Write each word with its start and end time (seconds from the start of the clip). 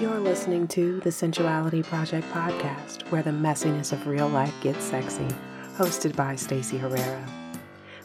You're 0.00 0.18
listening 0.18 0.66
to 0.68 0.98
the 1.00 1.10
Sensuality 1.10 1.84
Project 1.84 2.26
podcast, 2.30 3.02
where 3.10 3.22
the 3.22 3.32
messiness 3.32 3.92
of 3.92 4.06
real 4.06 4.28
life 4.28 4.54
gets 4.62 4.82
sexy, 4.82 5.28
hosted 5.76 6.16
by 6.16 6.36
Stacey 6.36 6.78
Herrera. 6.78 7.22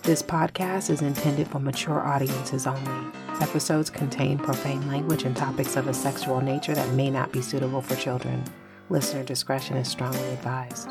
This 0.03 0.21
podcast 0.21 0.89
is 0.89 1.01
intended 1.01 1.47
for 1.47 1.59
mature 1.59 2.05
audiences 2.05 2.67
only. 2.67 3.13
Episodes 3.39 3.89
contain 3.89 4.37
profane 4.37 4.85
language 4.89 5.23
and 5.23 5.37
topics 5.37 5.77
of 5.77 5.87
a 5.87 5.93
sexual 5.93 6.41
nature 6.41 6.75
that 6.75 6.93
may 6.95 7.09
not 7.09 7.31
be 7.31 7.41
suitable 7.41 7.81
for 7.81 7.95
children. 7.95 8.43
Listener 8.89 9.23
discretion 9.23 9.77
is 9.77 9.87
strongly 9.87 10.27
advised. 10.33 10.89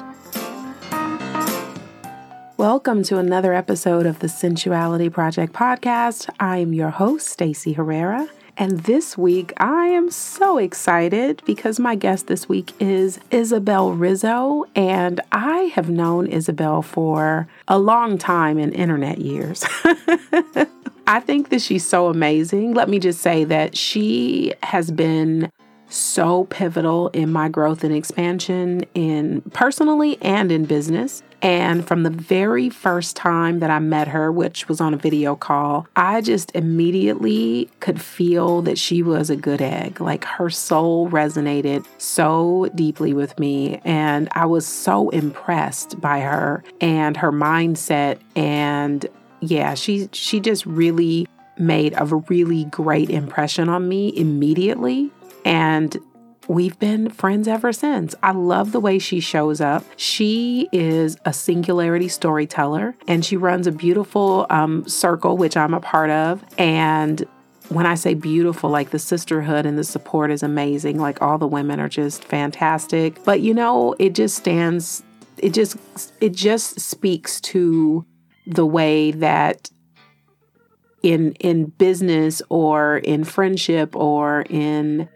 Welcome 2.57 3.03
to 3.03 3.19
another 3.19 3.53
episode 3.53 4.07
of 4.07 4.21
the 4.21 4.29
Sensuality 4.29 5.13
Project 5.13 5.53
podcast. 5.53 6.31
I 6.41 6.57
am 6.57 6.73
your 6.73 6.89
host, 6.89 7.29
Stacey 7.29 7.75
Herrera. 7.75 8.27
And 8.57 8.81
this 8.81 9.19
week, 9.19 9.53
I 9.57 9.87
am 9.87 10.11
so 10.11 10.59
excited 10.59 11.43
because 11.45 11.81
my 11.81 11.97
guest 11.97 12.29
this 12.29 12.49
week 12.49 12.73
is 12.79 13.19
Isabelle 13.31 13.91
Rizo. 13.91 14.65
And 14.77 15.21
I 15.33 15.73
have 15.75 15.91
known 15.91 16.27
Isabelle 16.29 16.83
for 16.83 17.49
a 17.67 17.79
long 17.79 18.17
time 18.17 18.59
in 18.59 18.73
internet 18.73 19.19
years. 19.19 19.65
I 21.07 21.21
think 21.21 21.49
that 21.51 21.61
she's 21.61 21.85
so 21.87 22.07
amazing. 22.07 22.75
Let 22.75 22.89
me 22.89 22.99
just 22.99 23.21
say 23.21 23.45
that 23.45 23.77
she 23.77 24.55
has 24.63 24.91
been 24.91 25.51
so 25.89 26.45
pivotal 26.45 27.09
in 27.09 27.31
my 27.31 27.49
growth 27.49 27.85
and 27.85 27.95
expansion 27.95 28.85
in 28.95 29.43
personally 29.53 30.19
and 30.23 30.51
in 30.51 30.65
business. 30.65 31.23
And 31.45 31.87
from 31.87 32.05
the 32.05 32.11
very 32.11 32.71
first 32.71 33.17
time 33.17 33.59
that 33.59 33.69
I 33.69 33.79
met 33.79 34.09
her, 34.09 34.33
which 34.33 34.67
was 34.67 34.81
on 34.81 34.95
a 34.95 34.97
video 34.97 35.37
call, 35.37 35.87
I 35.95 36.23
just 36.23 36.51
immediately 36.55 37.69
could 37.81 38.01
feel 38.01 38.63
that 38.63 38.79
she 38.79 39.03
was 39.03 39.29
a 39.29 39.37
good 39.37 39.61
egg. 39.61 40.01
Like 40.01 40.25
her 40.25 40.49
soul 40.49 41.11
resonated 41.11 41.85
so 41.99 42.71
deeply 42.75 43.13
with 43.13 43.39
me. 43.39 43.79
And 43.85 44.31
I 44.33 44.47
was 44.47 44.67
so 44.67 45.11
impressed 45.11 46.01
by 46.01 46.21
her 46.21 46.65
and 46.81 47.15
her 47.19 47.31
mindset. 47.31 48.21
And 48.35 49.07
yeah, 49.41 49.75
she 49.75 50.09
she 50.13 50.41
just 50.41 50.65
really 50.65 51.29
made 51.59 51.93
a 51.99 52.07
really 52.07 52.65
great 52.65 53.11
impression 53.11 53.69
on 53.69 53.87
me 53.87 54.17
immediately. 54.17 55.11
And 55.45 55.95
We've 56.47 56.79
been 56.79 57.11
friends 57.11 57.49
ever 57.49 57.73
since. 57.73 58.15
I 58.23 58.33
love 58.33 58.73
the 58.73 58.81
way 58.81 58.99
she 58.99 59.21
shows 59.21 59.61
up. 59.61 59.85
She 59.97 60.69
is 60.73 61.17
a 61.25 61.33
singularity 61.33 62.09
storyteller 62.09 62.95
and 63.09 63.25
she 63.25 63.37
runs 63.37 63.67
a 63.67 63.73
beautiful 63.73 64.47
um, 64.51 64.87
circle, 64.87 65.37
which 65.37 65.57
I'm 65.57 65.75
a 65.75 65.81
part 65.81 66.11
of. 66.11 66.45
And 66.59 67.25
when 67.71 67.87
I 67.87 67.95
say 67.95 68.13
beautiful, 68.15 68.69
like 68.69 68.91
the 68.91 68.99
sisterhood 68.99 69.65
and 69.65 69.79
the 69.79 69.85
support 69.85 70.31
is 70.31 70.43
amazing. 70.43 70.99
Like 70.99 71.23
all 71.23 71.39
the 71.39 71.47
women 71.47 71.81
are 71.81 71.89
just 71.89 72.25
fantastic. 72.25 73.25
But 73.25 73.41
you 73.41 73.55
know, 73.55 73.95
it 73.99 74.15
just 74.15 74.37
stands, 74.37 75.03
it 75.39 75.55
just, 75.55 75.77
it 76.21 76.33
just 76.33 76.79
speaks 76.79 77.41
to 77.43 78.05
the 78.47 78.67
way 78.67 79.13
that 79.13 79.71
in 81.03 81.33
in 81.33 81.67
business 81.67 82.41
or 82.49 82.99
in 82.99 83.25
friendship 83.25 83.95
or 83.95 84.43
in 84.49 85.09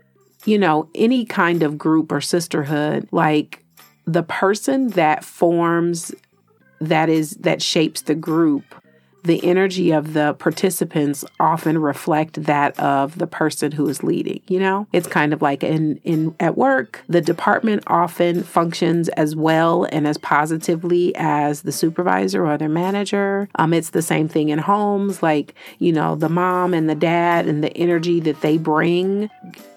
you 0.45 0.59
know, 0.59 0.89
any 0.95 1.25
kind 1.25 1.63
of 1.63 1.79
group 1.79 2.13
or 2.13 2.21
sisterhood, 2.21 3.09
like 3.11 3.65
the 4.07 4.23
person 4.23 4.89
that 4.89 5.25
forms 5.25 6.15
that 6.81 7.09
is 7.09 7.31
that 7.33 7.61
shapes 7.61 8.03
the 8.03 8.15
group 8.15 8.65
the 9.25 9.45
energy 9.45 9.91
of 9.91 10.13
the 10.13 10.35
participants 10.35 11.25
often 11.41 11.79
reflect 11.79 12.45
that 12.45 12.79
of 12.79 13.19
the 13.19 13.27
person 13.27 13.73
who 13.73 13.89
is 13.89 14.03
leading 14.03 14.41
you 14.49 14.59
know 14.59 14.87
it's 14.93 15.07
kind 15.07 15.33
of 15.33 15.43
like 15.43 15.63
in 15.63 15.97
in 16.05 16.35
at 16.41 16.57
work 16.57 17.03
the 17.09 17.21
department 17.21 17.83
often 17.87 18.43
functions 18.43 19.09
as 19.11 19.35
well 19.35 19.87
and 19.91 20.07
as 20.07 20.19
positively 20.19 21.15
as 21.17 21.63
the 21.63 21.73
supervisor 21.73 22.47
or 22.47 22.57
their 22.57 22.69
manager 22.69 23.49
um 23.57 23.73
it's 23.73 23.91
the 23.91 24.03
same 24.03 24.29
thing 24.29 24.49
in 24.49 24.59
homes 24.59 25.23
like 25.23 25.55
you 25.79 25.93
know 25.93 26.15
the 26.15 26.29
mom 26.29 26.73
and 26.73 26.89
the 26.89 26.95
dad 26.95 27.47
and 27.47 27.63
the 27.63 27.77
energy 27.77 28.21
that 28.21 28.41
they 28.41 28.57
bring 28.57 29.29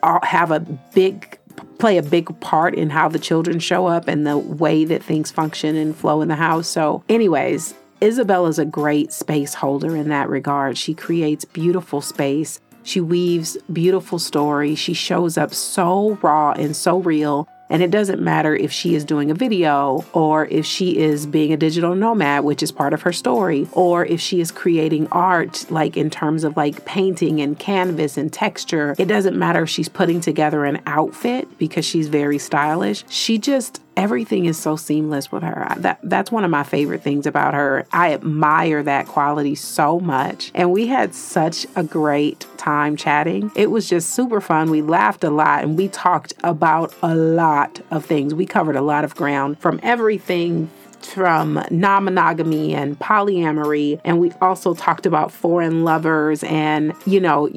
all 0.04 0.20
have 0.24 0.52
a 0.52 0.60
big 0.60 1.38
play 1.82 1.98
a 1.98 2.04
big 2.04 2.40
part 2.40 2.76
in 2.76 2.90
how 2.90 3.10
the 3.10 3.20
children 3.20 3.60
show 3.60 3.88
up 3.88 4.08
and 4.08 4.26
the 4.26 4.38
way 4.38 4.86
that 4.86 5.04
things 5.04 5.32
function 5.32 5.76
and 5.76 5.96
flow 5.96 6.22
in 6.22 6.28
the 6.28 6.36
house. 6.36 6.68
So, 6.68 7.04
anyways, 7.10 7.74
Isabelle 8.02 8.48
is 8.48 8.58
a 8.58 8.66
great 8.66 9.14
space 9.14 9.54
holder 9.54 9.96
in 9.96 10.10
that 10.10 10.28
regard. 10.28 10.76
She 10.76 10.96
creates 10.96 11.46
beautiful 11.46 12.02
space. 12.02 12.60
She 12.82 13.00
weaves 13.00 13.58
beautiful 13.72 14.18
stories. 14.18 14.80
She 14.80 14.96
shows 14.96 15.38
up 15.38 15.54
so 15.54 16.18
raw 16.24 16.54
and 16.54 16.76
so 16.76 16.98
real 16.98 17.48
and 17.72 17.82
it 17.82 17.90
doesn't 17.90 18.22
matter 18.22 18.54
if 18.54 18.70
she 18.70 18.96
is 18.96 19.06
doing 19.06 19.32
a 19.32 19.34
video 19.34 20.04
or 20.12 20.46
if 20.48 20.66
she 20.66 20.98
is 20.98 21.26
being 21.26 21.54
a 21.54 21.58
digital 21.58 21.96
nomad, 21.96 22.44
which 22.44 22.62
is 22.62 22.70
part 22.70 22.92
of 22.92 23.04
her 23.04 23.14
story, 23.14 23.66
or 23.72 24.06
if 24.06 24.20
she 24.20 24.42
is 24.42 24.52
creating 24.52 25.08
art, 25.08 25.66
like 25.72 25.96
in 25.96 26.10
terms 26.10 26.44
of 26.44 26.58
like 26.58 26.84
painting 26.84 27.40
and 27.40 27.58
canvas 27.58 28.18
and 28.18 28.34
texture. 28.34 28.94
It 28.98 29.06
doesn't 29.06 29.40
matter 29.40 29.64
if 29.64 29.70
she's 29.70 29.88
putting 29.88 30.20
together 30.20 30.66
an 30.66 30.82
outfit 30.86 31.58
because 31.58 31.86
she's 31.86 32.10
very 32.10 32.38
stylish. 32.38 33.06
She 33.08 33.38
just 33.38 33.82
everything 33.98 34.46
is 34.46 34.58
so 34.58 34.76
seamless 34.76 35.32
with 35.32 35.44
her. 35.44 35.74
That 35.78 36.00
that's 36.04 36.32
one 36.32 36.44
of 36.44 36.52
my 36.52 36.64
favorite 36.64 37.02
things 37.02 37.26
about 37.26 37.54
her. 37.54 37.86
I 37.92 38.14
admire 38.14 38.84
that 38.84 39.08
quality 39.08 39.56
so 39.56 40.00
much. 40.00 40.52
And 40.54 40.72
we 40.72 40.88
had 40.88 41.14
such 41.14 41.66
a 41.76 41.84
great 41.84 42.46
time 42.58 42.96
chatting. 42.96 43.52
It 43.56 43.72
was 43.72 43.90
just 43.90 44.12
super 44.12 44.42
fun. 44.42 44.70
We 44.70 44.82
laughed 44.82 45.24
a 45.24 45.30
lot 45.30 45.64
and 45.64 45.78
we 45.78 45.88
talked 45.88 46.34
about 46.44 46.94
a 47.02 47.16
lot 47.16 47.82
of 47.92 48.06
things. 48.06 48.34
We 48.34 48.46
covered 48.46 48.76
a 48.76 48.82
lot 48.82 49.04
of 49.04 49.16
ground 49.16 49.60
from 49.60 49.80
everything 49.84 50.70
from 51.04 51.64
non 51.72 52.04
monogamy 52.04 52.74
and 52.74 52.98
polyamory. 53.00 54.00
And 54.04 54.20
we 54.20 54.32
also 54.42 54.74
talked 54.74 55.06
about 55.06 55.32
foreign 55.32 55.84
lovers 55.84 56.44
and, 56.44 56.94
you 57.06 57.20
know, 57.20 57.50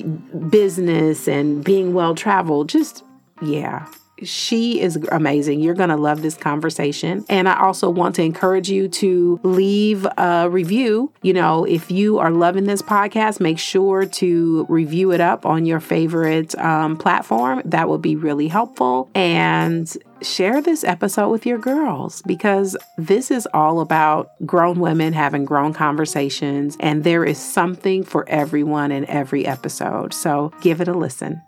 business 0.49 1.29
and 1.29 1.63
being 1.63 1.95
well 1.95 2.15
traveled. 2.15 2.69
Just, 2.69 3.05
yeah, 3.43 3.87
she 4.25 4.81
is 4.81 4.97
amazing. 5.11 5.61
You're 5.61 5.75
going 5.75 5.91
to 5.91 5.97
love 5.97 6.23
this 6.23 6.37
conversation. 6.37 7.25
And 7.29 7.49
I 7.49 7.61
also 7.61 7.91
want 7.91 8.15
to 8.17 8.23
encourage 8.23 8.69
you 8.69 8.89
to 8.89 9.41
leave 9.43 10.07
a 10.17 10.49
review. 10.51 11.13
You 11.23 11.33
know, 11.33 11.65
if 11.65 11.91
you 11.91 12.19
are 12.19 12.31
loving 12.31 12.65
this 12.65 12.83
podcast, 12.83 13.41
make 13.41 13.59
sure 13.59 14.07
to 14.07 14.67
review 14.69 15.13
it 15.13 15.21
up 15.21 15.47
on 15.47 15.67
your 15.67 15.81
favorite 15.81 16.57
um, 16.59 16.97
platform. 16.97 17.63
That 17.65 17.89
would 17.89 18.03
be 18.03 18.17
really 18.17 18.49
helpful. 18.49 19.11
And 19.15 19.95
share 20.23 20.63
this 20.63 20.85
episode 20.85 21.29
with 21.29 21.45
your 21.47 21.59
girls 21.59 22.23
because 22.23 22.77
this 22.97 23.31
is 23.31 23.47
all 23.53 23.81
about 23.81 24.31
grown 24.47 24.81
women 24.81 25.13
having 25.13 25.45
grown 25.45 25.73
conversations, 25.73 26.77
and 26.81 27.05
there 27.05 27.25
is 27.25 27.39
something 27.39 28.03
for 28.03 28.29
everyone 28.29 28.91
in 28.91 29.05
every 29.07 29.47
episode. 29.47 30.15
So 30.15 30.53
give 30.61 30.81
it 30.81 30.89
a 30.89 30.95
listen. 30.95 31.43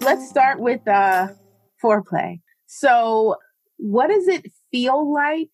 Let's 0.00 0.28
start 0.28 0.60
with 0.60 0.86
uh, 0.88 1.28
foreplay. 1.82 2.40
So, 2.66 3.36
what 3.76 4.08
does 4.08 4.28
it 4.28 4.46
feel 4.70 5.12
like 5.12 5.50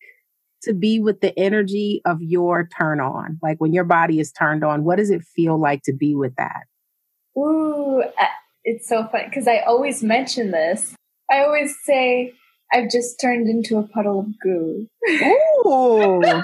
to 0.63 0.73
be 0.73 0.99
with 0.99 1.21
the 1.21 1.37
energy 1.37 2.01
of 2.05 2.21
your 2.21 2.67
turn 2.77 2.99
on? 2.99 3.39
Like 3.41 3.59
when 3.59 3.73
your 3.73 3.83
body 3.83 4.19
is 4.19 4.31
turned 4.31 4.63
on, 4.63 4.83
what 4.83 4.97
does 4.97 5.09
it 5.09 5.23
feel 5.23 5.59
like 5.59 5.81
to 5.83 5.93
be 5.93 6.15
with 6.15 6.35
that? 6.35 6.63
Ooh, 7.37 8.03
it's 8.63 8.87
so 8.89 9.07
funny 9.11 9.25
because 9.25 9.47
I 9.47 9.59
always 9.59 10.03
mention 10.03 10.51
this. 10.51 10.95
I 11.31 11.43
always 11.43 11.75
say, 11.83 12.33
I've 12.73 12.89
just 12.89 13.19
turned 13.19 13.47
into 13.47 13.77
a 13.77 13.87
puddle 13.87 14.19
of 14.19 14.27
goo. 14.41 14.87
Ooh. 15.65 16.21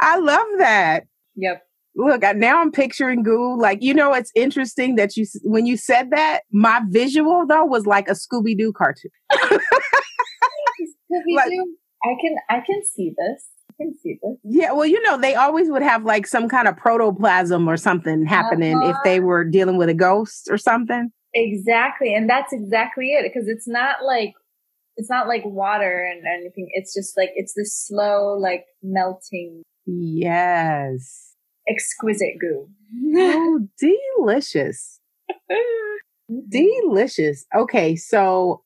I 0.00 0.16
love 0.18 0.46
that. 0.58 1.04
Yep 1.36 1.62
look 1.96 2.22
now 2.36 2.60
i'm 2.60 2.70
picturing 2.70 3.22
goo 3.22 3.58
like 3.58 3.78
you 3.82 3.92
know 3.92 4.12
it's 4.12 4.32
interesting 4.34 4.96
that 4.96 5.16
you 5.16 5.26
when 5.42 5.66
you 5.66 5.76
said 5.76 6.10
that 6.10 6.40
my 6.52 6.80
visual 6.88 7.46
though 7.46 7.64
was 7.64 7.86
like 7.86 8.08
a 8.08 8.12
scooby-doo 8.12 8.72
cartoon 8.72 9.10
scooby-doo 9.32 9.60
like, 11.34 11.50
i 12.04 12.14
can 12.20 12.36
i 12.48 12.60
can 12.60 12.80
see 12.84 13.12
this 13.16 13.46
I 13.70 13.84
can 13.84 13.94
see 14.02 14.18
this. 14.20 14.36
Yeah, 14.42 14.72
well, 14.72 14.84
you 14.84 15.00
know, 15.02 15.16
they 15.16 15.36
always 15.36 15.70
would 15.70 15.80
have 15.80 16.04
like 16.04 16.26
some 16.26 16.48
kind 16.48 16.66
of 16.66 16.76
protoplasm 16.76 17.68
or 17.68 17.76
something 17.76 18.26
happening 18.26 18.76
uh-huh. 18.76 18.90
if 18.90 18.96
they 19.04 19.20
were 19.20 19.44
dealing 19.44 19.76
with 19.76 19.88
a 19.88 19.94
ghost 19.94 20.48
or 20.50 20.58
something. 20.58 21.10
Exactly. 21.34 22.12
And 22.12 22.28
that's 22.28 22.52
exactly 22.52 23.12
it. 23.12 23.22
Because 23.22 23.48
it's 23.48 23.68
not 23.68 24.04
like 24.04 24.32
it's 24.96 25.08
not 25.08 25.28
like 25.28 25.42
water 25.46 26.04
and 26.04 26.26
anything. 26.26 26.68
It's 26.72 26.92
just 26.92 27.16
like 27.16 27.30
it's 27.36 27.54
this 27.56 27.72
slow, 27.72 28.36
like 28.36 28.64
melting. 28.82 29.62
Yes 29.86 31.29
exquisite 31.70 32.34
goo. 32.40 32.68
oh, 33.16 33.68
delicious. 34.18 35.00
delicious. 36.48 37.46
Okay, 37.54 37.96
so 37.96 38.62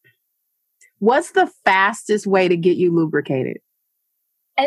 what's 0.99 1.33
the 1.33 1.51
fastest 1.65 2.27
way 2.27 2.49
to 2.49 2.57
get 2.57 2.77
you 2.77 2.95
lubricated? 2.95 3.59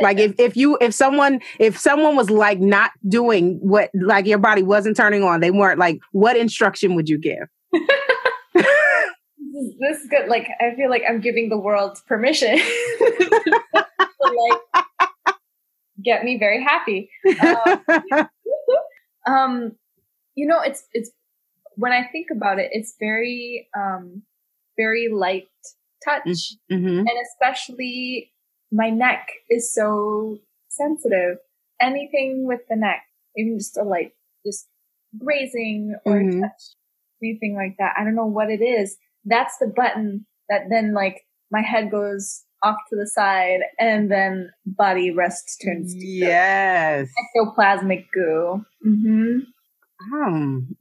Like 0.01 0.19
if, 0.19 0.37
if 0.37 0.57
you 0.57 0.77
if 0.81 0.93
someone 0.93 1.39
if 1.59 1.77
someone 1.77 2.17
was 2.17 2.29
like 2.29 2.59
not 2.59 2.91
doing 3.07 3.57
what 3.61 3.89
like 3.93 4.25
your 4.25 4.37
body 4.37 4.61
wasn't 4.61 4.97
turning 4.97 5.23
on, 5.23 5.39
they 5.39 5.51
weren't 5.51 5.79
like 5.79 5.99
what 6.11 6.35
instruction 6.35 6.93
would 6.95 7.07
you 7.07 7.17
give? 7.17 7.47
this 8.53 9.97
is 10.01 10.07
good. 10.09 10.27
Like 10.27 10.49
I 10.59 10.75
feel 10.75 10.89
like 10.89 11.03
I'm 11.07 11.21
giving 11.21 11.47
the 11.47 11.57
world 11.57 11.99
permission. 12.05 12.59
get 16.03 16.23
me 16.23 16.37
very 16.37 16.63
happy. 16.63 17.09
Um, 17.41 18.27
um, 19.27 19.71
you 20.35 20.47
know, 20.47 20.61
it's 20.61 20.83
it's 20.93 21.11
when 21.75 21.91
I 21.91 22.07
think 22.11 22.27
about 22.31 22.59
it, 22.59 22.69
it's 22.71 22.95
very 22.99 23.67
um 23.75 24.23
very 24.77 25.09
light 25.11 25.49
touch, 26.03 26.53
mm-hmm. 26.71 26.99
and 26.99 27.09
especially 27.31 28.31
my 28.71 28.89
neck 28.89 29.27
is 29.49 29.73
so 29.73 30.37
sensitive. 30.69 31.37
Anything 31.81 32.47
with 32.47 32.61
the 32.69 32.75
neck, 32.75 33.03
even 33.35 33.57
just 33.57 33.77
a 33.77 33.83
light, 33.83 34.13
just 34.45 34.67
grazing 35.17 35.95
or 36.05 36.21
mm-hmm. 36.21 36.41
touch, 36.41 36.75
anything 37.23 37.55
like 37.55 37.75
that. 37.79 37.93
I 37.97 38.03
don't 38.03 38.15
know 38.15 38.25
what 38.25 38.49
it 38.49 38.61
is. 38.61 38.97
That's 39.25 39.57
the 39.57 39.67
button 39.67 40.25
that 40.49 40.69
then 40.69 40.93
like 40.93 41.21
my 41.51 41.61
head 41.61 41.91
goes 41.91 42.43
off 42.63 42.77
to 42.89 42.95
the 42.95 43.07
side 43.07 43.59
and 43.79 44.11
then 44.11 44.49
body 44.65 45.11
rest 45.11 45.61
turns 45.63 45.93
to 45.93 46.05
yes 46.05 47.09
ectoplasmic 47.35 48.05
goo. 48.13 48.65
Mm-hmm. 48.85 49.39
Um, 50.13 50.75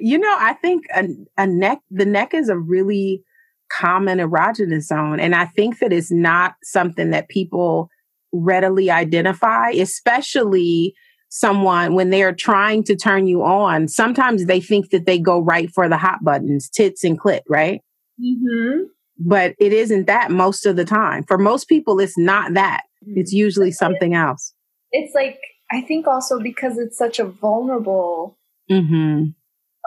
you 0.00 0.18
know, 0.18 0.36
I 0.38 0.54
think 0.54 0.84
a, 0.94 1.08
a 1.36 1.46
neck, 1.46 1.78
the 1.90 2.04
neck 2.04 2.34
is 2.34 2.48
a 2.48 2.58
really 2.58 3.22
common 3.70 4.18
erogenous 4.18 4.84
zone. 4.84 5.20
And 5.20 5.34
I 5.34 5.46
think 5.46 5.78
that 5.78 5.92
it's 5.92 6.10
not 6.10 6.54
something 6.62 7.10
that 7.10 7.28
people 7.28 7.90
readily 8.32 8.90
identify, 8.90 9.70
especially 9.70 10.94
someone 11.30 11.94
when 11.94 12.10
they're 12.10 12.34
trying 12.34 12.82
to 12.84 12.96
turn 12.96 13.26
you 13.26 13.42
on. 13.42 13.88
Sometimes 13.88 14.46
they 14.46 14.60
think 14.60 14.90
that 14.90 15.06
they 15.06 15.18
go 15.18 15.40
right 15.40 15.70
for 15.74 15.88
the 15.88 15.98
hot 15.98 16.24
buttons, 16.24 16.68
tits 16.68 17.04
and 17.04 17.20
clit, 17.20 17.40
right? 17.48 17.80
Mm-hmm. 18.20 18.84
But 19.18 19.54
it 19.58 19.72
isn't 19.72 20.06
that 20.06 20.30
most 20.30 20.66
of 20.66 20.76
the 20.76 20.84
time. 20.84 21.24
For 21.24 21.38
most 21.38 21.68
people, 21.68 21.98
it's 21.98 22.16
not 22.16 22.54
that. 22.54 22.82
It's 23.02 23.32
mm-hmm. 23.32 23.38
usually 23.38 23.70
something 23.72 24.14
else. 24.14 24.54
It's 24.92 25.14
like, 25.14 25.38
I 25.70 25.82
think 25.82 26.06
also 26.06 26.40
because 26.40 26.78
it's 26.78 26.96
such 26.96 27.18
a 27.18 27.24
vulnerable 27.24 28.38
mm-hmm. 28.70 29.30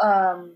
um, 0.06 0.54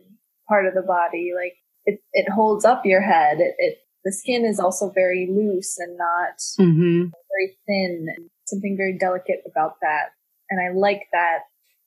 part 0.48 0.66
of 0.66 0.74
the 0.74 0.84
body. 0.86 1.32
Like 1.36 1.54
it, 1.86 2.00
it 2.14 2.30
holds 2.32 2.66
up 2.66 2.86
your 2.86 3.02
head. 3.02 3.40
It, 3.40 3.56
it 3.58 3.78
the 4.04 4.12
skin 4.12 4.46
is 4.46 4.60
also 4.60 4.92
very 4.94 5.28
loose 5.30 5.78
and 5.80 5.98
not 5.98 6.38
mm-hmm. 6.60 7.06
very 7.32 7.58
thin. 7.66 8.08
Something 8.46 8.78
very 8.78 8.96
delicate 8.98 9.42
about 9.50 9.78
that, 9.82 10.10
and 10.52 10.62
I 10.62 10.78
like 10.78 11.08
that 11.12 11.40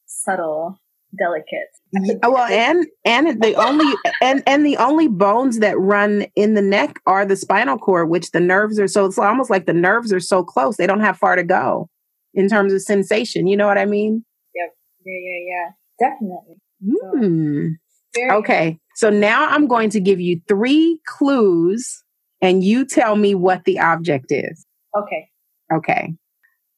subtle, 0.06 0.80
delicate. 1.16 2.20
well, 2.22 2.50
and 2.50 2.86
and 3.04 3.42
the 3.42 3.54
only 3.54 3.94
and 4.20 4.42
and 4.46 4.66
the 4.66 4.76
only 4.76 5.08
bones 5.08 5.60
that 5.60 5.78
run 5.78 6.26
in 6.36 6.54
the 6.54 6.62
neck 6.62 7.00
are 7.06 7.24
the 7.24 7.36
spinal 7.36 7.78
cord, 7.78 8.08
which 8.08 8.30
the 8.32 8.40
nerves 8.40 8.78
are 8.78 8.88
so. 8.88 9.06
It's 9.06 9.18
almost 9.18 9.50
like 9.50 9.66
the 9.66 9.72
nerves 9.72 10.12
are 10.12 10.20
so 10.20 10.42
close; 10.42 10.76
they 10.76 10.86
don't 10.86 11.00
have 11.00 11.16
far 11.16 11.36
to 11.36 11.44
go 11.44 11.88
in 12.34 12.48
terms 12.48 12.72
of 12.72 12.82
sensation. 12.82 13.46
You 13.46 13.56
know 13.56 13.66
what 13.66 13.78
I 13.78 13.86
mean? 13.86 14.24
Yep. 14.54 14.74
Yeah. 15.04 15.14
Yeah. 15.20 15.40
Yeah. 15.48 16.10
Definitely. 16.10 16.56
Mm. 16.84 17.76
So, 18.14 18.36
okay. 18.36 18.78
So 18.94 19.10
now 19.10 19.48
I'm 19.48 19.66
going 19.66 19.90
to 19.90 20.00
give 20.00 20.20
you 20.20 20.40
three 20.48 21.00
clues 21.06 22.02
and 22.40 22.62
you 22.62 22.84
tell 22.84 23.16
me 23.16 23.34
what 23.34 23.64
the 23.64 23.78
object 23.78 24.26
is. 24.30 24.66
Okay. 24.96 25.28
Okay. 25.72 26.14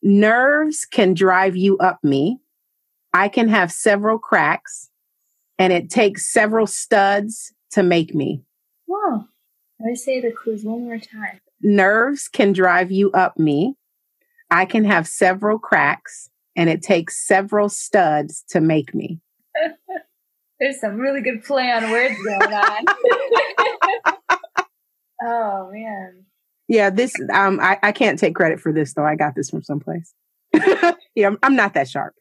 Nerves 0.02 0.86
can 0.90 1.14
drive 1.14 1.56
you 1.56 1.76
up 1.78 1.98
me. 2.02 2.38
I 3.12 3.28
can 3.28 3.48
have 3.48 3.72
several 3.72 4.18
cracks 4.18 4.90
and 5.58 5.72
it 5.72 5.90
takes 5.90 6.32
several 6.32 6.66
studs 6.66 7.52
to 7.72 7.82
make 7.82 8.14
me. 8.14 8.42
Wow. 8.86 9.26
Let 9.78 9.86
me 9.86 9.96
say 9.96 10.20
the 10.20 10.32
clues 10.32 10.64
one 10.64 10.84
more 10.84 10.98
time. 10.98 11.40
Nerves 11.60 12.28
can 12.28 12.52
drive 12.52 12.90
you 12.90 13.10
up 13.12 13.38
me. 13.38 13.76
I 14.50 14.64
can 14.64 14.84
have 14.84 15.06
several 15.06 15.58
cracks 15.58 16.28
and 16.56 16.68
it 16.68 16.82
takes 16.82 17.26
several 17.26 17.68
studs 17.68 18.44
to 18.50 18.60
make 18.60 18.94
me. 18.94 19.20
There's 20.60 20.80
some 20.80 20.96
really 20.96 21.22
good 21.22 21.42
play 21.44 21.70
on 21.70 21.90
words 21.90 22.16
going 22.22 22.52
on. 22.52 22.84
oh 25.22 25.70
man. 25.72 26.24
Yeah, 26.68 26.90
this 26.90 27.14
um 27.32 27.58
I, 27.60 27.78
I 27.82 27.92
can't 27.92 28.18
take 28.18 28.34
credit 28.34 28.60
for 28.60 28.72
this 28.72 28.92
though. 28.94 29.06
I 29.06 29.16
got 29.16 29.34
this 29.34 29.50
from 29.50 29.62
someplace. 29.62 30.12
yeah, 31.14 31.28
I'm, 31.28 31.38
I'm, 31.42 31.56
not 31.56 31.74
that 31.74 31.88
sharp. 31.88 32.14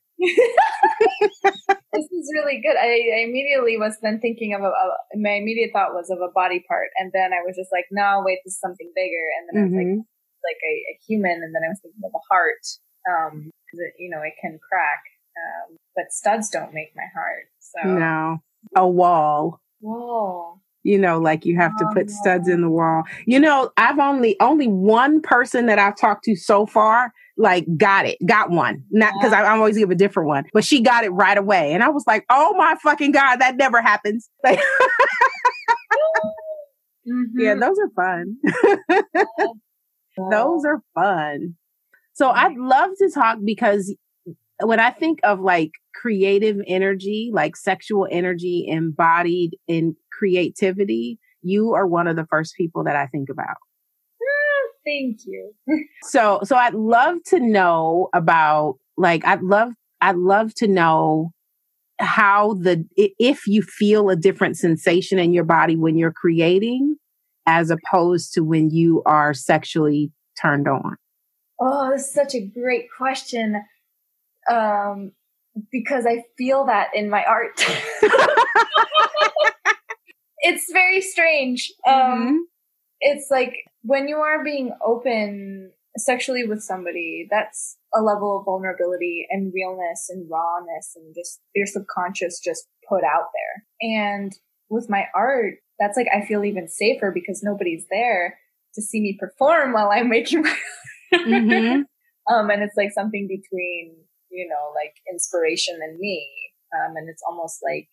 This 1.20 2.06
is 2.12 2.32
really 2.34 2.62
good. 2.62 2.78
I, 2.78 3.20
I, 3.20 3.20
immediately 3.28 3.78
was 3.78 3.98
then 4.02 4.20
thinking 4.20 4.54
of 4.54 4.62
a, 4.62 4.68
a, 4.68 5.18
my 5.18 5.32
immediate 5.32 5.72
thought 5.74 5.94
was 5.94 6.10
of 6.10 6.20
a 6.20 6.32
body 6.34 6.64
part, 6.68 6.90
and 6.98 7.12
then 7.14 7.34
I 7.34 7.42
was 7.46 7.56
just 7.56 7.70
like, 7.72 7.86
no, 7.92 8.22
wait, 8.26 8.40
this 8.46 8.54
is 8.54 8.60
something 8.60 8.92
bigger, 8.96 9.26
and 9.38 9.44
then 9.48 9.54
I 9.56 9.66
was 9.66 9.74
mm-hmm. 9.74 9.98
like, 9.98 10.06
like 10.44 10.62
a, 10.64 10.74
a, 10.74 10.96
human, 11.08 11.44
and 11.44 11.54
then 11.54 11.64
I 11.66 11.70
was 11.70 11.80
thinking 11.82 12.02
of 12.04 12.12
a 12.16 12.24
heart, 12.32 12.64
um, 13.10 13.52
it, 13.74 13.94
you 14.00 14.10
know, 14.10 14.22
it 14.22 14.34
can 14.42 14.60
crack, 14.68 15.02
um, 15.38 15.78
but 15.96 16.12
studs 16.12 16.50
don't 16.50 16.74
make 16.74 16.92
my 16.96 17.08
heart. 17.14 17.46
So 17.60 17.88
no, 17.88 18.42
a 18.76 18.88
wall. 18.88 19.62
Wall 19.82 20.62
You 20.84 20.98
know, 20.98 21.20
like 21.20 21.46
you 21.46 21.56
have 21.58 21.76
to 21.78 21.86
put 21.94 22.10
studs 22.10 22.48
in 22.48 22.62
the 22.62 22.70
wall. 22.70 23.04
You 23.26 23.40
know, 23.40 23.72
I've 23.78 24.00
only 24.00 24.40
only 24.40 24.68
one 24.68 25.22
person 25.22 25.66
that 25.68 25.80
I've 25.80 25.98
talked 25.98 26.24
to 26.26 26.36
so 26.36 26.66
far 26.66 27.14
like 27.40 27.66
got 27.78 28.06
it, 28.06 28.18
got 28.26 28.52
one. 28.52 28.84
Not 28.92 29.14
because 29.18 29.34
I, 29.34 29.42
I 29.42 29.58
always 29.58 29.78
give 29.78 29.90
a 29.90 29.96
different 29.96 30.28
one, 30.28 30.44
but 30.54 30.66
she 30.66 30.82
got 30.82 31.06
it 31.06 31.10
right 31.10 31.38
away, 31.38 31.74
and 31.74 31.82
I 31.82 31.90
was 31.90 32.04
like, 32.06 32.26
"Oh 32.30 32.54
my 32.56 32.76
fucking 32.84 33.14
god, 33.14 33.38
that 33.38 33.56
never 33.56 33.82
happens!" 33.82 34.30
Like, 34.44 34.60
mm-hmm. 37.08 37.40
yeah, 37.40 37.56
those 37.56 37.78
are 37.80 37.90
fun. 37.96 38.38
those 40.30 40.66
are 40.66 40.82
fun. 40.94 41.56
So 42.14 42.30
I'd 42.30 42.56
love 42.58 42.92
to 43.00 43.10
talk 43.10 43.40
because 43.44 43.96
when 44.62 44.80
I 44.80 44.92
think 44.92 45.20
of 45.24 45.40
like 45.40 45.72
creative 45.96 46.58
energy, 46.68 47.32
like 47.34 47.56
sexual 47.56 48.08
energy 48.12 48.66
embodied 48.68 49.58
in 49.68 49.96
creativity, 50.12 51.18
you 51.42 51.74
are 51.74 51.88
one 51.88 52.08
of 52.08 52.16
the 52.16 52.28
first 52.30 52.56
people 52.56 52.84
that 52.84 52.96
I 52.96 53.08
think 53.08 53.30
about. 53.30 53.58
Thank 54.90 55.20
you. 55.26 55.54
so, 56.04 56.40
so 56.44 56.56
I'd 56.56 56.74
love 56.74 57.18
to 57.28 57.40
know 57.40 58.10
about 58.14 58.76
like 58.98 59.26
I'd 59.26 59.42
love 59.42 59.74
I'd 60.02 60.16
love 60.16 60.54
to 60.56 60.68
know 60.68 61.32
how 62.00 62.54
the 62.54 62.86
if 62.98 63.46
you 63.46 63.62
feel 63.62 64.10
a 64.10 64.16
different 64.16 64.58
sensation 64.58 65.20
in 65.20 65.34
your 65.34 65.44
body 65.44 65.76
when 65.76 65.98
you're 65.98 66.14
creating 66.14 66.96
as 67.46 67.70
opposed 67.70 68.34
to 68.34 68.42
when 68.42 68.70
you 68.70 69.04
are 69.06 69.34
sexually 69.34 70.12
turned 70.42 70.68
on. 70.68 70.96
Oh, 71.60 71.92
this 71.92 72.08
is 72.08 72.14
such 72.14 72.36
a 72.36 72.46
great 72.46 72.88
question 72.96 73.62
um, 74.50 75.12
because 75.72 76.06
I 76.06 76.24
feel 76.38 76.66
that 76.66 76.90
in 76.94 77.10
my 77.10 77.24
art. 77.26 77.64
it's 80.40 80.72
very 80.72 81.02
strange. 81.02 81.72
Um, 81.86 81.96
mm-hmm. 81.96 82.38
It's 83.02 83.28
like 83.32 83.54
when 83.82 84.08
you 84.08 84.18
are 84.18 84.44
being 84.44 84.74
open 84.86 85.72
sexually 85.98 86.46
with 86.46 86.62
somebody, 86.62 87.28
that's 87.30 87.78
a 87.94 88.02
level 88.02 88.40
of 88.40 88.46
vulnerability 88.46 89.26
and 89.30 89.54
realness 89.54 90.08
and 90.10 90.30
rawness 90.30 90.94
and 90.96 91.14
just 91.16 91.40
your 91.56 91.66
subconscious 91.66 92.40
just 92.40 92.68
put 92.88 93.04
out 93.04 93.28
there. 93.34 93.66
And 93.82 94.34
with 94.70 94.90
my 94.90 95.06
art, 95.16 95.56
that's 95.80 95.98
like 95.98 96.08
I 96.14 96.26
feel 96.26 96.44
even 96.44 96.68
safer 96.68 97.12
because 97.14 97.42
nobody's 97.42 97.86
there 97.90 98.38
to 98.76 98.82
see 98.82 99.02
me 99.02 99.18
perform 99.20 99.74
while 99.74 99.90
I'm 99.92 100.10
making 100.10 100.44
my 100.44 100.56
mm-hmm. 101.14 101.82
um 102.34 102.50
and 102.50 102.62
it's 102.62 102.78
like 102.78 102.92
something 102.92 103.28
between 103.28 103.96
you 104.32 104.48
know, 104.48 104.72
like 104.76 104.94
inspiration 105.12 105.80
and 105.82 105.98
me. 106.00 106.26
Um, 106.74 106.96
and 106.96 107.10
it's 107.10 107.24
almost 107.28 107.60
like, 107.64 107.90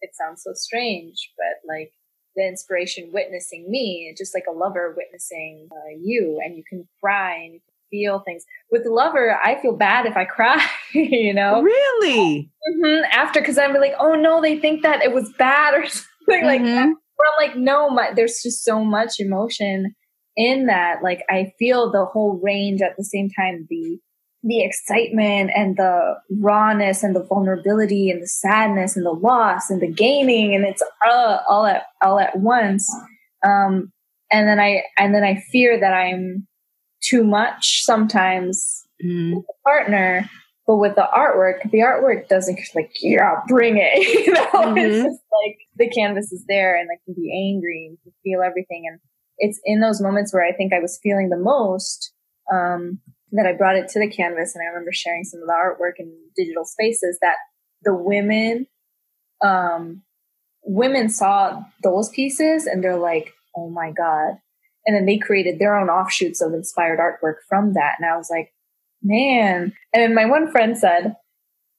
it 0.00 0.10
sounds 0.14 0.42
so 0.42 0.52
strange, 0.54 1.30
but 1.38 1.62
like 1.66 1.92
the 2.36 2.46
inspiration 2.46 3.10
witnessing 3.12 3.70
me, 3.70 4.14
just 4.16 4.34
like 4.34 4.44
a 4.48 4.52
lover 4.52 4.94
witnessing 4.96 5.68
uh, 5.70 5.96
you, 6.00 6.40
and 6.44 6.56
you 6.56 6.64
can 6.68 6.88
cry 7.02 7.36
and 7.36 7.54
you 7.54 7.60
can 7.60 7.74
feel 7.90 8.20
things. 8.20 8.44
With 8.70 8.84
the 8.84 8.90
lover, 8.90 9.38
I 9.42 9.60
feel 9.60 9.76
bad 9.76 10.06
if 10.06 10.16
I 10.16 10.24
cry, 10.24 10.64
you 10.94 11.34
know? 11.34 11.62
Really? 11.62 12.50
Mm-hmm. 12.68 13.04
After, 13.12 13.40
because 13.40 13.58
I'm 13.58 13.74
like, 13.74 13.94
oh 13.98 14.14
no, 14.14 14.40
they 14.40 14.58
think 14.58 14.82
that 14.82 15.02
it 15.02 15.12
was 15.12 15.32
bad 15.38 15.74
or 15.78 15.86
something 15.86 16.06
mm-hmm. 16.28 16.46
like 16.46 16.62
that. 16.62 16.94
But 17.16 17.26
I'm 17.26 17.48
like, 17.48 17.56
no, 17.56 17.90
my, 17.90 18.12
there's 18.14 18.40
just 18.42 18.64
so 18.64 18.84
much 18.84 19.20
emotion 19.20 19.94
in 20.36 20.66
that. 20.66 21.02
Like, 21.02 21.22
I 21.28 21.52
feel 21.58 21.92
the 21.92 22.06
whole 22.06 22.40
range 22.42 22.80
at 22.80 22.96
the 22.96 23.04
same 23.04 23.28
time, 23.30 23.66
the 23.68 23.98
the 24.44 24.62
excitement 24.62 25.50
and 25.54 25.76
the 25.76 26.16
rawness 26.40 27.02
and 27.02 27.14
the 27.14 27.22
vulnerability 27.22 28.10
and 28.10 28.22
the 28.22 28.26
sadness 28.26 28.96
and 28.96 29.06
the 29.06 29.10
loss 29.10 29.70
and 29.70 29.80
the 29.80 29.90
gaining 29.90 30.54
and 30.54 30.64
it's 30.64 30.82
all, 31.06 31.40
all 31.48 31.66
at 31.66 31.84
all 32.02 32.18
at 32.18 32.36
once 32.38 32.92
um, 33.44 33.92
and 34.30 34.48
then 34.48 34.58
i 34.58 34.82
and 34.98 35.14
then 35.14 35.22
i 35.22 35.36
fear 35.52 35.78
that 35.78 35.92
i'm 35.92 36.46
too 37.02 37.24
much 37.24 37.82
sometimes 37.82 38.86
mm-hmm. 39.04 39.36
with 39.36 39.46
the 39.46 39.54
partner. 39.64 40.30
But 40.66 40.76
with 40.76 40.94
the 40.94 41.08
artwork, 41.14 41.68
the 41.72 41.78
artwork 41.78 42.28
doesn't 42.28 42.58
like, 42.74 42.92
yeah, 43.00 43.40
bring 43.48 43.78
it. 43.78 43.98
you 44.26 44.32
know, 44.32 44.46
mm-hmm. 44.46 44.78
it's 44.78 45.02
just 45.02 45.20
like 45.44 45.58
the 45.76 45.90
canvas 45.90 46.30
is 46.32 46.44
there 46.46 46.76
and 46.76 46.88
like 46.88 47.00
can 47.04 47.14
be 47.14 47.32
angry 47.52 47.86
and 47.88 48.14
feel 48.22 48.42
everything. 48.42 48.84
And 48.88 49.00
it's 49.38 49.60
in 49.64 49.80
those 49.80 50.00
moments 50.00 50.32
where 50.32 50.46
I 50.46 50.52
think 50.52 50.72
I 50.72 50.78
was 50.78 51.00
feeling 51.02 51.30
the 51.30 51.36
most 51.36 52.12
um, 52.52 53.00
that 53.32 53.46
I 53.46 53.52
brought 53.52 53.76
it 53.76 53.88
to 53.90 53.98
the 53.98 54.08
canvas. 54.08 54.54
And 54.54 54.62
I 54.62 54.68
remember 54.68 54.92
sharing 54.92 55.24
some 55.24 55.40
of 55.40 55.46
the 55.46 55.52
artwork 55.52 55.94
in 55.98 56.12
digital 56.36 56.64
spaces 56.64 57.18
that 57.22 57.36
the 57.82 57.94
women, 57.94 58.66
um, 59.42 60.02
women 60.62 61.08
saw 61.08 61.62
those 61.82 62.10
pieces 62.10 62.66
and 62.66 62.84
they're 62.84 62.96
like, 62.96 63.32
oh 63.56 63.70
my 63.70 63.90
God. 63.90 64.34
And 64.84 64.96
then 64.96 65.06
they 65.06 65.18
created 65.18 65.58
their 65.58 65.76
own 65.76 65.88
offshoots 65.88 66.40
of 66.40 66.52
inspired 66.52 66.98
artwork 66.98 67.36
from 67.48 67.74
that. 67.74 67.96
And 67.98 68.08
I 68.08 68.16
was 68.16 68.28
like, 68.30 68.52
man. 69.02 69.72
And 69.92 70.02
then 70.02 70.14
my 70.14 70.26
one 70.26 70.50
friend 70.50 70.76
said, 70.76 71.16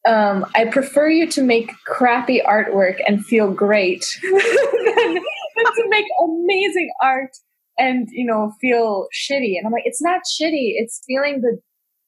um, 0.05 0.45
I 0.55 0.65
prefer 0.65 1.07
you 1.07 1.29
to 1.31 1.41
make 1.41 1.71
crappy 1.85 2.41
artwork 2.45 2.99
and 3.07 3.25
feel 3.25 3.51
great 3.51 4.05
than, 4.21 4.33
than 4.35 5.73
to 5.75 5.85
make 5.89 6.05
amazing 6.21 6.91
art 7.01 7.31
and 7.77 8.07
you 8.11 8.25
know 8.25 8.53
feel 8.61 9.07
shitty. 9.13 9.57
And 9.57 9.65
I'm 9.65 9.71
like, 9.71 9.85
it's 9.85 10.01
not 10.01 10.21
shitty. 10.21 10.73
It's 10.75 11.01
feeling 11.07 11.41
the 11.41 11.59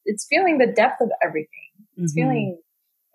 it's 0.05 0.25
feeling 0.29 0.57
the 0.57 0.72
depth 0.72 1.01
of 1.01 1.10
everything. 1.24 1.50
It's 1.98 2.13
mm-hmm. 2.13 2.22
feeling 2.22 2.62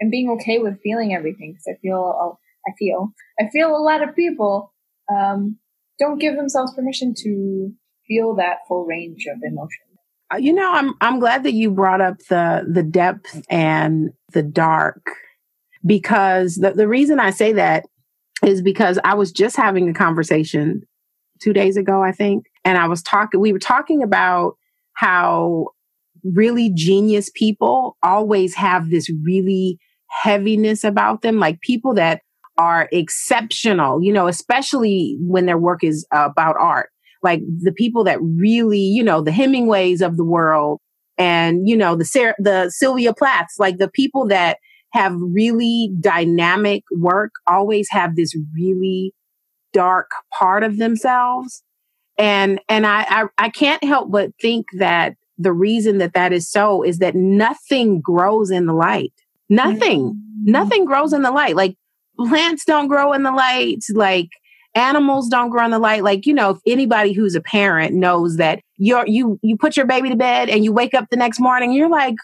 and 0.01 0.11
being 0.11 0.31
okay 0.31 0.59
with 0.59 0.81
feeling 0.83 1.15
everything 1.15 1.53
because 1.53 1.69
I 1.69 1.79
feel 1.81 2.39
I 2.67 2.73
feel 2.79 3.13
I 3.39 3.49
feel 3.51 3.77
a 3.77 3.79
lot 3.79 4.07
of 4.07 4.15
people 4.15 4.73
um, 5.15 5.59
don't 5.99 6.19
give 6.19 6.37
themselves 6.37 6.75
permission 6.75 7.15
to 7.19 7.73
feel 8.07 8.35
that 8.37 8.59
full 8.67 8.87
range 8.87 9.27
of 9.31 9.39
emotion. 9.45 9.85
Uh, 10.33 10.37
you 10.39 10.53
know, 10.53 10.71
I'm 10.73 10.95
I'm 11.01 11.21
glad 11.21 11.45
that 11.45 11.53
you 11.53 11.71
brought 11.71 12.01
up 12.01 12.19
the 12.29 12.65
the 12.71 12.83
depth 12.83 13.43
and 13.49 14.11
the 14.33 14.43
dark 14.43 15.11
because 15.85 16.57
the, 16.57 16.73
the 16.73 16.89
reason 16.89 17.21
I 17.21 17.31
say 17.31 17.53
that 17.53 17.87
is 18.45 18.63
because 18.63 18.99
I 19.05 19.15
was 19.15 19.33
just 19.33 19.57
having 19.57 19.89
a 19.89 19.95
conversation 19.95 20.83
two 21.43 21.53
days 21.53 21.77
ago, 21.77 22.03
I 22.03 22.13
think, 22.13 22.47
and 22.65 22.79
I 22.79 22.87
was 22.87 23.03
talking. 23.03 23.41
We 23.41 23.53
were 23.53 23.59
talking 23.59 24.03
about 24.03 24.57
how 24.95 25.69
really 26.25 26.71
genius 26.75 27.31
people 27.35 27.97
always 28.03 28.55
have 28.55 28.91
this 28.91 29.11
really 29.25 29.79
heaviness 30.09 30.85
about 30.85 31.23
them, 31.23 31.39
like 31.39 31.61
people 31.61 31.95
that 31.95 32.21
are 32.59 32.89
exceptional, 32.93 34.03
you 34.03 34.13
know, 34.13 34.27
especially 34.27 35.17
when 35.21 35.47
their 35.47 35.57
work 35.57 35.83
is 35.83 36.07
about 36.13 36.57
art 36.59 36.91
like 37.23 37.43
the 37.63 37.73
people 37.73 38.05
that 38.05 38.19
really, 38.23 38.81
you 38.81 39.03
know, 39.03 39.21
the 39.21 39.33
Hemingways 39.33 40.01
of 40.01 40.17
the 40.17 40.25
world 40.25 40.81
and, 41.19 41.69
you 41.69 41.77
know, 41.77 41.97
the 41.97 42.05
Sarah, 42.05 42.35
the 42.39 42.71
Sylvia 42.71 43.13
Plaths, 43.13 43.57
like 43.59 43.79
the 43.79 43.91
people 43.91 44.27
that 44.29 44.59
have 44.93 45.15
really 45.19 45.91
dynamic 46.01 46.83
work 46.97 47.31
always 47.47 47.89
have 47.91 48.17
this 48.17 48.35
really 48.55 49.13
dark 49.73 50.11
part 50.39 50.63
of 50.63 50.79
themselves. 50.79 51.63
And, 52.19 52.61
and 52.69 52.87
I, 52.87 53.07
I, 53.09 53.25
I 53.39 53.49
can't 53.49 53.83
help 53.83 54.11
but 54.11 54.33
think 54.41 54.67
that 54.79 55.15
the 55.39 55.53
reason 55.53 55.99
that 55.99 56.13
that 56.13 56.33
is 56.33 56.51
so 56.51 56.83
is 56.83 56.99
that 56.99 57.15
nothing 57.15 58.01
grows 58.01 58.51
in 58.51 58.67
the 58.67 58.75
light. 58.75 59.13
Nothing, 59.49 60.11
mm-hmm. 60.11 60.51
nothing 60.51 60.85
grows 60.85 61.13
in 61.13 61.23
the 61.23 61.31
light. 61.31 61.57
Like 61.57 61.77
plants 62.19 62.65
don't 62.65 62.89
grow 62.89 63.13
in 63.13 63.23
the 63.23 63.33
light. 63.33 63.83
Like 63.93 64.29
animals 64.75 65.29
don't 65.29 65.51
grow 65.51 65.65
in 65.65 65.71
the 65.71 65.79
light 65.79 66.05
like 66.05 66.27
you 66.27 66.33
know 66.33 66.51
if 66.51 66.59
anybody 66.67 67.13
who's 67.13 67.35
a 67.35 67.41
parent 67.41 67.95
knows 67.95 68.37
that 68.37 68.61
you're 68.77 69.07
you 69.07 69.39
you 69.43 69.57
put 69.57 69.77
your 69.77 69.87
baby 69.87 70.09
to 70.09 70.17
bed 70.17 70.49
and 70.49 70.65
you 70.65 70.73
wake 70.73 70.95
up 70.95 71.07
the 71.11 71.17
next 71.17 71.41
morning 71.41 71.73
you're 71.73 71.89
like 71.89 72.15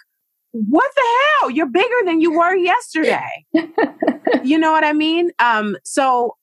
what 0.53 0.91
the 0.95 1.03
hell 1.41 1.51
you're 1.51 1.67
bigger 1.67 1.95
than 2.05 2.21
you 2.21 2.33
were 2.33 2.55
yesterday 2.55 3.45
you 4.45 4.57
know 4.57 4.71
what 4.71 4.85
i 4.85 4.93
mean 4.93 5.31
um 5.41 5.77
so 5.83 6.37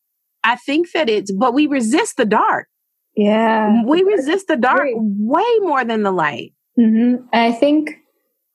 i 0.43 0.55
think 0.55 0.91
that 0.91 1.09
it's 1.09 1.31
but 1.31 1.53
we 1.53 1.67
resist 1.67 2.17
the 2.17 2.25
dark 2.25 2.67
yeah 3.15 3.83
we 3.85 4.03
resist 4.03 4.47
the 4.47 4.57
dark 4.57 4.89
way 4.95 5.59
more 5.59 5.83
than 5.83 6.03
the 6.03 6.12
light 6.12 6.53
mm-hmm. 6.79 7.23
and 7.31 7.41
i 7.41 7.51
think 7.51 7.91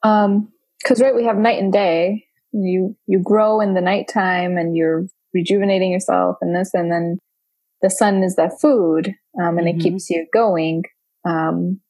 um 0.02 0.49
because 0.83 1.00
right 1.00 1.14
we 1.14 1.25
have 1.25 1.37
night 1.37 1.61
and 1.61 1.73
day 1.73 2.25
you 2.52 2.97
you 3.07 3.21
grow 3.23 3.61
in 3.61 3.75
the 3.75 3.80
nighttime 3.80 4.57
and 4.57 4.76
you're 4.76 5.07
rejuvenating 5.35 5.92
yourself 5.92 6.37
and 6.40 6.57
this 6.57 6.73
and 6.75 6.90
then 6.90 7.18
the 7.83 7.90
sun 7.90 8.23
is 8.23 8.37
that 8.37 8.61
food 8.61 9.14
um, 9.40 9.59
and 9.59 9.66
mm-hmm. 9.66 9.78
it 9.78 9.83
keeps 9.83 10.11
you 10.11 10.26
going. 10.33 10.85
Um, 11.25 11.80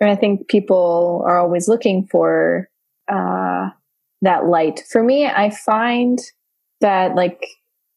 and 0.00 0.10
I 0.10 0.16
think 0.16 0.48
people 0.48 1.24
are 1.26 1.38
always 1.38 1.68
looking 1.68 2.06
for 2.06 2.68
uh, 3.08 3.70
that 4.22 4.46
light. 4.46 4.82
For 4.90 5.02
me, 5.02 5.26
I 5.26 5.50
find 5.50 6.18
that 6.80 7.14
like 7.14 7.46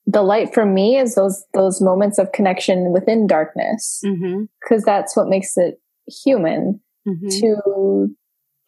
the 0.10 0.24
light 0.24 0.54
for 0.54 0.66
me 0.66 0.98
is 0.98 1.14
those 1.14 1.46
those 1.54 1.82
moments 1.82 2.18
of 2.18 2.32
connection 2.32 2.92
within 2.92 3.28
darkness 3.28 4.00
because 4.02 4.20
mm-hmm. 4.20 4.80
that's 4.86 5.16
what 5.16 5.28
makes 5.28 5.56
it 5.56 5.80
human 6.08 6.82
mm-hmm. 7.08 7.28
to 7.28 8.16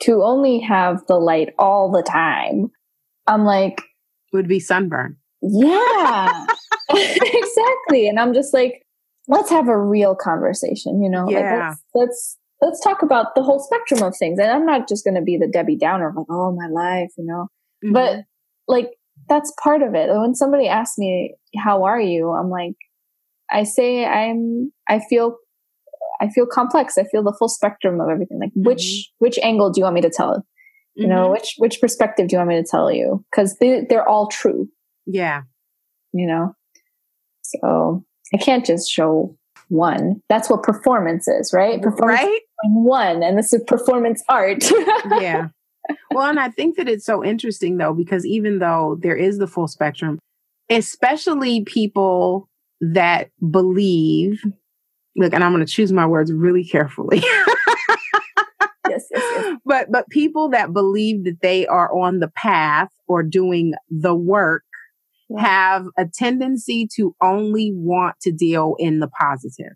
to 0.02 0.24
only 0.24 0.60
have 0.60 1.06
the 1.08 1.18
light 1.18 1.50
all 1.58 1.92
the 1.92 2.04
time. 2.04 2.70
I'm 3.26 3.44
like 3.44 3.82
would 4.34 4.48
be 4.48 4.60
sunburn. 4.60 5.18
Yeah. 5.42 6.46
exactly. 6.90 8.08
And 8.08 8.20
I'm 8.20 8.34
just 8.34 8.54
like, 8.54 8.86
let's 9.28 9.50
have 9.50 9.68
a 9.68 9.78
real 9.78 10.16
conversation, 10.16 11.02
you 11.02 11.10
know? 11.10 11.28
Yeah. 11.30 11.40
Like 11.40 11.60
let's, 11.60 11.82
let's 11.96 12.38
let's 12.62 12.82
talk 12.82 13.02
about 13.02 13.34
the 13.34 13.42
whole 13.42 13.60
spectrum 13.60 14.04
of 14.04 14.16
things. 14.16 14.38
And 14.38 14.52
I'm 14.52 14.66
not 14.66 14.88
just 14.88 15.04
gonna 15.04 15.24
be 15.24 15.38
the 15.38 15.48
Debbie 15.48 15.78
Downer 15.78 16.10
of 16.10 16.18
like, 16.18 16.28
oh 16.30 16.52
my 16.52 16.68
life, 16.68 17.10
you 17.18 17.26
know. 17.26 17.48
Mm-hmm. 17.84 17.94
But 17.94 18.26
like 18.68 18.92
that's 19.28 19.54
part 19.62 19.82
of 19.82 19.96
it. 19.96 20.10
When 20.10 20.36
somebody 20.36 20.68
asks 20.68 20.98
me, 20.98 21.36
How 21.58 21.84
are 21.84 22.00
you? 22.00 22.32
I'm 22.32 22.50
like, 22.50 22.76
I 23.52 23.64
say 23.64 24.06
I'm 24.06 24.72
I 24.88 25.00
feel 25.10 25.38
I 26.22 26.30
feel 26.30 26.46
complex. 26.46 26.98
I 26.98 27.04
feel 27.04 27.24
the 27.24 27.36
full 27.38 27.50
spectrum 27.50 28.00
of 28.00 28.10
everything. 28.10 28.40
Like 28.40 28.50
mm-hmm. 28.50 28.68
which 28.68 29.10
which 29.20 29.40
angle 29.40 29.72
do 29.72 29.80
you 29.80 29.84
want 29.84 29.96
me 29.96 30.02
to 30.02 30.10
tell? 30.10 30.46
You 30.96 31.08
mm-hmm. 31.08 31.16
know, 31.16 31.32
which 31.32 31.56
which 31.58 31.82
perspective 31.82 32.28
do 32.28 32.36
you 32.36 32.38
want 32.40 32.50
me 32.50 32.62
to 32.62 32.68
tell 32.70 32.92
you? 32.92 33.24
Because 33.32 33.58
they, 33.60 33.86
they're 33.90 34.08
all 34.08 34.28
true. 34.28 34.70
Yeah. 35.06 35.42
You 36.14 36.28
know? 36.28 36.56
So 37.42 38.06
I 38.34 38.38
can't 38.38 38.66
just 38.66 38.90
show 38.90 39.36
one. 39.70 40.22
That's 40.30 40.50
what 40.50 40.64
performance 40.64 41.28
is, 41.28 41.52
right? 41.54 41.82
Performance 41.82 42.22
right? 42.22 42.42
one, 42.64 43.24
and 43.24 43.38
this 43.38 43.54
is 43.54 43.64
performance 43.66 44.24
art. 44.30 44.64
yeah. 45.20 45.48
Well, 46.12 46.30
and 46.30 46.40
I 46.40 46.50
think 46.50 46.78
that 46.78 46.90
it's 46.90 47.06
so 47.06 47.24
interesting 47.24 47.78
though, 47.78 47.94
because 47.94 48.26
even 48.26 48.60
though 48.60 48.98
there 49.02 49.16
is 49.16 49.38
the 49.38 49.48
full 49.48 49.68
spectrum, 49.68 50.20
especially 50.70 51.64
people 51.64 52.50
that 52.82 53.30
believe, 53.50 54.44
look, 55.16 55.34
and 55.34 55.44
I'm 55.44 55.54
going 55.54 55.66
to 55.66 55.72
choose 55.72 55.92
my 55.92 56.06
words 56.06 56.32
really 56.32 56.64
carefully. 56.64 57.18
yes, 57.22 57.48
yes, 58.90 59.08
yes. 59.12 59.58
But 59.66 59.92
but 59.92 60.10
people 60.10 60.50
that 60.50 60.74
believe 60.74 61.24
that 61.26 61.42
they 61.42 61.68
are 61.68 61.94
on 61.98 62.20
the 62.20 62.30
path 62.30 62.90
or 63.08 63.24
doing 63.24 63.74
the 63.90 64.16
work 64.16 64.64
have 65.38 65.86
a 65.98 66.06
tendency 66.06 66.88
to 66.96 67.16
only 67.22 67.72
want 67.74 68.16
to 68.22 68.32
deal 68.32 68.76
in 68.80 69.00
the 69.00 69.08
positive. 69.08 69.74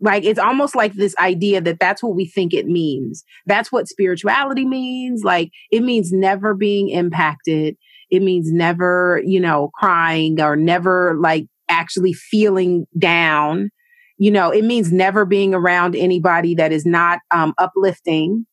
Like 0.00 0.24
it's 0.24 0.38
almost 0.38 0.74
like 0.74 0.94
this 0.94 1.14
idea 1.18 1.60
that 1.60 1.78
that's 1.78 2.02
what 2.02 2.14
we 2.14 2.26
think 2.26 2.54
it 2.54 2.66
means. 2.66 3.24
That's 3.46 3.70
what 3.70 3.88
spirituality 3.88 4.64
means. 4.64 5.22
Like 5.24 5.50
it 5.70 5.82
means 5.82 6.12
never 6.12 6.54
being 6.54 6.88
impacted. 6.88 7.76
It 8.10 8.22
means 8.22 8.50
never, 8.50 9.22
you 9.24 9.40
know, 9.40 9.70
crying 9.74 10.40
or 10.40 10.56
never 10.56 11.16
like 11.20 11.46
actually 11.68 12.12
feeling 12.12 12.86
down. 12.98 13.70
You 14.18 14.30
know, 14.30 14.50
it 14.50 14.64
means 14.64 14.92
never 14.92 15.24
being 15.24 15.54
around 15.54 15.96
anybody 15.96 16.54
that 16.56 16.72
is 16.72 16.84
not 16.84 17.20
um, 17.30 17.54
uplifting. 17.58 18.46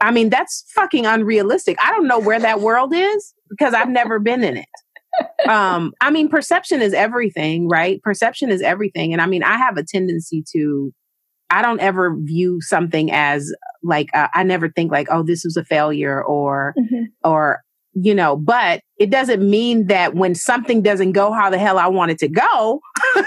I 0.00 0.10
mean, 0.10 0.30
that's 0.30 0.64
fucking 0.74 1.06
unrealistic. 1.06 1.76
I 1.80 1.90
don't 1.92 2.08
know 2.08 2.18
where 2.18 2.40
that 2.40 2.60
world 2.60 2.92
is 2.92 3.34
because 3.50 3.72
I've 3.74 3.88
never 3.88 4.18
been 4.18 4.42
in 4.42 4.56
it 4.56 4.66
um, 5.48 5.92
I 6.00 6.10
mean, 6.10 6.28
perception 6.28 6.80
is 6.80 6.94
everything, 6.94 7.68
right? 7.68 8.02
Perception 8.02 8.50
is 8.50 8.62
everything. 8.62 9.12
And 9.12 9.20
I 9.20 9.26
mean, 9.26 9.42
I 9.42 9.56
have 9.56 9.76
a 9.76 9.84
tendency 9.84 10.44
to, 10.52 10.92
I 11.50 11.62
don't 11.62 11.80
ever 11.80 12.16
view 12.18 12.60
something 12.60 13.10
as 13.12 13.52
like, 13.82 14.08
uh, 14.14 14.28
I 14.32 14.42
never 14.42 14.70
think 14.70 14.90
like, 14.90 15.08
oh, 15.10 15.22
this 15.22 15.44
was 15.44 15.56
a 15.56 15.64
failure 15.64 16.22
or, 16.22 16.74
mm-hmm. 16.78 17.04
or, 17.24 17.60
you 17.94 18.14
know, 18.14 18.36
but 18.36 18.80
it 18.98 19.10
doesn't 19.10 19.48
mean 19.48 19.88
that 19.88 20.14
when 20.14 20.34
something 20.34 20.82
doesn't 20.82 21.12
go 21.12 21.32
how 21.32 21.50
the 21.50 21.58
hell 21.58 21.78
I 21.78 21.88
want 21.88 22.10
it 22.10 22.18
to 22.20 22.28
go. 22.28 22.80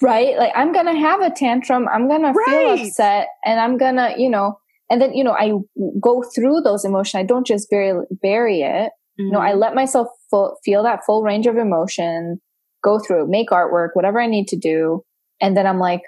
right. 0.00 0.36
Like 0.36 0.52
I'm 0.54 0.72
going 0.72 0.86
to 0.86 1.00
have 1.00 1.20
a 1.22 1.30
tantrum. 1.30 1.88
I'm 1.88 2.06
going 2.06 2.22
right. 2.22 2.34
to 2.34 2.50
feel 2.50 2.86
upset 2.86 3.28
and 3.44 3.58
I'm 3.58 3.78
going 3.78 3.96
to, 3.96 4.14
you 4.16 4.30
know, 4.30 4.58
and 4.88 5.00
then, 5.00 5.14
you 5.14 5.24
know, 5.24 5.32
I 5.32 5.52
go 6.00 6.22
through 6.22 6.60
those 6.60 6.84
emotions. 6.84 7.18
I 7.18 7.24
don't 7.24 7.46
just 7.46 7.68
bury, 7.68 8.04
bury 8.22 8.60
it. 8.60 8.92
Mm-hmm. 9.20 9.32
No, 9.32 9.40
I 9.40 9.54
let 9.54 9.74
myself 9.74 10.08
full, 10.30 10.56
feel 10.64 10.82
that 10.82 11.04
full 11.06 11.22
range 11.22 11.46
of 11.46 11.56
emotion, 11.56 12.40
go 12.82 12.98
through, 12.98 13.28
make 13.28 13.50
artwork, 13.50 13.90
whatever 13.94 14.20
I 14.20 14.26
need 14.26 14.48
to 14.48 14.56
do. 14.56 15.02
And 15.40 15.56
then 15.56 15.66
I'm 15.66 15.78
like, 15.78 16.02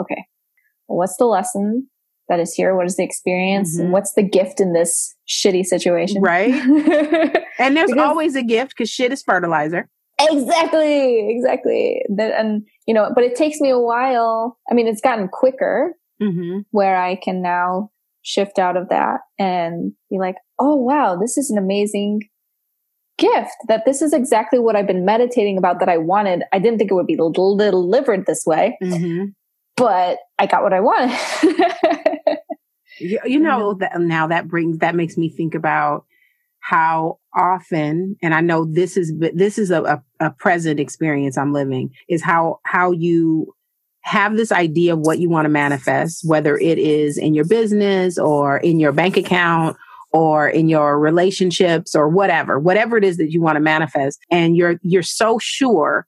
okay, 0.00 0.24
what's 0.86 1.16
the 1.16 1.26
lesson 1.26 1.88
that 2.28 2.40
is 2.40 2.54
here? 2.54 2.76
What 2.76 2.86
is 2.86 2.96
the 2.96 3.04
experience? 3.04 3.78
Mm-hmm. 3.78 3.90
What's 3.90 4.14
the 4.14 4.22
gift 4.22 4.60
in 4.60 4.72
this 4.72 5.14
shitty 5.28 5.64
situation? 5.64 6.22
Right. 6.22 6.52
and 7.58 7.76
there's 7.76 7.90
because, 7.90 8.08
always 8.08 8.36
a 8.36 8.42
gift 8.42 8.74
because 8.76 8.90
shit 8.90 9.12
is 9.12 9.22
fertilizer. 9.22 9.88
Exactly. 10.20 11.30
Exactly. 11.30 12.02
That, 12.16 12.32
and, 12.38 12.66
you 12.86 12.94
know, 12.94 13.10
but 13.14 13.24
it 13.24 13.36
takes 13.36 13.60
me 13.60 13.70
a 13.70 13.78
while. 13.78 14.58
I 14.70 14.74
mean, 14.74 14.86
it's 14.86 15.00
gotten 15.00 15.28
quicker 15.28 15.94
mm-hmm. 16.20 16.60
where 16.70 16.96
I 16.96 17.16
can 17.16 17.42
now 17.42 17.90
shift 18.22 18.58
out 18.58 18.76
of 18.76 18.88
that 18.88 19.20
and 19.38 19.92
be 20.10 20.18
like, 20.18 20.36
oh, 20.58 20.74
wow, 20.74 21.16
this 21.16 21.38
is 21.38 21.50
an 21.50 21.58
amazing 21.58 22.22
gift 23.18 23.56
that 23.66 23.84
this 23.84 24.00
is 24.00 24.12
exactly 24.12 24.58
what 24.58 24.76
I've 24.76 24.86
been 24.86 25.04
meditating 25.04 25.58
about 25.58 25.80
that 25.80 25.88
I 25.88 25.98
wanted. 25.98 26.42
I 26.52 26.58
didn't 26.58 26.78
think 26.78 26.90
it 26.90 26.94
would 26.94 27.06
be 27.06 27.16
delivered 27.16 28.26
this 28.26 28.44
way, 28.46 28.78
mm-hmm. 28.82 29.26
but 29.76 30.18
I 30.38 30.46
got 30.46 30.62
what 30.62 30.72
I 30.72 30.80
wanted. 30.80 31.18
you, 33.00 33.18
you 33.24 33.40
know, 33.40 33.74
that 33.74 34.00
now 34.00 34.28
that 34.28 34.48
brings, 34.48 34.78
that 34.78 34.94
makes 34.94 35.16
me 35.16 35.28
think 35.28 35.54
about 35.54 36.06
how 36.60 37.18
often, 37.34 38.16
and 38.22 38.34
I 38.34 38.40
know 38.40 38.64
this 38.64 38.96
is, 38.96 39.12
this 39.18 39.58
is 39.58 39.70
a, 39.70 39.82
a, 39.82 40.02
a 40.20 40.30
present 40.30 40.80
experience 40.80 41.36
I'm 41.36 41.52
living 41.52 41.90
is 42.08 42.22
how, 42.22 42.60
how 42.64 42.92
you 42.92 43.54
have 44.02 44.36
this 44.36 44.52
idea 44.52 44.94
of 44.94 45.00
what 45.00 45.18
you 45.18 45.28
want 45.28 45.44
to 45.44 45.50
manifest, 45.50 46.22
whether 46.26 46.56
it 46.56 46.78
is 46.78 47.18
in 47.18 47.34
your 47.34 47.44
business 47.44 48.18
or 48.18 48.58
in 48.58 48.78
your 48.80 48.92
bank 48.92 49.16
account 49.16 49.76
or 50.10 50.48
in 50.48 50.68
your 50.68 50.98
relationships 50.98 51.94
or 51.94 52.08
whatever, 52.08 52.58
whatever 52.58 52.96
it 52.96 53.04
is 53.04 53.18
that 53.18 53.30
you 53.30 53.42
want 53.42 53.56
to 53.56 53.60
manifest. 53.60 54.18
And 54.30 54.56
you're, 54.56 54.78
you're 54.82 55.02
so 55.02 55.38
sure 55.38 56.06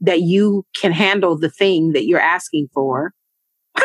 that 0.00 0.22
you 0.22 0.64
can 0.80 0.92
handle 0.92 1.38
the 1.38 1.50
thing 1.50 1.92
that 1.92 2.06
you're 2.06 2.20
asking 2.20 2.68
for. 2.74 3.12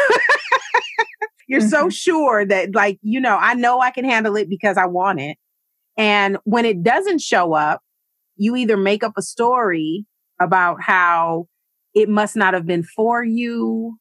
you're 1.48 1.62
mm-hmm. 1.62 1.70
so 1.70 1.90
sure 1.90 2.46
that 2.46 2.76
like, 2.76 3.00
you 3.02 3.20
know, 3.20 3.38
I 3.40 3.54
know 3.54 3.80
I 3.80 3.92
can 3.92 4.06
handle 4.06 4.36
it 4.36 4.50
because 4.50 4.78
I 4.78 4.86
want 4.86 5.22
it. 5.22 5.38
And 5.98 6.38
when 6.44 6.66
it 6.66 6.84
doesn't 6.84 7.22
show 7.22 7.54
up, 7.54 7.82
you 8.36 8.56
either 8.56 8.76
make 8.76 9.04
up 9.04 9.14
a 9.18 9.22
story 9.22 10.06
about 10.40 10.82
how 10.82 11.48
it 11.94 12.10
must 12.10 12.36
not 12.36 12.54
have 12.54 12.66
been 12.66 12.84
for 12.84 13.24
you 13.24 13.98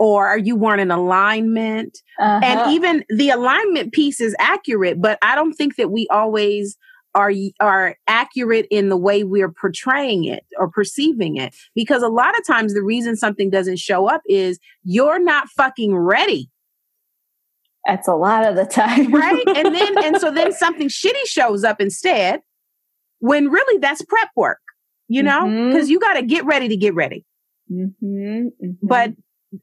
or 0.00 0.36
you 0.38 0.56
weren't 0.56 0.80
in 0.80 0.90
alignment. 0.90 1.98
Uh-huh. 2.18 2.40
And 2.42 2.72
even 2.72 3.04
the 3.08 3.30
alignment 3.30 3.92
piece 3.92 4.20
is 4.20 4.34
accurate, 4.40 5.00
but 5.00 5.18
I 5.22 5.36
don't 5.36 5.52
think 5.52 5.76
that 5.76 5.92
we 5.92 6.08
always 6.10 6.76
are 7.14 7.32
are 7.60 7.96
accurate 8.08 8.66
in 8.70 8.88
the 8.88 8.96
way 8.96 9.24
we're 9.24 9.50
portraying 9.50 10.24
it 10.24 10.44
or 10.58 10.68
perceiving 10.68 11.36
it 11.36 11.54
because 11.74 12.02
a 12.02 12.08
lot 12.08 12.38
of 12.38 12.46
times 12.46 12.72
the 12.72 12.82
reason 12.82 13.16
something 13.16 13.50
doesn't 13.50 13.80
show 13.80 14.08
up 14.08 14.22
is 14.28 14.60
you're 14.84 15.18
not 15.18 15.48
fucking 15.48 15.96
ready 15.96 16.48
that's 17.84 18.06
a 18.06 18.14
lot 18.14 18.46
of 18.46 18.54
the 18.54 18.64
time 18.64 19.12
right 19.12 19.42
and 19.56 19.74
then 19.74 20.04
and 20.04 20.20
so 20.20 20.30
then 20.30 20.52
something 20.62 20.86
shitty 20.86 21.26
shows 21.26 21.64
up 21.64 21.80
instead 21.80 22.42
when 23.18 23.48
really 23.48 23.78
that's 23.78 24.02
prep 24.02 24.28
work 24.36 24.60
you 25.10 25.24
know, 25.24 25.40
because 25.40 25.86
mm-hmm. 25.86 25.90
you 25.90 25.98
got 25.98 26.14
to 26.14 26.22
get 26.22 26.44
ready 26.44 26.68
to 26.68 26.76
get 26.76 26.94
ready. 26.94 27.24
Mm-hmm, 27.70 28.06
mm-hmm. 28.06 28.70
But 28.80 29.10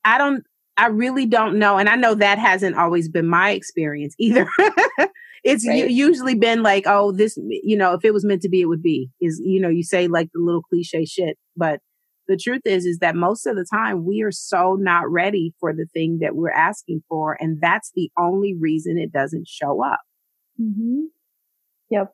I 0.04 0.18
don't, 0.18 0.44
I 0.78 0.88
really 0.88 1.26
don't 1.26 1.58
know. 1.58 1.78
And 1.78 1.90
I 1.90 1.96
know 1.96 2.14
that 2.16 2.38
hasn't 2.38 2.78
always 2.78 3.10
been 3.10 3.28
my 3.28 3.52
experience 3.52 4.16
either. 4.20 4.48
it's 5.44 5.68
right. 5.68 5.90
usually 5.90 6.36
been 6.36 6.62
like, 6.62 6.84
oh, 6.86 7.12
this, 7.12 7.38
you 7.38 7.76
know, 7.76 7.94
if 7.94 8.06
it 8.06 8.14
was 8.14 8.24
meant 8.24 8.44
to 8.44 8.50
be, 8.50 8.62
it 8.62 8.66
would 8.66 8.84
be. 8.84 9.10
Is, 9.20 9.42
you 9.44 9.60
know, 9.60 9.70
you 9.70 9.84
say 9.84 10.08
like 10.08 10.30
the 10.34 10.42
little 10.42 10.62
cliche 10.62 11.06
shit. 11.06 11.38
But 11.56 11.80
the 12.28 12.38
truth 12.38 12.62
is, 12.66 12.86
is 12.86 13.00
that 13.00 13.16
most 13.16 13.48
of 13.48 13.56
the 13.56 13.66
time 13.66 14.06
we 14.06 14.22
are 14.22 14.32
so 14.32 14.76
not 14.80 15.10
ready 15.10 15.54
for 15.60 15.74
the 15.74 15.88
thing 15.94 16.20
that 16.22 16.36
we're 16.36 16.52
asking 16.52 17.02
for. 17.10 17.38
And 17.40 17.60
that's 17.62 17.92
the 17.96 18.12
only 18.20 18.54
reason 18.54 18.98
it 18.98 19.12
doesn't 19.12 19.48
show 19.48 19.84
up. 19.84 20.02
Mm-hmm. 20.62 21.06
Yep. 21.90 22.14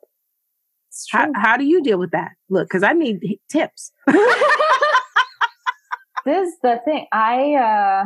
How, 1.10 1.28
how 1.34 1.56
do 1.56 1.64
you 1.64 1.82
deal 1.82 1.98
with 1.98 2.12
that? 2.12 2.32
Look, 2.48 2.68
because 2.68 2.84
I 2.84 2.92
need 2.92 3.20
tips. 3.50 3.90
this 6.24 6.48
is 6.48 6.54
the 6.62 6.80
thing. 6.84 7.06
I 7.12 7.54
uh 7.54 8.04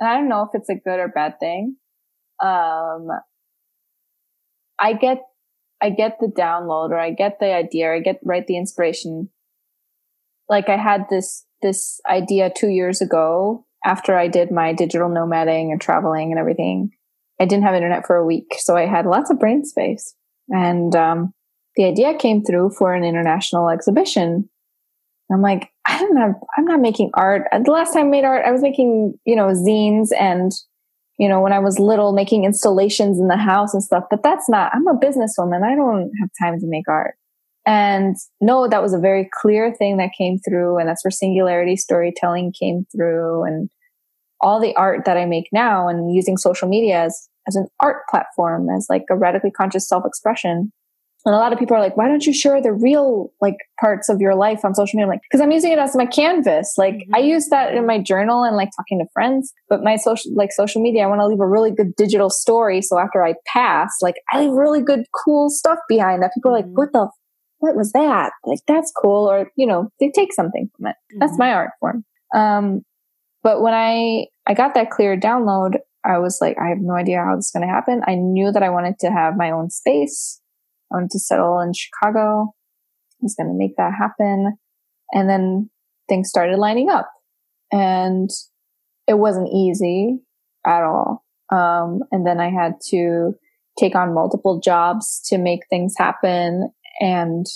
and 0.00 0.08
I 0.08 0.14
don't 0.14 0.28
know 0.28 0.42
if 0.42 0.50
it's 0.54 0.68
a 0.68 0.74
good 0.74 0.98
or 0.98 1.08
bad 1.08 1.38
thing. 1.40 1.76
Um 2.42 3.08
I 4.78 4.94
get 4.94 5.22
I 5.82 5.90
get 5.90 6.18
the 6.20 6.28
download 6.28 6.90
or 6.90 6.98
I 6.98 7.10
get 7.10 7.38
the 7.40 7.52
idea, 7.52 7.88
or 7.88 7.94
I 7.94 8.00
get 8.00 8.20
right 8.24 8.46
the 8.46 8.56
inspiration. 8.56 9.30
Like 10.48 10.68
I 10.68 10.76
had 10.76 11.06
this 11.10 11.44
this 11.60 12.00
idea 12.08 12.50
two 12.50 12.68
years 12.68 13.00
ago 13.00 13.66
after 13.84 14.16
I 14.16 14.28
did 14.28 14.50
my 14.50 14.72
digital 14.72 15.08
nomading 15.08 15.70
and 15.72 15.80
traveling 15.80 16.30
and 16.30 16.38
everything. 16.38 16.90
I 17.40 17.46
didn't 17.46 17.64
have 17.64 17.74
internet 17.74 18.06
for 18.06 18.16
a 18.16 18.26
week, 18.26 18.54
so 18.58 18.76
I 18.76 18.86
had 18.86 19.06
lots 19.06 19.30
of 19.30 19.40
brain 19.40 19.64
space. 19.64 20.14
And 20.48 20.94
um 20.94 21.32
the 21.76 21.84
idea 21.84 22.14
came 22.18 22.44
through 22.44 22.70
for 22.70 22.92
an 22.94 23.04
international 23.04 23.70
exhibition. 23.70 24.48
I'm 25.32 25.42
like, 25.42 25.70
I 25.84 25.98
don't 25.98 26.14
know, 26.14 26.34
I'm 26.56 26.64
not 26.64 26.80
making 26.80 27.10
art. 27.14 27.48
The 27.52 27.70
last 27.70 27.92
time 27.92 28.06
I 28.06 28.10
made 28.10 28.24
art, 28.24 28.44
I 28.46 28.50
was 28.50 28.62
making, 28.62 29.18
you 29.24 29.36
know, 29.36 29.48
zines 29.48 30.08
and, 30.18 30.52
you 31.18 31.28
know, 31.28 31.40
when 31.40 31.52
I 31.52 31.58
was 31.58 31.78
little, 31.78 32.12
making 32.12 32.44
installations 32.44 33.18
in 33.18 33.28
the 33.28 33.36
house 33.36 33.74
and 33.74 33.82
stuff. 33.82 34.04
But 34.10 34.22
that's 34.22 34.48
not, 34.48 34.74
I'm 34.74 34.86
a 34.86 34.94
businesswoman. 34.94 35.62
I 35.62 35.74
don't 35.74 36.10
have 36.20 36.30
time 36.40 36.58
to 36.60 36.66
make 36.66 36.88
art. 36.88 37.14
And 37.64 38.16
no, 38.40 38.66
that 38.68 38.82
was 38.82 38.92
a 38.92 38.98
very 38.98 39.28
clear 39.40 39.72
thing 39.72 39.96
that 39.98 40.10
came 40.16 40.38
through. 40.38 40.78
And 40.78 40.88
that's 40.88 41.04
where 41.04 41.12
singularity 41.12 41.76
storytelling 41.76 42.52
came 42.58 42.86
through 42.94 43.44
and 43.44 43.70
all 44.40 44.60
the 44.60 44.74
art 44.74 45.04
that 45.04 45.16
I 45.16 45.24
make 45.24 45.48
now 45.52 45.86
and 45.86 46.12
using 46.12 46.36
social 46.36 46.68
media 46.68 47.04
as, 47.04 47.28
as 47.46 47.54
an 47.54 47.68
art 47.78 47.98
platform, 48.10 48.68
as 48.68 48.86
like 48.90 49.04
a 49.10 49.16
radically 49.16 49.52
conscious 49.52 49.88
self 49.88 50.04
expression 50.04 50.72
and 51.24 51.34
a 51.34 51.38
lot 51.38 51.52
of 51.52 51.58
people 51.58 51.76
are 51.76 51.80
like, 51.80 51.96
why 51.96 52.08
don't 52.08 52.26
you 52.26 52.32
share 52.32 52.60
the 52.60 52.72
real 52.72 53.32
like 53.40 53.56
parts 53.80 54.08
of 54.08 54.20
your 54.20 54.34
life 54.34 54.64
on 54.64 54.74
social 54.74 54.96
media? 54.96 55.04
I'm 55.04 55.10
like, 55.10 55.20
because 55.22 55.40
I'm 55.40 55.52
using 55.52 55.70
it 55.70 55.78
as 55.78 55.94
my 55.94 56.06
canvas. 56.06 56.74
Like 56.76 56.94
mm-hmm. 56.94 57.14
I 57.14 57.18
use 57.18 57.48
that 57.48 57.74
in 57.74 57.86
my 57.86 57.98
journal 57.98 58.42
and 58.42 58.56
like 58.56 58.70
talking 58.76 58.98
to 58.98 59.06
friends, 59.12 59.52
but 59.68 59.84
my 59.84 59.96
social, 59.96 60.34
like 60.34 60.50
social 60.52 60.82
media, 60.82 61.04
I 61.04 61.06
want 61.06 61.20
to 61.20 61.26
leave 61.26 61.40
a 61.40 61.46
really 61.46 61.70
good 61.70 61.94
digital 61.96 62.28
story. 62.28 62.82
So 62.82 62.98
after 62.98 63.24
I 63.24 63.34
pass, 63.46 63.98
like 64.02 64.16
I 64.32 64.40
leave 64.40 64.52
really 64.52 64.82
good, 64.82 65.04
cool 65.24 65.48
stuff 65.48 65.78
behind 65.88 66.22
that 66.22 66.32
people 66.34 66.50
are 66.50 66.56
like, 66.56 66.64
mm-hmm. 66.64 66.74
what 66.74 66.92
the, 66.92 67.08
what 67.58 67.76
was 67.76 67.92
that? 67.92 68.32
Like 68.44 68.60
that's 68.66 68.92
cool. 69.00 69.30
Or, 69.30 69.50
you 69.56 69.66
know, 69.66 69.90
they 70.00 70.10
take 70.10 70.32
something 70.32 70.70
from 70.76 70.86
it. 70.86 70.96
Mm-hmm. 71.12 71.18
That's 71.20 71.38
my 71.38 71.52
art 71.52 71.70
form. 71.78 72.04
Um, 72.34 72.82
but 73.44 73.62
when 73.62 73.74
I, 73.74 74.26
I 74.46 74.54
got 74.54 74.74
that 74.74 74.90
clear 74.90 75.16
download, 75.16 75.76
I 76.04 76.18
was 76.18 76.38
like, 76.40 76.56
I 76.58 76.68
have 76.68 76.80
no 76.80 76.94
idea 76.94 77.22
how 77.22 77.36
this 77.36 77.46
is 77.46 77.50
going 77.52 77.66
to 77.66 77.72
happen. 77.72 78.02
I 78.08 78.16
knew 78.16 78.50
that 78.50 78.64
I 78.64 78.70
wanted 78.70 78.98
to 79.00 79.10
have 79.12 79.36
my 79.36 79.52
own 79.52 79.70
space 79.70 80.40
I 80.92 80.96
wanted 80.96 81.10
to 81.10 81.18
settle 81.18 81.60
in 81.60 81.72
Chicago. 81.72 82.54
Was 83.20 83.36
going 83.36 83.48
to 83.48 83.54
make 83.56 83.76
that 83.76 83.92
happen. 83.96 84.56
And 85.12 85.28
then 85.28 85.70
things 86.08 86.28
started 86.28 86.58
lining 86.58 86.90
up 86.90 87.08
and 87.70 88.28
it 89.06 89.14
wasn't 89.14 89.48
easy 89.52 90.18
at 90.66 90.82
all. 90.82 91.24
Um, 91.50 92.00
and 92.10 92.26
then 92.26 92.40
I 92.40 92.50
had 92.50 92.74
to 92.88 93.34
take 93.78 93.94
on 93.94 94.14
multiple 94.14 94.60
jobs 94.60 95.22
to 95.26 95.38
make 95.38 95.60
things 95.70 95.94
happen. 95.96 96.72
And, 97.00 97.46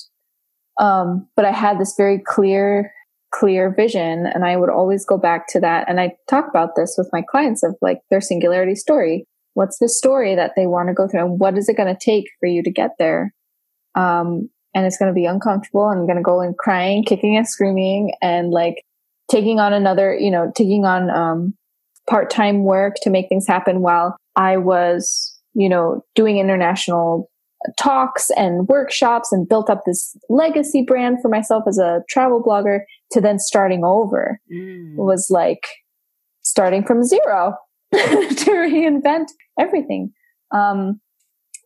um, 0.81 1.29
but 1.35 1.45
I 1.45 1.51
had 1.51 1.81
this 1.81 1.95
very 1.97 2.23
clear, 2.25 2.93
clear 3.35 3.75
vision 3.75 4.27
and 4.27 4.45
I 4.45 4.57
would 4.57 4.71
always 4.71 5.05
go 5.05 5.19
back 5.19 5.49
to 5.49 5.61
that. 5.61 5.89
And 5.89 6.01
I 6.01 6.13
talk 6.29 6.47
about 6.49 6.77
this 6.77 6.95
with 6.97 7.11
my 7.13 7.23
clients 7.29 7.63
of 7.63 7.75
like 7.83 8.03
their 8.11 8.21
singularity 8.21 8.77
story 8.77 9.27
what's 9.57 9.79
the 9.79 9.89
story 9.89 10.35
that 10.35 10.53
they 10.55 10.67
want 10.67 10.89
to 10.89 10.95
go 10.95 11.09
through 11.09 11.21
and 11.21 11.41
what 11.41 11.57
is 11.57 11.69
it 11.69 11.77
going 11.77 11.93
to 11.93 11.99
take 11.99 12.29
for 12.39 12.47
you 12.47 12.63
to 12.63 12.71
get 12.71 12.91
there 12.99 13.33
um, 13.95 14.49
and 14.75 14.85
it's 14.85 14.99
going 14.99 15.11
to 15.11 15.15
be 15.15 15.25
uncomfortable 15.25 15.89
and 15.89 16.07
going 16.07 16.19
to 16.19 16.23
go 16.23 16.43
in 16.43 16.55
crying 16.59 17.03
kicking 17.03 17.37
and 17.37 17.49
screaming 17.49 18.13
and 18.21 18.51
like 18.51 18.85
taking 19.31 19.59
on 19.59 19.73
another 19.73 20.15
you 20.15 20.31
know 20.31 20.53
taking 20.55 20.85
on 20.85 21.11
um, 21.11 21.55
part-time 22.09 22.65
work 22.65 22.97
to 23.03 23.11
make 23.11 23.29
things 23.29 23.47
happen 23.47 23.81
while 23.81 24.17
i 24.37 24.57
was 24.57 25.37
you 25.55 25.69
know 25.69 26.05
doing 26.15 26.39
international 26.39 27.31
talks 27.79 28.31
and 28.37 28.69
workshops 28.69 29.33
and 29.33 29.49
built 29.49 29.71
up 29.71 29.83
this 29.87 30.15
legacy 30.29 30.85
brand 30.87 31.17
for 31.23 31.29
myself 31.29 31.65
as 31.67 31.79
a 31.79 32.03
travel 32.09 32.43
blogger 32.43 32.81
to 33.11 33.21
then 33.21 33.39
starting 33.39 33.83
over 33.85 34.39
mm. 34.53 34.95
was 34.97 35.29
like 35.31 35.67
starting 36.43 36.85
from 36.85 37.03
zero 37.03 37.57
to 38.37 38.51
reinvent 38.51 39.27
everything. 39.59 40.13
Um, 40.55 41.01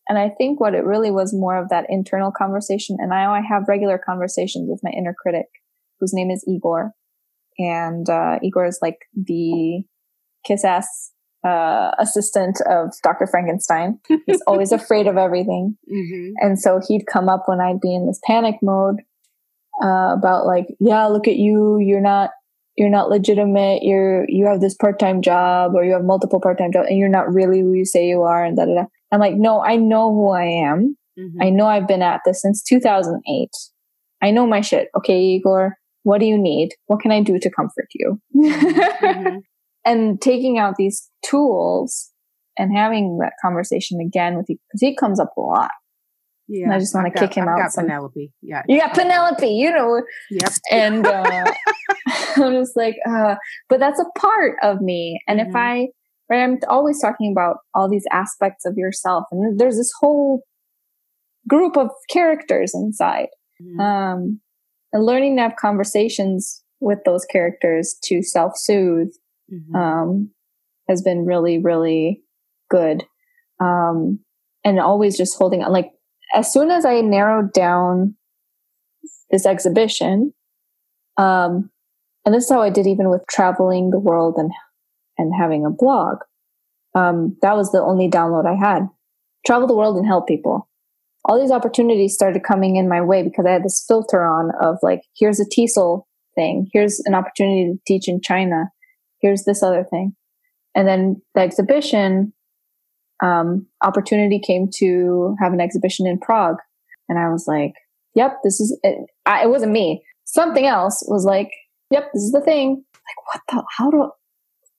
and 0.09 0.19
I 0.19 0.29
think 0.29 0.61
what 0.61 0.75
it 0.75 0.85
really 0.85 1.11
was 1.11 1.33
more 1.33 1.57
of 1.57 1.69
that 1.69 1.87
internal 1.89 2.33
conversation. 2.37 2.97
And 2.99 3.11
now 3.11 3.33
I 3.33 3.41
have 3.41 3.69
regular 3.69 3.99
conversations 3.99 4.69
with 4.69 4.81
my 4.83 4.91
inner 4.91 5.15
critic, 5.21 5.47
whose 6.01 6.13
name 6.13 6.31
is 6.31 6.45
Igor. 6.49 6.93
And 7.59 8.09
uh, 8.09 8.39
Igor 8.43 8.67
is 8.67 8.79
like 8.83 8.99
the 9.15 9.85
kiss 10.45 10.65
ass 10.65 11.13
uh, 11.45 11.93
assistant 11.99 12.61
of 12.69 12.93
Dr. 13.03 13.27
Frankenstein. 13.27 14.01
He's 14.27 14.43
always 14.47 14.73
afraid 14.81 15.07
of 15.07 15.17
everything. 15.17 15.77
Mm-hmm. 15.91 16.33
And 16.39 16.59
so 16.59 16.81
he'd 16.87 17.07
come 17.07 17.29
up 17.29 17.45
when 17.47 17.61
I'd 17.61 17.81
be 17.81 17.95
in 17.95 18.07
this 18.07 18.21
panic 18.25 18.57
mode 18.63 18.97
uh, 19.83 20.15
about 20.19 20.47
like, 20.47 20.67
yeah, 20.81 21.07
look 21.07 21.29
at 21.29 21.37
you. 21.37 21.79
You're 21.79 22.01
not 22.01 22.31
you're 22.77 22.91
not 22.91 23.11
legitimate. 23.11 23.83
You're 23.83 24.25
you 24.29 24.47
have 24.47 24.61
this 24.61 24.75
part 24.75 24.99
time 24.99 25.23
job 25.23 25.75
or 25.75 25.85
you 25.85 25.93
have 25.93 26.05
multiple 26.05 26.41
part 26.41 26.59
time 26.59 26.73
jobs 26.73 26.89
and 26.89 26.99
you're 26.99 27.09
not 27.09 27.33
really 27.33 27.61
who 27.61 27.73
you 27.73 27.85
say 27.85 28.09
you 28.09 28.23
are 28.23 28.45
and 28.45 28.57
da 28.57 28.65
da 28.65 28.75
da. 28.75 28.85
I'm 29.13 29.21
like, 29.21 29.35
no, 29.35 29.63
I 29.63 29.77
know 29.77 30.13
who 30.13 30.31
I 30.31 30.45
am. 30.45 30.97
Mm-hmm. 31.19 31.43
I 31.43 31.51
know 31.51 31.67
I've 31.67 31.89
been 31.89 32.03
at 32.03 32.21
this 32.25 32.43
since 32.43 32.63
2008. 32.63 33.51
I 34.23 34.31
know 34.31 34.47
my 34.47 34.61
shit. 34.61 34.89
Okay, 34.97 35.21
Igor, 35.21 35.77
what 36.05 36.19
do 36.19 36.27
you 36.27 36.39
need? 36.39 36.71
What 36.87 37.01
can 37.01 37.11
I 37.11 37.23
do 37.23 37.39
to 37.39 37.51
comfort 37.51 37.89
you? 37.95 38.21
Mm-hmm. 38.37 39.39
and 39.85 40.21
taking 40.21 40.59
out 40.59 40.77
these 40.77 41.09
tools 41.25 42.11
and 42.57 42.77
having 42.77 43.19
that 43.19 43.33
conversation 43.43 44.01
again 44.01 44.37
with 44.37 44.47
you 44.49 44.57
because 44.69 44.81
he 44.81 44.95
comes 44.95 45.19
up 45.19 45.33
a 45.37 45.41
lot. 45.41 45.71
Yeah, 46.53 46.65
and 46.65 46.75
I 46.75 46.81
just 46.81 46.93
want 46.93 47.07
to 47.07 47.19
kick 47.19 47.35
him 47.35 47.45
I've 47.45 47.51
out. 47.51 47.59
Got 47.59 47.73
some, 47.73 47.87
Penelope, 47.87 48.33
yeah, 48.43 48.63
you 48.69 48.81
got 48.81 48.93
Penelope, 48.93 49.47
you 49.47 49.71
know. 49.71 50.03
Yep. 50.33 50.53
And 50.73 51.07
uh, 51.07 51.23
I'm 52.37 52.55
just 52.55 52.77
like, 52.77 52.97
uh, 53.09 53.37
but 53.69 53.79
that's 53.79 54.01
a 54.01 54.19
part 54.19 54.57
of 54.61 54.81
me. 54.81 55.23
And 55.29 55.39
mm-hmm. 55.39 55.51
if 55.51 55.55
I, 55.55 55.89
right, 56.29 56.43
I'm 56.43 56.59
always 56.67 57.01
talking 57.01 57.31
about 57.31 57.59
all 57.73 57.89
these 57.89 58.05
aspects 58.11 58.67
of 58.67 58.77
yourself, 58.77 59.27
and 59.31 59.61
there's 59.61 59.77
this 59.77 59.93
whole 60.01 60.43
group 61.49 61.77
of 61.77 61.91
characters 62.11 62.73
inside. 62.75 63.29
Mm-hmm. 63.63 63.81
Um, 63.81 64.41
and 64.93 65.07
learning 65.07 65.37
to 65.37 65.43
have 65.43 65.55
conversations 65.55 66.65
with 66.81 66.99
those 67.05 67.25
characters 67.27 67.97
to 68.03 68.25
self-soothe 68.25 69.13
mm-hmm. 69.53 69.77
um, 69.77 70.31
has 70.89 71.01
been 71.01 71.25
really, 71.27 71.59
really 71.59 72.23
good. 72.69 73.05
Um, 73.61 74.19
and 74.65 74.81
always 74.81 75.17
just 75.17 75.39
holding 75.39 75.63
on, 75.63 75.73
like 75.73 75.93
as 76.33 76.53
soon 76.53 76.71
as 76.71 76.85
I 76.85 77.01
narrowed 77.01 77.53
down 77.53 78.17
this 79.31 79.47
exhibition, 79.47 80.33
um, 81.17 81.71
and 82.25 82.35
this 82.35 82.45
is 82.45 82.51
how 82.51 82.63
I 82.63 82.71
did 82.71 82.87
even 82.87 83.11
with 83.11 83.23
traveling 83.29 83.91
the 83.91 83.99
world 83.99 84.37
and 84.37 84.51
and 85.19 85.33
having 85.39 85.65
a 85.65 85.71
blog. 85.71 86.19
Um, 86.95 87.37
that 87.43 87.57
was 87.57 87.73
the 87.73 87.83
only 87.83 88.09
download 88.09 88.47
I 88.47 88.55
had. 88.55 88.89
Travel 89.47 89.69
the 89.69 89.77
world 89.77 89.97
and 89.97 90.07
help 90.07 90.27
people. 90.27 90.69
All 91.25 91.39
these 91.39 91.51
opportunities 91.51 92.15
started 92.15 92.43
coming 92.43 92.77
in 92.77 92.89
my 92.89 93.01
way 93.03 93.23
because 93.23 93.45
I 93.47 93.53
had 93.53 93.65
this 93.65 93.85
filter 93.87 94.25
on 94.25 94.51
of 94.61 94.79
like, 94.83 95.03
here's 95.19 95.39
a 95.39 95.45
TESOL 95.45 96.05
thing. 96.35 96.69
Here's 96.73 97.01
an 97.01 97.15
opportunity 97.15 97.73
to 97.73 97.79
teach 97.87 98.09
in 98.09 98.21
China. 98.23 98.71
Here's 99.21 99.45
this 99.45 99.63
other 99.63 99.85
thing. 99.85 100.17
And 100.75 100.89
then 100.89 101.21
the 101.35 101.43
exhibition 101.43 102.33
um, 103.23 103.67
opportunity 103.83 104.41
came 104.41 104.69
to 104.77 105.37
have 105.41 105.53
an 105.53 105.61
exhibition 105.61 106.07
in 106.07 106.19
Prague. 106.19 106.57
And 107.09 107.19
I 107.19 107.31
was 107.31 107.47
like, 107.47 107.75
yep, 108.15 108.39
this 108.45 108.61
is 108.61 108.79
it. 108.83 108.99
I, 109.27 109.45
it 109.45 109.51
wasn't 109.51 109.73
me. 109.73 110.05
Something 110.25 110.67
else 110.67 111.05
was 111.09 111.25
like, 111.25 111.51
yep, 111.91 112.11
this 112.15 112.23
is 112.23 112.33
the 112.33 112.41
thing. 112.41 112.85
Like, 112.95 113.27
what 113.27 113.41
the, 113.49 113.65
how 113.77 113.91
do, 113.91 114.11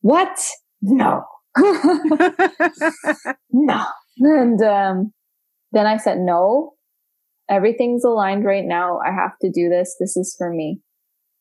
what? 0.01 0.39
No. 0.81 1.23
no. 3.51 3.85
And 4.19 4.61
um, 4.61 5.13
then 5.71 5.85
I 5.85 5.97
said, 5.97 6.19
no, 6.19 6.73
everything's 7.49 8.03
aligned 8.03 8.45
right 8.45 8.65
now. 8.65 8.99
I 8.99 9.11
have 9.11 9.37
to 9.41 9.51
do 9.51 9.69
this. 9.69 9.95
This 9.99 10.15
is 10.15 10.35
for 10.37 10.49
me. 10.51 10.79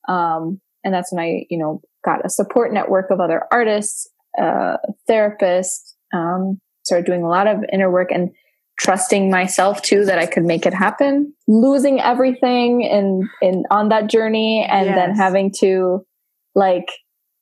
Um, 0.08 0.60
and 0.82 0.92
that's 0.92 1.12
when 1.12 1.22
I, 1.22 1.44
you 1.50 1.58
know, 1.58 1.82
got 2.04 2.24
a 2.24 2.30
support 2.30 2.72
network 2.72 3.10
of 3.10 3.20
other 3.20 3.44
artists, 3.52 4.08
uh, 4.40 4.78
therapists, 5.08 5.92
um, 6.12 6.60
started 6.84 7.06
doing 7.06 7.22
a 7.22 7.28
lot 7.28 7.46
of 7.46 7.58
inner 7.72 7.90
work 7.90 8.10
and 8.10 8.30
trusting 8.78 9.30
myself 9.30 9.82
too 9.82 10.04
that 10.06 10.18
I 10.18 10.26
could 10.26 10.44
make 10.44 10.64
it 10.64 10.72
happen, 10.72 11.34
losing 11.46 12.00
everything 12.00 12.82
in, 12.82 13.28
in 13.42 13.64
on 13.70 13.90
that 13.90 14.08
journey 14.08 14.66
and 14.68 14.86
yes. 14.86 14.96
then 14.96 15.14
having 15.14 15.52
to 15.60 16.04
like 16.54 16.86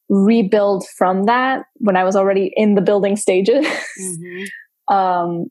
rebuild 0.09 0.85
from 0.96 1.24
that 1.24 1.62
when 1.77 1.96
I 1.96 2.05
was 2.05 2.16
already 2.16 2.53
in 2.57 2.74
the 2.74 2.81
building 2.81 3.16
stages. 3.16 3.66
Mm-hmm. 4.01 4.44
um, 4.94 5.46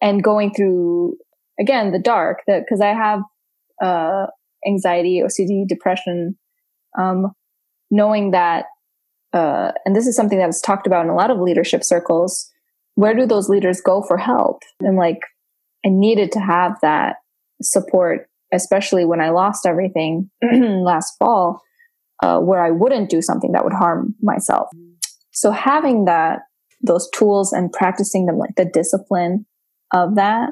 and 0.00 0.22
going 0.22 0.52
through 0.54 1.16
again 1.60 1.92
the 1.92 1.98
dark 1.98 2.38
that 2.46 2.62
because 2.64 2.80
I 2.80 2.88
have 2.88 3.20
uh, 3.82 4.26
anxiety, 4.66 5.22
OCD, 5.24 5.66
depression, 5.66 6.36
um, 6.98 7.32
knowing 7.90 8.32
that, 8.32 8.64
uh, 9.32 9.72
and 9.84 9.94
this 9.94 10.06
is 10.06 10.16
something 10.16 10.38
that 10.38 10.46
was 10.46 10.60
talked 10.60 10.86
about 10.86 11.04
in 11.04 11.10
a 11.10 11.14
lot 11.14 11.30
of 11.30 11.38
leadership 11.38 11.84
circles 11.84 12.50
where 12.98 13.14
do 13.14 13.26
those 13.26 13.48
leaders 13.48 13.80
go 13.80 14.02
for 14.02 14.16
help? 14.16 14.64
And 14.80 14.96
like, 14.96 15.20
I 15.86 15.88
needed 15.88 16.32
to 16.32 16.40
have 16.40 16.72
that 16.82 17.18
support, 17.62 18.28
especially 18.52 19.04
when 19.04 19.20
I 19.20 19.30
lost 19.30 19.66
everything 19.66 20.28
last 20.42 21.14
fall, 21.16 21.62
uh, 22.24 22.40
where 22.40 22.60
I 22.60 22.72
wouldn't 22.72 23.08
do 23.08 23.22
something 23.22 23.52
that 23.52 23.62
would 23.62 23.72
harm 23.72 24.16
myself. 24.20 24.66
So 25.30 25.52
having 25.52 26.06
that, 26.06 26.40
those 26.82 27.08
tools 27.14 27.52
and 27.52 27.72
practicing 27.72 28.26
them, 28.26 28.36
like 28.36 28.56
the 28.56 28.64
discipline 28.64 29.46
of 29.92 30.16
that, 30.16 30.50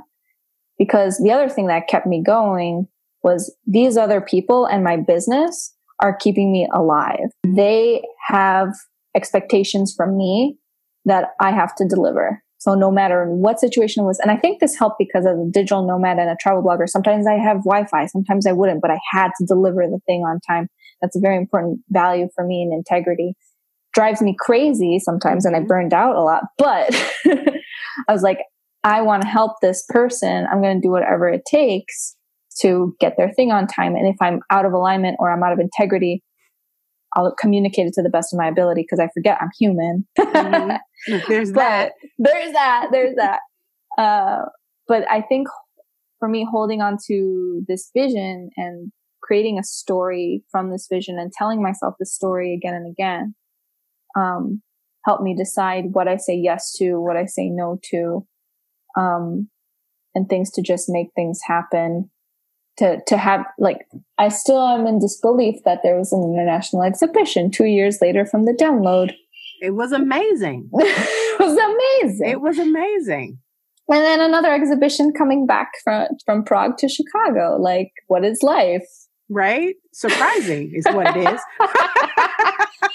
because 0.79 1.19
the 1.19 1.33
other 1.33 1.49
thing 1.49 1.67
that 1.67 1.89
kept 1.89 2.07
me 2.07 2.23
going 2.23 2.87
was 3.25 3.53
these 3.67 3.97
other 3.97 4.21
people 4.21 4.67
and 4.67 4.85
my 4.85 4.97
business 4.97 5.75
are 5.99 6.15
keeping 6.15 6.53
me 6.53 6.69
alive. 6.73 7.29
They 7.45 8.05
have 8.29 8.69
expectations 9.17 9.93
from 9.97 10.17
me 10.17 10.59
that 11.07 11.31
I 11.41 11.53
have 11.53 11.75
to 11.77 11.87
deliver. 11.89 12.43
So 12.59 12.75
no 12.75 12.91
matter 12.91 13.27
what 13.27 13.61
situation 13.61 14.03
it 14.03 14.07
was, 14.07 14.19
and 14.19 14.31
I 14.31 14.37
think 14.37 14.61
this 14.61 14.77
helped 14.77 14.97
because 14.99 15.27
as 15.27 15.39
a 15.39 15.51
digital 15.51 15.87
nomad 15.87 16.19
and 16.19 16.31
a 16.31 16.37
travel 16.41 16.63
blogger, 16.63 16.89
sometimes 16.89 17.27
I 17.27 17.35
have 17.35 17.65
Wi-Fi, 17.65 18.07
sometimes 18.07 18.47
I 18.47 18.53
wouldn't, 18.53 18.83
but 18.83 18.91
I 18.91 18.99
had 19.13 19.31
to 19.39 19.47
deliver 19.47 19.87
the 19.87 20.01
thing 20.07 20.23
on 20.23 20.41
time. 20.47 20.69
That's 21.01 21.17
a 21.17 21.21
very 21.21 21.37
important 21.37 21.81
value 21.91 22.29
for 22.35 22.45
me 22.45 22.63
and 22.63 22.73
integrity. 22.73 23.35
Drives 23.95 24.21
me 24.21 24.35
crazy 24.39 24.99
sometimes 24.99 25.45
and 25.45 25.55
I 25.55 25.61
mm-hmm. 25.61 25.69
burned 25.69 25.95
out 25.95 26.17
a 26.17 26.23
lot, 26.23 26.43
but 26.59 26.89
I 27.27 28.13
was 28.13 28.23
like, 28.23 28.39
I 28.85 29.03
want 29.03 29.23
to 29.23 29.29
help 29.29 29.61
this 29.61 29.85
person. 29.89 30.47
I'm 30.51 30.63
going 30.63 30.81
to 30.81 30.87
do 30.87 30.91
whatever 30.91 31.29
it 31.29 31.43
takes 31.49 32.17
to 32.61 32.97
get 33.01 33.17
their 33.17 33.33
thing 33.33 33.53
on 33.53 33.67
time. 33.67 33.95
And 33.95 34.07
if 34.07 34.17
I'm 34.21 34.41
out 34.51 34.65
of 34.65 34.73
alignment 34.73 35.17
or 35.19 35.31
I'm 35.31 35.43
out 35.43 35.53
of 35.53 35.59
integrity, 35.59 36.23
I'll 37.17 37.35
communicate 37.35 37.87
it 37.87 37.95
to 37.95 38.03
the 38.03 38.11
best 38.11 38.33
of 38.33 38.39
my 38.39 38.47
ability 38.47 38.83
because 38.83 39.01
I 39.01 39.09
forget 39.15 39.39
I'm 39.41 39.51
human. 39.59 40.07
mm-hmm. 40.19 40.77
There's 41.29 41.53
that. 41.53 41.93
There's 42.19 42.53
that. 42.53 42.89
There's 42.93 43.17
that. 43.17 43.41
Uh, 43.99 44.43
but 44.87 45.11
I 45.11 45.23
think 45.23 45.49
for 46.19 46.29
me, 46.29 46.47
holding 46.49 46.83
on 46.83 46.99
to 47.09 47.63
this 47.67 47.91
vision 47.97 48.51
and 48.57 48.93
creating 49.23 49.59
a 49.59 49.65
story 49.65 50.45
from 50.51 50.71
this 50.71 50.87
vision 50.91 51.19
and 51.19 51.33
telling 51.33 51.63
myself 51.63 51.95
the 51.99 52.07
story 52.07 52.55
again 52.55 52.75
and 52.75 52.91
again, 52.91 53.35
um, 54.17 54.63
helped 55.05 55.23
me 55.23 55.35
decide 55.35 55.87
what 55.93 56.09
I 56.09 56.17
say 56.17 56.35
yes 56.35 56.73
to, 56.79 57.01
what 57.01 57.17
I 57.17 57.25
say 57.25 57.49
no 57.49 57.79
to, 57.91 58.27
um, 58.97 59.49
and 60.15 60.29
things 60.29 60.51
to 60.53 60.63
just 60.63 60.87
make 60.89 61.09
things 61.15 61.41
happen 61.47 62.11
to 62.79 63.01
to 63.07 63.17
have 63.17 63.45
like 63.59 63.87
I 64.19 64.29
still 64.29 64.61
am 64.61 64.87
in 64.87 64.99
disbelief 64.99 65.63
that 65.65 65.81
there 65.83 65.97
was 65.97 66.13
an 66.13 66.23
international 66.23 66.83
exhibition 66.83 67.51
two 67.51 67.67
years 67.67 67.99
later 68.01 68.27
from 68.27 68.45
the 68.45 68.53
download. 68.53 69.15
It 69.63 69.71
was 69.71 69.93
amazing. 69.93 70.69
it 70.75 71.41
was 71.41 71.57
amazing. 71.57 72.29
It 72.29 72.41
was 72.41 72.59
amazing. 72.59 73.39
And 73.89 74.05
then 74.05 74.21
another 74.21 74.53
exhibition 74.53 75.13
coming 75.13 75.47
back 75.47 75.73
from 75.85 76.09
from 76.25 76.45
Prague 76.45 76.77
to 76.79 76.89
Chicago. 76.89 77.57
Like, 77.61 77.93
what 78.09 78.25
is 78.25 78.43
life? 78.43 78.87
Right? 79.29 79.77
Surprising 79.93 80.73
is 80.75 80.85
what 80.87 81.17
it 81.17 81.35
is. 81.35 81.41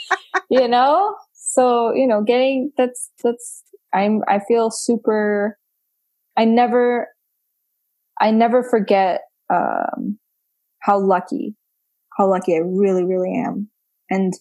you 0.50 0.67
know? 0.67 1.15
So, 1.34 1.94
you 1.94 2.08
know, 2.08 2.22
getting 2.22 2.72
that's 2.78 3.10
that's 3.24 3.63
I'm 3.94 4.22
I 4.28 4.39
feel 4.48 4.70
super 4.70 5.58
I 6.38 6.46
never 6.46 7.08
I 8.20 8.32
never 8.32 8.63
forget 8.63 9.22
um, 9.52 10.18
how 10.80 11.00
lucky, 11.00 11.56
how 12.18 12.30
lucky 12.30 12.56
I 12.56 12.60
really, 12.60 13.04
really 13.04 13.34
am. 13.36 13.70
And 14.10 14.34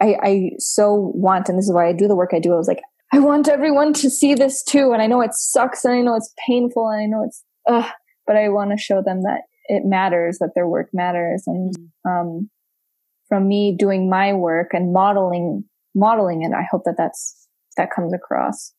I, 0.00 0.16
I 0.22 0.50
so 0.58 1.12
want, 1.14 1.48
and 1.48 1.58
this 1.58 1.66
is 1.66 1.72
why 1.72 1.88
I 1.88 1.92
do 1.92 2.08
the 2.08 2.16
work 2.16 2.30
I 2.32 2.38
do. 2.38 2.52
I 2.52 2.56
was 2.56 2.68
like, 2.68 2.82
I 3.12 3.18
want 3.18 3.48
everyone 3.48 3.92
to 3.94 4.10
see 4.10 4.34
this 4.34 4.62
too. 4.62 4.92
And 4.92 5.00
I 5.00 5.06
know 5.06 5.20
it 5.20 5.34
sucks 5.34 5.84
and 5.84 5.94
I 5.94 6.00
know 6.00 6.16
it's 6.16 6.34
painful 6.46 6.88
and 6.88 7.02
I 7.02 7.06
know 7.06 7.24
it's, 7.24 7.42
ugh, 7.68 7.90
but 8.26 8.36
I 8.36 8.48
want 8.48 8.72
to 8.72 8.76
show 8.76 9.02
them 9.02 9.22
that 9.22 9.42
it 9.68 9.84
matters, 9.84 10.38
that 10.38 10.50
their 10.54 10.68
work 10.68 10.88
matters. 10.92 11.44
And, 11.46 11.74
mm-hmm. 11.76 12.10
um, 12.10 12.50
from 13.28 13.48
me 13.48 13.74
doing 13.76 14.08
my 14.08 14.32
work 14.32 14.68
and 14.72 14.92
modeling, 14.92 15.64
modeling 15.94 16.42
it, 16.42 16.52
I 16.52 16.62
hope 16.70 16.82
that 16.84 16.96
that's, 16.96 17.48
that 17.76 17.90
comes 17.90 18.12
across. 18.12 18.72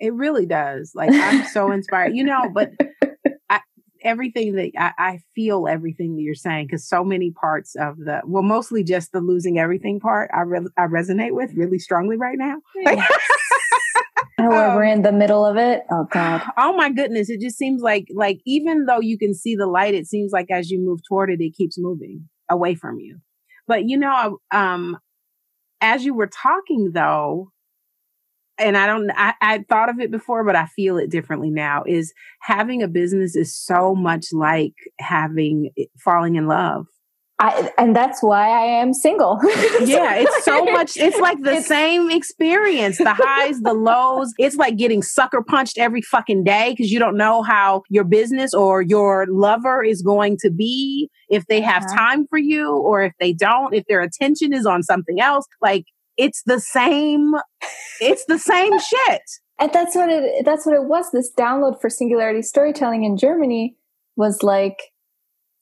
It 0.00 0.14
really 0.14 0.46
does. 0.46 0.92
Like 0.94 1.10
I'm 1.12 1.44
so 1.44 1.70
inspired, 1.70 2.14
you 2.14 2.24
know, 2.24 2.50
but 2.52 2.70
everything 4.04 4.54
that 4.54 4.70
I, 4.78 4.92
I 4.98 5.18
feel 5.34 5.66
everything 5.66 6.16
that 6.16 6.22
you're 6.22 6.34
saying 6.34 6.66
because 6.66 6.86
so 6.88 7.02
many 7.02 7.30
parts 7.30 7.74
of 7.74 7.96
the 7.98 8.20
well, 8.26 8.42
mostly 8.42 8.84
just 8.84 9.12
the 9.12 9.20
losing 9.20 9.58
everything 9.58 9.98
part, 10.00 10.30
I 10.34 10.42
re- 10.42 10.68
I 10.76 10.82
resonate 10.82 11.32
with 11.32 11.52
really 11.54 11.78
strongly 11.78 12.16
right 12.16 12.38
now. 12.38 12.56
Yes. 12.76 13.10
um, 14.38 14.48
we're 14.48 14.84
in 14.84 15.02
the 15.02 15.12
middle 15.12 15.44
of 15.44 15.56
it. 15.56 15.82
Oh 15.90 16.06
God. 16.10 16.42
Oh 16.56 16.76
my 16.76 16.90
goodness! 16.90 17.30
It 17.30 17.40
just 17.40 17.56
seems 17.56 17.82
like 17.82 18.06
like 18.14 18.40
even 18.44 18.86
though 18.86 19.00
you 19.00 19.18
can 19.18 19.34
see 19.34 19.56
the 19.56 19.66
light, 19.66 19.94
it 19.94 20.06
seems 20.06 20.32
like 20.32 20.50
as 20.50 20.70
you 20.70 20.78
move 20.78 21.00
toward 21.08 21.30
it, 21.30 21.40
it 21.40 21.54
keeps 21.54 21.78
moving 21.78 22.28
away 22.50 22.74
from 22.74 23.00
you. 23.00 23.18
But 23.66 23.88
you 23.88 23.96
know, 23.96 24.38
um, 24.50 24.98
as 25.80 26.04
you 26.04 26.14
were 26.14 26.28
talking 26.28 26.92
though, 26.92 27.50
and 28.58 28.76
I 28.76 28.86
don't, 28.86 29.10
I, 29.16 29.34
I 29.40 29.64
thought 29.68 29.88
of 29.88 30.00
it 30.00 30.10
before, 30.10 30.44
but 30.44 30.56
I 30.56 30.66
feel 30.66 30.96
it 30.98 31.10
differently 31.10 31.50
now. 31.50 31.84
Is 31.86 32.12
having 32.40 32.82
a 32.82 32.88
business 32.88 33.36
is 33.36 33.54
so 33.54 33.94
much 33.94 34.26
like 34.32 34.74
having 34.98 35.70
falling 35.98 36.36
in 36.36 36.46
love. 36.46 36.86
I, 37.40 37.72
and 37.78 37.96
that's 37.96 38.22
why 38.22 38.48
I 38.48 38.64
am 38.80 38.94
single. 38.94 39.40
yeah, 39.82 40.14
it's 40.14 40.44
so 40.44 40.64
much. 40.66 40.96
It's 40.96 41.18
like 41.18 41.42
the 41.42 41.56
it's, 41.56 41.66
same 41.66 42.08
experience 42.08 42.98
the 42.98 43.12
highs, 43.12 43.60
the 43.60 43.74
lows. 43.74 44.32
It's 44.38 44.54
like 44.54 44.76
getting 44.76 45.02
sucker 45.02 45.42
punched 45.42 45.76
every 45.76 46.00
fucking 46.00 46.44
day 46.44 46.70
because 46.70 46.92
you 46.92 47.00
don't 47.00 47.16
know 47.16 47.42
how 47.42 47.82
your 47.90 48.04
business 48.04 48.54
or 48.54 48.82
your 48.82 49.26
lover 49.28 49.82
is 49.82 50.00
going 50.00 50.36
to 50.42 50.50
be, 50.50 51.10
if 51.28 51.44
they 51.46 51.60
have 51.60 51.82
uh-huh. 51.82 51.96
time 51.96 52.26
for 52.28 52.38
you 52.38 52.70
or 52.70 53.02
if 53.02 53.12
they 53.18 53.32
don't, 53.32 53.74
if 53.74 53.84
their 53.88 54.00
attention 54.00 54.54
is 54.54 54.64
on 54.64 54.84
something 54.84 55.20
else. 55.20 55.44
Like, 55.60 55.86
it's 56.16 56.42
the 56.46 56.60
same, 56.60 57.34
it's 58.00 58.24
the 58.26 58.38
same 58.38 58.78
shit. 58.78 59.22
And 59.60 59.72
that's 59.72 59.94
what 59.94 60.08
it, 60.08 60.44
that's 60.44 60.66
what 60.66 60.74
it 60.74 60.84
was. 60.84 61.10
This 61.12 61.32
download 61.38 61.80
for 61.80 61.88
singularity 61.88 62.42
storytelling 62.42 63.04
in 63.04 63.16
Germany 63.16 63.76
was 64.16 64.42
like, 64.42 64.76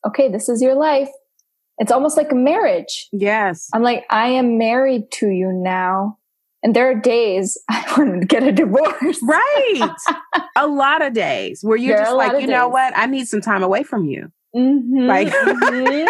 okay, 0.07 0.29
this 0.29 0.49
is 0.49 0.63
your 0.63 0.75
life 0.75 1.09
it's 1.79 1.93
almost 1.93 2.17
like 2.17 2.31
a 2.33 2.37
marriage. 2.37 3.09
Yes. 3.13 3.69
I'm 3.73 3.83
like, 3.83 4.05
I 4.11 4.29
am 4.29 4.59
married 4.59 5.11
to 5.15 5.29
you 5.29 5.53
now. 5.53 6.19
And 6.63 6.77
there 6.77 6.89
are 6.89 6.95
days 6.95 7.59
I 7.69 7.85
want 7.97 8.21
to 8.21 8.27
get 8.27 8.45
a 8.45 8.53
divorce. 8.53 9.21
Right. 9.23 9.89
a 10.57 10.67
lot 10.67 11.03
of 11.03 11.13
days 11.13 11.61
where 11.63 11.77
you're 11.77 11.97
there 11.97 12.05
just 12.05 12.17
like, 12.17 12.33
you 12.35 12.41
days. 12.41 12.51
know 12.51 12.69
what? 12.69 12.97
I 12.97 13.07
need 13.07 13.27
some 13.27 13.41
time 13.41 13.63
away 13.63 13.83
from 13.83 14.07
you. 14.07 14.31
Mm-hmm, 14.55 15.07
like, 15.07 15.29
mm-hmm. 15.29 16.09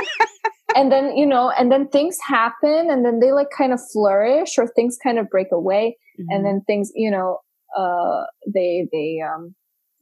And 0.74 0.90
then, 0.90 1.16
you 1.16 1.26
know, 1.26 1.50
and 1.50 1.70
then 1.70 1.88
things 1.88 2.18
happen 2.26 2.90
and 2.90 3.04
then 3.04 3.20
they 3.20 3.32
like 3.32 3.48
kind 3.56 3.72
of 3.72 3.80
flourish 3.92 4.58
or 4.58 4.66
things 4.66 4.98
kind 5.02 5.18
of 5.18 5.28
break 5.30 5.48
away. 5.52 5.96
Mm-hmm. 6.18 6.26
And 6.30 6.44
then 6.44 6.62
things, 6.66 6.90
you 6.94 7.10
know, 7.10 7.38
uh, 7.76 8.24
they, 8.52 8.88
they, 8.92 9.20
um, 9.20 9.54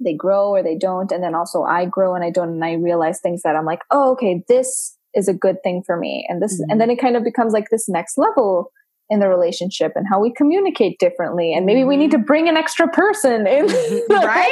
they 0.02 0.14
grow 0.14 0.50
or 0.50 0.62
they 0.62 0.76
don't. 0.76 1.12
And 1.12 1.22
then 1.22 1.34
also 1.34 1.62
I 1.62 1.84
grow 1.84 2.14
and 2.14 2.24
I 2.24 2.30
don't. 2.30 2.50
And 2.50 2.64
I 2.64 2.74
realize 2.74 3.20
things 3.20 3.42
that 3.42 3.56
I'm 3.56 3.66
like, 3.66 3.80
oh, 3.90 4.12
okay, 4.12 4.42
this 4.48 4.96
is 5.14 5.28
a 5.28 5.34
good 5.34 5.56
thing 5.62 5.82
for 5.84 5.96
me 5.96 6.26
and 6.28 6.40
this 6.40 6.54
mm-hmm. 6.54 6.70
and 6.70 6.80
then 6.80 6.90
it 6.90 7.00
kind 7.00 7.16
of 7.16 7.24
becomes 7.24 7.52
like 7.52 7.68
this 7.70 7.88
next 7.88 8.16
level 8.16 8.70
in 9.10 9.20
the 9.20 9.28
relationship 9.28 9.92
and 9.96 10.06
how 10.08 10.20
we 10.20 10.32
communicate 10.32 10.98
differently. 10.98 11.52
And 11.52 11.66
maybe 11.66 11.84
we 11.84 11.96
need 11.96 12.10
to 12.12 12.16
mm-hmm. 12.16 12.26
bring 12.26 12.48
an 12.48 12.56
extra 12.56 12.88
person 12.88 13.46
in. 13.46 13.66
Mm-hmm. 13.66 14.12
right? 14.14 14.50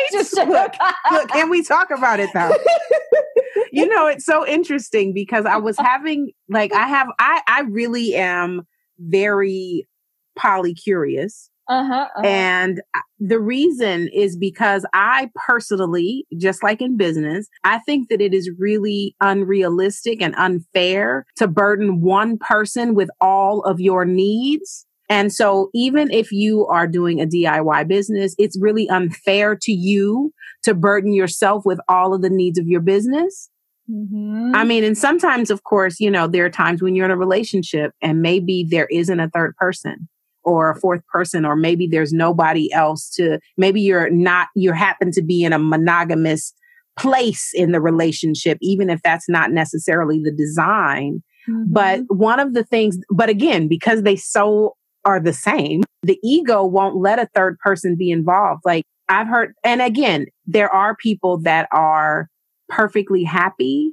look, 0.49 0.75
look 1.13 1.31
and 1.37 1.49
we 1.49 1.63
talk 1.63 1.91
about 1.91 2.21
it 2.21 2.31
though. 2.35 2.55
You 3.73 3.87
know 3.89 4.07
it's 4.07 4.25
so 4.25 4.47
interesting 4.47 5.13
because 5.13 5.45
i 5.47 5.57
was 5.57 5.77
having 5.79 6.33
like 6.49 6.73
i 6.73 6.87
have 6.87 7.09
i 7.19 7.41
i 7.47 7.61
really 7.63 8.15
am 8.15 8.63
very 8.99 9.87
poly 10.37 10.75
curious 10.75 11.51
uh-huh, 11.69 12.09
uh-huh. 12.17 12.27
And 12.27 12.81
the 13.19 13.39
reason 13.39 14.09
is 14.15 14.37
because 14.37 14.87
I 14.95 15.31
personally, 15.47 16.27
just 16.39 16.63
like 16.63 16.81
in 16.81 16.97
business, 16.97 17.49
I 17.63 17.79
think 17.81 18.09
that 18.09 18.21
it 18.23 18.33
is 18.33 18.51
really 18.59 19.15
unrealistic 19.21 20.23
and 20.23 20.35
unfair 20.37 21.27
to 21.37 21.47
burden 21.47 22.01
one 22.01 22.39
person 22.39 22.95
with 22.95 23.11
all 23.21 23.63
of 23.63 23.81
your 23.81 24.05
needs. 24.07 24.87
And 25.11 25.33
so 25.33 25.71
even 25.75 26.11
if 26.11 26.33
you 26.33 26.67
are 26.67 26.87
doing 26.87 27.21
a 27.21 27.27
DIY 27.27 27.87
business, 27.89 28.35
it's 28.39 28.59
really 28.61 28.89
unfair 28.89 29.57
to 29.63 29.73
you 29.73 30.33
to 30.63 30.75
burden 30.75 31.13
yourself 31.13 31.65
with 31.67 31.79
all 31.89 32.15
of 32.15 32.23
the 32.23 32.31
needs 32.31 32.59
of 32.59 32.67
your 32.67 32.81
business. 32.81 33.51
Mm-hmm. 33.91 34.53
I 34.55 34.65
mean, 34.65 34.85
and 34.85 34.97
sometimes, 34.97 35.51
of 35.51 35.65
course, 35.65 35.99
you 35.99 36.11
know, 36.11 36.27
there 36.27 36.45
are 36.45 36.51
times 36.51 36.83
when 36.83 36.95
you're 36.95 37.07
in 37.07 37.11
a 37.11 37.17
relationship 37.17 37.93
and 38.03 38.21
maybe 38.21 38.67
there 38.69 38.87
isn't 38.91 39.21
a 39.21 39.31
third 39.31 39.57
person 39.57 40.09
or 40.49 40.71
a 40.71 40.81
fourth 40.81 41.07
person, 41.07 41.45
or 41.45 41.55
maybe 41.55 41.87
there's 41.87 42.13
nobody 42.13 42.73
else 42.73 43.11
to, 43.11 43.39
maybe 43.57 43.81
you're 43.81 44.11
not, 44.11 44.49
you 44.55 44.73
happen 44.73 45.13
to 45.13 45.23
be 45.23 45.45
in 45.45 45.53
a 45.53 45.59
monogamous 45.59 46.55
place 46.99 47.53
in 47.55 47.73
the 47.73 47.81
relationship, 47.81 48.59
even 48.61 48.91
if 48.91 49.01
that's 49.03 49.29
not 49.29 49.53
necessarily 49.53 50.21
the 50.21 50.33
design. 50.33 51.23
Mm-hmm. 51.49 51.73
But 51.73 52.01
one 52.09 52.41
of 52.41 52.55
the 52.55 52.65
things, 52.65 52.99
but 53.11 53.29
again, 53.29 53.69
because 53.69 54.03
they 54.03 54.17
so 54.17 54.75
are 55.05 55.21
the 55.21 55.33
same, 55.33 55.83
the 56.03 56.19
ego 56.25 56.65
won't 56.65 56.97
let 56.97 57.19
a 57.19 57.29
third 57.35 57.59
person 57.59 57.97
be 57.97 58.11
involved. 58.11 58.63
Like 58.65 58.85
I've 59.09 59.29
heard, 59.29 59.55
and 59.63 59.81
again, 59.81 60.27
there 60.47 60.73
are 60.73 60.97
people 60.97 61.39
that 61.43 61.69
are 61.73 62.29
perfectly 62.69 63.25
happy 63.25 63.93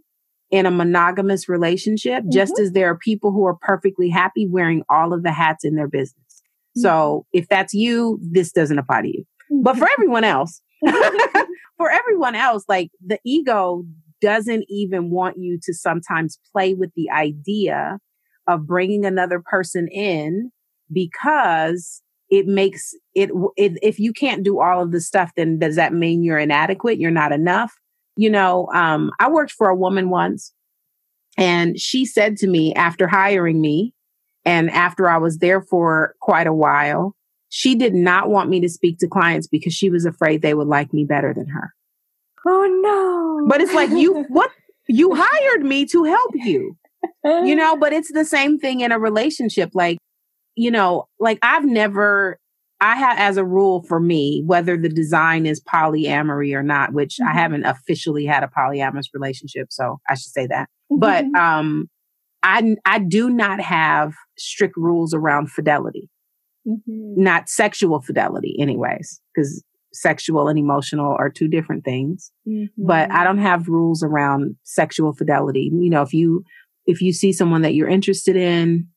in 0.52 0.66
a 0.66 0.72
monogamous 0.72 1.48
relationship, 1.50 2.22
mm-hmm. 2.22 2.32
just 2.32 2.60
as 2.60 2.72
there 2.72 2.90
are 2.90 2.98
people 2.98 3.32
who 3.32 3.46
are 3.46 3.58
perfectly 3.62 4.10
happy 4.10 4.48
wearing 4.48 4.84
all 4.90 5.14
of 5.14 5.24
the 5.24 5.32
hats 5.32 5.64
in 5.64 5.76
their 5.76 5.88
business. 5.88 6.25
So 6.76 7.26
if 7.32 7.48
that's 7.48 7.74
you, 7.74 8.20
this 8.22 8.52
doesn't 8.52 8.78
apply 8.78 9.04
to 9.04 9.08
you. 9.08 9.24
But 9.64 9.78
for 9.78 9.88
everyone 9.90 10.24
else, 10.24 10.62
for 11.78 11.90
everyone 11.90 12.36
else, 12.36 12.66
like 12.68 12.92
the 13.06 13.20
ego 13.26 13.84
doesn't 14.22 14.66
even 14.70 15.10
want 15.10 15.38
you 15.38 15.60
to 15.64 15.74
sometimes 15.74 16.40
play 16.52 16.74
with 16.74 16.92
the 16.96 17.10
idea 17.12 18.00
of 18.48 18.68
bringing 18.68 19.06
another 19.06 19.42
person 19.44 19.88
in 19.90 20.52
because 20.92 22.02
it 22.30 22.48
makes 22.48 22.94
it, 23.14 23.30
it, 23.56 23.78
if 23.82 24.00
you 24.00 24.14
can't 24.14 24.44
do 24.44 24.60
all 24.60 24.82
of 24.82 24.92
the 24.92 25.02
stuff 25.02 25.32
then 25.36 25.60
does 25.60 25.76
that 25.76 25.94
mean 25.94 26.24
you're 26.24 26.40
inadequate? 26.40 27.00
You're 27.00 27.12
not 27.12 27.32
enough? 27.32 27.74
You 28.18 28.30
know 28.30 28.68
um, 28.74 29.12
i 29.20 29.30
worked 29.30 29.52
for 29.52 29.70
a 29.70 29.76
woman 29.76 30.10
once 30.10 30.54
and 31.38 31.80
she 31.80 32.06
said 32.06 32.38
to 32.38 32.48
me 32.48 32.74
after 32.74 33.08
hiring 33.08 33.60
me 33.60 33.94
and 34.46 34.70
after 34.72 35.10
I 35.10 35.18
was 35.18 35.40
there 35.40 35.62
for 35.62 36.16
quite 36.22 36.48
a 36.48 36.54
while, 36.54 37.16
she 37.50 37.76
did 37.76 37.94
not 37.94 38.30
want 38.30 38.50
me 38.50 38.60
to 38.62 38.70
speak 38.70 39.00
to 39.00 39.08
clients 39.08 39.48
because 39.48 39.74
she 39.74 39.90
was 39.90 40.06
afraid 40.06 40.42
they 40.42 40.54
would 40.54 40.68
like 40.68 40.94
me 40.94 41.04
better 41.04 41.34
than 41.34 41.48
her. 41.48 41.74
Oh 42.46 42.82
no. 42.84 43.48
But 43.48 43.62
it's 43.62 43.74
like 43.74 43.90
you 43.90 44.24
what 44.30 44.52
you 44.88 45.16
hired 45.16 45.64
me 45.64 45.86
to 45.88 46.04
help 46.04 46.32
you. 46.36 46.78
You 47.24 47.56
know, 47.56 47.76
but 47.76 47.94
it's 47.94 48.12
the 48.12 48.26
same 48.26 48.58
thing 48.60 48.82
in 48.82 48.92
a 48.92 49.00
relationship 49.00 49.72
like 49.74 49.98
you 50.56 50.72
know, 50.72 51.08
like 51.20 51.40
I've 51.42 51.66
never 51.66 52.40
I 52.82 52.96
have 52.98 53.18
as 53.18 53.38
a 53.38 53.46
rule 53.46 53.84
for 53.84 54.00
me, 54.00 54.44
whether 54.46 54.78
the 54.78 54.90
design 54.90 55.46
is 55.46 55.62
polyamory 55.62 56.54
or 56.54 56.64
not, 56.64 56.94
which 56.94 57.18
mm-hmm. 57.22 57.30
I 57.30 57.34
haven't 57.40 57.66
officially 57.66 58.26
had 58.26 58.44
a 58.44 58.48
polyamorous 58.48 59.08
relationship, 59.14 59.68
so 59.70 60.00
I 60.10 60.16
should 60.16 60.32
say 60.32 60.48
that. 60.48 60.70
But 60.90 61.26
um 61.36 61.90
I 62.46 62.76
I 62.86 63.00
do 63.00 63.30
not 63.30 63.60
have 63.60 64.14
strict 64.38 64.78
rules 64.78 65.14
around 65.14 65.52
fidelity. 65.52 66.10
Mm-hmm. 66.66 67.22
Not 67.22 67.50
sexual 67.50 68.02
fidelity 68.02 68.56
anyways, 68.60 69.20
because 69.34 69.64
sexual 69.94 70.48
and 70.48 70.60
emotional 70.60 71.16
are 71.18 71.30
two 71.30 71.48
different 71.48 71.84
things. 71.84 72.32
Mm-hmm. 72.48 72.86
But 72.86 73.12
I 73.12 73.24
don't 73.24 73.40
have 73.40 73.68
rules 73.68 74.04
around 74.04 74.56
sexual 74.64 75.14
fidelity. 75.14 75.72
You 75.74 75.90
know, 75.90 76.04
if 76.04 76.14
you 76.14 76.44
if 76.86 77.02
you 77.02 77.12
see 77.12 77.34
someone 77.34 77.64
that 77.64 77.74
you're 77.74 77.90
interested 77.90 78.36
in, 78.36 78.88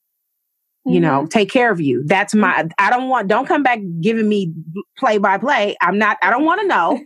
you 0.84 1.00
mm-hmm. 1.00 1.02
know, 1.02 1.26
take 1.26 1.50
care 1.50 1.70
of 1.70 1.80
you. 1.80 2.02
That's 2.06 2.34
my, 2.34 2.52
mm-hmm. 2.52 2.68
I 2.78 2.90
don't 2.90 3.08
want, 3.08 3.28
don't 3.28 3.46
come 3.46 3.62
back 3.62 3.80
giving 4.00 4.28
me 4.28 4.52
play 4.98 5.18
by 5.18 5.38
play. 5.38 5.76
I'm 5.80 5.98
not, 5.98 6.18
I 6.22 6.30
don't 6.30 6.44
want 6.44 6.60
to 6.60 6.66
know, 6.66 7.00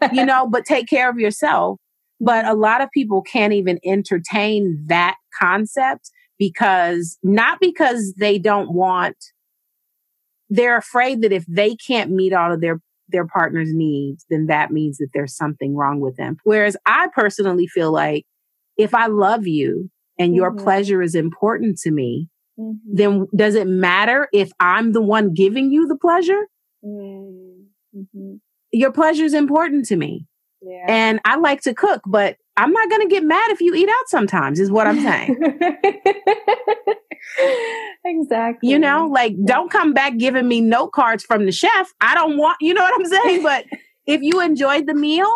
you 0.12 0.24
know, 0.24 0.48
but 0.48 0.64
take 0.64 0.88
care 0.88 1.10
of 1.10 1.18
yourself. 1.18 1.78
But 2.22 2.46
a 2.46 2.54
lot 2.54 2.80
of 2.80 2.88
people 2.92 3.20
can't 3.20 3.52
even 3.52 3.80
entertain 3.84 4.84
that 4.86 5.16
concept 5.38 6.10
because 6.38 7.18
not 7.22 7.58
because 7.60 8.14
they 8.16 8.38
don't 8.38 8.72
want, 8.72 9.16
they're 10.48 10.76
afraid 10.76 11.22
that 11.22 11.32
if 11.32 11.44
they 11.48 11.74
can't 11.74 12.12
meet 12.12 12.32
all 12.32 12.52
of 12.52 12.60
their 12.60 12.80
their 13.08 13.26
partner's 13.26 13.74
needs, 13.74 14.24
then 14.30 14.46
that 14.46 14.70
means 14.70 14.96
that 14.98 15.08
there's 15.12 15.36
something 15.36 15.76
wrong 15.76 16.00
with 16.00 16.16
them. 16.16 16.36
Whereas 16.44 16.76
I 16.86 17.08
personally 17.14 17.66
feel 17.66 17.92
like 17.92 18.24
if 18.78 18.94
I 18.94 19.06
love 19.06 19.46
you 19.46 19.90
and 20.18 20.28
mm-hmm. 20.30 20.36
your 20.36 20.54
pleasure 20.54 21.02
is 21.02 21.14
important 21.14 21.78
to 21.78 21.90
me, 21.90 22.28
mm-hmm. 22.58 22.76
then 22.86 23.26
does 23.36 23.54
it 23.56 23.66
matter 23.66 24.28
if 24.32 24.50
I'm 24.60 24.92
the 24.92 25.02
one 25.02 25.34
giving 25.34 25.70
you 25.70 25.86
the 25.86 25.98
pleasure? 25.98 26.46
Mm-hmm. 26.84 28.36
Your 28.72 28.92
pleasure 28.92 29.24
is 29.24 29.34
important 29.34 29.84
to 29.86 29.96
me. 29.96 30.26
Yeah. 30.64 30.86
And 30.88 31.20
I 31.24 31.36
like 31.36 31.60
to 31.62 31.74
cook, 31.74 32.02
but 32.06 32.36
I'm 32.56 32.72
not 32.72 32.88
going 32.90 33.02
to 33.02 33.08
get 33.08 33.24
mad 33.24 33.50
if 33.50 33.60
you 33.60 33.74
eat 33.74 33.88
out 33.88 34.08
sometimes, 34.08 34.60
is 34.60 34.70
what 34.70 34.86
I'm 34.86 35.00
saying. 35.00 35.36
exactly. 38.04 38.68
You 38.68 38.78
know, 38.78 39.06
like 39.06 39.34
don't 39.44 39.70
come 39.70 39.94
back 39.94 40.18
giving 40.18 40.46
me 40.46 40.60
note 40.60 40.92
cards 40.92 41.24
from 41.24 41.46
the 41.46 41.52
chef. 41.52 41.92
I 42.00 42.14
don't 42.14 42.36
want, 42.36 42.58
you 42.60 42.74
know 42.74 42.82
what 42.82 42.94
I'm 42.94 43.06
saying? 43.06 43.42
But 43.42 43.64
if 44.06 44.22
you 44.22 44.40
enjoyed 44.40 44.86
the 44.86 44.94
meal, 44.94 45.34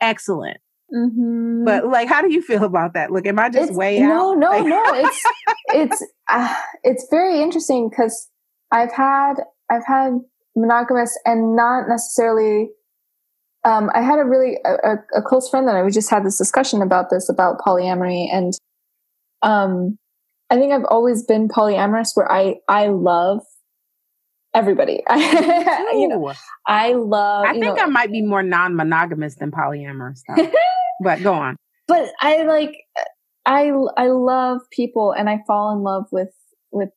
excellent. 0.00 0.58
Mm-hmm. 0.94 1.64
But 1.64 1.88
like, 1.88 2.08
how 2.08 2.22
do 2.22 2.32
you 2.32 2.40
feel 2.40 2.62
about 2.64 2.94
that? 2.94 3.10
Look, 3.10 3.26
am 3.26 3.40
I 3.40 3.50
just 3.50 3.70
it's, 3.70 3.76
way 3.76 3.98
no, 4.00 4.32
out? 4.32 4.38
No, 4.38 4.60
no, 4.60 4.66
no. 4.66 4.82
It's 4.94 5.22
it's 5.68 6.04
uh, 6.28 6.54
it's 6.84 7.08
very 7.10 7.42
interesting 7.42 7.88
because 7.88 8.30
I've 8.70 8.92
had 8.92 9.34
I've 9.68 9.84
had 9.84 10.12
monogamous 10.54 11.18
and 11.24 11.56
not 11.56 11.88
necessarily 11.88 12.70
um, 13.66 13.90
I 13.94 14.00
had 14.00 14.18
a 14.18 14.24
really 14.24 14.58
a, 14.64 14.94
a, 15.16 15.22
close 15.22 15.50
friend 15.50 15.66
that 15.66 15.74
I 15.74 15.82
we 15.82 15.90
just 15.90 16.08
had 16.08 16.24
this 16.24 16.38
discussion 16.38 16.80
about 16.80 17.10
this 17.10 17.28
about 17.28 17.58
polyamory 17.58 18.28
and 18.32 18.54
um, 19.42 19.98
I 20.50 20.56
think 20.56 20.72
I've 20.72 20.84
always 20.88 21.24
been 21.24 21.48
polyamorous 21.48 22.10
where 22.14 22.30
I 22.30 22.56
I 22.68 22.88
love 22.88 23.42
everybody. 24.54 25.02
you 25.14 26.08
know, 26.08 26.32
I 26.66 26.92
love. 26.92 27.44
I 27.46 27.52
think 27.52 27.76
know, 27.76 27.84
I 27.84 27.86
might 27.86 28.10
be 28.10 28.22
more 28.22 28.42
non-monogamous 28.42 29.36
than 29.36 29.50
polyamorous, 29.50 30.20
though. 30.28 30.50
but 31.02 31.22
go 31.22 31.34
on. 31.34 31.56
But 31.88 32.10
I 32.20 32.44
like 32.44 32.76
I 33.44 33.72
I 33.96 34.08
love 34.08 34.60
people, 34.70 35.12
and 35.12 35.28
I 35.28 35.40
fall 35.46 35.76
in 35.76 35.82
love 35.82 36.06
with 36.12 36.32
with 36.70 36.90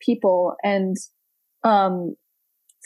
people, 0.00 0.56
and 0.62 0.96
um, 1.62 2.16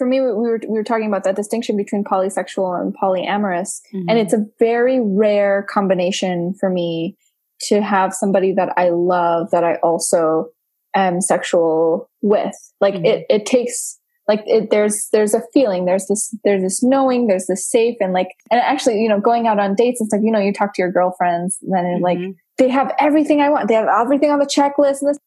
for 0.00 0.06
me, 0.06 0.22
we 0.22 0.32
were 0.32 0.58
we 0.66 0.78
were 0.78 0.82
talking 0.82 1.06
about 1.06 1.24
that 1.24 1.36
distinction 1.36 1.76
between 1.76 2.04
polysexual 2.04 2.80
and 2.80 2.96
polyamorous, 2.96 3.82
mm-hmm. 3.92 4.08
and 4.08 4.18
it's 4.18 4.32
a 4.32 4.46
very 4.58 4.98
rare 4.98 5.66
combination 5.68 6.54
for 6.58 6.70
me 6.70 7.18
to 7.64 7.82
have 7.82 8.14
somebody 8.14 8.54
that 8.54 8.72
I 8.78 8.88
love 8.88 9.50
that 9.50 9.62
I 9.62 9.74
also 9.82 10.46
am 10.94 11.20
sexual 11.20 12.08
with. 12.22 12.54
Like 12.80 12.94
mm-hmm. 12.94 13.04
it, 13.04 13.26
it 13.28 13.44
takes 13.44 13.98
like 14.26 14.42
it, 14.46 14.70
there's 14.70 15.08
there's 15.12 15.34
a 15.34 15.42
feeling 15.52 15.84
there's 15.84 16.06
this 16.06 16.34
there's 16.44 16.62
this 16.62 16.82
knowing 16.82 17.26
there's 17.26 17.46
this 17.46 17.70
safe 17.70 17.96
and 18.00 18.14
like 18.14 18.28
and 18.50 18.58
actually 18.62 19.02
you 19.02 19.08
know 19.10 19.20
going 19.20 19.46
out 19.46 19.60
on 19.60 19.74
dates 19.74 20.00
and 20.00 20.08
stuff 20.08 20.22
you 20.24 20.32
know 20.32 20.38
you 20.38 20.50
talk 20.50 20.72
to 20.72 20.80
your 20.80 20.90
girlfriends 20.90 21.58
and 21.60 21.74
then 21.74 21.84
mm-hmm. 21.84 22.04
like 22.04 22.18
they 22.56 22.70
have 22.70 22.90
everything 22.98 23.42
I 23.42 23.50
want 23.50 23.68
they 23.68 23.74
have 23.74 23.88
everything 23.88 24.30
on 24.30 24.38
the 24.38 24.46
checklist 24.46 25.02
and 25.02 25.10
this 25.10 25.18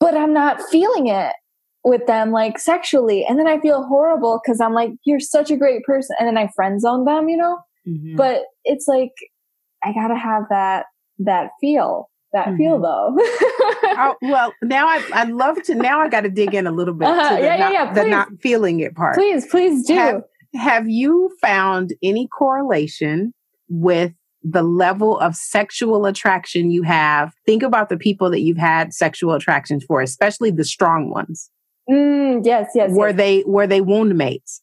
but 0.00 0.16
I'm 0.16 0.32
not 0.32 0.60
feeling 0.68 1.06
it 1.06 1.32
with 1.84 2.06
them 2.06 2.30
like 2.30 2.58
sexually 2.58 3.24
and 3.26 3.38
then 3.38 3.48
I 3.48 3.58
feel 3.60 3.84
horrible 3.84 4.40
because 4.42 4.60
I'm 4.60 4.74
like 4.74 4.90
you're 5.04 5.20
such 5.20 5.50
a 5.50 5.56
great 5.56 5.82
person 5.84 6.14
and 6.18 6.28
then 6.28 6.36
I 6.36 6.48
friend 6.54 6.80
zone 6.80 7.04
them 7.04 7.28
you 7.28 7.36
know 7.36 7.58
mm-hmm. 7.88 8.16
but 8.16 8.42
it's 8.64 8.86
like 8.86 9.12
I 9.82 9.92
gotta 9.92 10.16
have 10.16 10.44
that 10.50 10.86
that 11.20 11.50
feel 11.60 12.10
that 12.32 12.46
mm-hmm. 12.46 12.56
feel 12.56 12.80
though. 12.80 13.16
oh, 13.18 14.16
well, 14.22 14.52
now 14.62 14.86
I 14.86 15.02
I 15.12 15.24
love 15.24 15.62
to 15.64 15.74
now 15.74 16.00
I 16.00 16.08
got 16.08 16.22
to 16.22 16.30
dig 16.30 16.54
in 16.54 16.66
a 16.66 16.72
little 16.72 16.94
bit 16.94 17.08
uh-huh. 17.08 17.30
to 17.30 17.34
the, 17.36 17.42
yeah, 17.42 17.56
not, 17.56 17.72
yeah, 17.72 17.92
the 17.92 18.04
not 18.04 18.28
feeling 18.40 18.80
it 18.80 18.94
part. 18.94 19.16
Please, 19.16 19.46
please 19.46 19.86
do. 19.86 19.94
Have, 19.94 20.22
have 20.54 20.88
you 20.88 21.30
found 21.40 21.92
any 22.02 22.28
correlation 22.28 23.32
with 23.68 24.12
the 24.42 24.62
level 24.62 25.18
of 25.18 25.34
sexual 25.34 26.06
attraction 26.06 26.70
you 26.70 26.82
have? 26.82 27.32
Think 27.46 27.62
about 27.62 27.88
the 27.88 27.96
people 27.96 28.30
that 28.30 28.40
you've 28.40 28.58
had 28.58 28.92
sexual 28.92 29.34
attractions 29.34 29.84
for, 29.84 30.00
especially 30.00 30.50
the 30.50 30.64
strong 30.64 31.10
ones. 31.10 31.50
Mm, 31.90 32.44
yes, 32.44 32.70
yes. 32.74 32.90
Were 32.92 33.08
yes. 33.08 33.16
they 33.16 33.44
were 33.46 33.66
they 33.66 33.80
wound 33.80 34.16
mates? 34.16 34.62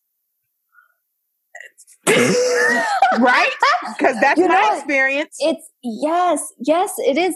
right? 2.07 3.49
Because 3.97 4.19
that's 4.21 4.39
you 4.39 4.47
my 4.47 4.61
know, 4.61 4.77
experience. 4.77 5.35
It's 5.39 5.69
yes, 5.83 6.53
yes, 6.59 6.93
it 6.99 7.17
is. 7.17 7.35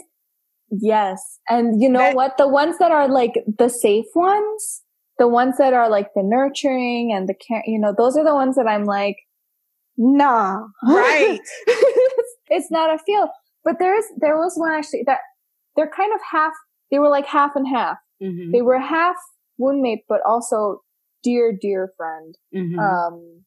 Yes. 0.70 1.40
And 1.50 1.82
you 1.82 1.90
know 1.90 2.00
that, 2.00 2.16
what? 2.16 2.38
The 2.38 2.48
ones 2.48 2.78
that 2.80 2.92
are 2.92 3.10
like 3.10 3.34
the 3.58 3.68
safe 3.68 4.06
ones, 4.16 4.82
the 5.18 5.28
ones 5.28 5.58
that 5.58 5.74
are 5.74 5.90
like 5.90 6.08
the 6.16 6.24
nurturing 6.24 7.12
and 7.14 7.28
the 7.28 7.34
care, 7.34 7.64
you 7.66 7.78
know, 7.78 7.94
those 7.96 8.16
are 8.16 8.24
the 8.24 8.34
ones 8.34 8.56
that 8.56 8.68
I'm 8.68 8.86
like, 8.86 9.18
nah. 9.98 10.62
Right. 10.84 11.40
it's 12.48 12.72
not 12.72 12.94
a 12.94 12.98
feel. 13.00 13.30
But 13.64 13.76
there 13.80 13.98
is, 13.98 14.06
there 14.18 14.38
was 14.38 14.54
one 14.56 14.72
actually 14.72 15.04
that 15.06 15.20
they're 15.76 15.92
kind 15.96 16.14
of 16.14 16.22
half, 16.32 16.54
they 16.90 17.00
were 17.00 17.10
like 17.10 17.28
half 17.28 17.52
and 17.56 17.68
half. 17.68 17.98
Mm-hmm. 18.24 18.52
They 18.52 18.62
were 18.62 18.80
half 18.80 19.16
wound 19.62 19.82
mate, 19.82 20.04
but 20.10 20.20
also 20.28 20.82
dear, 21.24 21.56
dear 21.60 21.94
friend. 21.98 22.36
Mm-hmm. 22.54 22.80
Um, 22.80 23.44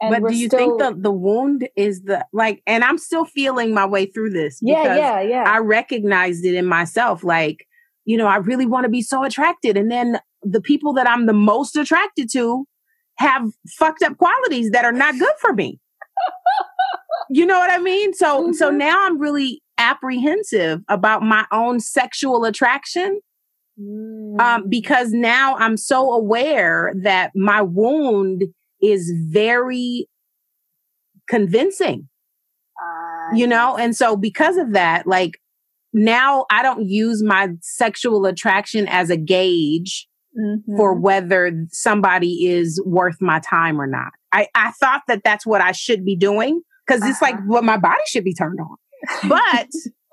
and 0.00 0.22
but 0.22 0.30
do 0.30 0.36
you 0.36 0.48
still, 0.48 0.58
think 0.58 0.78
the 0.78 1.00
the 1.00 1.12
wound 1.12 1.68
is 1.76 2.02
the 2.02 2.24
like 2.32 2.62
and 2.66 2.84
i'm 2.84 2.98
still 2.98 3.24
feeling 3.24 3.72
my 3.72 3.86
way 3.86 4.06
through 4.06 4.30
this 4.30 4.58
yeah 4.60 4.96
yeah 4.96 5.20
yeah 5.20 5.44
i 5.46 5.58
recognized 5.58 6.44
it 6.44 6.54
in 6.54 6.66
myself 6.66 7.22
like 7.24 7.66
you 8.04 8.16
know 8.16 8.26
i 8.26 8.36
really 8.36 8.66
want 8.66 8.84
to 8.84 8.90
be 8.90 9.02
so 9.02 9.22
attracted 9.22 9.76
and 9.76 9.90
then 9.90 10.18
the 10.42 10.60
people 10.60 10.92
that 10.92 11.08
i'm 11.08 11.26
the 11.26 11.32
most 11.32 11.76
attracted 11.76 12.30
to 12.30 12.66
have 13.16 13.48
fucked 13.68 14.02
up 14.02 14.16
qualities 14.18 14.70
that 14.72 14.84
are 14.84 14.92
not 14.92 15.18
good 15.18 15.34
for 15.40 15.52
me 15.52 15.78
you 17.30 17.46
know 17.46 17.58
what 17.58 17.70
i 17.70 17.78
mean 17.78 18.12
so 18.12 18.42
mm-hmm. 18.42 18.52
so 18.52 18.70
now 18.70 19.06
i'm 19.06 19.18
really 19.18 19.62
apprehensive 19.78 20.80
about 20.88 21.22
my 21.22 21.44
own 21.52 21.80
sexual 21.80 22.44
attraction 22.44 23.20
mm. 23.80 24.40
um, 24.40 24.68
because 24.68 25.10
now 25.10 25.56
i'm 25.56 25.76
so 25.76 26.12
aware 26.12 26.92
that 27.02 27.30
my 27.34 27.62
wound 27.62 28.44
is 28.82 29.12
very 29.28 30.08
convincing. 31.28 32.08
Uh, 32.80 33.34
you 33.34 33.46
know, 33.46 33.76
and 33.76 33.96
so 33.96 34.16
because 34.16 34.56
of 34.56 34.72
that, 34.72 35.06
like 35.06 35.40
now 35.92 36.44
I 36.50 36.62
don't 36.62 36.86
use 36.86 37.22
my 37.22 37.50
sexual 37.60 38.26
attraction 38.26 38.86
as 38.88 39.10
a 39.10 39.16
gauge 39.16 40.08
mm-hmm. 40.38 40.76
for 40.76 40.94
whether 40.94 41.52
somebody 41.70 42.46
is 42.46 42.82
worth 42.84 43.16
my 43.20 43.40
time 43.40 43.80
or 43.80 43.86
not. 43.86 44.12
I, 44.32 44.48
I 44.54 44.72
thought 44.72 45.02
that 45.08 45.22
that's 45.24 45.46
what 45.46 45.60
I 45.60 45.72
should 45.72 46.04
be 46.04 46.16
doing 46.16 46.60
because 46.86 47.00
uh-huh. 47.00 47.10
it's 47.10 47.22
like 47.22 47.34
uh-huh. 47.34 47.44
what 47.46 47.64
my 47.64 47.76
body 47.76 48.02
should 48.06 48.24
be 48.24 48.34
turned 48.34 48.58
on. 48.60 48.76
But, 49.28 49.68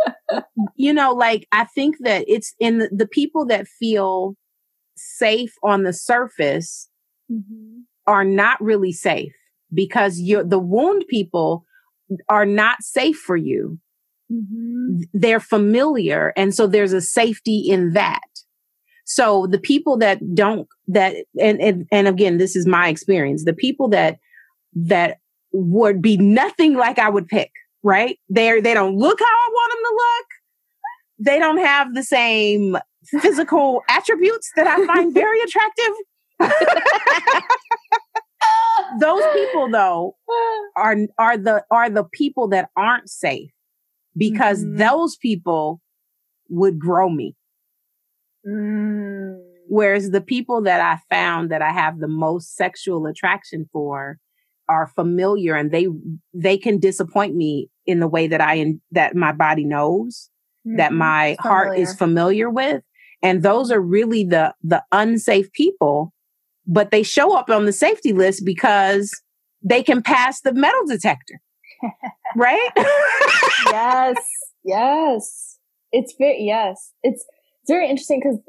you 0.75 0.93
know, 0.93 1.13
like 1.13 1.47
I 1.51 1.65
think 1.65 1.97
that 2.01 2.25
it's 2.27 2.53
in 2.59 2.79
the, 2.79 2.89
the 2.91 3.07
people 3.07 3.45
that 3.47 3.67
feel 3.67 4.35
safe 4.95 5.53
on 5.63 5.83
the 5.83 5.93
surface 5.93 6.89
mm-hmm 7.31 7.81
are 8.07 8.23
not 8.23 8.61
really 8.61 8.91
safe 8.91 9.33
because 9.73 10.19
you're 10.19 10.43
the 10.43 10.59
wound 10.59 11.05
people 11.07 11.65
are 12.27 12.45
not 12.45 12.83
safe 12.83 13.17
for 13.17 13.37
you. 13.37 13.79
Mm-hmm. 14.31 15.03
They're 15.13 15.39
familiar. 15.39 16.33
And 16.35 16.53
so 16.53 16.67
there's 16.67 16.93
a 16.93 17.01
safety 17.01 17.59
in 17.59 17.93
that. 17.93 18.21
So 19.05 19.47
the 19.47 19.59
people 19.59 19.97
that 19.97 20.19
don't, 20.35 20.67
that, 20.87 21.15
and, 21.39 21.61
and, 21.61 21.87
and 21.91 22.07
again, 22.07 22.37
this 22.37 22.55
is 22.55 22.65
my 22.65 22.87
experience. 22.89 23.45
The 23.45 23.53
people 23.53 23.89
that, 23.89 24.19
that 24.73 25.17
would 25.53 26.01
be 26.01 26.17
nothing 26.17 26.75
like 26.75 26.99
I 26.99 27.09
would 27.09 27.27
pick, 27.27 27.51
right? 27.83 28.17
They're, 28.29 28.61
they 28.61 28.73
don't 28.73 28.97
look 28.97 29.19
how 29.19 29.25
I 29.25 29.49
them 29.71 29.83
to 29.83 29.93
look. 29.95 30.25
They 31.19 31.39
don't 31.39 31.59
have 31.59 31.93
the 31.93 32.03
same 32.03 32.77
physical 33.05 33.81
attributes 33.89 34.51
that 34.55 34.67
I 34.67 34.85
find 34.85 35.13
very 35.13 35.39
attractive. 35.45 35.93
Those 38.99 39.23
people 39.33 39.69
though 39.69 40.15
are 40.75 40.95
are 41.17 41.37
the 41.37 41.63
are 41.71 41.89
the 41.89 42.03
people 42.03 42.47
that 42.49 42.69
aren't 42.75 43.09
safe 43.09 43.51
because 44.17 44.63
mm-hmm. 44.63 44.77
those 44.77 45.15
people 45.17 45.81
would 46.49 46.79
grow 46.79 47.09
me. 47.09 47.35
Mm. 48.47 49.39
Whereas 49.67 50.09
the 50.09 50.21
people 50.21 50.61
that 50.63 50.81
I 50.81 50.99
found 51.13 51.49
that 51.51 51.61
I 51.61 51.71
have 51.71 51.99
the 51.99 52.07
most 52.07 52.55
sexual 52.55 53.05
attraction 53.05 53.69
for 53.71 54.17
are 54.71 54.87
familiar 54.87 55.55
and 55.55 55.71
they 55.71 55.87
they 56.33 56.57
can 56.57 56.79
disappoint 56.79 57.35
me 57.35 57.69
in 57.85 57.99
the 57.99 58.07
way 58.07 58.27
that 58.27 58.41
I 58.41 58.73
that 58.91 59.15
my 59.15 59.31
body 59.31 59.65
knows 59.65 60.29
mm-hmm. 60.67 60.77
that 60.77 60.93
my 60.93 61.35
heart 61.39 61.77
is 61.77 61.93
familiar 61.93 62.49
with 62.49 62.81
and 63.21 63.43
those 63.43 63.71
are 63.71 63.81
really 63.81 64.23
the 64.23 64.53
the 64.63 64.83
unsafe 64.91 65.51
people 65.53 66.13
but 66.67 66.91
they 66.91 67.03
show 67.03 67.35
up 67.35 67.49
on 67.49 67.65
the 67.65 67.73
safety 67.73 68.13
list 68.13 68.43
because 68.45 69.21
they 69.63 69.83
can 69.83 70.01
pass 70.01 70.41
the 70.41 70.53
metal 70.53 70.85
detector. 70.87 71.41
right? 72.35 72.69
yes. 73.71 74.17
Yes. 74.63 75.57
It's 75.91 76.13
very, 76.17 76.43
yes. 76.43 76.93
It's, 77.03 77.25
it's 77.61 77.69
very 77.69 77.89
interesting 77.89 78.21
because, 78.23 78.39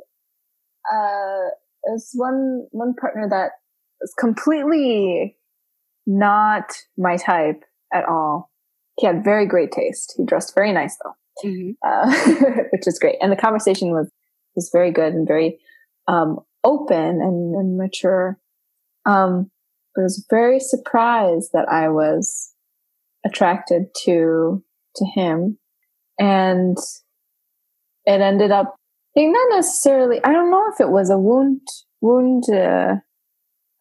uh, 0.92 1.50
there's 1.84 2.10
one, 2.14 2.66
one 2.70 2.94
partner 2.94 3.28
that 3.28 3.50
is 4.02 4.14
completely 4.18 5.36
not 6.06 6.72
my 6.96 7.16
type 7.16 7.62
at 7.92 8.04
all. 8.08 8.50
He 8.98 9.06
had 9.06 9.24
very 9.24 9.46
great 9.46 9.72
taste. 9.72 10.14
He 10.16 10.24
dressed 10.24 10.54
very 10.54 10.72
nice 10.72 10.96
though, 11.02 11.48
mm-hmm. 11.48 11.70
uh, 11.86 12.62
which 12.72 12.86
is 12.86 12.98
great. 12.98 13.16
And 13.20 13.32
the 13.32 13.36
conversation 13.36 13.90
was, 13.90 14.10
was 14.54 14.70
very 14.72 14.90
good 14.90 15.14
and 15.14 15.26
very, 15.26 15.58
um, 16.08 16.40
open 16.64 17.20
and, 17.20 17.54
and 17.54 17.76
mature. 17.76 18.38
Um, 19.06 19.50
I 19.96 20.02
was 20.02 20.24
very 20.30 20.60
surprised 20.60 21.50
that 21.52 21.68
I 21.68 21.88
was 21.88 22.52
attracted 23.24 23.86
to, 24.04 24.62
to 24.96 25.04
him. 25.14 25.58
And 26.18 26.76
it 28.04 28.20
ended 28.20 28.50
up 28.50 28.76
being 29.14 29.32
not 29.32 29.56
necessarily, 29.56 30.22
I 30.24 30.32
don't 30.32 30.50
know 30.50 30.70
if 30.72 30.80
it 30.80 30.90
was 30.90 31.10
a 31.10 31.18
wound, 31.18 31.66
wound, 32.00 32.44
uh, 32.50 32.96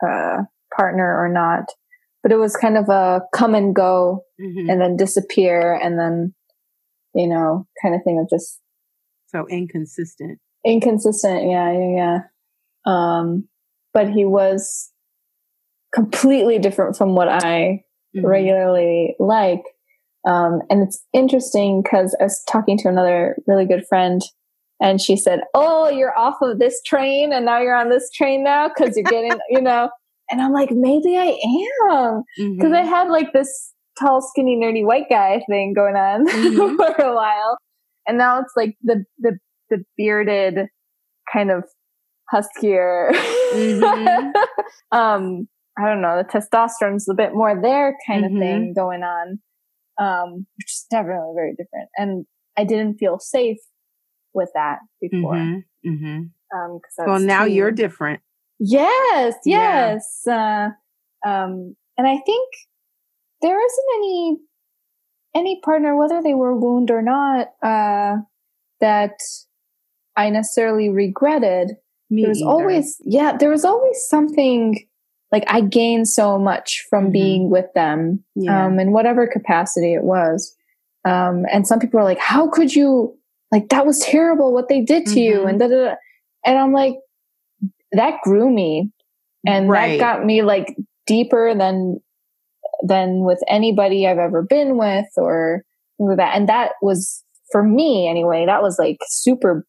uh, 0.05 0.43
partner 0.76 1.17
or 1.17 1.30
not, 1.30 1.65
but 2.24 2.32
it 2.32 2.38
was 2.38 2.55
kind 2.55 2.78
of 2.78 2.89
a 2.89 3.22
come 3.34 3.55
and 3.55 3.76
go 3.76 4.24
mm-hmm. 4.39 4.69
and 4.69 4.82
then 4.82 4.95
disappear 4.95 5.74
and 5.74 5.97
then, 5.97 6.34
you 7.13 7.28
know, 7.28 7.67
kind 7.82 7.95
of 7.95 8.01
thing 8.03 8.19
of 8.19 8.30
just. 8.30 8.59
So 9.28 9.47
inconsistent. 9.49 10.39
Inconsistent. 10.65 11.49
Yeah. 11.49 11.72
Yeah. 11.72 11.95
Yeah. 11.95 12.19
Um, 12.86 13.47
but 13.93 14.09
he 14.09 14.26
was 14.26 14.91
completely 15.93 16.59
different 16.59 16.95
from 16.95 17.15
what 17.15 17.28
I 17.28 17.84
mm-hmm. 18.15 18.26
regularly 18.26 19.15
like. 19.19 19.63
Um, 20.28 20.61
and 20.69 20.84
it's 20.84 21.03
interesting 21.13 21.82
because 21.82 22.15
I 22.19 22.24
was 22.24 22.43
talking 22.47 22.78
to 22.80 22.89
another 22.89 23.36
really 23.47 23.65
good 23.65 23.86
friend 23.88 24.22
and 24.80 24.99
she 24.99 25.15
said, 25.15 25.41
"Oh, 25.53 25.89
you're 25.89 26.17
off 26.17 26.38
of 26.41 26.57
this 26.57 26.82
train, 26.82 27.32
and 27.32 27.45
now 27.45 27.61
you're 27.61 27.76
on 27.76 27.89
this 27.89 28.09
train 28.09 28.43
now 28.43 28.67
because 28.67 28.97
you're 28.97 29.03
getting, 29.03 29.38
you 29.49 29.61
know." 29.61 29.89
And 30.32 30.41
I'm 30.41 30.53
like, 30.53 30.69
maybe 30.71 31.17
I 31.17 31.38
am 31.43 32.23
because 32.38 32.71
mm-hmm. 32.71 32.73
I 32.73 32.84
had 32.84 33.09
like 33.09 33.34
this 33.34 33.73
tall, 33.99 34.21
skinny, 34.21 34.55
nerdy 34.55 34.86
white 34.86 35.09
guy 35.09 35.41
thing 35.49 35.73
going 35.73 35.95
on 35.95 36.27
mm-hmm. 36.29 36.75
for 36.77 37.03
a 37.03 37.13
while, 37.13 37.57
and 38.07 38.17
now 38.17 38.39
it's 38.39 38.53
like 38.55 38.75
the 38.82 39.03
the 39.19 39.38
the 39.69 39.84
bearded 39.97 40.67
kind 41.32 41.51
of 41.51 41.63
huskier. 42.34 43.11
Mm-hmm. 43.11 44.32
um, 44.97 45.47
I 45.77 45.88
don't 45.88 46.01
know. 46.01 46.23
The 46.23 46.39
testosterone's 46.39 47.07
a 47.09 47.13
bit 47.13 47.34
more 47.34 47.59
there 47.61 47.97
kind 48.07 48.25
of 48.25 48.32
thing 48.32 48.39
mm-hmm. 48.39 48.79
going 48.79 49.03
on, 49.03 49.39
um, 49.99 50.47
which 50.57 50.71
is 50.71 50.86
definitely 50.89 51.34
very 51.36 51.51
different. 51.51 51.89
And 51.97 52.25
I 52.57 52.63
didn't 52.63 52.97
feel 52.97 53.19
safe 53.19 53.57
with 54.34 54.49
that 54.53 54.79
before. 55.01 55.36
Mm-hmm. 55.36 55.89
Mm-hmm. 55.89 56.21
Um, 56.53 56.79
well, 57.05 57.19
now 57.19 57.45
too... 57.45 57.51
you're 57.51 57.71
different. 57.71 58.21
Yes, 58.64 59.36
yes. 59.43 60.22
Yeah. 60.26 60.72
Uh, 61.26 61.28
um, 61.28 61.76
and 61.97 62.07
I 62.07 62.18
think 62.20 62.53
there 63.41 63.59
isn't 63.59 63.86
any 63.95 64.38
any 65.36 65.62
partner, 65.62 65.95
whether 65.95 66.22
they 66.22 66.34
were 66.34 66.55
wound 66.55 66.91
or 66.91 67.01
not, 67.01 67.47
uh, 67.64 68.18
that 68.82 69.18
I 70.16 70.30
necessarily 70.30 70.89
regretted. 70.89 71.72
Me 72.09 72.24
there 72.24 72.30
was 72.30 72.41
either. 72.41 72.49
always, 72.49 73.01
yeah, 73.05 73.38
there 73.38 73.49
was 73.49 73.64
always 73.64 74.05
something 74.07 74.86
like 75.32 75.45
I 75.47 75.62
gained 75.62 76.09
so 76.09 76.38
much 76.38 76.86
from 76.89 77.05
mm-hmm. 77.05 77.14
being 77.14 77.49
with 77.49 77.74
them, 77.74 78.24
yeah. 78.36 78.66
um, 78.66 78.80
in 78.80 78.91
whatever 78.91 79.26
capacity 79.26 79.93
it 79.93 80.03
was. 80.03 80.53
Um, 81.05 81.45
and 81.51 81.66
some 81.66 81.80
people 81.80 81.99
are 81.99 82.03
like, 82.03 82.20
how 82.20 82.49
could 82.49 82.76
you, 82.76 83.18
like, 83.51 83.70
that 83.70 83.86
was 83.86 83.99
terrible 83.99 84.53
what 84.53 84.68
they 84.68 84.82
did 84.82 85.05
to 85.05 85.12
mm-hmm. 85.12 85.20
you. 85.20 85.45
And 85.45 85.57
da, 85.57 85.68
da, 85.70 85.86
da. 85.86 85.95
And 86.45 86.57
I'm 86.57 86.74
like, 86.74 86.95
that 87.94 88.20
grew 88.24 88.50
me 88.50 88.92
and 89.46 89.70
right. 89.70 90.00
that 90.00 90.18
got 90.18 90.26
me 90.26 90.44
like 90.44 90.76
deeper 91.08 91.54
than, 91.58 92.00
than 92.88 93.24
with 93.24 93.39
anybody 93.48 94.08
I've 94.08 94.18
ever 94.18 94.42
been 94.42 94.78
with 94.78 95.08
or 95.18 95.64
that. 96.00 96.36
And 96.36 96.50
that 96.50 96.72
was 96.82 97.24
for 97.52 97.64
me 97.64 98.08
anyway, 98.08 98.46
that 98.46 98.62
was 98.62 98.78
like 98.80 98.98
super 99.08 99.66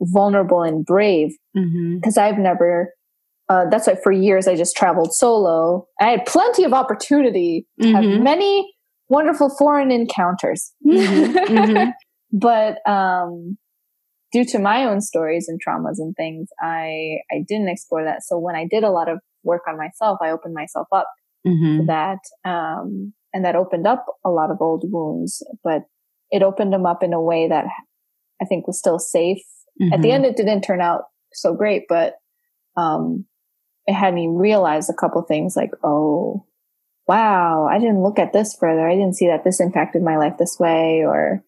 vulnerable 0.00 0.62
and 0.62 0.84
brave 0.84 1.30
because 1.54 1.70
mm-hmm. 1.70 2.20
I've 2.20 2.38
never, 2.38 2.92
uh, 3.48 3.64
that's 3.70 3.86
why 3.86 3.96
for 4.02 4.12
years 4.12 4.46
I 4.46 4.56
just 4.56 4.76
traveled 4.76 5.14
solo. 5.14 5.86
I 6.00 6.08
had 6.08 6.26
plenty 6.26 6.64
of 6.64 6.72
opportunity 6.72 7.66
to 7.80 7.88
mm-hmm. 7.88 7.96
have 8.12 8.22
many 8.22 8.70
wonderful 9.08 9.48
foreign 9.56 9.90
encounters. 9.90 10.72
Mm-hmm. 10.86 11.36
mm-hmm. 11.36 11.90
but 12.32 12.78
um, 12.88 13.56
due 14.36 14.44
to 14.44 14.58
my 14.58 14.84
own 14.84 15.00
stories 15.00 15.48
and 15.48 15.58
traumas 15.58 15.98
and 15.98 16.14
things, 16.14 16.48
I 16.60 17.18
I 17.32 17.44
didn't 17.48 17.68
explore 17.68 18.04
that. 18.04 18.22
So 18.22 18.38
when 18.38 18.54
I 18.54 18.66
did 18.68 18.84
a 18.84 18.90
lot 18.90 19.08
of 19.08 19.20
work 19.42 19.62
on 19.66 19.78
myself, 19.78 20.18
I 20.22 20.30
opened 20.30 20.54
myself 20.54 20.88
up 20.92 21.08
mm-hmm. 21.46 21.78
to 21.78 21.86
that, 21.86 22.18
um, 22.44 23.14
and 23.32 23.44
that 23.44 23.56
opened 23.56 23.86
up 23.86 24.04
a 24.24 24.30
lot 24.30 24.50
of 24.50 24.58
old 24.60 24.84
wounds. 24.86 25.42
But 25.64 25.82
it 26.30 26.42
opened 26.42 26.72
them 26.72 26.84
up 26.84 27.02
in 27.02 27.12
a 27.14 27.22
way 27.22 27.48
that 27.48 27.64
I 28.42 28.44
think 28.44 28.66
was 28.66 28.78
still 28.78 28.98
safe. 28.98 29.42
At 29.80 30.02
the 30.02 30.08
mm-hmm. 30.08 30.14
end, 30.14 30.24
it 30.24 30.36
didn't 30.36 30.62
turn 30.62 30.80
out 30.80 31.02
so 31.32 31.54
great, 31.54 31.84
but 31.88 32.14
um, 32.76 33.26
it 33.86 33.92
had 33.92 34.14
me 34.14 34.26
realize 34.28 34.88
a 34.88 34.94
couple 34.94 35.22
things 35.22 35.54
like, 35.54 35.70
oh, 35.84 36.46
wow, 37.06 37.68
I 37.70 37.78
didn't 37.78 38.02
look 38.02 38.18
at 38.18 38.32
this 38.32 38.56
further. 38.58 38.88
I 38.88 38.94
didn't 38.94 39.16
see 39.16 39.28
that 39.28 39.44
this 39.44 39.60
impacted 39.60 40.02
my 40.02 40.16
life 40.16 40.38
this 40.38 40.56
way 40.58 41.04
or, 41.04 41.44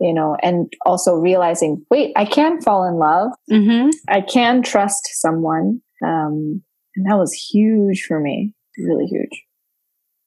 you 0.00 0.14
know, 0.14 0.36
and 0.42 0.72
also 0.86 1.14
realizing, 1.14 1.84
wait, 1.90 2.12
I 2.16 2.24
can 2.24 2.60
fall 2.60 2.84
in 2.84 2.94
love. 2.94 3.32
Mm-hmm. 3.50 3.90
I 4.08 4.22
can 4.22 4.62
trust 4.62 5.08
someone. 5.12 5.82
Um, 6.02 6.62
and 6.96 7.06
that 7.06 7.18
was 7.18 7.32
huge 7.32 8.04
for 8.08 8.18
me, 8.18 8.54
really 8.78 9.06
huge. 9.06 9.44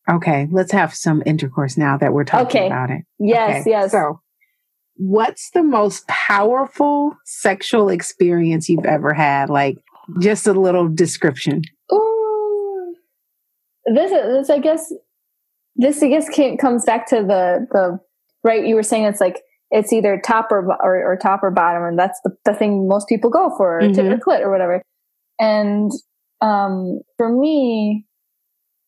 Okay, 0.10 0.48
let's 0.52 0.72
have 0.72 0.94
some 0.94 1.24
intercourse 1.26 1.78
now 1.78 1.98
that 1.98 2.14
we're 2.14 2.24
talking 2.24 2.62
okay. 2.62 2.68
about 2.68 2.92
it. 2.92 3.04
Yes, 3.20 3.62
okay. 3.62 3.70
yes. 3.70 3.92
So, 3.92 4.22
what's 4.96 5.50
the 5.52 5.64
most 5.64 6.08
powerful 6.08 7.16
sexual 7.26 7.90
experience 7.90 8.70
you've 8.70 8.86
ever 8.86 9.14
had? 9.14 9.50
Like, 9.50 9.78
just 10.20 10.46
a 10.46 10.54
little 10.54 10.90
description. 10.90 11.62
Ooh, 11.92 12.96
this 13.94 14.12
this 14.12 14.50
I 14.50 14.60
guess 14.60 14.92
this 15.78 16.04
I 16.04 16.10
guess 16.10 16.28
came, 16.30 16.58
comes 16.58 16.86
back 16.86 17.08
to 17.08 17.16
the 17.16 17.66
the 17.72 18.00
right 18.44 18.66
you 18.66 18.76
were 18.76 18.84
saying 18.84 19.06
it's 19.06 19.22
like 19.22 19.42
it's 19.74 19.92
either 19.92 20.22
top 20.24 20.52
or 20.52 20.66
or, 20.82 21.04
or 21.04 21.18
top 21.18 21.44
or 21.44 21.52
bottom 21.52 21.84
and 21.84 22.00
that's 22.00 22.20
the, 22.24 22.32
the 22.46 22.54
thing 22.54 22.88
most 22.88 23.10
people 23.10 23.30
go 23.30 23.54
for 23.58 23.82
mm-hmm. 23.82 23.94
tip 23.94 24.06
or 24.06 24.18
clit 24.18 24.40
or 24.40 24.52
whatever 24.52 24.82
and 25.40 25.92
um 26.42 27.02
for 27.18 27.30
me 27.30 28.06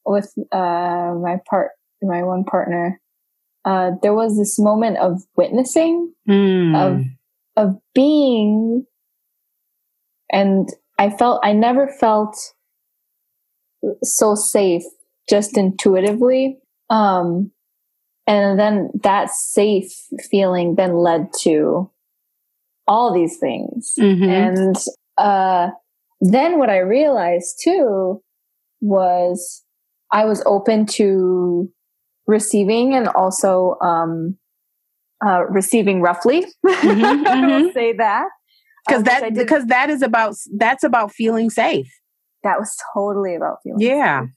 with 0.05 0.31
uh 0.51 1.13
my 1.21 1.37
part 1.49 1.71
my 2.01 2.23
one 2.23 2.43
partner 2.43 3.01
uh 3.65 3.91
there 4.01 4.13
was 4.13 4.37
this 4.37 4.57
moment 4.59 4.97
of 4.97 5.21
witnessing 5.35 6.13
mm. 6.29 6.75
of 6.75 7.03
of 7.57 7.75
being 7.93 8.85
and 10.31 10.69
I 10.97 11.09
felt 11.09 11.41
I 11.43 11.53
never 11.53 11.87
felt 11.87 12.37
so 14.03 14.35
safe 14.35 14.83
just 15.29 15.57
intuitively. 15.57 16.59
Um, 16.89 17.51
and 18.27 18.59
then 18.59 18.89
that 19.03 19.29
safe 19.29 19.91
feeling 20.29 20.75
then 20.75 20.95
led 20.95 21.29
to 21.41 21.89
all 22.87 23.13
these 23.13 23.37
things. 23.37 23.93
Mm-hmm. 23.99 24.29
And, 24.29 24.75
uh, 25.17 25.69
then 26.21 26.57
what 26.57 26.69
I 26.69 26.79
realized 26.79 27.59
too 27.63 28.21
was 28.81 29.63
I 30.11 30.25
was 30.25 30.41
open 30.45 30.85
to 30.87 31.71
receiving 32.27 32.93
and 32.93 33.07
also, 33.09 33.77
um, 33.81 34.37
uh, 35.25 35.45
receiving 35.45 36.01
roughly. 36.01 36.45
Mm-hmm, 36.65 37.03
I 37.27 37.47
will 37.47 37.61
mm-hmm. 37.61 37.73
say 37.73 37.93
that 37.93 38.27
because 38.85 38.99
um, 38.99 39.03
that 39.05 39.33
because 39.33 39.65
that 39.65 39.89
is 39.89 40.01
about 40.01 40.35
that's 40.57 40.83
about 40.83 41.11
feeling 41.11 41.49
safe 41.49 41.91
that 42.43 42.59
was 42.59 42.75
totally 42.93 43.35
about 43.35 43.57
feeling 43.63 43.79
yeah 43.79 44.21
safe. 44.21 44.29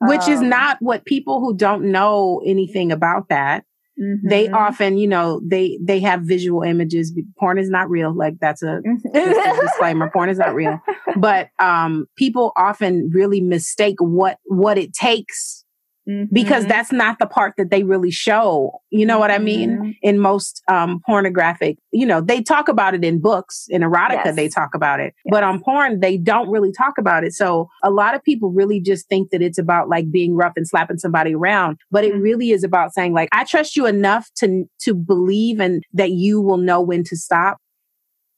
Which 0.00 0.22
um, 0.22 0.32
is 0.32 0.40
not 0.40 0.78
what 0.80 1.04
people 1.04 1.40
who 1.40 1.56
don't 1.56 1.90
know 1.90 2.40
anything 2.44 2.92
about 2.92 3.28
that 3.28 3.64
mm-hmm. 4.00 4.28
they 4.28 4.48
often 4.48 4.96
you 4.96 5.08
know 5.08 5.40
they 5.44 5.78
they 5.82 6.00
have 6.00 6.22
visual 6.22 6.62
images. 6.62 7.12
Porn 7.38 7.58
is 7.58 7.70
not 7.70 7.90
real. 7.90 8.14
Like 8.14 8.34
that's 8.40 8.62
a, 8.62 8.80
a 9.14 9.60
disclaimer. 9.60 10.10
Porn 10.10 10.28
is 10.28 10.38
not 10.38 10.54
real. 10.54 10.80
But 11.16 11.48
um 11.58 12.06
people 12.16 12.52
often 12.56 13.10
really 13.12 13.40
mistake 13.40 13.96
what 13.98 14.38
what 14.44 14.78
it 14.78 14.92
takes 14.92 15.64
Mm-hmm. 16.08 16.32
because 16.32 16.64
that's 16.64 16.90
not 16.90 17.18
the 17.18 17.26
part 17.26 17.54
that 17.58 17.70
they 17.70 17.82
really 17.82 18.10
show. 18.10 18.80
You 18.88 19.04
know 19.04 19.14
mm-hmm. 19.14 19.20
what 19.20 19.30
I 19.30 19.38
mean? 19.38 19.70
Mm-hmm. 19.70 19.90
In 20.00 20.18
most 20.18 20.62
um, 20.66 21.02
pornographic, 21.04 21.76
you 21.92 22.06
know, 22.06 22.22
they 22.22 22.40
talk 22.42 22.68
about 22.68 22.94
it 22.94 23.04
in 23.04 23.20
books, 23.20 23.66
in 23.68 23.82
erotica, 23.82 24.24
yes. 24.24 24.36
they 24.36 24.48
talk 24.48 24.70
about 24.74 25.00
it, 25.00 25.12
yes. 25.26 25.30
but 25.30 25.44
on 25.44 25.60
porn, 25.60 26.00
they 26.00 26.16
don't 26.16 26.48
really 26.48 26.72
talk 26.72 26.96
about 26.96 27.24
it. 27.24 27.34
So 27.34 27.68
a 27.84 27.90
lot 27.90 28.14
of 28.14 28.24
people 28.24 28.50
really 28.50 28.80
just 28.80 29.06
think 29.10 29.30
that 29.32 29.42
it's 29.42 29.58
about 29.58 29.90
like 29.90 30.10
being 30.10 30.34
rough 30.34 30.54
and 30.56 30.66
slapping 30.66 30.96
somebody 30.96 31.34
around, 31.34 31.76
but 31.90 32.04
it 32.04 32.14
mm-hmm. 32.14 32.22
really 32.22 32.50
is 32.52 32.64
about 32.64 32.94
saying 32.94 33.12
like, 33.12 33.28
I 33.32 33.44
trust 33.44 33.76
you 33.76 33.84
enough 33.84 34.30
to, 34.36 34.64
to 34.84 34.94
believe 34.94 35.60
and 35.60 35.82
that 35.92 36.12
you 36.12 36.40
will 36.40 36.56
know 36.56 36.80
when 36.80 37.04
to 37.04 37.16
stop. 37.16 37.58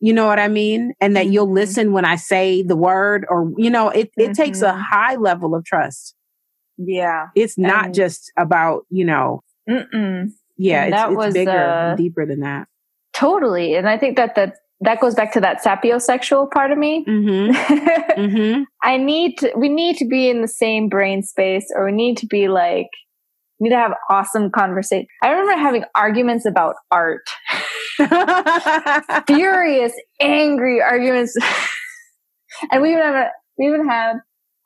You 0.00 0.12
know 0.12 0.26
what 0.26 0.40
I 0.40 0.48
mean? 0.48 0.94
And 1.00 1.14
that 1.14 1.28
you'll 1.28 1.46
mm-hmm. 1.46 1.54
listen 1.54 1.92
when 1.92 2.04
I 2.04 2.16
say 2.16 2.62
the 2.62 2.74
word 2.74 3.26
or, 3.28 3.52
you 3.58 3.70
know, 3.70 3.90
it, 3.90 4.10
it 4.16 4.34
takes 4.34 4.60
a 4.60 4.70
mm-hmm. 4.72 4.80
high 4.80 5.14
level 5.14 5.54
of 5.54 5.64
trust. 5.64 6.16
Yeah. 6.86 7.28
It's 7.34 7.58
not 7.58 7.86
and, 7.86 7.94
just 7.94 8.32
about, 8.36 8.86
you 8.90 9.04
know, 9.04 9.42
mm-mm. 9.68 10.30
yeah, 10.56 10.84
it's, 10.84 10.92
that 10.92 11.10
it's 11.10 11.16
was, 11.16 11.34
bigger, 11.34 11.50
uh, 11.50 11.94
deeper 11.96 12.24
than 12.24 12.40
that. 12.40 12.68
Totally. 13.12 13.74
And 13.74 13.88
I 13.88 13.98
think 13.98 14.16
that 14.16 14.34
that, 14.36 14.54
that 14.80 15.00
goes 15.00 15.14
back 15.14 15.32
to 15.34 15.40
that 15.40 15.62
sapiosexual 15.62 16.50
part 16.50 16.70
of 16.70 16.78
me. 16.78 17.04
Mm-hmm. 17.06 18.20
mm-hmm. 18.20 18.62
I 18.82 18.96
need 18.96 19.38
to, 19.38 19.52
we 19.56 19.68
need 19.68 19.96
to 19.98 20.06
be 20.06 20.30
in 20.30 20.40
the 20.40 20.48
same 20.48 20.88
brain 20.88 21.22
space 21.22 21.66
or 21.76 21.86
we 21.86 21.92
need 21.92 22.16
to 22.18 22.26
be 22.26 22.48
like, 22.48 22.88
need 23.60 23.70
to 23.70 23.76
have 23.76 23.92
awesome 24.08 24.50
conversation. 24.50 25.06
I 25.22 25.28
remember 25.28 25.60
having 25.60 25.84
arguments 25.94 26.46
about 26.46 26.76
art. 26.90 27.28
Furious, 29.26 29.92
angry 30.18 30.80
arguments. 30.80 31.36
and 32.72 32.80
we 32.80 32.92
even 32.92 33.02
have 33.02 33.14
a, 33.14 33.30
we 33.58 33.66
even 33.66 33.86
had 33.86 34.14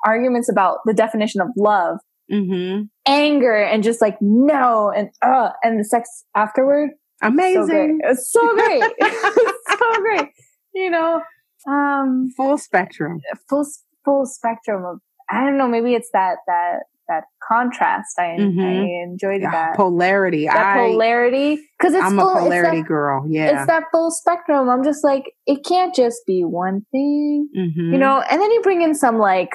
arguments 0.04 0.48
about 0.50 0.78
the 0.84 0.94
definition 0.94 1.40
of 1.40 1.48
love, 1.56 1.98
mm-hmm. 2.30 2.82
anger, 3.06 3.54
and 3.56 3.82
just 3.82 4.00
like 4.00 4.16
no 4.20 4.90
and 4.94 5.08
uh, 5.22 5.50
and 5.62 5.80
the 5.80 5.84
sex 5.84 6.24
afterward. 6.34 6.90
Amazing. 7.22 8.00
So 8.04 8.10
it's 8.10 8.32
so 8.32 8.54
great. 8.54 8.82
it's 8.98 9.68
so 9.78 10.00
great. 10.00 10.28
You 10.74 10.90
know, 10.90 11.22
um, 11.68 12.30
full 12.36 12.58
spectrum. 12.58 13.20
Full 13.48 13.66
full 14.04 14.26
spectrum 14.26 14.84
of 14.84 14.98
I 15.30 15.44
don't 15.44 15.56
know. 15.56 15.68
Maybe 15.68 15.94
it's 15.94 16.10
that 16.12 16.36
that 16.46 16.80
that 17.08 17.24
contrast. 17.46 18.18
I, 18.18 18.36
Mhm. 18.38 18.64
I 18.64 19.02
enjoyed 19.04 19.42
Yeah, 19.42 19.50
that. 19.50 19.76
polarity. 19.76 20.46
that 20.46 20.56
I, 20.56 20.88
polarity. 20.88 21.56
Cause 21.80 21.92
it's 21.92 22.02
I'm 22.02 22.16
full, 22.16 22.30
a 22.30 22.40
polarity 22.40 22.80
that, 22.80 22.88
girl. 22.88 23.26
Yeah. 23.28 23.58
it's 23.58 23.66
that 23.66 23.84
full 23.92 24.10
spectrum. 24.10 24.70
I'm 24.70 24.82
just 24.82 25.04
like, 25.04 25.24
it 25.46 25.64
can't 25.66 25.94
just 25.94 26.22
be 26.26 26.44
one 26.44 26.86
thing, 26.92 27.50
Mhm. 27.54 27.92
you 27.92 27.98
know? 27.98 28.22
And 28.30 28.40
then 28.40 28.50
you 28.52 28.62
bring 28.62 28.80
in 28.80 28.94
some 28.94 29.18
like, 29.18 29.50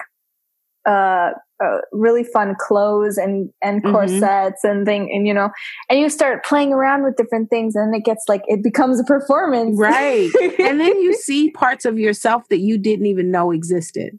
uh, 0.89 1.29
uh, 1.63 1.77
really 1.91 2.23
fun 2.23 2.55
clothes 2.67 3.17
and 3.17 3.49
and 3.61 3.83
Mhm. 3.83 3.91
corsets 3.91 4.63
and 4.63 4.85
thing 4.85 5.03
and 5.13 5.27
you 5.27 5.33
know 5.33 5.49
and 5.89 5.99
you 5.99 6.09
start 6.09 6.43
playing 6.45 6.71
around 6.73 7.03
with 7.03 7.15
different 7.17 7.49
things 7.49 7.75
and 7.75 7.93
it 7.93 8.03
gets 8.05 8.23
like 8.27 8.41
it 8.47 8.63
becomes 8.63 8.99
a 8.99 9.03
performance 9.03 9.77
Right. 9.77 10.31
and 10.67 10.79
then 10.79 10.99
you 10.99 11.13
see 11.27 11.51
parts 11.51 11.85
of 11.85 11.99
yourself 11.99 12.43
that 12.49 12.59
you 12.59 12.77
didn't 12.77 13.05
even 13.13 13.29
know 13.29 13.51
existed. 13.51 14.11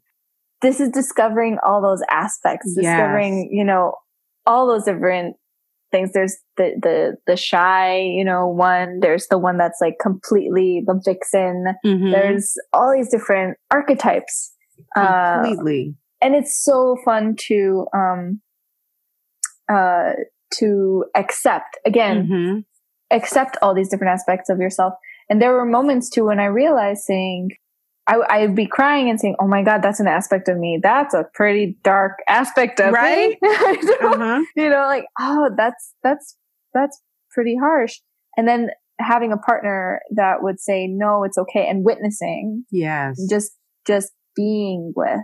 this 0.62 0.78
is 0.80 0.90
discovering 0.90 1.58
all 1.66 1.80
those 1.82 2.02
aspects 2.10 2.66
Yes. 2.76 2.84
discovering 2.84 3.48
you 3.58 3.64
know 3.64 3.94
all 4.46 4.66
those 4.66 4.84
different 4.84 5.36
things 5.92 6.12
there's 6.12 6.36
the 6.58 6.66
the 6.86 7.16
the 7.26 7.36
shy 7.36 7.98
you 8.18 8.24
know 8.24 8.46
one 8.46 9.00
there's 9.00 9.26
the 9.28 9.38
one 9.38 9.56
that's 9.56 9.80
like 9.80 9.96
completely 10.00 10.82
the 10.86 10.96
vixen 11.04 11.58
Mhm. 11.84 12.10
there's 12.12 12.54
all 12.72 12.92
these 12.92 13.10
different 13.10 13.56
archetypes 13.70 14.52
uh, 14.96 15.42
completely. 15.42 15.94
And 16.22 16.34
it's 16.34 16.62
so 16.64 16.96
fun 17.04 17.34
to 17.48 17.86
um 17.94 18.40
uh 19.72 20.12
to 20.58 21.04
accept 21.14 21.78
again 21.86 22.26
Mhm. 22.28 22.64
accept 23.10 23.56
all 23.62 23.74
these 23.74 23.88
different 23.88 24.12
aspects 24.12 24.48
of 24.50 24.58
yourself 24.58 24.94
and 25.28 25.40
there 25.40 25.52
were 25.52 25.64
moments 25.64 26.08
too 26.10 26.26
when 26.26 26.40
i 26.40 26.46
realized 26.46 27.02
saying 27.02 27.50
I, 28.06 28.16
I'd 28.28 28.56
be 28.56 28.66
crying 28.66 29.08
and 29.08 29.20
saying, 29.20 29.36
"Oh 29.38 29.46
my 29.46 29.62
God, 29.62 29.82
that's 29.82 30.00
an 30.00 30.08
aspect 30.08 30.48
of 30.48 30.56
me. 30.58 30.80
That's 30.82 31.14
a 31.14 31.26
pretty 31.32 31.76
dark 31.84 32.14
aspect 32.26 32.80
of 32.80 32.92
Right? 32.92 33.36
me." 33.42 33.48
Uh-huh. 33.52 34.40
you 34.56 34.68
know, 34.68 34.84
like, 34.88 35.04
oh, 35.20 35.50
that's 35.56 35.94
that's 36.02 36.36
that's 36.74 37.00
pretty 37.30 37.56
harsh. 37.56 38.00
And 38.36 38.48
then 38.48 38.70
having 38.98 39.32
a 39.32 39.36
partner 39.36 40.00
that 40.16 40.42
would 40.42 40.58
say, 40.58 40.88
"No, 40.88 41.22
it's 41.22 41.38
okay," 41.38 41.68
and 41.68 41.84
witnessing, 41.84 42.64
Yes. 42.72 43.20
just 43.30 43.52
just 43.86 44.10
being 44.34 44.92
with 44.96 45.20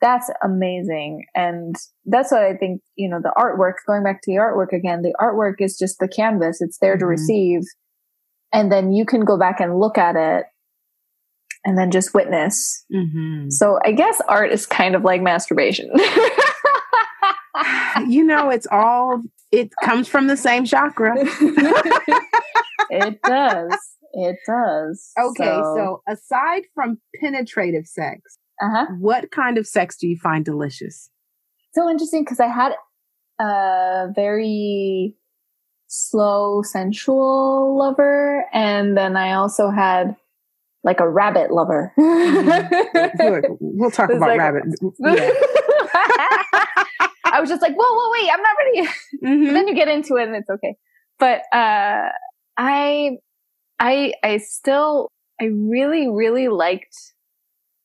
that's 0.00 0.30
amazing. 0.42 1.24
And 1.34 1.76
that's 2.06 2.32
what 2.32 2.42
i 2.42 2.54
think 2.56 2.80
you 2.96 3.08
know 3.08 3.20
the 3.22 3.32
artwork 3.36 3.74
going 3.86 4.02
back 4.02 4.22
to 4.22 4.30
the 4.32 4.38
artwork 4.38 4.72
again 4.72 5.02
the 5.02 5.14
artwork 5.20 5.56
is 5.60 5.78
just 5.78 5.98
the 5.98 6.08
canvas. 6.08 6.60
It's 6.60 6.78
there 6.78 6.96
to 6.96 7.04
Mhm. 7.04 7.08
receive. 7.08 7.60
And 8.52 8.70
then 8.72 8.92
you 8.92 9.04
can 9.06 9.24
go 9.24 9.38
back 9.38 9.60
and 9.60 9.78
look 9.78 9.96
at 9.98 10.16
it 10.16 10.46
and 11.64 11.76
then 11.78 11.90
just 11.90 12.14
witness. 12.14 12.84
Mhm. 12.92 13.52
so 13.52 13.78
i 13.84 13.92
guess 13.92 14.20
art 14.28 14.50
is 14.52 14.66
kind 14.66 14.94
of 14.94 15.04
like 15.04 15.20
masturbation. 15.22 15.90
You 18.08 18.24
know, 18.24 18.48
it's 18.48 18.66
all 18.70 19.22
it 19.52 19.70
comes 19.84 20.08
from 20.08 20.26
the 20.28 20.36
same 20.36 20.64
chakra. 20.64 21.14
it 22.90 23.20
does. 23.22 23.76
It 24.12 24.36
does. 24.46 25.12
Okay, 25.18 25.44
so 25.76 26.02
aside 26.08 26.62
from 26.74 26.98
penetrative 27.20 27.86
sex, 27.86 28.38
uh-huh 28.60 28.86
what 28.98 29.30
kind 29.30 29.58
of 29.58 29.66
sex 29.66 29.96
do 29.96 30.06
you 30.08 30.16
find 30.22 30.44
delicious? 30.44 31.10
so 31.72 31.88
interesting 31.88 32.22
because 32.24 32.40
I 32.40 32.48
had 32.48 32.72
a 33.40 34.08
very 34.14 35.14
slow, 35.86 36.62
sensual 36.62 37.76
lover, 37.78 38.44
and 38.52 38.96
then 38.96 39.16
I 39.16 39.32
also 39.34 39.70
had 39.70 40.14
like 40.84 41.00
a 41.00 41.08
rabbit 41.08 41.50
lover. 41.52 41.92
Look, 41.96 43.44
we'll 43.60 43.90
talk 43.90 44.10
about 44.14 44.20
like- 44.28 44.38
rabbit. 44.38 44.64
Yeah. 44.98 45.30
I 47.32 47.38
was 47.40 47.48
just 47.48 47.62
like, 47.62 47.74
whoa, 47.76 47.84
whoa, 47.88 48.10
wait, 48.12 48.30
I'm 48.32 48.42
not 48.42 48.56
ready. 48.58 48.88
Mhm. 49.22 49.52
then 49.52 49.68
you 49.68 49.74
get 49.74 49.88
into 49.88 50.16
it 50.16 50.26
and 50.26 50.36
it's 50.36 50.50
okay. 50.50 50.74
But 51.18 51.42
uh 51.56 52.08
I 52.56 53.10
I 53.78 54.14
I 54.24 54.38
still 54.38 55.08
I 55.40 55.44
really, 55.44 56.08
really 56.08 56.48
liked 56.48 56.96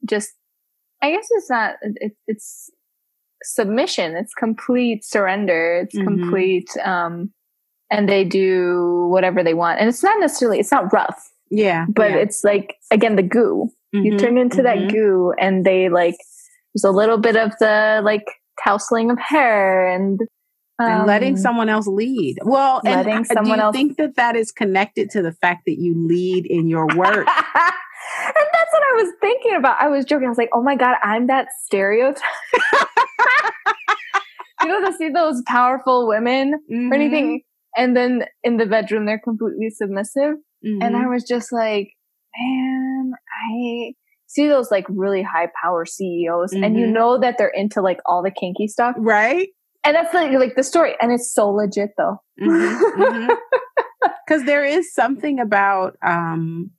just 0.06 0.32
I 1.06 1.12
guess 1.12 1.28
it's 1.32 1.50
not 1.50 1.76
it, 1.82 2.14
it's 2.28 2.70
submission. 3.44 4.16
It's 4.16 4.34
complete 4.34 5.04
surrender. 5.06 5.82
It's 5.84 5.96
Mhm. 5.96 6.04
complete 6.04 6.70
um 6.84 7.32
and 7.92 8.10
they 8.10 8.24
do 8.24 9.08
whatever 9.12 9.44
they 9.44 9.54
want. 9.54 9.80
And 9.80 9.88
it's 9.88 10.02
not 10.04 10.20
necessarily 10.20 10.60
it's 10.60 10.72
not 10.72 10.92
rough, 10.92 11.30
Yeah, 11.52 11.86
but 11.90 12.12
yeah. 12.12 12.18
it's 12.18 12.44
like 12.44 12.76
again 12.92 13.16
the 13.16 13.24
goo. 13.24 13.70
You 13.94 14.14
Mhm, 14.14 14.20
turn 14.20 14.38
into 14.38 14.58
mhm. 14.58 14.64
that 14.64 14.92
goo 14.92 15.34
and 15.40 15.64
they 15.66 15.90
like 15.90 16.18
there's 16.74 16.84
a 16.84 16.92
little 16.92 17.18
bit 17.18 17.36
of 17.38 17.52
the 17.60 18.02
like 18.04 18.26
tousling 18.66 19.12
of 19.12 19.20
hair 19.20 19.88
and 19.88 20.20
and 20.78 21.06
letting 21.08 21.36
um, 21.36 21.38
someone 21.38 21.70
else 21.70 21.88
lead. 21.88 22.38
Well, 22.44 22.82
and 22.84 22.96
letting 22.98 23.24
do 23.24 23.34
someone 23.34 23.60
you 23.60 23.64
else- 23.66 23.76
think 23.76 23.96
that 23.98 24.16
that 24.18 24.36
is 24.36 24.52
connected 24.52 25.10
to 25.12 25.22
the 25.22 25.32
fact 25.32 25.62
that 25.68 25.78
you 25.80 25.94
lead 25.96 26.46
in 26.46 26.68
your 26.68 26.88
work? 26.98 27.26
and 28.76 28.84
what 28.84 29.02
I 29.02 29.04
was 29.04 29.14
thinking 29.22 29.56
about. 29.56 29.78
I 29.80 29.88
was 29.90 30.06
joking. 30.06 30.26
I 30.28 30.30
was 30.30 30.38
like, 30.38 30.50
oh 30.54 30.64
my 30.64 30.76
God, 30.76 30.96
I'm 31.04 31.28
that 31.28 31.48
stereotype. 31.66 32.22
you 34.62 34.68
know, 34.70 34.86
to 34.86 34.94
see 34.98 35.10
those 35.10 35.42
powerful 35.46 36.08
women 36.08 36.60
Mhm, 36.72 36.92
or 36.92 36.96
anything. 36.96 37.42
And 37.78 37.96
then 37.96 38.24
in 38.44 38.58
the 38.58 38.66
bedroom, 38.66 39.06
they're 39.06 39.20
completely 39.24 39.70
submissive. 39.70 40.36
And 40.64 40.82
mhm. 40.82 40.96
I 40.96 41.08
was 41.08 41.24
just 41.24 41.52
like, 41.52 41.90
man, 42.38 43.12
I 43.52 43.94
see 44.28 44.48
those 44.48 44.72
like 44.72 44.86
really 44.90 45.22
high 45.22 45.50
power 45.62 45.86
CEOs 45.86 46.54
and 46.54 46.78
you 46.78 46.88
Mhm. 46.88 46.94
know 46.94 47.18
that 47.20 47.38
they're 47.38 47.50
into 47.54 47.82
like 47.82 48.00
all 48.06 48.24
the 48.24 48.32
kinky 48.32 48.68
stuff. 48.68 48.96
right? 48.98 49.50
And 49.84 49.96
that's 49.96 50.14
like, 50.16 50.32
like 50.32 50.56
the 50.56 50.64
story. 50.64 50.96
And 51.00 51.12
it's 51.12 51.32
so 51.34 51.50
legit 51.50 51.92
though. 51.98 52.18
Because 54.28 54.44
there 54.46 54.66
is 54.66 54.92
something 54.94 55.40
about, 55.40 55.98
um, 56.04 56.72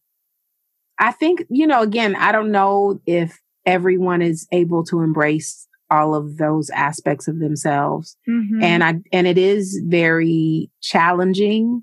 I 0.98 1.12
think, 1.12 1.44
you 1.50 1.66
know, 1.66 1.82
again, 1.82 2.16
I 2.16 2.32
don't 2.32 2.50
know 2.50 3.00
if 3.06 3.38
everyone 3.66 4.22
is 4.22 4.46
able 4.52 4.84
to 4.84 5.00
embrace 5.02 5.66
all 5.90 6.14
of 6.14 6.36
those 6.38 6.68
aspects 6.70 7.28
of 7.28 7.38
themselves. 7.38 8.16
Mhm. 8.28 8.62
And 8.62 8.82
I, 8.82 8.94
and 9.12 9.26
it 9.26 9.38
is 9.38 9.80
very 9.86 10.70
challenging 10.82 11.82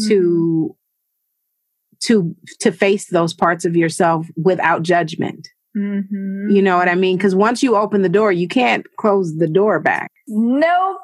Mm-hmm. 0.00 0.08
to, 0.08 0.76
to, 2.04 2.34
to 2.60 2.72
face 2.72 3.08
those 3.10 3.34
parts 3.34 3.66
of 3.66 3.76
yourself 3.76 4.26
without 4.36 4.82
judgment. 4.82 5.46
Mhm. 5.76 6.50
You 6.50 6.62
know 6.62 6.76
what 6.78 6.88
I 6.88 6.94
mean? 6.94 7.16
Because 7.18 7.34
once 7.34 7.62
you 7.62 7.76
open 7.76 8.00
the 8.02 8.08
door, 8.08 8.32
you 8.32 8.48
can't 8.48 8.86
close 8.98 9.36
the 9.36 9.46
door 9.48 9.80
back, 9.80 10.10
Nope. 10.28 10.96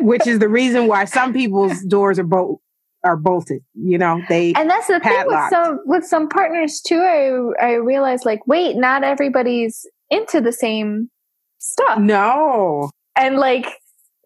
which 0.00 0.26
is 0.26 0.38
the 0.40 0.48
reason 0.48 0.86
why 0.88 1.04
some 1.06 1.32
people's 1.32 1.82
doors 1.88 2.18
are 2.18 2.24
bolt 2.24 2.60
are 3.04 3.16
bolted. 3.16 3.62
You 3.74 3.98
know, 3.98 4.20
they 4.28 4.52
and 4.54 4.68
that's 4.68 4.86
the 4.86 5.00
thing 5.00 5.24
with 5.26 5.50
some 5.50 5.80
with 5.86 6.04
some 6.04 6.28
partners 6.28 6.80
too. 6.80 7.00
I 7.00 7.64
I 7.64 7.72
realized 7.74 8.24
like, 8.24 8.46
wait, 8.46 8.76
not 8.76 9.04
everybody's 9.04 9.86
into 10.10 10.40
the 10.40 10.52
same 10.52 11.10
stuff, 11.58 11.98
no. 11.98 12.90
and 13.16 13.36
like 13.36 13.66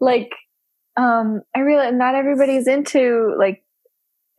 like 0.01 0.31
um, 0.97 1.43
I 1.55 1.61
realized 1.61 1.97
not 1.97 2.15
everybody's 2.15 2.67
into 2.69 3.35
like 3.39 3.63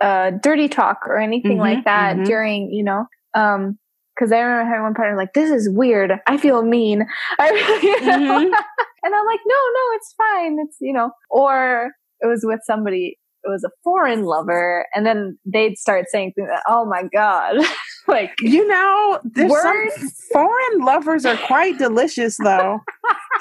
uh 0.02 0.32
dirty 0.42 0.68
talk 0.68 1.00
or 1.08 1.18
anything 1.18 1.58
Mhm, 1.58 1.62
like 1.62 1.86
that 1.86 2.18
mhm. 2.18 2.26
during 2.26 2.72
you 2.72 2.84
know 2.84 3.06
um. 3.34 3.78
Because 4.18 4.32
I 4.32 4.40
remember 4.40 4.70
having 4.70 4.84
one 4.84 4.94
partner 4.94 5.18
like, 5.18 5.34
"This 5.34 5.52
is 5.52 5.70
weird. 5.70 6.10
I 6.26 6.38
feel 6.38 6.64
mean," 6.64 7.06
I, 7.38 7.50
you 7.84 8.06
know? 8.06 8.40
Mhm. 8.40 8.44
and 9.04 9.14
I'm 9.14 9.26
like, 9.26 9.42
"No, 9.46 9.56
no, 9.56 9.82
it's 9.96 10.14
fine. 10.14 10.58
It's 10.66 10.78
you 10.80 10.94
know." 10.94 11.12
Or 11.30 11.92
it 12.22 12.26
was 12.26 12.46
with 12.46 12.62
somebody 12.64 13.18
it 13.46 13.50
was 13.50 13.64
a 13.64 13.70
foreign 13.84 14.24
lover 14.24 14.86
and 14.94 15.06
then 15.06 15.38
they'd 15.46 15.78
start 15.78 16.06
saying 16.10 16.34
things 16.36 16.50
like, 16.52 16.62
oh 16.68 16.86
my 16.86 17.04
god 17.14 17.56
like 18.08 18.32
You 18.42 18.68
know, 18.68 19.20
there's 19.24 19.52
some 19.52 19.76
Words. 19.76 20.28
foreign 20.32 20.80
lovers 20.80 21.26
are 21.26 21.38
quite 21.38 21.78
delicious 21.78 22.38
though. 22.44 22.80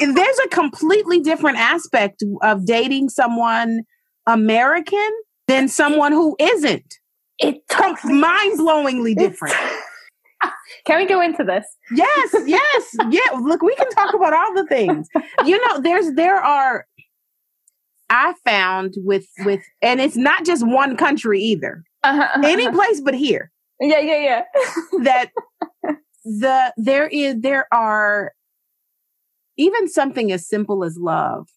And 0.01 0.17
there's 0.17 0.39
a 0.45 0.49
completely 0.49 1.21
different 1.21 1.59
aspect 1.59 2.23
of 2.43 2.65
dating 2.67 3.09
someone 3.11 3.83
American 4.27 5.11
than 5.49 5.69
someone 5.69 6.13
who 6.13 6.35
isn't. 6.41 6.95
it 7.39 7.57
Com- 7.69 7.97
mind-blowingly 8.05 9.15
different. 9.17 9.55
can 10.87 10.99
we 10.99 11.07
go 11.07 11.21
into 11.21 11.45
this 11.45 11.65
Yes, 11.95 12.35
yes, 12.47 12.97
yeah. 13.11 13.39
Look, 13.39 13.61
we 13.63 13.75
can 13.77 13.89
talk 13.91 14.15
about 14.15 14.33
all 14.33 14.55
the 14.55 14.65
things. 14.67 15.07
You 15.45 15.61
know, 15.69 15.81
there's 15.81 16.13
there 16.15 16.37
are 16.37 16.87
I 18.11 18.35
found 18.45 18.95
with 18.99 19.27
with 19.45 19.61
and 19.83 20.01
it's 20.01 20.17
not 20.17 20.45
just 20.45 20.67
one 20.67 20.97
country 20.97 21.41
either. 21.41 21.83
uh-huh. 22.03 22.41
Any 22.45 22.71
place 22.71 23.01
but 23.01 23.15
here. 23.15 23.51
yeah 23.81 23.99
yeah 24.01 24.23
yeah 24.23 24.43
that 25.05 25.31
the 26.25 26.73
there 26.77 27.07
is 27.09 27.41
there 27.41 27.67
are 27.73 28.33
even 29.57 29.89
something 29.89 30.33
as 30.33 30.47
simple 30.49 30.85
as 30.85 30.97
love 30.99 31.49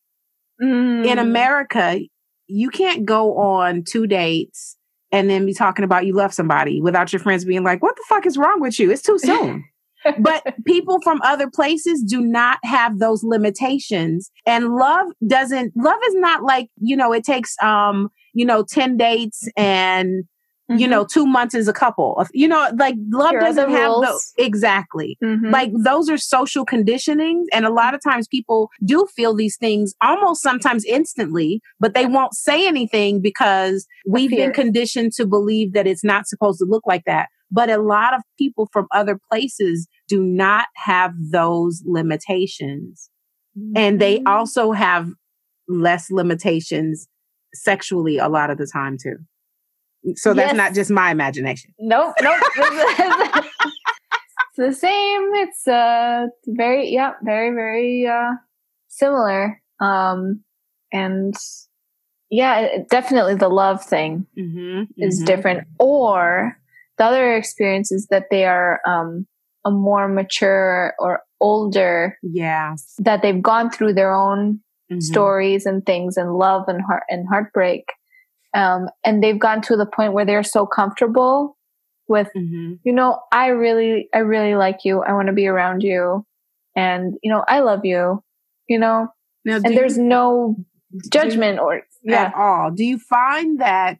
Mm. 0.59 1.05
in 1.05 1.19
America 1.19 1.99
you 2.47 2.71
can't 2.71 3.05
go 3.05 3.37
on 3.37 3.83
two 3.83 4.07
dates 4.07 4.75
and 5.11 5.29
then 5.29 5.45
be 5.45 5.53
talking 5.53 5.85
about 5.85 6.07
you 6.07 6.13
love 6.15 6.33
somebody 6.33 6.81
without 6.81 7.13
your 7.13 7.19
friends 7.19 7.45
being 7.45 7.61
like 7.63 7.83
what 7.83 7.95
the 7.95 8.03
fuck 8.09 8.25
is 8.25 8.37
wrong 8.39 8.59
with 8.59 8.79
you 8.79 8.89
it's 8.89 9.03
too 9.03 9.19
soon 9.23 9.63
but 10.20 10.55
people 10.66 10.99
from 11.01 11.22
other 11.24 11.49
places 11.49 12.03
do 12.03 12.22
not 12.22 12.60
have 12.64 12.99
those 12.99 13.24
limitations. 13.24 14.32
And 14.45 14.76
love 14.76 15.08
doesn't, 15.28 15.74
love 15.76 15.99
is 16.08 16.16
not 16.16 16.43
like, 16.43 16.70
you 16.80 16.95
know, 16.95 17.14
it 17.14 17.24
takes, 17.24 17.55
um, 17.62 18.10
you 18.34 18.45
know, 18.45 18.64
10 18.64 18.97
dates 18.97 19.47
and 19.55 20.26
Mm-hmm. 20.70 20.82
you 20.82 20.88
know, 20.89 21.05
two 21.05 21.26
months 21.26 21.55
is 21.55 21.70
a 21.70 21.74
couple 21.74 22.22
you 22.34 22.45
know, 22.45 22.70
like 22.78 22.95
love 23.10 23.32
Here 23.32 23.39
doesn't 23.39 23.72
have 23.72 24.01
those. 24.01 24.34
Exactly. 24.38 25.18
Mm-hmm. 25.24 25.49
Like 25.49 25.72
those 25.74 26.10
are 26.10 26.18
social 26.18 26.66
conditionings. 26.66 27.45
And 27.53 27.66
a 27.66 27.70
lot 27.70 27.93
of 27.93 28.01
times 28.03 28.28
people 28.28 28.70
do 28.84 29.08
feel 29.16 29.34
these 29.34 29.55
things 29.55 29.93
almost 30.01 30.41
sometimes 30.41 30.84
instantly, 30.84 31.62
but 31.80 31.93
they 31.93 32.05
won't 32.05 32.34
say 32.34 32.68
anything 32.68 33.22
because 33.22 33.88
we've 34.05 34.30
been 34.30 34.51
conditioned 34.51 35.14
to 35.14 35.26
believe 35.26 35.72
that 35.72 35.88
it's 35.88 36.03
not 36.03 36.28
supposed 36.28 36.60
to 36.60 36.66
look 36.66 36.84
like 36.86 37.05
that. 37.05 37.30
But 37.51 37.69
a 37.69 37.77
lot 37.77 38.13
of 38.13 38.21
people 38.37 38.67
from 38.71 38.87
other 38.91 39.19
places 39.31 39.87
do 40.07 40.21
not 40.21 40.67
have 40.75 41.13
those 41.31 41.81
limitations. 41.85 43.09
Mm-hmm. 43.57 43.77
And 43.77 44.01
they 44.01 44.17
mm-hmm. 44.17 44.27
also 44.27 44.71
have 44.71 45.09
less 45.67 46.11
limitations 46.11 47.07
sexually 47.53 48.17
a 48.17 48.27
lot 48.27 48.49
of 48.49 48.57
the 48.57 48.67
time 48.71 48.97
too. 49.01 49.17
So 50.15 50.33
that's 50.33 50.49
yes. 50.49 50.57
not 50.57 50.73
just 50.73 50.91
my 50.91 51.11
imagination. 51.11 51.73
Nope, 51.79 52.13
nope. 52.21 52.41
it's 52.57 53.45
the 54.57 54.73
same. 54.73 55.31
It's 55.35 55.67
uh 55.67 56.27
very 56.45 56.89
yeah, 56.89 57.13
very 57.23 57.53
very 57.53 58.07
uh 58.07 58.33
similar. 58.87 59.61
Um 59.81 60.43
and 60.93 61.35
yeah, 62.29 62.79
definitely 62.89 63.35
the 63.35 63.49
love 63.49 63.83
thing 63.83 64.27
mm-hmm, 64.37 64.83
is 64.97 65.17
mm-hmm. 65.17 65.25
different. 65.25 65.67
Or 65.79 66.57
the 66.97 67.05
other 67.05 67.35
experience 67.35 67.91
is 67.91 68.07
that 68.07 68.25
they 68.31 68.45
are 68.45 68.79
um 68.85 69.27
a 69.65 69.71
more 69.71 70.07
mature 70.07 70.93
or 70.97 71.21
older. 71.41 72.17
Yes. 72.23 72.93
That 72.99 73.21
they've 73.21 73.41
gone 73.41 73.69
through 73.69 73.93
their 73.93 74.13
own 74.13 74.61
mm-hmm. 74.91 75.01
stories 75.01 75.65
and 75.65 75.85
things 75.85 76.15
and 76.15 76.35
love 76.35 76.65
and 76.67 76.81
heart 76.81 77.03
and 77.09 77.27
heartbreak 77.27 77.85
um, 78.57 78.89
and 79.03 79.23
they've 79.23 79.37
gone 79.37 79.61
to 79.63 79.75
the 79.75 79.85
point 79.85 80.13
where 80.13 80.25
they're 80.25 80.43
so 80.43 80.65
comfortable 80.65 81.57
with, 82.07 82.29
mm-hmm. 82.35 82.73
you 82.83 82.93
know, 82.93 83.19
I 83.31 83.47
really, 83.47 84.09
I 84.13 84.19
really 84.19 84.55
like 84.55 84.79
you. 84.83 85.01
I 85.01 85.13
want 85.13 85.27
to 85.27 85.33
be 85.33 85.47
around 85.47 85.83
you. 85.83 86.25
And, 86.75 87.15
you 87.21 87.31
know, 87.31 87.43
I 87.47 87.59
love 87.59 87.81
you, 87.83 88.23
you 88.67 88.79
know, 88.79 89.09
now, 89.45 89.55
and 89.57 89.65
there's 89.65 89.97
you, 89.97 90.03
no 90.03 90.55
judgment 91.11 91.59
or 91.59 91.81
yeah. 92.03 92.25
at 92.25 92.33
all. 92.35 92.71
Do 92.71 92.83
you 92.83 92.97
find 92.97 93.59
that 93.59 93.99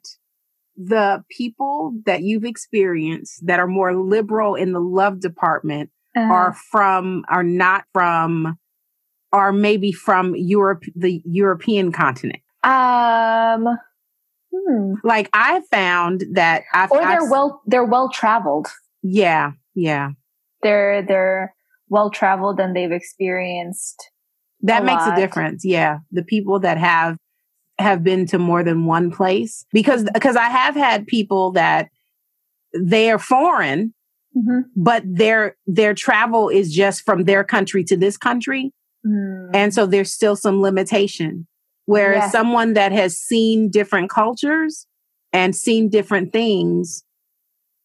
the 0.78 1.22
people 1.30 1.92
that 2.06 2.22
you've 2.22 2.44
experienced 2.44 3.46
that 3.46 3.60
are 3.60 3.66
more 3.66 3.94
liberal 3.94 4.54
in 4.54 4.72
the 4.72 4.80
love 4.80 5.20
department 5.20 5.90
uh-huh. 6.16 6.32
are 6.32 6.56
from, 6.70 7.24
are 7.28 7.42
not 7.42 7.84
from, 7.92 8.58
are 9.32 9.52
maybe 9.52 9.92
from 9.92 10.34
Europe, 10.36 10.84
the 10.94 11.20
European 11.24 11.92
continent? 11.92 12.40
Um, 12.62 13.78
Hmm. 14.52 14.94
Like 15.04 15.28
I 15.32 15.60
found 15.70 16.24
that 16.32 16.64
I've, 16.72 16.90
or 16.90 16.98
they're 16.98 17.22
I've, 17.22 17.30
well 17.30 17.62
they're 17.66 17.84
well 17.84 18.08
traveled. 18.08 18.68
Yeah, 19.02 19.52
yeah. 19.74 20.10
They're 20.62 21.02
they're 21.02 21.54
well 21.88 22.10
traveled 22.10 22.58
and 22.60 22.74
they've 22.74 22.92
experienced. 22.92 24.10
That 24.62 24.82
a 24.82 24.86
makes 24.86 25.06
lot. 25.06 25.16
a 25.16 25.20
difference. 25.20 25.64
Yeah, 25.64 25.98
the 26.10 26.24
people 26.24 26.60
that 26.60 26.78
have 26.78 27.16
have 27.78 28.02
been 28.02 28.26
to 28.26 28.38
more 28.38 28.64
than 28.64 28.86
one 28.86 29.10
place 29.10 29.64
because 29.72 30.04
because 30.12 30.36
I 30.36 30.48
have 30.48 30.74
had 30.74 31.06
people 31.06 31.52
that 31.52 31.88
they 32.74 33.10
are 33.10 33.18
foreign, 33.18 33.94
mm-hmm. 34.36 34.60
but 34.76 35.02
their 35.06 35.56
their 35.66 35.94
travel 35.94 36.48
is 36.48 36.72
just 36.72 37.02
from 37.04 37.24
their 37.24 37.44
country 37.44 37.84
to 37.84 37.96
this 37.96 38.16
country, 38.16 38.72
mm. 39.06 39.50
and 39.54 39.72
so 39.72 39.86
there's 39.86 40.12
still 40.12 40.36
some 40.36 40.60
limitation. 40.60 41.46
Whereas 41.86 42.24
yes. 42.24 42.32
someone 42.32 42.74
that 42.74 42.92
has 42.92 43.16
seen 43.16 43.70
different 43.70 44.10
cultures 44.10 44.86
and 45.32 45.56
seen 45.56 45.88
different 45.88 46.34
things 46.34 47.02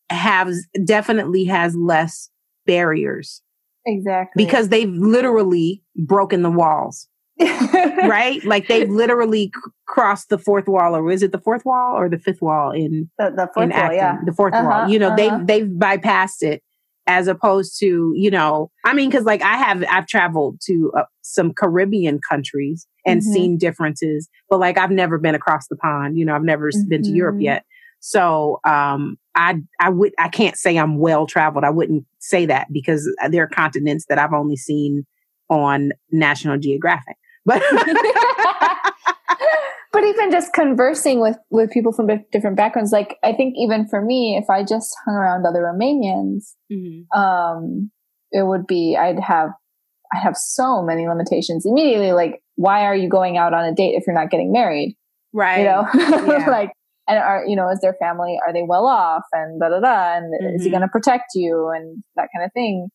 has 0.09 0.65
definitely 0.83 1.45
has 1.45 1.75
less 1.75 2.29
barriers. 2.65 3.41
Exactly. 3.85 4.43
Because 4.43 4.69
they've 4.69 4.91
literally 4.91 5.83
broken 5.95 6.41
the 6.41 6.51
walls. 6.51 7.07
right? 7.39 8.43
Like 8.43 8.67
they've 8.67 8.89
literally 8.89 9.51
c- 9.93 10.01
crossed 10.01 10.29
the 10.29 10.37
fourth 10.37 10.67
wall, 10.67 10.95
or 10.95 11.11
is 11.11 11.23
it 11.23 11.31
the 11.31 11.39
fourth 11.39 11.65
wall 11.65 11.95
or 11.95 12.09
the 12.09 12.19
fifth 12.19 12.41
wall 12.41 12.71
in 12.71 13.09
the, 13.17 13.29
the 13.29 13.49
fourth 13.53 13.71
in 13.71 13.77
wall? 13.77 13.93
Yeah, 13.93 14.17
the 14.25 14.31
4th 14.31 14.53
uh-huh, 14.53 14.69
wall. 14.69 14.89
You 14.89 14.99
know, 14.99 15.07
uh-huh. 15.09 15.39
they've 15.45 15.47
they've 15.47 15.67
bypassed 15.67 16.41
it 16.41 16.63
as 17.07 17.27
opposed 17.27 17.77
to 17.79 18.13
you 18.15 18.31
know 18.31 18.71
i 18.85 18.93
mean 18.93 19.09
because 19.09 19.25
like 19.25 19.41
i 19.41 19.57
have 19.57 19.83
i've 19.89 20.07
traveled 20.07 20.59
to 20.61 20.91
uh, 20.97 21.03
some 21.21 21.53
caribbean 21.53 22.19
countries 22.29 22.87
and 23.05 23.21
mm-hmm. 23.21 23.33
seen 23.33 23.57
differences 23.57 24.29
but 24.49 24.59
like 24.59 24.77
i've 24.77 24.91
never 24.91 25.17
been 25.17 25.35
across 25.35 25.67
the 25.67 25.75
pond 25.75 26.17
you 26.17 26.25
know 26.25 26.33
i've 26.33 26.43
never 26.43 26.69
mm-hmm. 26.69 26.87
been 26.89 27.03
to 27.03 27.09
europe 27.09 27.35
mm-hmm. 27.35 27.43
yet 27.43 27.65
so 27.99 28.59
um 28.65 29.17
i 29.35 29.55
i 29.81 29.89
would 29.89 30.13
i 30.17 30.29
can't 30.29 30.55
say 30.55 30.77
i'm 30.77 30.97
well 30.97 31.25
traveled 31.25 31.65
i 31.65 31.69
wouldn't 31.69 32.05
say 32.19 32.45
that 32.45 32.71
because 32.71 33.09
uh, 33.21 33.27
there 33.27 33.43
are 33.43 33.49
continents 33.49 34.05
that 34.07 34.17
i've 34.17 34.33
only 34.33 34.55
seen 34.55 35.05
on 35.49 35.91
national 36.11 36.57
geographic 36.57 37.17
but 37.45 37.61
but 39.93 40.03
even 40.03 40.31
just 40.31 40.51
conversing 40.51 41.21
with 41.21 41.37
with 41.51 41.71
people 41.71 41.93
from 41.93 42.09
different 42.31 42.57
backgrounds 42.57 42.91
like 42.91 43.17
i 43.23 43.31
think 43.31 43.53
even 43.57 43.87
for 43.87 44.01
me 44.01 44.37
if 44.41 44.49
i 44.49 44.63
just 44.63 44.93
hung 45.05 45.15
around 45.15 45.45
other 45.45 45.61
romanians 45.61 46.55
mm-hmm. 46.71 47.17
um 47.17 47.89
it 48.31 48.45
would 48.45 48.67
be 48.67 48.97
i'd 48.99 49.19
have 49.19 49.51
i 50.13 50.17
have 50.17 50.35
so 50.35 50.81
many 50.81 51.07
limitations 51.07 51.65
immediately 51.65 52.11
like 52.11 52.41
why 52.55 52.81
are 52.81 52.95
you 52.95 53.07
going 53.07 53.37
out 53.37 53.53
on 53.53 53.63
a 53.63 53.73
date 53.73 53.93
if 53.95 54.03
you're 54.05 54.19
not 54.19 54.31
getting 54.31 54.51
married 54.51 54.97
right 55.31 55.59
you 55.59 55.65
know 55.65 55.87
yeah. 56.27 56.49
like 56.49 56.71
and 57.07 57.19
are 57.19 57.45
you 57.45 57.55
know 57.55 57.69
is 57.69 57.79
their 57.81 57.95
family 57.99 58.37
are 58.45 58.51
they 58.51 58.63
well 58.63 58.87
off 58.87 59.23
and 59.31 59.59
da 59.59 59.69
da 59.69 59.79
da 59.79 60.17
and 60.17 60.33
mm-hmm. 60.33 60.55
is 60.55 60.63
he 60.63 60.67
mm-hmm. 60.67 60.77
going 60.77 60.81
to 60.81 60.87
protect 60.87 61.27
you 61.35 61.71
and 61.73 62.03
that 62.15 62.29
kind 62.35 62.45
of 62.45 62.51
thing 62.53 62.89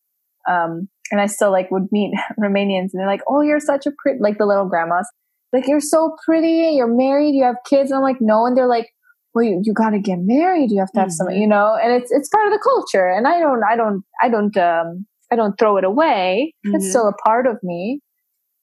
um 0.49 0.88
and 1.11 1.20
i 1.20 1.26
still 1.26 1.51
like 1.51 1.70
would 1.70 1.88
meet 1.92 2.12
romanians 2.40 2.90
and 2.92 3.01
they're 3.01 3.07
like 3.07 3.22
oh 3.28 3.40
you're 3.40 3.61
such 3.61 3.86
a 3.86 3.90
pretty 4.03 4.18
like 4.20 4.38
the 4.38 4.46
little 4.46 4.68
grandmas 4.68 5.09
like 5.53 5.66
you're 5.66 5.80
so 5.80 6.16
pretty, 6.24 6.74
you're 6.76 6.86
married, 6.86 7.34
you 7.34 7.44
have 7.44 7.57
kids. 7.66 7.90
And 7.90 7.96
I'm 7.99 8.03
like, 8.03 8.20
no. 8.20 8.46
And 8.46 8.57
they're 8.57 8.66
like, 8.66 8.88
well, 9.34 9.44
you, 9.44 9.61
you 9.64 9.72
got 9.72 9.90
to 9.90 9.99
get 9.99 10.18
married. 10.20 10.70
You 10.70 10.80
have 10.80 10.92
to 10.92 11.01
have 11.01 11.09
mm-hmm. 11.09 11.28
some, 11.28 11.30
you 11.30 11.46
know, 11.46 11.78
and 11.80 11.92
it's, 11.92 12.11
it's 12.11 12.28
part 12.28 12.46
of 12.46 12.53
the 12.53 12.59
culture. 12.59 13.09
And 13.09 13.26
I 13.26 13.38
don't, 13.38 13.62
I 13.62 13.76
don't, 13.76 14.05
I 14.22 14.28
don't, 14.28 14.57
um, 14.57 15.07
I 15.30 15.36
don't 15.36 15.59
throw 15.59 15.76
it 15.76 15.84
away. 15.84 16.55
Mm-hmm. 16.66 16.76
It's 16.76 16.88
still 16.88 17.09
a 17.09 17.12
part 17.12 17.46
of 17.46 17.59
me, 17.62 18.01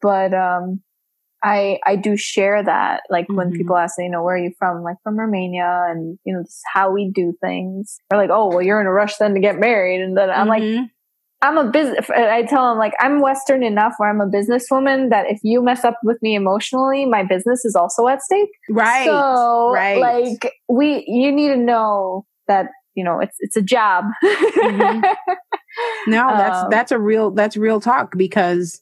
but, 0.01 0.33
um, 0.33 0.81
I, 1.43 1.79
I 1.86 1.95
do 1.95 2.17
share 2.17 2.63
that. 2.63 3.01
Like 3.09 3.25
mm-hmm. 3.25 3.36
when 3.36 3.51
people 3.51 3.77
ask, 3.77 3.99
me 3.99 4.05
you 4.05 4.11
know, 4.11 4.23
where 4.23 4.36
are 4.36 4.39
you 4.39 4.51
from? 4.57 4.77
I'm 4.77 4.83
like 4.83 4.97
from 5.03 5.19
Romania 5.19 5.86
and, 5.89 6.17
you 6.25 6.33
know, 6.33 6.41
this 6.41 6.53
is 6.53 6.63
how 6.73 6.91
we 6.91 7.11
do 7.13 7.36
things. 7.39 7.99
They're 8.09 8.19
like, 8.19 8.31
oh, 8.31 8.47
well, 8.47 8.63
you're 8.63 8.81
in 8.81 8.88
a 8.88 8.91
rush 8.91 9.17
then 9.17 9.36
to 9.36 9.39
get 9.39 9.59
married. 9.59 10.01
And 10.01 10.17
then 10.17 10.31
I'm 10.31 10.47
like, 10.47 10.63
mm-hmm. 10.63 10.86
I'm 11.45 11.57
a 11.57 11.69
business. 11.69 12.09
I 12.09 12.43
tell 12.43 12.69
them 12.69 12.77
like 12.77 12.93
I'm 12.99 13.21
Western 13.21 13.63
enough 13.63 13.93
where 13.97 14.09
I'm 14.09 14.21
a 14.21 14.27
businesswoman 14.27 15.09
that 15.09 15.25
if 15.29 15.39
you 15.43 15.61
mess 15.61 15.83
up 15.83 15.99
with 16.03 16.21
me 16.21 16.35
emotionally, 16.35 17.05
my 17.05 17.23
business 17.23 17.63
is 17.65 17.75
also 17.75 18.07
at 18.07 18.21
stake. 18.21 18.49
Right. 18.69 19.05
So 19.05 19.71
right. 19.73 19.99
like 19.99 20.53
we, 20.67 21.05
you 21.07 21.31
need 21.31 21.49
to 21.49 21.57
know 21.57 22.25
that 22.47 22.67
you 22.95 23.03
know 23.03 23.19
it's 23.19 23.35
it's 23.39 23.55
a 23.55 23.61
job. 23.61 24.05
mm-hmm. 24.23 25.05
No, 26.07 26.27
that's 26.37 26.63
um, 26.63 26.67
that's 26.69 26.91
a 26.91 26.99
real 26.99 27.31
that's 27.31 27.57
real 27.57 27.81
talk 27.81 28.17
because 28.17 28.81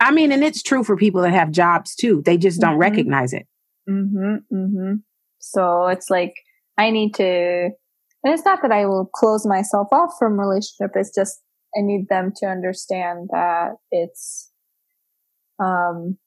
I 0.00 0.10
mean, 0.10 0.32
and 0.32 0.42
it's 0.42 0.62
true 0.62 0.82
for 0.82 0.96
people 0.96 1.22
that 1.22 1.32
have 1.32 1.50
jobs 1.50 1.94
too. 1.94 2.22
They 2.24 2.36
just 2.36 2.60
don't 2.60 2.72
mm-hmm. 2.72 2.80
recognize 2.80 3.32
it. 3.32 3.46
Mm-hmm. 3.88 4.34
Mm-hmm. 4.52 4.94
So 5.38 5.86
it's 5.86 6.10
like 6.10 6.34
I 6.76 6.90
need 6.90 7.14
to, 7.14 7.24
and 7.24 8.34
it's 8.34 8.44
not 8.44 8.62
that 8.62 8.72
I 8.72 8.86
will 8.86 9.08
close 9.14 9.46
myself 9.46 9.88
off 9.92 10.14
from 10.18 10.40
relationship. 10.40 10.92
It's 10.96 11.14
just 11.14 11.40
I 11.76 11.80
need 11.80 12.08
them 12.08 12.32
to 12.36 12.46
understand 12.46 13.28
that 13.32 13.72
it's, 13.90 14.50
um, 15.58 16.18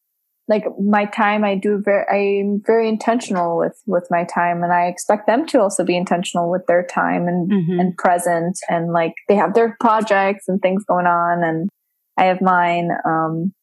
like 0.47 0.63
my 0.79 1.05
time, 1.05 1.43
I 1.43 1.55
do 1.55 1.81
very, 1.83 2.05
I'm 2.41 2.61
very 2.65 2.87
intentional 2.87 3.57
with, 3.57 3.81
with 3.85 4.07
my 4.09 4.23
time 4.23 4.63
and 4.63 4.71
I 4.71 4.85
expect 4.85 5.27
them 5.27 5.45
to 5.47 5.59
also 5.59 5.83
be 5.83 5.97
intentional 5.97 6.49
with 6.49 6.65
their 6.67 6.85
time 6.85 7.27
and, 7.27 7.51
mm-hmm. 7.51 7.79
and 7.79 7.97
present 7.97 8.57
and 8.69 8.93
like 8.93 9.13
they 9.27 9.35
have 9.35 9.53
their 9.53 9.75
projects 9.81 10.45
and 10.47 10.61
things 10.61 10.85
going 10.85 11.05
on 11.05 11.43
and 11.43 11.69
I 12.17 12.25
have 12.25 12.41
mine. 12.41 12.91
Um, 13.05 13.53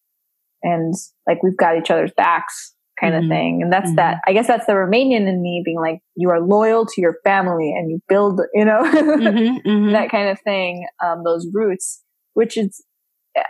and 0.63 0.95
like 1.27 1.43
we've 1.43 1.57
got 1.57 1.79
each 1.79 1.91
other's 1.91 2.13
backs 2.17 2.74
kind 3.01 3.15
mm-hmm. 3.15 3.25
of 3.25 3.29
thing. 3.29 3.63
And 3.63 3.73
that's 3.73 3.89
mm-hmm. 3.89 3.97
that. 3.97 4.19
I 4.27 4.33
guess 4.33 4.47
that's 4.47 4.67
the 4.67 4.73
Romanian 4.73 5.29
in 5.29 5.43
me 5.43 5.63
being 5.65 5.79
like, 5.81 6.01
you 6.15 6.31
are 6.31 6.41
loyal 6.41 6.87
to 6.87 7.01
your 7.01 7.17
family 7.25 7.73
and 7.77 7.91
you 7.91 8.01
build, 8.09 8.41
you 8.55 8.65
know, 8.65 8.83
mm-hmm, 8.83 9.69
mm-hmm. 9.69 9.93
that 9.93 10.11
kind 10.11 10.29
of 10.29 10.39
thing. 10.41 10.87
Um, 11.05 11.23
those 11.25 11.47
roots, 11.53 12.03
which 12.35 12.57
is, 12.57 12.85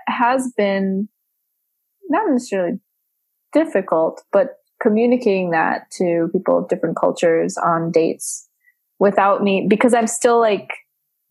has 0.09 0.53
been 0.57 1.09
not 2.09 2.30
necessarily 2.30 2.78
difficult, 3.53 4.22
but 4.32 4.57
communicating 4.82 5.51
that 5.51 5.90
to 5.99 6.28
people 6.32 6.59
of 6.59 6.68
different 6.68 6.97
cultures 6.97 7.57
on 7.57 7.90
dates 7.90 8.49
without 8.99 9.42
me, 9.42 9.66
because 9.68 9.95
I'm 9.95 10.07
still 10.07 10.40
like, 10.40 10.68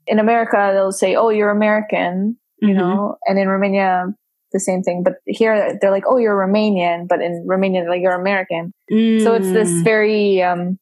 in 0.05 0.19
America, 0.19 0.71
they'll 0.73 0.91
say, 0.91 1.15
Oh, 1.15 1.29
you're 1.29 1.49
American. 1.49 2.37
you 2.59 2.69
mm-hmm. 2.69 2.77
know, 2.77 3.15
and 3.25 3.39
in 3.39 3.47
Romania, 3.47 4.07
the 4.53 4.59
same 4.59 4.83
thing. 4.83 5.03
But 5.03 5.15
here 5.25 5.77
they're 5.81 5.91
like, 5.91 6.05
oh, 6.07 6.17
you're 6.17 6.35
Romanian, 6.35 7.07
but 7.07 7.21
in 7.21 7.45
Romania, 7.47 7.83
like, 7.89 8.01
you're 8.01 8.13
American. 8.13 8.73
Mm. 8.91 9.23
So 9.23 9.33
it's 9.33 9.51
this 9.51 9.69
mm. 9.69 9.83
very 9.83 10.41
um, 10.41 10.79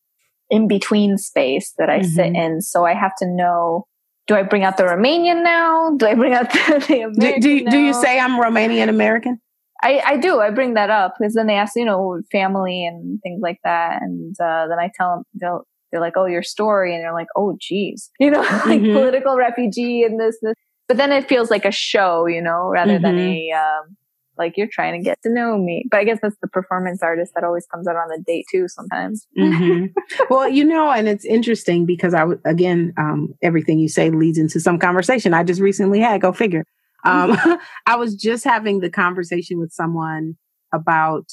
in 0.50 0.68
between 0.68 1.18
space 1.18 1.74
that 1.78 1.90
I 1.90 2.00
mm-hmm. 2.00 2.10
sit 2.10 2.36
in. 2.36 2.62
So 2.62 2.86
I 2.86 2.94
have 2.94 3.16
to 3.20 3.28
know 3.28 3.86
do 4.28 4.36
I 4.36 4.44
bring 4.44 4.64
out 4.64 4.78
the 4.78 4.84
Romanian 4.84 5.44
now? 5.44 5.96
Do 5.98 6.06
I 6.06 6.16
bring 6.16 6.34
out 6.34 6.52
the, 6.52 6.86
the 6.88 7.02
American? 7.02 7.14
Do, 7.20 7.40
do, 7.42 7.50
you, 7.50 7.70
do 7.70 7.78
you 7.80 7.94
say 7.94 8.20
I'm 8.20 8.40
Romanian 8.40 8.88
American? 8.88 9.42
I, 9.84 10.02
I 10.06 10.18
do. 10.18 10.40
I 10.40 10.52
bring 10.52 10.76
that 10.76 10.90
up 10.90 11.16
because 11.20 11.34
then 11.34 11.48
they 11.48 11.56
ask, 11.56 11.74
you 11.76 11.86
know, 11.86 12.22
family 12.32 12.86
and 12.86 13.20
things 13.24 13.42
like 13.42 13.58
that. 13.64 14.02
And 14.02 14.36
uh, 14.40 14.68
then 14.68 14.78
I 14.80 14.92
tell 14.96 15.16
them, 15.16 15.24
they'll, 15.34 15.64
they're 15.92 16.00
like, 16.00 16.14
oh, 16.16 16.28
your 16.28 16.44
story. 16.44 16.94
And 16.94 17.04
they're 17.04 17.14
like, 17.14 17.28
oh, 17.36 17.58
geez, 17.60 18.12
you 18.20 18.30
know, 18.30 18.42
like 18.42 18.80
mm-hmm. 18.80 18.94
political 18.94 19.36
refugee 19.36 20.04
and 20.04 20.20
this, 20.20 20.38
this. 20.42 20.56
But 20.92 20.98
then 20.98 21.14
it 21.14 21.30
feels 21.30 21.50
like 21.50 21.64
a 21.64 21.72
show, 21.72 22.26
you 22.26 22.42
know, 22.42 22.68
rather 22.68 23.00
mm-hmm. 23.00 23.04
than 23.04 23.18
a, 23.18 23.52
um, 23.52 23.96
like 24.38 24.58
you're 24.58 24.68
trying 24.70 25.00
to 25.00 25.02
get 25.02 25.22
to 25.24 25.30
know 25.34 25.58
me. 25.58 25.86
But 25.90 26.02
I 26.02 26.04
guess 26.04 26.20
that's 26.22 26.36
the 26.42 26.50
performance 26.50 27.02
artist 27.02 27.32
that 27.34 27.46
always 27.46 27.66
comes 27.68 27.88
out 27.88 27.96
on 27.96 28.10
the 28.10 28.22
date 28.28 28.44
too 28.52 28.68
sometimes. 28.68 29.26
mm-hmm. 29.40 29.86
Well, 30.30 30.50
you 30.50 30.66
know, 30.66 30.92
and 30.92 31.08
it's 31.08 31.24
interesting 31.24 31.86
because 31.86 32.14
I, 32.14 32.26
again, 32.44 32.92
um, 32.98 33.34
everything 33.42 33.80
you 33.80 33.88
say 33.88 34.10
leads 34.10 34.38
into 34.38 34.60
some 34.60 34.80
conversation 34.80 35.34
I 35.34 35.46
just 35.46 35.62
recently 35.62 36.02
had. 36.02 36.20
Go 36.20 36.34
figure. 36.34 36.66
Um, 37.06 37.38
I 37.86 37.96
was 37.96 38.14
just 38.14 38.44
having 38.44 38.82
the 38.82 38.90
conversation 38.90 39.62
with 39.62 39.72
someone 39.72 40.36
about 40.74 41.24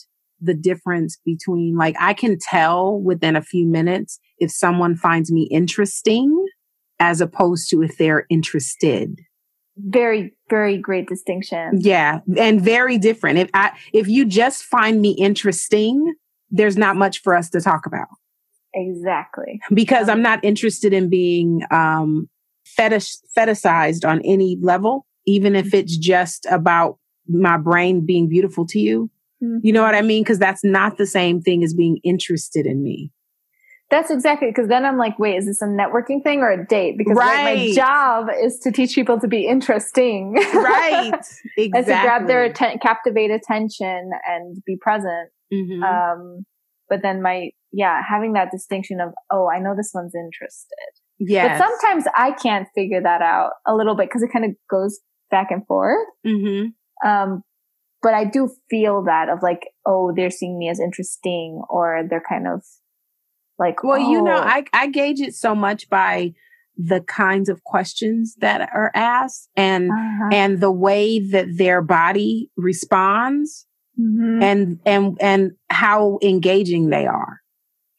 the 0.41 0.55
difference 0.55 1.19
between 1.25 1.77
like 1.77 1.97
I 1.99 2.15
can 2.15 2.39
tell 2.41 3.01
within 3.01 3.35
a 3.35 3.43
few 3.43 3.67
minutes 3.67 4.21
if 4.39 4.53
someone 4.53 4.95
finds 4.95 5.33
me 5.33 5.49
interesting 5.51 6.47
as 7.01 7.21
opposed 7.21 7.71
to 7.71 7.83
if 7.83 7.99
they're 7.99 8.25
interested. 8.31 9.19
Very, 9.79 10.35
very 10.51 10.77
great 10.77 11.09
distinction. 11.09 11.81
Yeah. 11.81 12.21
And 12.37 12.61
very 12.61 12.99
different. 12.99 13.39
If 13.39 13.51
I 13.55 13.73
if 13.93 14.09
you 14.09 14.25
just 14.25 14.65
find 14.65 15.01
me 15.01 15.13
interesting, 15.13 16.15
there's 16.51 16.77
not 16.77 16.97
much 16.97 17.23
for 17.23 17.35
us 17.35 17.51
to 17.51 17.61
talk 17.61 17.87
about. 17.87 18.09
Exactly. 18.75 19.61
Because 19.73 20.09
I'm 20.09 20.23
not 20.23 20.45
interested 20.45 20.93
in 20.93 21.09
being 21.09 21.63
um 21.71 22.29
fetish 22.67 23.17
fetishized 23.37 24.09
on 24.09 24.21
any 24.25 24.59
level 24.61 25.07
even 25.29 25.55
if 25.55 25.75
it's 25.75 25.97
just 25.97 26.47
about 26.51 26.97
my 27.29 27.59
brain 27.59 28.07
being 28.07 28.29
beautiful 28.29 28.67
to 28.67 28.81
you. 28.81 29.11
Mm-hmm. 29.43 29.59
You 29.63 29.73
know 29.75 29.83
what 29.83 29.95
I 29.95 30.01
mean? 30.01 30.23
Because 30.23 30.39
that's 30.39 30.65
not 30.65 30.97
the 30.97 31.07
same 31.07 31.43
thing 31.43 31.63
as 31.63 31.75
being 31.75 31.99
interested 32.03 32.65
in 32.65 32.83
me. 32.83 33.13
That's 33.91 34.11
exactly 34.11 34.49
because 34.49 34.69
then 34.69 34.85
I'm 34.85 34.99
like, 34.99 35.19
wait, 35.19 35.37
is 35.37 35.47
this 35.47 35.63
a 35.63 35.67
networking 35.67 36.23
thing 36.23 36.41
or 36.41 36.51
a 36.51 36.67
date? 36.67 36.99
Because 36.99 37.17
right. 37.17 37.45
like, 37.45 37.69
my 37.69 37.73
job 37.75 38.27
is 38.43 38.59
to 38.61 38.71
teach 38.71 38.95
people 38.95 39.19
to 39.19 39.29
be 39.29 39.47
interesting, 39.47 40.35
right? 40.35 41.13
Exactly. 41.57 41.71
and 41.75 41.87
to 41.87 41.93
grab 42.03 42.27
their 42.27 42.45
atten- 42.45 42.79
captivate 42.81 43.31
attention 43.31 44.11
and 44.27 44.63
be 44.67 44.77
present. 44.77 45.31
Mm-hmm. 45.53 45.83
Um, 45.83 46.45
but 46.91 47.01
then 47.03 47.23
my 47.23 47.51
yeah, 47.73 48.03
having 48.07 48.35
that 48.35 48.51
distinction 48.51 49.01
of 49.01 49.13
oh, 49.31 49.49
I 49.49 49.59
know 49.59 49.75
this 49.75 49.93
one's 49.95 50.15
interested. 50.15 50.75
Yeah. 51.19 51.59
But 51.59 51.67
sometimes 51.67 52.05
I 52.15 52.33
can't 52.33 52.69
figure 52.75 53.03
that 53.03 53.23
out 53.23 53.53
a 53.67 53.75
little 53.75 53.95
bit 53.95 54.09
because 54.09 54.23
it 54.23 54.31
kind 54.33 54.45
of 54.45 54.53
goes 54.71 55.01
back 55.31 55.51
and 55.51 55.67
forth. 55.67 56.07
Mm-hmm. 56.27 57.09
Um, 57.09 57.43
but 58.03 58.15
I 58.15 58.25
do 58.25 58.51
feel 58.71 59.03
that 59.05 59.29
of 59.29 59.43
like, 59.43 59.69
oh, 59.85 60.13
they're 60.15 60.31
seeing 60.31 60.59
me 60.59 60.69
as 60.69 60.79
interesting, 60.79 61.63
or 61.69 62.05
they're 62.09 62.23
kind 62.27 62.47
of 62.47 62.63
like, 63.59 63.83
well, 63.83 64.01
oh. 64.01 64.11
you 64.11 64.23
know, 64.23 64.37
oh. 64.37 64.47
I 64.47 64.65
I 64.73 64.89
gauge 64.89 65.21
it 65.21 65.35
so 65.35 65.55
much 65.55 65.89
by 65.89 66.35
the 66.77 67.01
kinds 67.01 67.49
of 67.49 67.65
questions 67.65 68.37
that 68.39 68.71
are 68.73 68.93
asked 68.95 69.49
and 69.57 69.91
uh-huh. 69.91 70.31
and 70.33 70.61
the 70.61 70.71
way 70.71 71.19
that 71.19 71.47
their 71.57 71.83
body 71.83 72.51
responds 72.57 73.67
mm-hmm. 73.99 74.43
and 74.43 74.81
and 74.87 75.19
and 75.21 75.53
how 75.71 76.19
engaging 76.23 76.91
they 76.91 77.07
are 77.07 77.41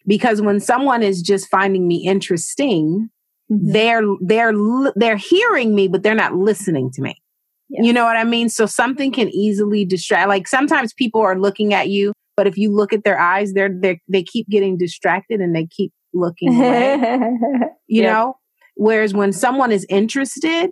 because 0.07 0.41
when 0.41 0.61
someone 0.61 1.03
is 1.03 1.21
just 1.21 1.49
finding 1.49 1.87
me 1.89 1.97
interesting 1.97 3.09
Mm-hmm. 3.51 3.71
They're 3.71 4.03
they're 4.21 4.91
they're 4.95 5.17
hearing 5.17 5.75
me, 5.75 5.87
but 5.87 6.03
they're 6.03 6.13
not 6.15 6.35
listening 6.35 6.91
to 6.91 7.01
me. 7.01 7.21
Yes. 7.69 7.85
You 7.85 7.93
know 7.93 8.03
what 8.03 8.17
I 8.17 8.23
mean? 8.23 8.49
So 8.49 8.65
something 8.65 9.11
can 9.11 9.29
easily 9.29 9.85
distract. 9.85 10.27
Like 10.27 10.47
sometimes 10.47 10.93
people 10.93 11.21
are 11.21 11.37
looking 11.37 11.73
at 11.73 11.89
you, 11.89 12.13
but 12.39 12.47
if 12.47 12.57
you 12.57 12.73
look 12.73 12.93
at 12.93 13.03
their 13.03 13.19
eyes, 13.19 13.51
they're 13.51 13.67
they 13.69 13.99
they 14.07 14.23
keep 14.23 14.47
getting 14.47 14.77
distracted 14.77 15.41
and 15.41 15.53
they 15.53 15.65
keep 15.65 15.91
looking 16.13 16.55
away. 16.55 17.19
you 17.87 18.01
know? 18.01 18.37
Whereas 18.75 19.13
when 19.13 19.33
someone 19.33 19.73
is 19.73 19.85
interested, 19.89 20.69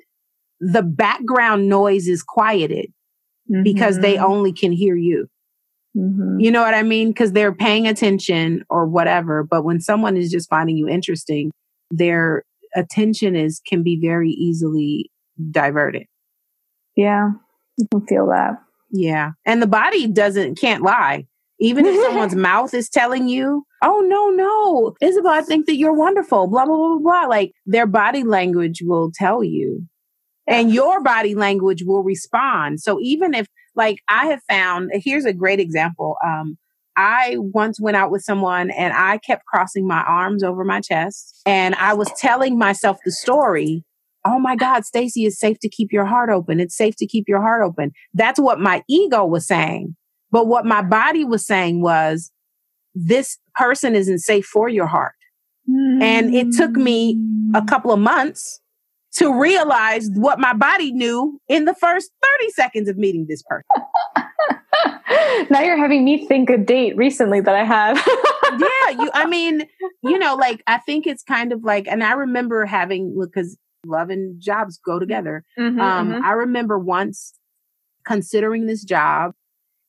the 0.62 0.82
background 0.82 1.68
noise 1.68 2.08
is 2.08 2.24
quieted 2.24 2.94
mm-hmm. 3.52 3.64
because 3.64 4.00
they 4.00 4.16
mm-hmm. 4.16 4.32
only 4.32 4.54
can 4.54 4.72
hear 4.72 4.96
you. 4.96 5.28
Mm-hmm. 5.94 6.40
You 6.40 6.52
know 6.52 6.62
what 6.62 6.74
I 6.74 6.84
mean? 6.84 7.10
Because 7.10 7.34
they're 7.34 7.54
paying 7.54 7.86
attention 7.86 8.64
or 8.70 8.86
whatever. 8.86 9.44
But 9.44 9.66
when 9.66 9.82
someone 9.82 10.16
is 10.16 10.32
just 10.32 10.50
finding 10.50 10.78
you 10.78 10.88
interesting, 10.88 11.52
they're 11.92 12.46
attention 12.78 13.36
is 13.36 13.60
can 13.68 13.84
be 13.84 14.00
very 14.02 14.30
easily 14.30 15.12
diverted. 15.52 16.06
Yeah, 16.96 17.32
you 17.78 17.88
can 17.92 18.08
feel 18.08 18.28
that. 18.28 18.54
Yeah. 18.90 19.32
And 19.46 19.62
the 19.62 19.68
body 19.68 20.08
doesn't 20.08 20.58
can't 20.58 20.82
lie. 20.82 21.28
Even 21.60 21.86
if 21.86 22.00
someone's 22.06 22.36
mouth 22.36 22.74
is 22.74 22.90
telling 22.90 23.28
you, 23.28 23.66
oh 23.84 24.00
no, 24.08 24.30
no, 24.30 24.96
Isabelle, 25.02 25.32
I 25.32 25.42
think 25.42 25.66
that 25.66 25.78
you're 25.78 25.94
wonderful, 25.94 26.48
blah, 26.48 26.66
blah, 26.66 26.76
blah, 26.76 26.98
blah. 27.00 27.26
Like 27.28 27.54
their 27.66 27.88
body 27.88 28.24
language 28.24 28.82
will 28.84 29.12
tell 29.14 29.44
you. 29.44 29.88
And 30.50 30.74
your 30.74 31.04
body 31.04 31.36
language 31.36 31.84
will 31.84 32.04
respond. 32.04 32.80
So 32.80 33.00
even 33.02 33.34
if 33.34 33.48
like 33.76 34.00
I 34.08 34.28
have 34.28 34.42
found, 34.50 34.92
here's 34.94 35.26
a 35.26 35.34
great 35.34 35.60
example. 35.60 36.16
Um, 36.26 36.58
I 36.96 37.36
once 37.38 37.80
went 37.80 37.96
out 37.96 38.12
with 38.12 38.24
someone 38.24 38.72
and 38.72 38.94
I 38.94 39.20
kept 39.20 39.46
crossing 39.46 39.88
my 39.88 40.02
arms 40.02 40.44
over 40.44 40.64
my 40.64 40.82
chest 40.82 41.42
and 41.46 41.76
I 41.76 41.94
was 41.94 42.12
telling 42.18 42.58
myself 42.58 42.98
the 43.06 43.12
story. 43.12 43.84
Oh 44.26 44.40
my 44.40 44.56
God, 44.56 44.84
Stacy, 44.84 45.26
it's 45.26 45.40
safe 45.40 45.60
to 45.60 45.70
keep 45.70 45.94
your 45.94 46.06
heart 46.06 46.30
open. 46.30 46.60
It's 46.60 46.76
safe 46.76 46.96
to 46.98 47.06
keep 47.06 47.26
your 47.28 47.42
heart 47.42 47.62
open. 47.62 47.92
That's 48.14 48.40
what 48.40 48.60
my 48.60 48.82
ego 48.90 49.26
was 49.26 49.46
saying. 49.46 49.96
But 50.32 50.48
what 50.48 50.66
my 50.66 50.82
body 50.82 51.24
was 51.24 51.46
saying 51.46 51.82
was, 51.82 52.32
this 52.94 53.38
person 53.56 53.96
isn't 53.96 54.20
safe 54.20 54.46
for 54.46 54.70
your 54.70 54.88
heart. 54.88 55.14
Mm. 55.70 56.02
And 56.02 56.36
it 56.36 56.52
took 56.56 56.72
me 56.72 57.20
a 57.54 57.62
couple 57.62 57.92
of 57.92 58.00
months 58.00 58.60
to 59.14 59.40
realize 59.40 60.10
what 60.14 60.40
my 60.40 60.54
body 60.54 60.92
knew 60.92 61.40
in 61.48 61.66
the 61.66 61.74
first 61.74 62.12
30 62.40 62.50
seconds 62.52 62.90
of 62.90 62.98
meeting 62.98 63.26
this 63.28 63.44
person. 63.44 63.66
now 65.50 65.62
you're 65.62 65.78
having 65.78 66.06
me 66.06 66.28
think 66.28 66.50
a 66.50 66.58
date 66.58 66.96
recently 66.96 67.42
that 67.42 67.56
I 67.56 67.64
have. 67.64 67.98
yeah, 68.60 69.02
you 69.02 69.10
I 69.14 69.26
mean, 69.28 69.68
you 70.04 70.20
know, 70.20 70.36
like 70.36 70.62
I 70.68 70.78
think 70.80 71.08
it's 71.08 71.24
kind 71.24 71.52
of 71.52 71.64
like 71.64 71.88
and 71.88 72.04
I 72.04 72.14
remember 72.14 72.66
having 72.66 73.18
because 73.20 73.58
love 73.86 74.10
and 74.10 74.40
jobs 74.40 74.80
go 74.84 75.00
together. 75.00 75.44
Mm-hmm, 75.58 75.80
um 75.80 76.12
mm-hmm. 76.12 76.26
I 76.26 76.32
remember 76.34 76.78
once 76.78 77.34
considering 78.06 78.68
this 78.68 78.84
job 78.84 79.34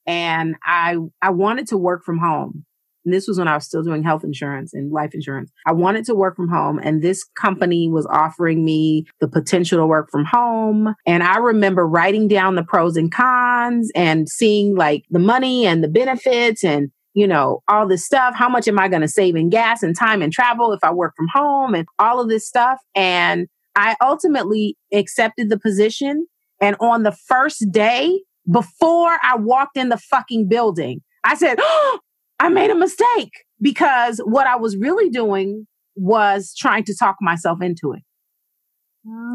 and 0.08 0.56
I 0.64 0.96
I 1.22 1.30
wanted 1.30 1.68
to 1.68 1.76
work 1.76 2.02
from 2.02 2.18
home. 2.18 2.64
And 3.04 3.14
this 3.14 3.28
was 3.28 3.38
when 3.38 3.46
I 3.46 3.54
was 3.54 3.64
still 3.64 3.82
doing 3.82 4.02
health 4.02 4.24
insurance 4.24 4.74
and 4.74 4.90
life 4.90 5.14
insurance. 5.14 5.52
I 5.66 5.72
wanted 5.72 6.04
to 6.06 6.14
work 6.14 6.34
from 6.34 6.48
home 6.48 6.80
and 6.82 7.00
this 7.00 7.24
company 7.24 7.88
was 7.88 8.06
offering 8.06 8.64
me 8.64 9.06
the 9.20 9.28
potential 9.28 9.78
to 9.78 9.86
work 9.86 10.10
from 10.10 10.24
home. 10.24 10.94
And 11.06 11.22
I 11.22 11.38
remember 11.38 11.86
writing 11.86 12.26
down 12.26 12.56
the 12.56 12.64
pros 12.64 12.96
and 12.96 13.12
cons 13.12 13.90
and 13.94 14.28
seeing 14.28 14.74
like 14.76 15.04
the 15.10 15.20
money 15.20 15.66
and 15.66 15.84
the 15.84 15.88
benefits 15.88 16.64
and 16.64 16.90
you 17.14 17.26
know, 17.26 17.62
all 17.66 17.88
this 17.88 18.04
stuff. 18.04 18.34
How 18.36 18.48
much 18.48 18.68
am 18.68 18.78
I 18.78 18.88
going 18.88 19.02
to 19.02 19.08
save 19.08 19.34
in 19.34 19.48
gas 19.48 19.82
and 19.82 19.96
time 19.96 20.22
and 20.22 20.32
travel 20.32 20.72
if 20.72 20.84
I 20.84 20.92
work 20.92 21.14
from 21.16 21.26
home 21.32 21.74
and 21.74 21.88
all 21.98 22.20
of 22.20 22.28
this 22.28 22.46
stuff? 22.46 22.78
And 22.94 23.48
I 23.74 23.96
ultimately 24.00 24.76
accepted 24.92 25.48
the 25.48 25.58
position. 25.58 26.26
And 26.60 26.76
on 26.80 27.02
the 27.02 27.16
first 27.26 27.64
day, 27.72 28.20
before 28.50 29.18
I 29.22 29.36
walked 29.36 29.76
in 29.76 29.88
the 29.88 29.98
fucking 29.98 30.48
building, 30.48 31.02
I 31.24 31.34
said, 31.34 31.58
oh, 31.60 31.98
I 32.40 32.48
made 32.48 32.70
a 32.70 32.74
mistake 32.76 33.32
because 33.60 34.20
what 34.24 34.46
I 34.46 34.56
was 34.56 34.76
really 34.76 35.10
doing 35.10 35.66
was 35.96 36.54
trying 36.56 36.84
to 36.84 36.94
talk 36.96 37.16
myself 37.20 37.60
into 37.60 37.92
it. 37.92 38.02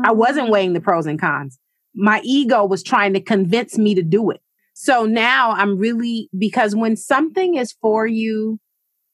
I 0.05 0.11
wasn't 0.11 0.47
mm. 0.47 0.51
weighing 0.51 0.73
the 0.73 0.81
pros 0.81 1.05
and 1.05 1.19
cons. 1.19 1.59
My 1.95 2.21
ego 2.23 2.65
was 2.65 2.81
trying 2.83 3.13
to 3.13 3.21
convince 3.21 3.77
me 3.77 3.95
to 3.95 4.03
do 4.03 4.29
it. 4.29 4.41
So 4.73 5.05
now 5.05 5.51
I'm 5.51 5.77
really, 5.77 6.29
because 6.37 6.75
when 6.75 6.95
something 6.95 7.55
is 7.55 7.73
for 7.81 8.07
you, 8.07 8.59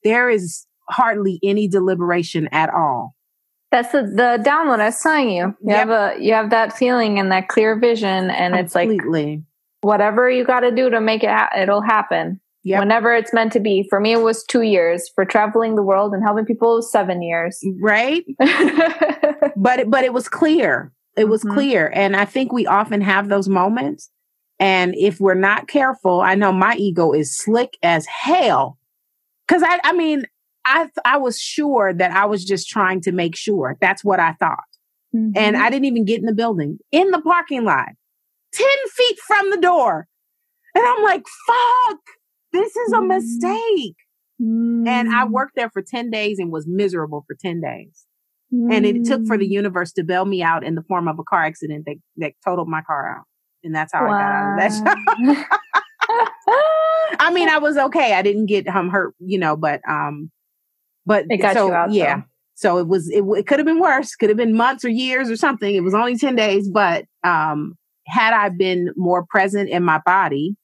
there 0.04 0.30
is 0.30 0.66
hardly 0.90 1.40
any 1.44 1.68
deliberation 1.68 2.48
at 2.52 2.70
all. 2.74 3.16
That's 3.72 3.92
the, 3.92 4.04
the 4.04 4.44
download 4.44 4.80
I 4.80 4.86
was 4.86 5.02
telling 5.02 5.30
you. 5.30 5.46
You 5.46 5.56
yep. 5.64 5.88
have 5.88 5.90
a, 5.90 6.24
you 6.24 6.34
have 6.34 6.50
that 6.50 6.76
feeling 6.76 7.20
and 7.20 7.32
that 7.32 7.50
clear 7.50 7.78
vision 7.78 8.30
and 8.30 8.56
Completely. 8.56 8.64
it's 8.64 8.76
like, 8.76 9.44
whatever 9.82 10.30
you 10.30 10.46
got 10.46 10.62
to 10.62 10.72
do 10.72 10.90
to 10.90 11.02
make 11.02 11.24
it, 11.24 11.30
ha- 11.30 11.50
it'll 11.58 11.82
happen. 11.82 12.40
Yep. 12.64 12.80
Whenever 12.80 13.16
it's 13.16 13.34
meant 13.34 13.54
to 13.54 13.60
be. 13.60 13.88
For 13.90 14.00
me, 14.00 14.12
it 14.12 14.22
was 14.22 14.44
two 14.44 14.62
years. 14.62 15.10
For 15.16 15.24
traveling 15.24 15.76
the 15.76 15.84
world 15.84 16.14
and 16.14 16.22
helping 16.22 16.46
people, 16.46 16.82
seven 16.82 17.22
years. 17.22 17.58
Right. 17.80 18.26
but 19.56 19.80
it, 19.80 19.90
but 19.90 20.04
it 20.04 20.14
was 20.14 20.28
clear. 20.28 20.92
It 21.16 21.30
was 21.30 21.44
mm-hmm. 21.44 21.54
clear. 21.54 21.92
And 21.94 22.16
I 22.16 22.26
think 22.26 22.52
we 22.52 22.68
often 22.68 23.02
have 23.02 23.30
those 23.30 23.48
moments. 23.48 24.10
And 24.60 24.94
if 24.96 25.22
we're 25.22 25.36
not 25.36 25.70
careful, 25.70 26.20
I 26.20 26.36
know 26.36 26.52
my 26.52 26.76
ego 26.76 27.14
is 27.14 27.38
slick 27.38 27.78
as 27.82 28.06
hell. 28.06 28.78
Cause 29.48 29.64
I, 29.64 29.80
I 29.84 29.94
mean, 29.94 30.26
I, 30.66 30.90
I 31.06 31.18
was 31.18 31.40
sure 31.40 31.94
that 31.94 32.12
I 32.12 32.26
was 32.26 32.44
just 32.44 32.70
trying 32.70 33.02
to 33.02 33.12
make 33.12 33.36
sure. 33.36 33.78
That's 33.80 34.04
what 34.04 34.20
I 34.20 34.34
thought. 34.34 34.60
Mm-hmm. 35.16 35.32
And 35.36 35.58
I 35.58 35.70
didn't 35.70 35.86
even 35.86 36.06
get 36.06 36.20
in 36.20 36.26
the 36.26 36.34
building, 36.34 36.78
in 36.92 37.10
the 37.12 37.22
parking 37.22 37.64
lot, 37.64 37.90
10 38.54 38.68
feet 38.96 39.20
from 39.28 39.50
the 39.52 39.58
door. 39.58 40.08
And 40.76 40.86
I'm 40.86 41.04
like, 41.04 41.24
fuck, 41.48 42.00
this 42.54 42.76
is 42.76 42.94
a 42.94 42.98
mm-hmm. 42.98 43.08
mistake. 43.08 43.96
Mm. 44.42 44.88
And 44.88 45.10
I 45.10 45.26
mm. 45.26 45.32
worked 45.32 45.56
there 45.56 45.70
for 45.70 45.82
10 45.82 46.10
days 46.10 46.40
and 46.40 46.52
was 46.52 46.68
miserable 46.68 47.26
for 47.28 47.36
10 47.40 47.62
days. 47.62 48.06
Mm. 48.54 48.74
And 48.74 48.86
it 48.86 49.06
took 49.06 49.26
for 49.28 49.38
the 49.38 49.48
mm. 49.48 49.52
universe 49.52 49.92
to 49.94 50.04
bail 50.04 50.26
me 50.26 50.42
out 50.42 50.64
in 50.64 50.76
the 50.76 50.84
form 50.84 51.08
of 51.08 51.20
a 51.20 51.24
car 51.24 51.46
accident 51.46 51.86
that, 51.86 51.98
that 52.18 52.34
totaled 52.46 52.70
my 52.70 52.82
car 52.82 53.18
out. 53.18 53.26
And 53.64 53.76
that's 53.76 53.92
how 53.92 54.08
wow. 54.08 54.14
I 54.14 54.22
got 54.22 54.32
out 54.32 55.24
of 55.28 55.28
that 55.28 55.46
I 57.20 57.32
mean, 57.32 57.50
I 57.50 57.58
was 57.58 57.78
okay. 57.78 58.14
I 58.14 58.22
didn't 58.22 58.46
get 58.46 58.68
um, 58.68 58.90
hurt, 58.90 59.14
you 59.20 59.38
know, 59.38 59.58
but, 59.58 59.82
um, 59.88 60.32
but 61.06 61.26
it 61.30 61.38
got 61.38 61.56
so, 61.56 61.68
you 61.68 61.74
out. 61.74 61.92
Yeah. 61.92 62.18
Though. 62.18 62.24
So 62.56 62.78
it 62.78 62.88
was, 62.88 63.10
it, 63.10 63.24
it 63.24 63.48
could 63.48 63.60
have 63.60 63.66
been 63.66 63.80
worse. 63.80 64.16
Could 64.16 64.30
have 64.30 64.38
been 64.38 64.56
months 64.56 64.84
or 64.84 64.90
years 64.90 65.30
or 65.30 65.36
something. 65.36 65.74
It 65.74 65.84
was 65.84 65.94
only 65.94 66.18
10 66.18 66.36
days, 66.36 66.70
but, 66.70 67.06
um, 67.24 67.78
had 68.10 68.34
I 68.34 68.50
been 68.50 68.92
more 68.96 69.26
present 69.30 69.70
in 69.70 69.84
my 69.84 70.02
body, 70.06 70.56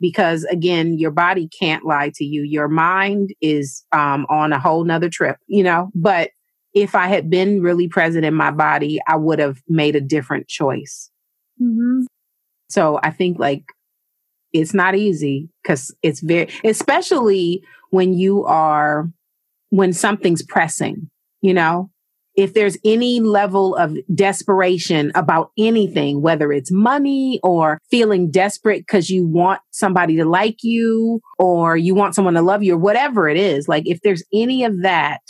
because 0.00 0.44
again, 0.44 0.98
your 0.98 1.10
body 1.10 1.48
can't 1.48 1.84
lie 1.84 2.10
to 2.14 2.24
you. 2.24 2.42
Your 2.42 2.68
mind 2.68 3.34
is 3.40 3.84
um, 3.92 4.26
on 4.30 4.52
a 4.52 4.58
whole 4.58 4.84
nother 4.84 5.10
trip, 5.10 5.36
you 5.46 5.62
know. 5.62 5.90
But 5.94 6.30
if 6.72 6.94
I 6.94 7.08
had 7.08 7.28
been 7.28 7.60
really 7.60 7.88
present 7.88 8.24
in 8.24 8.34
my 8.34 8.50
body, 8.50 8.98
I 9.06 9.16
would 9.16 9.38
have 9.38 9.58
made 9.68 9.96
a 9.96 10.00
different 10.00 10.48
choice. 10.48 11.10
Mm-hmm. 11.60 12.02
So 12.68 13.00
I 13.02 13.10
think 13.10 13.38
like 13.38 13.64
it's 14.52 14.72
not 14.72 14.94
easy 14.94 15.50
because 15.62 15.94
it's 16.02 16.20
very, 16.20 16.48
especially 16.64 17.62
when 17.90 18.14
you 18.14 18.44
are, 18.44 19.10
when 19.70 19.92
something's 19.92 20.42
pressing, 20.42 21.10
you 21.42 21.52
know, 21.52 21.90
if 22.40 22.54
there's 22.54 22.78
any 22.86 23.20
level 23.20 23.76
of 23.76 23.94
desperation 24.14 25.12
about 25.14 25.50
anything, 25.58 26.22
whether 26.22 26.50
it's 26.52 26.72
money 26.72 27.38
or 27.42 27.78
feeling 27.90 28.30
desperate 28.30 28.80
because 28.80 29.10
you 29.10 29.26
want 29.26 29.60
somebody 29.72 30.16
to 30.16 30.24
like 30.24 30.56
you 30.62 31.20
or 31.38 31.76
you 31.76 31.94
want 31.94 32.14
someone 32.14 32.32
to 32.32 32.40
love 32.40 32.62
you 32.62 32.76
or 32.76 32.78
whatever 32.78 33.28
it 33.28 33.36
is, 33.36 33.68
like 33.68 33.86
if 33.86 34.00
there's 34.00 34.24
any 34.32 34.64
of 34.64 34.80
that, 34.80 35.20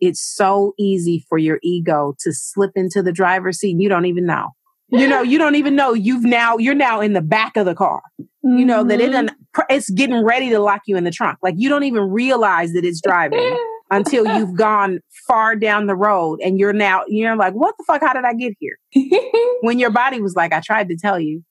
it's 0.00 0.22
so 0.22 0.72
easy 0.78 1.26
for 1.28 1.36
your 1.36 1.58
ego 1.62 2.14
to 2.20 2.32
slip 2.32 2.70
into 2.74 3.02
the 3.02 3.12
driver's 3.12 3.58
seat 3.58 3.72
and 3.72 3.82
you 3.82 3.90
don't 3.90 4.06
even 4.06 4.24
know. 4.24 4.48
You 4.88 5.08
know, 5.08 5.20
you 5.20 5.36
don't 5.36 5.56
even 5.56 5.76
know 5.76 5.92
you've 5.92 6.24
now, 6.24 6.56
you're 6.56 6.74
now 6.74 7.02
in 7.02 7.12
the 7.12 7.20
back 7.20 7.58
of 7.58 7.66
the 7.66 7.74
car. 7.74 8.00
Mm-hmm. 8.18 8.58
You 8.58 8.64
know, 8.64 8.82
that 8.84 8.98
it, 8.98 9.10
mm-hmm. 9.12 9.60
it's 9.68 9.90
getting 9.90 10.24
ready 10.24 10.48
to 10.50 10.58
lock 10.58 10.82
you 10.86 10.96
in 10.96 11.04
the 11.04 11.10
trunk. 11.10 11.38
Like 11.42 11.56
you 11.58 11.68
don't 11.68 11.82
even 11.82 12.04
realize 12.04 12.72
that 12.72 12.86
it's 12.86 13.02
driving. 13.02 13.58
until 13.90 14.26
you've 14.38 14.54
gone 14.54 15.00
far 15.26 15.54
down 15.56 15.86
the 15.86 15.94
road 15.94 16.40
and 16.42 16.58
you're 16.58 16.72
now 16.72 17.02
you're 17.08 17.36
like 17.36 17.54
what 17.54 17.74
the 17.78 17.84
fuck? 17.86 18.00
How 18.00 18.12
did 18.12 18.24
i 18.24 18.34
get 18.34 18.54
here? 18.58 18.78
When 19.60 19.78
your 19.78 19.90
body 19.90 20.20
was 20.20 20.34
like 20.34 20.52
i 20.52 20.60
tried 20.60 20.88
to 20.88 20.96
tell 20.96 21.18
you. 21.20 21.42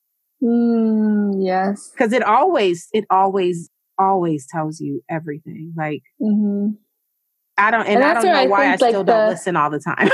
Mm, 0.43 1.45
yes. 1.45 1.91
Because 1.91 2.13
it 2.13 2.23
always 2.23 2.87
it 2.93 3.05
always 3.09 3.69
always 3.97 4.45
tells 4.47 4.79
you 4.79 5.01
everything 5.09 5.73
like 5.77 6.03
mm-hmm. 6.21 6.71
i 7.57 7.71
don't 7.71 7.87
and, 7.87 7.95
and 7.95 8.03
i 8.03 8.13
don't 8.13 8.25
know 8.25 8.33
I 8.33 8.45
why 8.47 8.73
i 8.73 8.75
still 8.75 8.91
like 8.91 9.05
don't 9.05 9.29
listen 9.29 9.55
all 9.55 9.69
the 9.69 9.79
time. 9.79 10.09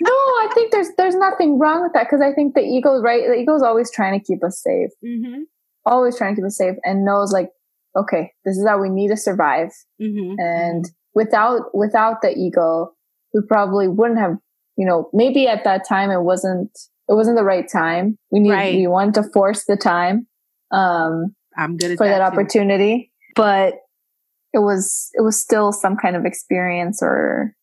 No 0.00 0.10
i 0.10 0.50
think 0.54 0.72
there's 0.72 0.88
there's 0.96 1.14
nothing 1.14 1.58
wrong 1.58 1.82
with 1.82 1.92
that 1.92 2.04
because 2.04 2.20
i 2.20 2.32
think 2.32 2.54
the 2.54 2.60
ego 2.62 3.00
right? 3.00 3.22
The 3.26 3.34
ego 3.34 3.54
is 3.54 3.62
always 3.62 3.90
trying 3.90 4.18
to 4.18 4.24
keep 4.24 4.42
us 4.42 4.62
safe. 4.62 4.90
Mm-hmm. 5.04 5.42
always 5.86 6.16
trying 6.16 6.34
to 6.34 6.40
keep 6.40 6.46
us 6.46 6.56
safe 6.56 6.76
and 6.84 7.04
knows 7.04 7.32
like 7.32 7.50
okay, 7.96 8.32
this 8.44 8.56
is 8.56 8.66
how 8.66 8.80
we 8.80 8.88
need 8.88 9.08
to 9.08 9.16
survive. 9.16 9.70
Mm-hmm. 10.00 10.34
And 10.38 10.84
without, 11.14 11.74
without 11.74 12.22
the 12.22 12.36
ego, 12.36 12.92
we 13.32 13.40
probably 13.46 13.88
wouldn't 13.88 14.18
have, 14.18 14.36
you 14.76 14.86
know, 14.86 15.10
maybe 15.12 15.46
at 15.46 15.64
that 15.64 15.86
time 15.88 16.10
it 16.10 16.22
wasn't, 16.22 16.70
it 17.08 17.14
wasn't 17.14 17.36
the 17.36 17.44
right 17.44 17.68
time. 17.70 18.18
We 18.30 18.40
need, 18.40 18.50
right. 18.50 18.74
we 18.74 18.86
wanted 18.86 19.14
to 19.14 19.30
force 19.32 19.64
the 19.64 19.76
time, 19.76 20.26
um, 20.70 21.34
I'm 21.56 21.76
good 21.76 21.96
for 21.96 22.06
that, 22.06 22.18
that 22.18 22.32
opportunity, 22.32 23.12
but 23.36 23.74
it 24.52 24.58
was, 24.58 25.10
it 25.14 25.22
was 25.22 25.40
still 25.40 25.72
some 25.72 25.96
kind 25.96 26.16
of 26.16 26.24
experience 26.24 27.00
or, 27.02 27.54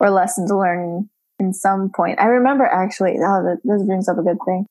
or 0.00 0.10
lesson 0.10 0.48
to 0.48 0.58
learn 0.58 1.08
in 1.38 1.52
some 1.52 1.90
point. 1.94 2.20
I 2.20 2.26
remember 2.26 2.64
actually, 2.64 3.12
oh, 3.18 3.42
that, 3.44 3.58
this 3.64 3.84
brings 3.84 4.08
up 4.08 4.18
a 4.18 4.22
good 4.22 4.38
thing. 4.44 4.66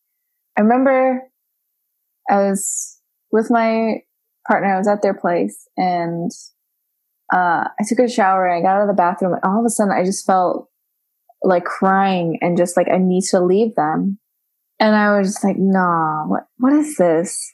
I 0.57 0.61
remember 0.61 1.21
I 2.29 2.35
was 2.35 2.99
with 3.31 3.49
my 3.49 4.01
partner, 4.47 4.73
I 4.73 4.77
was 4.77 4.87
at 4.87 5.01
their 5.01 5.13
place 5.13 5.67
and 5.77 6.31
uh, 7.33 7.65
I 7.79 7.83
took 7.87 7.99
a 7.99 8.09
shower 8.09 8.45
and 8.45 8.59
I 8.59 8.61
got 8.67 8.77
out 8.77 8.81
of 8.83 8.87
the 8.87 8.93
bathroom 8.93 9.33
and 9.33 9.41
all 9.43 9.59
of 9.59 9.65
a 9.65 9.69
sudden 9.69 9.93
I 9.93 10.03
just 10.03 10.25
felt 10.25 10.69
like 11.43 11.65
crying 11.65 12.37
and 12.41 12.57
just 12.57 12.77
like 12.77 12.87
I 12.89 12.97
need 12.97 13.23
to 13.31 13.39
leave 13.39 13.75
them. 13.75 14.19
And 14.79 14.95
I 14.95 15.17
was 15.17 15.27
just 15.27 15.43
like, 15.43 15.57
nah, 15.57 16.25
what 16.27 16.43
what 16.57 16.73
is 16.73 16.95
this? 16.95 17.51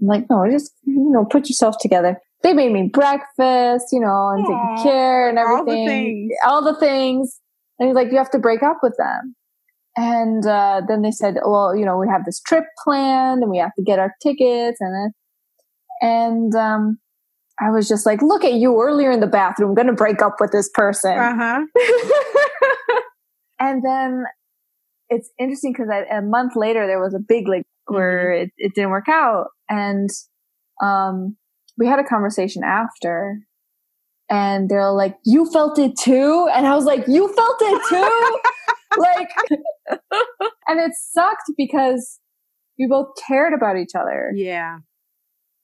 I'm 0.00 0.08
like, 0.08 0.28
no, 0.28 0.48
just 0.50 0.72
you 0.84 1.10
know, 1.10 1.24
put 1.24 1.48
yourself 1.48 1.76
together. 1.80 2.20
They 2.42 2.52
made 2.52 2.72
me 2.72 2.90
breakfast, 2.92 3.86
you 3.92 4.00
know, 4.00 4.30
and 4.30 4.44
Aww, 4.44 4.76
taking 4.76 4.90
care 4.90 5.28
and 5.28 5.38
everything. 5.38 5.58
All 5.64 5.64
the 5.64 5.86
things. 5.86 6.32
All 6.44 6.64
the 6.64 6.78
things. 6.78 7.40
And 7.78 7.88
he's 7.88 7.94
like, 7.96 8.10
you 8.10 8.18
have 8.18 8.30
to 8.30 8.38
break 8.38 8.62
up 8.62 8.78
with 8.82 8.94
them. 8.98 9.34
And 9.96 10.46
uh, 10.46 10.82
then 10.86 11.02
they 11.02 11.10
said, 11.10 11.36
well, 11.44 11.74
you 11.74 11.84
know, 11.84 11.96
we 11.96 12.08
have 12.08 12.24
this 12.24 12.40
trip 12.40 12.64
planned 12.84 13.42
and 13.42 13.50
we 13.50 13.58
have 13.58 13.74
to 13.76 13.82
get 13.82 13.98
our 13.98 14.14
tickets. 14.22 14.78
And 14.80 14.94
then 14.94 15.12
and 16.00 16.54
um, 16.54 16.98
I 17.60 17.70
was 17.70 17.88
just 17.88 18.04
like, 18.04 18.20
look 18.22 18.44
at 18.44 18.54
you 18.54 18.80
earlier 18.80 19.10
in 19.10 19.20
the 19.20 19.26
bathroom, 19.26 19.74
going 19.74 19.86
to 19.86 19.92
break 19.92 20.20
up 20.20 20.36
with 20.40 20.52
this 20.52 20.68
person. 20.74 21.18
Uh-huh. 21.18 21.64
and 23.60 23.82
then 23.82 24.24
it's 25.08 25.30
interesting 25.38 25.72
because 25.72 25.88
a 26.10 26.20
month 26.20 26.54
later, 26.54 26.86
there 26.86 27.00
was 27.00 27.14
a 27.14 27.18
big 27.18 27.48
like 27.48 27.64
where 27.86 28.30
mm-hmm. 28.30 28.42
it, 28.44 28.50
it 28.58 28.74
didn't 28.74 28.90
work 28.90 29.08
out. 29.08 29.46
And 29.70 30.10
um, 30.82 31.36
we 31.78 31.86
had 31.86 31.98
a 31.98 32.04
conversation 32.04 32.62
after. 32.62 33.38
And 34.28 34.68
they're 34.68 34.90
like, 34.90 35.16
you 35.24 35.50
felt 35.50 35.78
it 35.78 35.92
too? 35.98 36.48
And 36.52 36.66
I 36.66 36.74
was 36.74 36.84
like, 36.84 37.06
you 37.06 37.32
felt 37.32 37.56
it 37.60 37.82
too? 37.88 38.38
like, 38.98 39.28
and 40.68 40.80
it 40.80 40.92
sucked 40.94 41.52
because 41.56 42.18
we 42.76 42.86
both 42.88 43.10
cared 43.26 43.54
about 43.54 43.76
each 43.76 43.94
other. 43.94 44.32
Yeah 44.34 44.78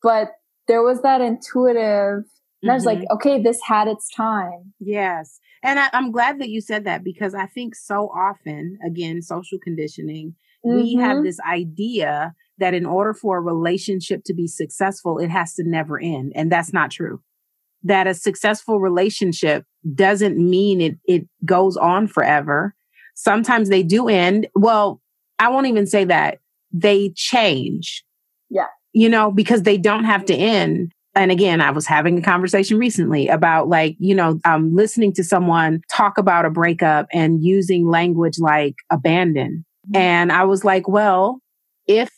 but 0.02 0.32
there 0.68 0.82
was 0.82 1.02
that 1.02 1.20
intuitive 1.20 2.24
and 2.62 2.70
I 2.70 2.74
was 2.74 2.86
like, 2.86 2.98
mm-hmm. 2.98 3.14
okay, 3.14 3.42
this 3.42 3.60
had 3.60 3.88
its 3.88 4.08
time. 4.08 4.72
Yes. 4.78 5.40
And 5.64 5.80
I, 5.80 5.88
am 5.92 6.12
glad 6.12 6.40
that 6.40 6.48
you 6.48 6.60
said 6.60 6.84
that 6.84 7.02
because 7.02 7.34
I 7.34 7.46
think 7.46 7.74
so 7.74 8.08
often, 8.14 8.78
again, 8.86 9.20
social 9.20 9.58
conditioning, 9.58 10.36
mm-hmm. 10.64 10.76
we 10.76 10.94
have 10.94 11.16
mm-hmm. 11.16 11.24
this 11.24 11.40
idea 11.40 12.34
that 12.58 12.74
in 12.74 12.86
order 12.86 13.14
for 13.14 13.38
a 13.38 13.40
relationship 13.40 14.22
to 14.24 14.34
be 14.34 14.46
successful, 14.46 15.18
it 15.18 15.28
has 15.28 15.54
to 15.54 15.64
never 15.64 15.98
end. 15.98 16.32
And 16.36 16.52
that's 16.52 16.72
not 16.72 16.92
true. 16.92 17.20
That 17.82 18.06
a 18.06 18.14
successful 18.14 18.78
relationship 18.78 19.64
doesn't 19.94 20.38
mean 20.38 20.80
it, 20.80 20.98
it 21.04 21.26
goes 21.44 21.76
on 21.76 22.06
forever. 22.06 22.76
Sometimes 23.16 23.70
they 23.70 23.82
do 23.82 24.08
end. 24.08 24.46
Well, 24.54 25.00
I 25.40 25.48
won't 25.48 25.66
even 25.66 25.88
say 25.88 26.04
that. 26.04 26.38
They 26.70 27.12
change. 27.16 28.04
Yeah 28.48 28.66
you 28.92 29.08
know, 29.08 29.30
because 29.30 29.62
they 29.62 29.78
don't 29.78 30.04
have 30.04 30.24
to 30.26 30.34
end. 30.34 30.92
And 31.14 31.30
again, 31.30 31.60
I 31.60 31.70
was 31.70 31.86
having 31.86 32.18
a 32.18 32.22
conversation 32.22 32.78
recently 32.78 33.28
about 33.28 33.68
like, 33.68 33.96
you 33.98 34.14
know, 34.14 34.38
um, 34.44 34.74
listening 34.74 35.12
to 35.14 35.24
someone 35.24 35.82
talk 35.90 36.16
about 36.16 36.46
a 36.46 36.50
breakup 36.50 37.06
and 37.12 37.44
using 37.44 37.86
language 37.86 38.38
like 38.38 38.76
abandon. 38.90 39.64
Mm-hmm. 39.88 39.96
And 39.96 40.32
I 40.32 40.44
was 40.44 40.64
like, 40.64 40.88
well, 40.88 41.40
if, 41.86 42.10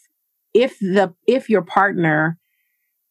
if 0.53 0.79
the, 0.79 1.13
if 1.27 1.51
your 1.51 1.63
partner 1.63 2.39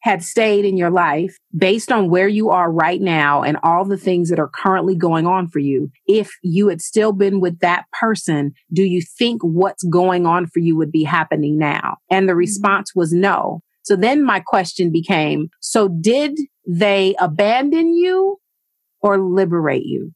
had 0.04 0.22
stayed 0.22 0.66
in 0.66 0.76
your 0.76 0.89
life 0.89 1.38
based 1.58 1.89
on 1.89 2.10
where 2.10 2.28
you 2.28 2.49
are 2.49 2.70
right 2.70 2.99
now 2.99 3.41
and 3.41 3.58
all 3.64 3.86
the 3.86 3.97
things 3.97 4.30
that 4.30 4.38
are 4.38 4.49
currently 4.49 4.95
going 4.95 5.26
on 5.26 5.47
for 5.47 5.60
you, 5.60 5.89
if 6.08 6.30
you 6.43 6.68
had 6.68 6.82
still 6.82 7.14
been 7.14 7.39
with 7.39 7.60
that 7.60 7.86
person, 7.93 8.51
do 8.74 8.84
you 8.84 9.01
think 9.01 9.41
what's 9.41 9.84
going 9.84 10.26
on 10.26 10.45
for 10.45 10.60
you 10.60 10.76
would 10.76 10.91
be 10.91 11.06
happening 11.06 11.58
now? 11.58 11.95
And 12.12 12.28
the 12.28 12.34
mm-hmm. 12.34 12.39
response 12.39 12.91
was 12.93 13.14
no. 13.14 13.62
So 13.84 13.95
then 13.95 14.26
my 14.26 14.41
question 14.41 14.91
became, 14.91 15.49
so 15.62 15.88
did 15.88 16.38
they 16.68 17.16
abandon 17.18 17.93
you 17.93 18.39
or 19.01 19.18
liberate 19.18 19.86
you? 19.86 20.12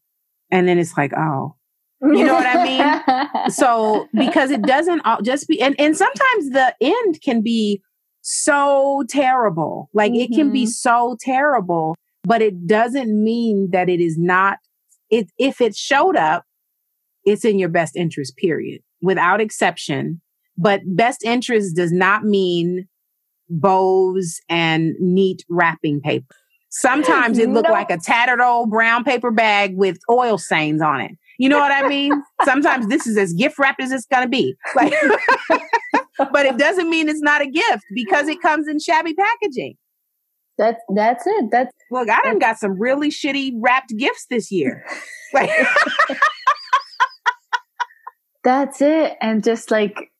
And 0.50 0.68
then 0.68 0.78
it's 0.78 0.98
like, 0.98 1.12
oh, 1.16 1.54
you 2.02 2.24
know 2.24 2.34
what 2.34 2.46
I 2.46 2.62
mean? 2.62 3.50
so 3.50 4.06
because 4.12 4.50
it 4.50 4.62
doesn't 4.62 5.00
all 5.06 5.22
just 5.22 5.48
be, 5.48 5.62
and, 5.62 5.74
and 5.80 5.96
sometimes 5.96 6.50
the 6.50 6.74
end 6.82 7.22
can 7.22 7.40
be 7.42 7.82
so 8.28 9.04
terrible. 9.08 9.88
Like 9.94 10.12
mm-hmm. 10.12 10.32
it 10.32 10.36
can 10.36 10.52
be 10.52 10.64
mm-hmm. 10.64 10.70
so 10.70 11.16
terrible, 11.20 11.96
but 12.24 12.42
it 12.42 12.66
doesn't 12.66 13.10
mean 13.10 13.70
that 13.72 13.88
it 13.88 14.00
is 14.00 14.18
not, 14.18 14.58
it, 15.10 15.30
if 15.38 15.60
it 15.60 15.74
showed 15.74 16.16
up, 16.16 16.44
it's 17.24 17.44
in 17.44 17.58
your 17.58 17.70
best 17.70 17.96
interest, 17.96 18.36
period, 18.36 18.82
without 19.00 19.40
exception. 19.40 20.20
But 20.58 20.80
best 20.84 21.24
interest 21.24 21.76
does 21.76 21.92
not 21.92 22.24
mean 22.24 22.86
bows 23.48 24.40
and 24.48 24.94
neat 25.00 25.44
wrapping 25.48 26.00
paper. 26.00 26.34
Sometimes 26.70 27.38
it 27.38 27.48
looked 27.48 27.70
like 27.70 27.90
a 27.90 27.96
tattered 27.96 28.42
old 28.42 28.70
brown 28.70 29.04
paper 29.04 29.30
bag 29.30 29.74
with 29.74 29.98
oil 30.10 30.36
stains 30.36 30.82
on 30.82 31.00
it. 31.00 31.12
You 31.38 31.48
know 31.48 31.58
what 31.58 31.72
I 31.72 31.88
mean? 31.88 32.12
Sometimes 32.44 32.88
this 32.88 33.06
is 33.06 33.16
as 33.16 33.32
gift 33.32 33.58
wrapped 33.58 33.80
as 33.80 33.90
it's 33.90 34.04
going 34.06 34.24
to 34.24 34.28
be. 34.28 34.54
Like, 34.76 34.92
but 36.18 36.46
it 36.46 36.58
doesn't 36.58 36.90
mean 36.90 37.08
it's 37.08 37.22
not 37.22 37.40
a 37.40 37.46
gift 37.46 37.84
because 37.94 38.28
it 38.28 38.40
comes 38.40 38.68
in 38.68 38.78
shabby 38.78 39.14
packaging. 39.14 39.76
That's 40.56 40.80
that's 40.94 41.26
it. 41.26 41.46
That's 41.50 41.72
look. 41.90 42.10
I 42.10 42.20
done 42.22 42.38
got 42.38 42.58
some 42.58 42.78
really 42.80 43.10
shitty 43.10 43.52
wrapped 43.60 43.96
gifts 43.96 44.26
this 44.28 44.50
year. 44.50 44.84
Like, 45.34 45.50
that's 48.42 48.80
it. 48.80 49.18
And 49.20 49.44
just 49.44 49.70
like 49.70 50.10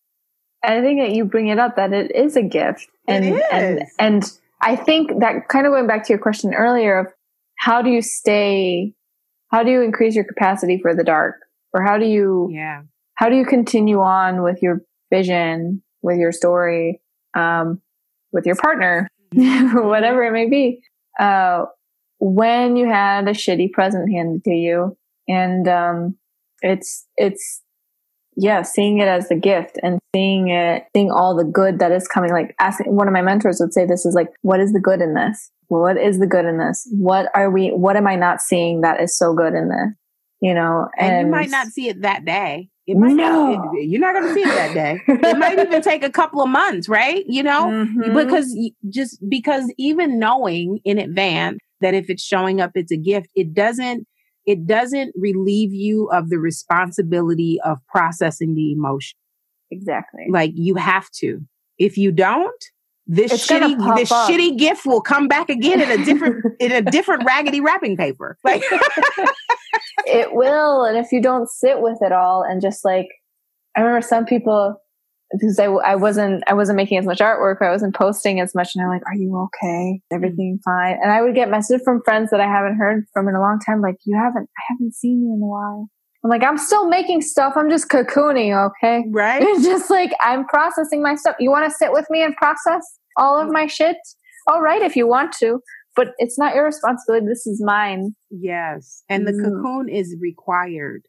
I 0.63 0.83
think 0.83 1.01
that 1.01 1.13
you 1.13 1.25
bring 1.25 1.49
it 1.49 1.59
up 1.59 1.77
that 1.77 1.95
it 1.95 2.15
is 2.15 2.37
a 2.37 2.43
gift, 2.43 2.87
and 3.07 3.41
and 3.51 3.85
and 3.99 4.39
I 4.61 4.77
think 4.77 5.19
that 5.21 5.49
kind 5.49 5.67
of 5.67 5.73
going 5.73 5.87
back 5.87 6.05
to 6.05 6.13
your 6.13 6.19
question 6.19 6.53
earlier 6.53 6.99
of 6.99 7.07
how 7.57 7.81
do 7.81 7.89
you 7.89 8.03
stay, 8.03 8.93
how 9.51 9.63
do 9.63 9.71
you 9.71 9.81
increase 9.81 10.15
your 10.15 10.25
capacity 10.25 10.79
for 10.79 10.95
the 10.95 11.05
dark, 11.05 11.37
or 11.73 11.83
how 11.83 11.97
do 11.97 12.05
you 12.05 12.51
yeah 12.53 12.83
how 13.19 13.29
do 13.29 13.35
you 13.35 13.45
continue 13.45 14.01
on 14.01 14.43
with 14.45 14.63
your 14.63 14.81
vision, 15.11 15.83
with 16.03 16.19
your 16.19 16.33
story, 16.33 17.01
um, 17.35 17.81
with 18.33 18.47
your 18.47 18.57
partner, 18.57 19.09
whatever 19.33 20.25
it 20.25 20.33
may 20.33 20.49
be. 20.49 20.81
Uh, 21.19 21.65
when 22.21 22.77
you 22.77 22.89
had 22.89 23.29
a 23.29 23.33
shitty 23.33 23.73
present 23.73 24.13
handed 24.13 24.45
to 24.45 24.51
you, 24.51 24.97
and 25.29 25.69
um, 25.69 26.17
it's 26.63 27.07
it's 27.17 27.63
yeah, 28.37 28.63
seeing 28.63 28.99
it 28.99 29.09
as 29.09 29.31
a 29.31 29.35
gift 29.35 29.79
and 29.83 29.99
seeing 30.15 30.49
it, 30.49 30.85
seeing 30.95 31.11
all 31.11 31.37
the 31.37 31.45
good 31.45 31.81
that 31.81 31.91
is 31.91 32.07
coming. 32.07 32.31
Like 32.31 32.55
asking 32.61 32.95
one 32.95 33.09
of 33.09 33.13
my 33.13 33.23
mentors 33.23 33.59
would 33.61 33.73
say, 33.73 33.85
"This 33.85 34.07
is 34.07 34.15
like, 34.15 34.29
what 34.43 34.61
is 34.61 34.73
the 34.73 34.81
good 34.81 35.01
in 35.01 35.15
this? 35.15 35.51
What 35.69 35.97
is 35.97 36.19
the 36.19 36.27
good 36.27 36.45
in 36.45 36.59
this? 36.59 36.89
What 36.93 37.31
are 37.35 37.51
we? 37.51 37.69
What 37.69 37.97
am 37.97 38.07
I 38.07 38.17
not 38.17 38.41
seeing 38.41 38.83
that 38.83 39.01
is 39.01 39.17
so 39.17 39.35
good 39.35 39.55
in 39.55 39.69
this? 39.69 39.95
You 40.41 40.55
know, 40.55 40.89
and, 40.97 41.17
and 41.17 41.27
you 41.27 41.33
might 41.33 41.51
not 41.51 41.67
see 41.69 41.89
it 41.89 42.03
that 42.03 42.25
day. 42.25 42.71
It 42.89 42.97
might 42.97 43.13
no. 43.13 43.53
Not, 43.53 43.75
it, 43.75 43.89
you're 43.91 44.01
not 44.01 44.15
going 44.15 44.29
to 44.29 44.35
see 44.35 44.41
it 44.41 44.47
that 44.47 44.73
day. 44.73 45.03
it 45.07 45.39
might 45.39 45.59
even 45.59 45.83
take 45.83 46.03
a 46.03 46.09
couple 46.09 46.41
of 46.41 46.49
months, 46.49 46.89
right? 46.89 47.23
You 47.29 47.43
know, 47.43 47.67
mm-hmm. 47.67 48.15
because 48.15 48.59
just 48.89 49.19
because 49.29 49.71
even 49.77 50.19
knowing 50.19 50.81
in 50.85 50.97
advance 50.97 51.59
that 51.83 51.93
if 51.93 52.09
it's 52.09 52.23
showing 52.23 52.63
up, 52.63 52.71
it's 52.75 52.91
a 52.91 52.97
gift, 52.97 53.29
it 53.37 53.53
doesn't, 53.53 54.07
it 54.47 54.67
doesn't 54.67 55.13
relieve 55.17 55.75
you 55.75 56.09
of 56.11 56.31
the 56.31 56.39
responsibility 56.39 57.59
of 57.63 57.77
processing 57.89 58.55
the 58.55 58.73
emotion. 58.73 59.19
Exactly. 59.71 60.25
Like 60.31 60.53
you 60.55 60.77
have 60.77 61.11
to. 61.17 61.41
If 61.77 61.99
you 61.99 62.11
don't, 62.11 62.65
this 63.09 63.33
it's 63.33 63.47
shitty 63.47 63.97
this 63.97 64.13
up. 64.13 64.31
shitty 64.31 64.59
gift 64.59 64.85
will 64.85 65.01
come 65.01 65.29
back 65.29 65.49
again 65.49 65.81
in 65.81 65.91
a 65.91 66.05
different 66.05 66.45
in 66.61 66.73
a 66.73 66.83
different 66.83 67.25
raggedy 67.25 67.61
wrapping 67.61 67.97
paper. 67.97 68.39
Like 68.45 68.63
it 70.07 70.33
will, 70.33 70.85
and 70.85 70.97
if 70.97 71.11
you 71.13 71.21
don't 71.21 71.49
sit 71.49 71.81
with 71.81 71.99
it 72.03 72.13
all 72.13 72.43
and 72.43 72.63
just 72.63 72.85
like, 72.85 73.09
I 73.77 73.81
remember 73.81 74.07
some 74.07 74.25
people 74.25 74.77
because 75.33 75.59
I, 75.59 75.67
I 75.67 75.95
wasn't 75.97 76.45
I 76.47 76.55
wasn't 76.55 76.77
making 76.77 76.99
as 76.99 77.07
much 77.07 77.19
artwork, 77.19 77.61
I 77.63 77.71
wasn't 77.71 77.95
posting 77.95 78.41
as 78.41 78.55
much, 78.55 78.75
and 78.75 78.85
I'm 78.85 78.91
like, 78.91 79.03
"Are 79.07 79.15
you 79.15 79.37
okay? 79.37 80.01
Mm. 80.13 80.15
Everything 80.15 80.59
fine?" 80.65 80.99
And 81.03 81.11
I 81.11 81.23
would 81.23 81.35
get 81.35 81.51
messages 81.51 81.83
from 81.85 82.03
friends 82.05 82.31
that 82.31 82.41
I 82.41 82.47
haven't 82.47 82.77
heard 82.77 83.05
from 83.13 83.29
in 83.29 83.35
a 83.35 83.41
long 83.41 83.59
time, 83.65 83.81
like, 83.81 83.97
"You 84.05 84.17
haven't, 84.17 84.49
I 84.57 84.63
haven't 84.71 84.95
seen 84.95 85.23
you 85.23 85.35
in 85.35 85.43
a 85.43 85.47
while." 85.47 85.89
I'm 86.25 86.31
like, 86.31 86.43
I'm 86.43 86.59
still 86.59 86.89
making 86.89 87.23
stuff. 87.23 87.53
I'm 87.57 87.71
just 87.71 87.89
cocooning, 87.89 88.53
okay? 88.71 89.05
Right. 89.11 89.41
It's 89.41 89.65
just 89.65 89.89
like 89.89 90.13
I'm 90.21 90.47
processing 90.47 91.03
my 91.03 91.15
stuff. 91.15 91.37
You 91.39 91.51
want 91.51 91.71
to 91.71 91.77
sit 91.77 91.93
with 91.93 92.07
me 92.11 92.23
and 92.23 92.35
process 92.37 92.98
all 93.19 93.41
of 93.41 93.49
my 93.51 93.67
shit? 93.67 93.97
All 94.47 94.63
right, 94.63 94.81
if 94.81 94.97
you 94.97 95.07
want 95.07 95.33
to, 95.41 95.61
but 95.95 96.09
it's 96.19 96.39
not 96.39 96.55
your 96.55 96.65
responsibility. 96.65 97.27
This 97.27 97.47
is 97.47 97.63
mine. 97.63 98.15
Yes, 98.31 99.03
and 99.09 99.27
the 99.27 99.33
mm. 99.33 99.45
cocoon 99.45 99.89
is 99.89 100.17
required. 100.21 101.03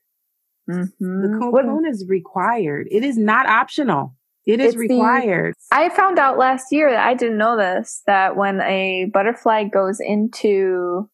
Mm-hmm. 0.69 1.21
The 1.21 1.39
cocoon 1.39 1.83
what? 1.83 1.89
is 1.89 2.05
required. 2.07 2.87
It 2.91 3.03
is 3.03 3.17
not 3.17 3.47
optional. 3.47 4.15
It 4.45 4.59
is 4.59 4.73
it's 4.73 4.77
required. 4.77 5.55
The, 5.69 5.77
I 5.77 5.89
found 5.89 6.17
out 6.17 6.37
last 6.37 6.71
year 6.71 6.89
that 6.91 7.05
I 7.05 7.13
didn't 7.13 7.37
know 7.37 7.55
this 7.55 8.01
that 8.07 8.35
when 8.35 8.61
a 8.61 9.05
butterfly 9.13 9.65
goes 9.65 9.99
into 9.99 11.09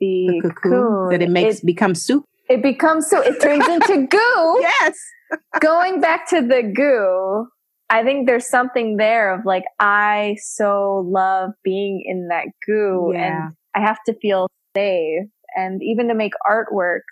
the, 0.00 0.40
the 0.42 0.48
cocoon, 0.50 0.70
cocoon, 0.70 1.08
that 1.10 1.22
it 1.22 1.30
makes 1.30 1.60
it, 1.60 1.66
become 1.66 1.94
soup. 1.94 2.24
It 2.48 2.62
becomes 2.62 3.08
so 3.08 3.20
it 3.20 3.40
turns 3.40 3.66
into 3.66 4.06
goo. 4.10 4.58
yes. 4.60 4.98
Going 5.60 6.00
back 6.00 6.28
to 6.30 6.42
the 6.42 6.62
goo, 6.62 7.48
I 7.94 8.02
think 8.02 8.26
there's 8.26 8.48
something 8.48 8.96
there 8.96 9.32
of 9.32 9.46
like 9.46 9.62
I 9.78 10.36
so 10.42 11.06
love 11.08 11.50
being 11.62 12.02
in 12.04 12.26
that 12.26 12.46
goo 12.66 13.12
yeah. 13.14 13.46
and 13.46 13.54
I 13.76 13.86
have 13.86 13.98
to 14.06 14.14
feel 14.18 14.48
safe 14.76 15.28
and 15.54 15.80
even 15.80 16.08
to 16.08 16.14
make 16.14 16.32
artwork 16.44 17.02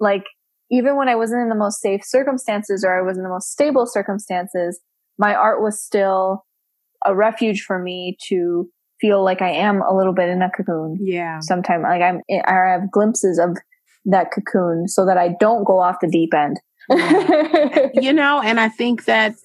like 0.00 0.24
even 0.68 0.96
when 0.96 1.08
I 1.08 1.14
wasn't 1.14 1.42
in 1.42 1.48
the 1.48 1.54
most 1.54 1.80
safe 1.80 2.00
circumstances 2.04 2.82
or 2.84 2.98
I 2.98 3.02
was 3.02 3.16
in 3.16 3.22
the 3.22 3.28
most 3.28 3.52
stable 3.52 3.86
circumstances, 3.86 4.80
my 5.16 5.32
art 5.32 5.62
was 5.62 5.80
still 5.80 6.44
a 7.06 7.14
refuge 7.14 7.62
for 7.62 7.78
me 7.78 8.16
to 8.26 8.68
feel 9.00 9.22
like 9.22 9.40
I 9.40 9.50
am 9.50 9.80
a 9.80 9.96
little 9.96 10.12
bit 10.12 10.28
in 10.28 10.42
a 10.42 10.50
cocoon. 10.50 10.98
Yeah. 11.00 11.38
Sometimes 11.38 11.84
like 11.84 12.02
I'm, 12.02 12.20
eh, 12.28 12.42
I 12.44 12.72
have 12.72 12.90
glimpses 12.90 13.38
of 13.38 13.56
that 14.06 14.32
cocoon 14.32 14.88
so 14.88 15.06
that 15.06 15.16
I 15.16 15.36
don't 15.38 15.62
go 15.62 15.78
off 15.78 15.98
the 16.00 16.08
deep 16.08 16.34
end. 16.34 16.58
you 18.02 18.12
know, 18.12 18.42
and 18.42 18.58
I 18.58 18.68
think 18.68 19.04
that, 19.04 19.36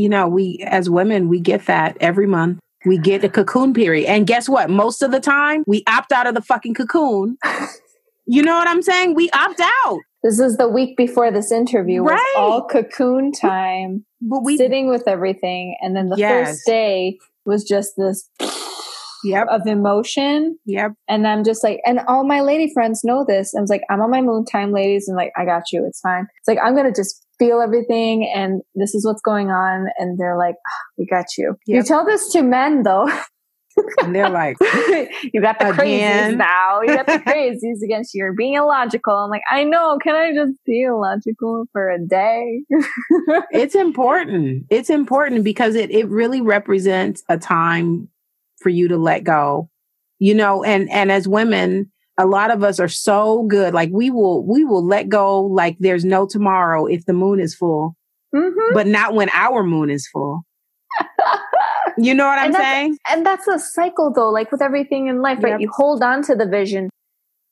you 0.00 0.08
know, 0.08 0.26
we 0.26 0.64
as 0.66 0.88
women, 0.88 1.28
we 1.28 1.40
get 1.40 1.66
that 1.66 1.96
every 2.00 2.26
month. 2.26 2.58
We 2.86 2.96
get 2.96 3.22
a 3.22 3.28
cocoon 3.28 3.74
period. 3.74 4.08
And 4.08 4.26
guess 4.26 4.48
what? 4.48 4.70
Most 4.70 5.02
of 5.02 5.10
the 5.10 5.20
time, 5.20 5.62
we 5.66 5.82
opt 5.86 6.10
out 6.10 6.26
of 6.26 6.34
the 6.34 6.40
fucking 6.40 6.74
cocoon. 6.74 7.36
You 8.26 8.44
know 8.44 8.54
what 8.54 8.68
I'm 8.68 8.80
saying? 8.80 9.16
We 9.16 9.28
opt 9.30 9.60
out. 9.60 9.98
This 10.22 10.38
is 10.38 10.56
the 10.56 10.68
week 10.68 10.96
before 10.96 11.32
this 11.32 11.50
interview 11.50 12.04
was 12.04 12.12
right. 12.12 12.34
all 12.36 12.64
cocoon 12.64 13.32
time, 13.32 14.04
but 14.20 14.44
we, 14.44 14.56
sitting 14.56 14.88
with 14.88 15.08
everything. 15.08 15.76
And 15.80 15.96
then 15.96 16.10
the 16.10 16.16
yes. 16.16 16.50
first 16.50 16.62
day 16.64 17.18
was 17.44 17.64
just 17.64 17.94
this 17.96 18.30
yep. 19.24 19.48
of 19.48 19.66
emotion. 19.66 20.56
Yep. 20.64 20.92
And 21.08 21.26
I'm 21.26 21.42
just 21.42 21.64
like, 21.64 21.80
and 21.84 22.00
all 22.06 22.24
my 22.24 22.40
lady 22.40 22.72
friends 22.72 23.02
know 23.02 23.24
this. 23.26 23.52
I 23.56 23.60
was 23.60 23.70
like, 23.70 23.82
I'm 23.90 24.00
on 24.00 24.12
my 24.12 24.20
moon 24.20 24.44
time, 24.44 24.70
ladies, 24.70 25.08
and 25.08 25.16
like, 25.16 25.32
I 25.36 25.44
got 25.44 25.72
you. 25.72 25.84
It's 25.84 26.00
fine. 26.00 26.28
It's 26.38 26.46
like, 26.46 26.58
I'm 26.62 26.74
going 26.74 26.86
to 26.86 26.94
just 26.94 27.26
feel 27.40 27.60
everything 27.60 28.30
and 28.32 28.62
this 28.76 28.94
is 28.94 29.04
what's 29.04 29.22
going 29.22 29.50
on. 29.50 29.88
And 29.98 30.16
they're 30.16 30.38
like, 30.38 30.54
oh, 30.54 30.82
we 30.96 31.06
got 31.06 31.36
you. 31.36 31.56
Yep. 31.66 31.76
You 31.76 31.82
tell 31.82 32.06
this 32.06 32.30
to 32.32 32.42
men 32.42 32.84
though. 32.84 33.10
and 34.02 34.14
they're 34.14 34.28
like, 34.28 34.56
"You 34.60 35.40
got 35.40 35.58
the 35.58 35.70
again? 35.70 36.34
crazies 36.34 36.36
now. 36.36 36.80
You 36.82 36.88
got 36.88 37.06
the 37.06 37.12
crazies 37.18 37.82
against 37.84 38.14
you. 38.14 38.24
You're 38.24 38.34
being 38.34 38.54
illogical." 38.54 39.14
I'm 39.14 39.30
like, 39.30 39.42
"I 39.50 39.64
know. 39.64 39.98
Can 40.02 40.14
I 40.14 40.34
just 40.34 40.58
be 40.64 40.82
illogical 40.82 41.66
for 41.72 41.88
a 41.88 41.98
day?" 41.98 42.62
it's 43.52 43.74
important. 43.74 44.66
It's 44.70 44.90
important 44.90 45.44
because 45.44 45.76
it 45.76 45.90
it 45.90 46.08
really 46.08 46.40
represents 46.40 47.22
a 47.28 47.38
time 47.38 48.08
for 48.58 48.68
you 48.68 48.88
to 48.88 48.96
let 48.96 49.24
go. 49.24 49.70
You 50.18 50.34
know, 50.34 50.64
and 50.64 50.90
and 50.90 51.10
as 51.10 51.26
women, 51.28 51.90
a 52.20 52.26
lot 52.26 52.50
of 52.50 52.62
us 52.62 52.78
are 52.78 52.88
so 52.88 53.44
good. 53.44 53.72
Like 53.72 53.88
we 53.90 54.10
will 54.10 54.44
we 54.44 54.62
will 54.62 54.84
let 54.84 55.08
go 55.08 55.40
like 55.40 55.76
there's 55.80 56.04
no 56.04 56.26
tomorrow 56.26 56.84
if 56.84 57.06
the 57.06 57.14
moon 57.14 57.40
is 57.40 57.54
full, 57.54 57.96
mm-hmm. 58.34 58.74
but 58.74 58.86
not 58.86 59.14
when 59.14 59.30
our 59.30 59.62
moon 59.64 59.90
is 59.90 60.06
full. 60.06 60.42
You 61.98 62.14
know 62.14 62.24
what 62.24 62.38
I'm 62.38 62.46
and 62.46 62.54
saying? 62.54 62.98
And 63.10 63.26
that's 63.26 63.46
a 63.46 63.58
cycle 63.58 64.12
though, 64.12 64.30
like 64.30 64.50
with 64.50 64.62
everything 64.62 65.08
in 65.08 65.20
life, 65.20 65.42
right? 65.42 65.60
You 65.60 65.70
hold 65.70 66.02
on 66.02 66.22
to 66.22 66.34
the 66.34 66.46
vision, 66.46 66.88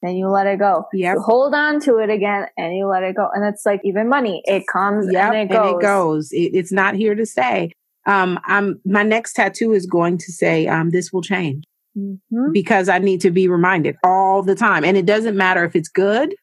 then 0.01 0.17
you 0.17 0.29
let 0.29 0.47
it 0.47 0.59
go. 0.59 0.87
Yeah. 0.93 1.17
Hold 1.19 1.55
on 1.55 1.81
to 1.81 1.99
it 1.99 2.09
again 2.09 2.47
and 2.57 2.75
you 2.75 2.87
let 2.87 3.03
it 3.03 3.17
go. 3.17 3.29
And 3.35 3.45
it's 3.45 3.67
like 3.67 3.81
even 3.85 4.09
money, 4.09 4.43
it 4.47 4.65
comes 4.73 5.07
yep, 5.11 5.35
and 5.35 5.51
it 5.51 5.53
goes. 5.53 5.67
And 5.67 5.77
it 5.77 5.83
goes. 5.83 6.33
It, 6.33 6.51
it's 6.55 6.73
not 6.73 6.95
here 6.95 7.15
to 7.15 7.27
stay. 7.27 7.73
Um, 8.07 8.39
I'm, 8.47 8.81
my 8.87 9.03
next 9.03 9.35
tattoo 9.35 9.73
is 9.73 9.85
going 9.87 10.17
to 10.19 10.33
say, 10.33 10.67
um, 10.67 10.91
this 10.91 11.13
will 11.13 11.21
change 11.21 11.65
mm-hmm. 11.99 12.53
because 12.53 12.89
I 12.89 12.99
need 12.99 13.21
to 13.23 13.31
be 13.31 13.49
reminded 13.49 13.97
all 14.05 14.43
the 14.43 14.55
time. 14.55 14.85
And 14.85 14.97
it 14.97 15.07
doesn't 15.07 15.37
matter 15.37 15.65
if 15.65 15.75
it's 15.77 15.89
good 15.89 16.35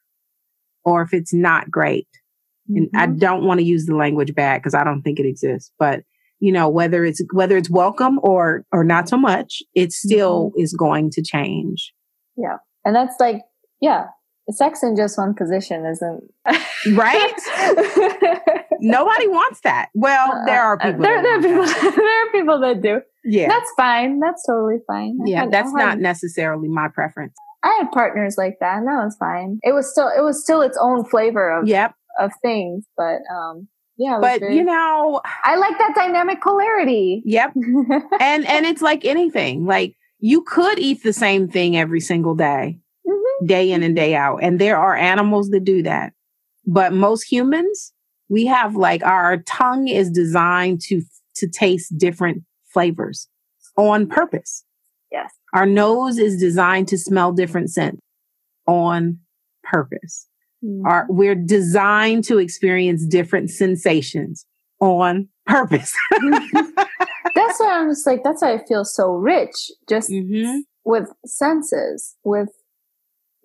or 0.84 1.02
if 1.02 1.14
it's 1.14 1.34
not 1.34 1.72
great. 1.72 2.08
Mm-hmm. 2.70 2.78
And 2.78 2.90
I 2.96 3.08
mm-hmm. 3.08 3.18
don't 3.18 3.44
want 3.44 3.60
to 3.60 3.66
use 3.66 3.86
the 3.86 3.96
language 3.96 4.34
bad 4.36 4.62
because 4.62 4.76
I 4.76 4.84
don't 4.84 5.02
think 5.02 5.20
it 5.20 5.26
exists, 5.26 5.72
but 5.80 6.04
you 6.40 6.52
know 6.52 6.68
whether 6.68 7.06
it's 7.06 7.22
whether 7.34 7.58
it's 7.58 7.70
welcome 7.70 8.20
or 8.22 8.66
or 8.72 8.84
not 8.84 9.08
so 9.10 9.18
much 9.18 9.64
it 9.74 9.92
still 9.92 10.50
mm-hmm. 10.50 10.62
is 10.62 10.74
going 10.74 11.10
to 11.10 11.22
change 11.22 11.94
yeah 12.38 12.58
and 12.84 12.96
that's 12.96 13.16
like 13.20 13.42
yeah 13.82 14.06
sex 14.52 14.84
in 14.84 14.96
just 14.96 15.18
one 15.18 15.34
position 15.34 15.86
isn't 15.86 16.24
right 16.94 17.34
nobody 18.80 19.28
wants 19.28 19.62
that 19.62 19.90
well 19.96 20.32
uh, 20.32 20.46
there 20.46 20.62
are 20.62 20.78
uh, 20.82 20.86
people 20.86 21.02
there, 21.02 21.22
there 21.24 21.38
are 21.38 21.42
people 21.42 21.92
there 21.96 22.28
are 22.28 22.32
people 22.32 22.60
that 22.60 22.82
do 22.82 23.02
yeah 23.26 23.48
that's 23.48 23.72
fine 23.76 24.20
that's 24.20 24.46
totally 24.46 24.78
fine 24.88 25.18
yeah 25.26 25.42
had, 25.42 25.52
that's 25.52 25.74
not 25.74 26.00
necessarily 26.00 26.68
my 26.68 26.88
preference 26.88 27.34
I 27.64 27.80
had 27.80 27.92
partners 27.92 28.36
like 28.38 28.58
that, 28.60 28.78
and 28.78 28.88
that 28.88 29.04
was 29.04 29.18
fine. 29.18 29.60
It 29.64 29.74
was 29.74 29.90
still 29.90 30.08
it 30.08 30.22
was 30.22 30.44
still 30.44 30.62
its 30.62 30.78
own 30.80 31.04
flavor 31.04 31.50
of 31.50 31.68
yep 31.68 31.96
of 32.20 32.32
things, 32.44 32.86
but 32.96 33.22
um, 33.34 33.68
yeah. 33.98 34.20
But 34.22 34.40
very, 34.40 34.56
you 34.56 34.64
know, 34.64 35.22
I 35.44 35.56
like 35.56 35.78
that 35.78 35.94
dynamic 35.96 36.42
polarity. 36.42 37.24
Yep. 37.26 37.54
and 38.20 38.46
and 38.46 38.66
it's 38.66 38.82
like 38.82 39.06
anything. 39.06 39.66
Like 39.66 39.96
you 40.20 40.44
could 40.44 40.80
eat 40.80 41.04
the 41.04 41.14
same 41.14 41.48
thing 41.48 41.76
every 41.76 42.02
single 42.02 42.36
day, 42.36 42.80
mm-hmm. 43.08 43.46
day 43.46 43.72
in 43.72 43.84
and 43.84 43.96
day 43.96 44.16
out, 44.16 44.38
and 44.44 44.60
there 44.60 44.78
are 44.78 44.96
animals 44.96 45.50
that 45.50 45.64
do 45.64 45.84
that. 45.84 46.14
But 46.68 46.94
most 46.94 47.24
humans, 47.24 47.94
we 48.30 48.46
have 48.46 48.76
like 48.76 49.04
our 49.04 49.38
tongue 49.38 49.88
is 49.88 50.12
designed 50.12 50.82
to 50.82 51.02
to 51.38 51.48
taste 51.48 51.98
different 51.98 52.44
flavors 52.76 53.30
on 53.78 54.06
purpose. 54.06 54.66
Yes. 55.10 55.32
Our 55.54 55.66
nose 55.66 56.18
is 56.18 56.38
designed 56.38 56.90
to 56.90 56.98
smell 56.98 57.32
different 57.32 57.70
scents 57.70 58.02
on 58.68 59.20
purpose. 59.64 60.28
Mm-hmm. 60.64 60.86
Our, 60.86 61.06
we're 61.08 61.36
designed 61.36 62.26
to 62.26 62.38
experience 62.38 63.06
different 63.06 63.50
sensations 63.50 64.46
on 64.82 65.30
purpose. 65.46 65.94
that's 66.12 67.60
why 67.60 67.80
I'm 67.80 67.90
just 67.90 68.06
like, 68.06 68.24
that's 68.26 68.42
why 68.42 68.56
I 68.56 68.66
feel 68.66 68.84
so 68.84 69.12
rich 69.14 69.72
just 69.88 70.10
mm-hmm. 70.10 70.60
with 70.84 71.08
senses, 71.26 72.18
with, 72.26 72.50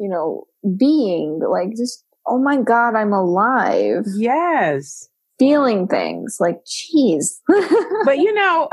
you 0.01 0.09
know, 0.09 0.45
being 0.76 1.41
like 1.49 1.76
just, 1.76 2.05
oh 2.26 2.39
my 2.39 2.57
God, 2.57 2.97
I'm 2.97 3.12
alive. 3.12 4.07
Yes. 4.16 5.09
Feeling 5.39 5.87
things 5.87 6.39
like, 6.41 6.59
cheese. 6.66 7.41
but 8.05 8.18
you 8.18 8.35
know, 8.35 8.68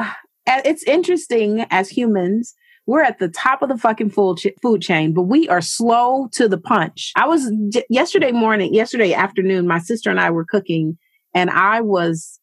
it's 0.48 0.84
interesting 0.84 1.66
as 1.70 1.90
humans 1.90 2.56
we're 2.88 3.04
at 3.04 3.20
the 3.20 3.28
top 3.28 3.62
of 3.62 3.68
the 3.70 3.78
fucking 3.78 4.10
food, 4.10 4.38
ch- 4.38 4.48
food 4.62 4.82
chain, 4.82 5.14
but 5.14 5.24
we 5.24 5.48
are 5.50 5.62
slow 5.62 6.30
to 6.32 6.48
the 6.48 6.58
punch. 6.58 7.12
I 7.18 7.28
was 7.28 7.52
j- 7.70 7.86
yesterday 7.90 8.32
morning, 8.32 8.74
yesterday 8.74 9.14
afternoon, 9.14 9.68
my 9.68 9.80
sister 9.80 10.10
and 10.10 10.20
I 10.20 10.32
were 10.32 10.46
cooking 10.46 10.98
and 11.36 11.50
I 11.50 11.82
was, 11.82 12.40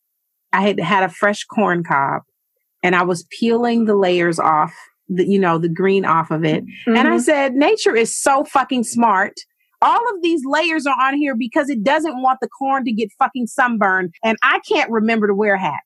I 0.53 0.61
had 0.61 0.79
had 0.79 1.03
a 1.03 1.09
fresh 1.09 1.45
corn 1.45 1.83
cob 1.83 2.23
and 2.83 2.95
I 2.95 3.03
was 3.03 3.27
peeling 3.31 3.87
the 3.87 3.97
layers 3.97 4.39
off 4.39 4.75
the, 5.09 5.27
you 5.27 5.39
know, 5.39 5.57
the 5.57 5.69
green 5.69 6.05
off 6.05 6.31
of 6.31 6.45
it. 6.45 6.63
Mm-hmm. 6.63 6.97
And 6.97 7.09
I 7.09 7.13
mm-hmm. 7.13 7.21
said, 7.21 7.55
nature 7.55 7.97
is 7.97 8.15
so 8.15 8.45
fucking 8.45 8.85
smart. 8.85 9.33
All 9.81 10.15
of 10.15 10.23
these 10.23 10.43
layers 10.45 10.87
are 10.87 10.97
on 11.01 11.17
here 11.17 11.35
because 11.35 11.71
it 11.71 11.83
doesn't 11.83 12.21
want 12.21 12.41
the 12.41 12.49
corn 12.49 12.85
to 12.85 12.93
get 12.93 13.09
fucking 13.19 13.47
sunburned. 13.47 14.13
And 14.23 14.37
I 14.43 14.61
can't 14.69 14.91
remember 14.91 15.27
to 15.27 15.35
wear 15.35 15.55
a 15.55 15.61
hat. 15.61 15.81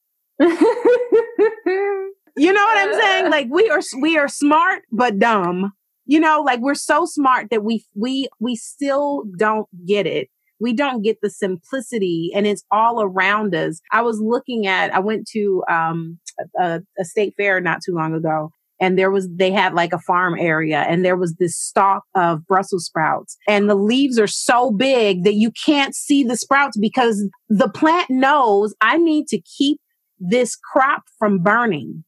You 2.39 2.53
know 2.53 2.64
what 2.64 2.78
I'm 2.78 2.95
saying? 2.95 3.30
Like 3.30 3.49
we 3.51 3.68
are 3.68 3.80
we 4.01 4.16
are 4.16 4.28
smart 4.28 4.82
but 4.93 5.18
dumb. 5.18 5.72
You 6.07 6.20
know, 6.20 6.43
like 6.47 6.61
we're 6.61 6.74
so 6.74 7.05
smart 7.05 7.49
that 7.51 7.64
we 7.64 7.84
we 7.95 8.28
we 8.41 8.55
still 8.55 9.24
don't 9.36 9.68
get 9.86 10.07
it. 10.07 10.28
We 10.61 10.72
don't 10.72 11.03
get 11.03 11.18
the 11.20 11.30
simplicity 11.30 12.30
and 12.34 12.47
it's 12.47 12.64
all 12.70 13.03
around 13.03 13.55
us. 13.55 13.80
I 13.93 14.03
was 14.03 14.20
looking 14.20 14.66
at 14.66 14.95
I 14.95 15.01
went 15.01 15.26
to 15.32 15.64
um 15.68 16.18
a, 16.59 16.80
a 16.99 17.05
state 17.05 17.34
fair 17.36 17.61
not 17.61 17.80
too 17.84 17.95
long 17.95 18.14
ago 18.14 18.51
and 18.80 18.97
there 18.97 19.11
was 19.11 19.28
they 19.34 19.51
had 19.51 19.74
like 19.74 19.93
a 19.93 19.99
farm 19.99 20.36
area 20.39 20.84
and 20.89 21.05
there 21.05 21.16
was 21.16 21.34
this 21.34 21.59
stalk 21.59 22.05
of 22.14 22.47
brussels 22.47 22.86
sprouts 22.86 23.36
and 23.49 23.68
the 23.68 23.74
leaves 23.74 24.18
are 24.18 24.28
so 24.28 24.70
big 24.70 25.24
that 25.24 25.34
you 25.34 25.51
can't 25.51 25.97
see 25.97 26.22
the 26.22 26.36
sprouts 26.36 26.76
because 26.78 27.28
the 27.49 27.68
plant 27.68 28.09
knows 28.09 28.74
i 28.80 28.97
need 28.97 29.26
to 29.26 29.41
keep 29.41 29.80
this 30.21 30.57
crop 30.57 31.03
from 31.19 31.39
burning 31.41 32.05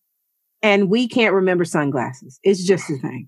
and 0.62 0.90
we 0.90 1.08
can't 1.08 1.34
remember 1.34 1.64
sunglasses. 1.64 2.38
It's 2.42 2.64
just 2.64 2.86
the 2.88 2.98
thing. 2.98 3.26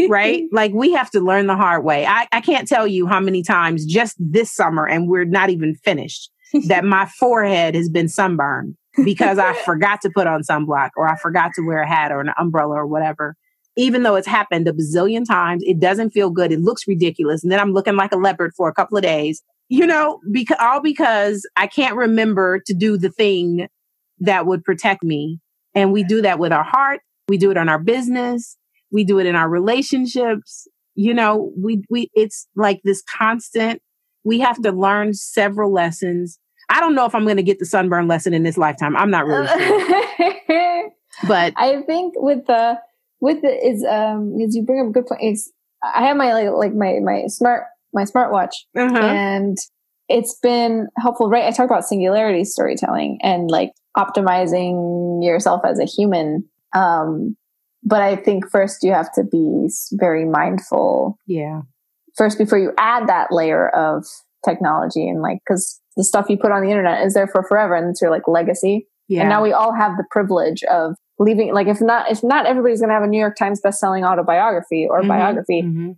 right? 0.10 0.44
Like 0.52 0.72
we 0.72 0.92
have 0.92 1.10
to 1.10 1.20
learn 1.20 1.46
the 1.46 1.56
hard 1.56 1.84
way. 1.84 2.06
I, 2.06 2.26
I 2.32 2.40
can't 2.40 2.68
tell 2.68 2.86
you 2.86 3.06
how 3.06 3.20
many 3.20 3.42
times 3.42 3.86
just 3.86 4.16
this 4.18 4.52
summer, 4.52 4.86
and 4.86 5.08
we're 5.08 5.24
not 5.24 5.50
even 5.50 5.74
finished, 5.74 6.30
that 6.66 6.84
my 6.84 7.06
forehead 7.18 7.74
has 7.74 7.88
been 7.88 8.08
sunburned 8.08 8.76
because 9.04 9.38
I 9.38 9.54
forgot 9.64 10.00
to 10.02 10.10
put 10.10 10.26
on 10.26 10.42
sunblock 10.42 10.90
or 10.96 11.08
I 11.08 11.16
forgot 11.16 11.52
to 11.54 11.62
wear 11.62 11.82
a 11.82 11.88
hat 11.88 12.12
or 12.12 12.20
an 12.20 12.32
umbrella 12.38 12.74
or 12.74 12.86
whatever. 12.86 13.36
Even 13.74 14.02
though 14.02 14.16
it's 14.16 14.26
happened 14.26 14.68
a 14.68 14.72
bazillion 14.72 15.26
times, 15.26 15.62
it 15.64 15.80
doesn't 15.80 16.10
feel 16.10 16.28
good. 16.28 16.52
It 16.52 16.60
looks 16.60 16.86
ridiculous. 16.86 17.42
And 17.42 17.50
then 17.50 17.58
I'm 17.58 17.72
looking 17.72 17.96
like 17.96 18.12
a 18.12 18.18
leopard 18.18 18.52
for 18.54 18.68
a 18.68 18.74
couple 18.74 18.98
of 18.98 19.02
days, 19.02 19.42
you 19.68 19.86
know, 19.86 20.20
because 20.30 20.58
all 20.60 20.80
because 20.80 21.48
I 21.56 21.66
can't 21.66 21.96
remember 21.96 22.60
to 22.66 22.74
do 22.74 22.96
the 22.96 23.10
thing 23.10 23.68
that 24.20 24.46
would 24.46 24.64
protect 24.64 25.02
me 25.02 25.40
and 25.74 25.92
we 25.92 26.04
do 26.04 26.22
that 26.22 26.38
with 26.38 26.52
our 26.52 26.64
heart. 26.64 27.00
We 27.28 27.38
do 27.38 27.50
it 27.50 27.56
on 27.56 27.68
our 27.68 27.78
business. 27.78 28.56
We 28.90 29.04
do 29.04 29.18
it 29.18 29.26
in 29.26 29.34
our 29.34 29.48
relationships. 29.48 30.68
You 30.94 31.14
know, 31.14 31.52
we, 31.56 31.82
we, 31.88 32.10
it's 32.14 32.46
like 32.54 32.80
this 32.84 33.02
constant, 33.02 33.80
we 34.24 34.40
have 34.40 34.60
to 34.62 34.70
learn 34.72 35.14
several 35.14 35.72
lessons. 35.72 36.38
I 36.68 36.80
don't 36.80 36.94
know 36.94 37.06
if 37.06 37.14
I'm 37.14 37.24
going 37.24 37.38
to 37.38 37.42
get 37.42 37.58
the 37.58 37.66
sunburn 37.66 38.06
lesson 38.06 38.34
in 38.34 38.42
this 38.42 38.58
lifetime. 38.58 38.96
I'm 38.96 39.10
not 39.10 39.26
really 39.26 39.46
sure. 39.46 40.90
but 41.26 41.54
I 41.56 41.82
think 41.82 42.14
with 42.16 42.46
the, 42.46 42.78
with 43.20 43.40
the, 43.42 43.48
is, 43.48 43.84
um, 43.84 44.36
because 44.36 44.54
you 44.54 44.62
bring 44.62 44.80
up 44.80 44.88
a 44.88 44.92
good 44.92 45.06
point. 45.06 45.22
Is 45.22 45.50
I 45.82 46.06
have 46.06 46.16
my, 46.16 46.32
like, 46.34 46.50
like 46.50 46.74
my, 46.74 46.98
my 47.02 47.26
smart, 47.28 47.64
my 47.92 48.04
smartwatch 48.04 48.52
uh-huh. 48.76 48.98
and 48.98 49.58
it's 50.08 50.38
been 50.42 50.88
helpful, 50.98 51.28
right? 51.28 51.44
I 51.44 51.50
talk 51.50 51.66
about 51.66 51.84
singularity 51.84 52.44
storytelling 52.44 53.18
and 53.22 53.50
like 53.50 53.72
optimizing 53.96 55.24
yourself 55.24 55.62
as 55.64 55.78
a 55.78 55.84
human. 55.84 56.44
Um, 56.74 57.36
but 57.82 58.02
I 58.02 58.16
think 58.16 58.48
first 58.50 58.82
you 58.82 58.92
have 58.92 59.12
to 59.14 59.24
be 59.24 59.68
very 59.92 60.24
mindful. 60.24 61.18
Yeah. 61.26 61.62
First, 62.16 62.38
before 62.38 62.58
you 62.58 62.72
add 62.78 63.08
that 63.08 63.32
layer 63.32 63.68
of 63.70 64.04
technology 64.44 65.08
and 65.08 65.22
like, 65.22 65.38
cause 65.48 65.80
the 65.96 66.04
stuff 66.04 66.26
you 66.28 66.36
put 66.36 66.52
on 66.52 66.62
the 66.62 66.70
internet 66.70 67.06
is 67.06 67.14
there 67.14 67.26
for 67.26 67.42
forever 67.42 67.74
and 67.74 67.90
it's 67.90 68.02
your 68.02 68.10
like 68.10 68.28
legacy. 68.28 68.86
Yeah. 69.08 69.22
And 69.22 69.28
now 69.28 69.42
we 69.42 69.52
all 69.52 69.74
have 69.74 69.96
the 69.96 70.04
privilege 70.10 70.62
of 70.64 70.94
leaving, 71.18 71.54
like 71.54 71.68
if 71.68 71.80
not, 71.80 72.10
if 72.10 72.22
not 72.22 72.46
everybody's 72.46 72.80
going 72.80 72.88
to 72.88 72.94
have 72.94 73.02
a 73.02 73.06
New 73.06 73.18
York 73.18 73.36
Times 73.36 73.60
bestselling 73.64 74.06
autobiography 74.06 74.86
or 74.88 75.00
mm-hmm, 75.00 75.08
biography, 75.08 75.62
mm-hmm 75.62 75.92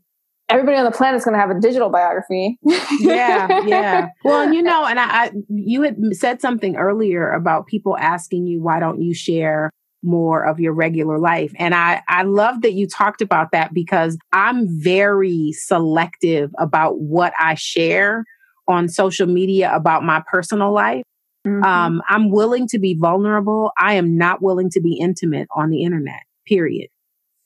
everybody 0.55 0.77
on 0.79 0.85
the 0.85 0.91
planet 0.93 1.19
is 1.19 1.25
going 1.25 1.35
to 1.35 1.41
have 1.41 1.51
a 1.51 1.59
digital 1.61 1.91
biography. 1.91 2.59
yeah, 3.01 3.61
yeah. 3.67 4.09
Well, 4.25 4.53
you 4.53 4.63
know, 4.63 4.87
and 4.87 5.01
I, 5.01 5.05
I, 5.05 5.33
you 5.49 5.83
had 5.83 5.99
said 6.13 6.41
something 6.41 6.77
earlier 6.77 7.31
about 7.33 7.67
people 7.67 7.97
asking 7.99 8.47
you, 8.47 8.63
why 8.63 8.79
don't 8.79 9.03
you 9.03 9.15
share 9.15 9.71
more 10.03 10.45
of 10.45 10.61
your 10.61 10.73
regular 10.73 11.19
life? 11.19 11.53
And 11.59 11.75
I, 11.75 12.03
I 12.09 12.23
love 12.23 12.63
that 12.63 12.75
you 12.75 12.87
talked 12.87 13.21
about 13.21 13.51
that 13.53 13.75
because 13.75 14.17
I'm 14.33 14.67
very 14.69 15.53
selective 15.53 16.51
about 16.59 17.01
what 17.01 17.33
I 17.39 17.55
share 17.55 18.25
on 18.69 18.89
social 18.89 19.27
media 19.27 19.75
about 19.75 20.05
my 20.05 20.23
personal 20.31 20.73
life. 20.73 21.03
Mm-hmm. 21.47 21.65
Um, 21.65 22.03
I'm 22.09 22.31
willing 22.31 22.69
to 22.69 22.79
be 22.79 22.97
vulnerable. 22.99 23.73
I 23.77 23.95
am 23.95 24.17
not 24.17 24.41
willing 24.41 24.71
to 24.71 24.81
be 24.81 24.99
intimate 25.01 25.49
on 25.55 25.71
the 25.71 25.83
internet, 25.83 26.23
period. 26.47 26.89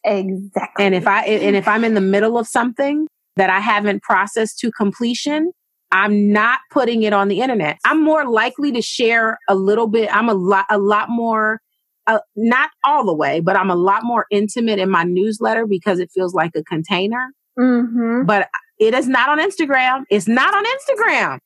Exactly. 0.08 0.84
And 0.84 0.94
if 0.94 1.06
I 1.06 1.24
and 1.24 1.56
if 1.56 1.68
I'm 1.68 1.84
in 1.84 1.94
the 1.94 2.00
middle 2.00 2.38
of 2.38 2.46
something 2.46 3.06
that 3.36 3.50
I 3.50 3.60
haven't 3.60 4.02
processed 4.02 4.58
to 4.60 4.70
completion, 4.72 5.52
I'm 5.92 6.32
not 6.32 6.60
putting 6.70 7.02
it 7.02 7.12
on 7.12 7.28
the 7.28 7.40
internet. 7.40 7.78
I'm 7.84 8.02
more 8.02 8.28
likely 8.28 8.72
to 8.72 8.82
share 8.82 9.38
a 9.48 9.54
little 9.54 9.86
bit. 9.86 10.14
I'm 10.14 10.28
a 10.28 10.34
lot 10.34 10.66
a 10.70 10.78
lot 10.78 11.08
more 11.10 11.60
uh, 12.06 12.20
not 12.36 12.70
all 12.84 13.04
the 13.04 13.14
way, 13.14 13.40
but 13.40 13.54
I'm 13.54 13.70
a 13.70 13.76
lot 13.76 14.02
more 14.02 14.26
intimate 14.30 14.78
in 14.78 14.90
my 14.90 15.04
newsletter 15.04 15.66
because 15.66 15.98
it 15.98 16.10
feels 16.12 16.34
like 16.34 16.52
a 16.56 16.64
container. 16.64 17.32
Mm-hmm. 17.58 18.24
But 18.24 18.48
it 18.78 18.94
is 18.94 19.08
not 19.08 19.28
on 19.28 19.38
Instagram. 19.38 20.04
It's 20.10 20.26
not 20.26 20.54
on 20.54 20.64
Instagram. 20.64 21.38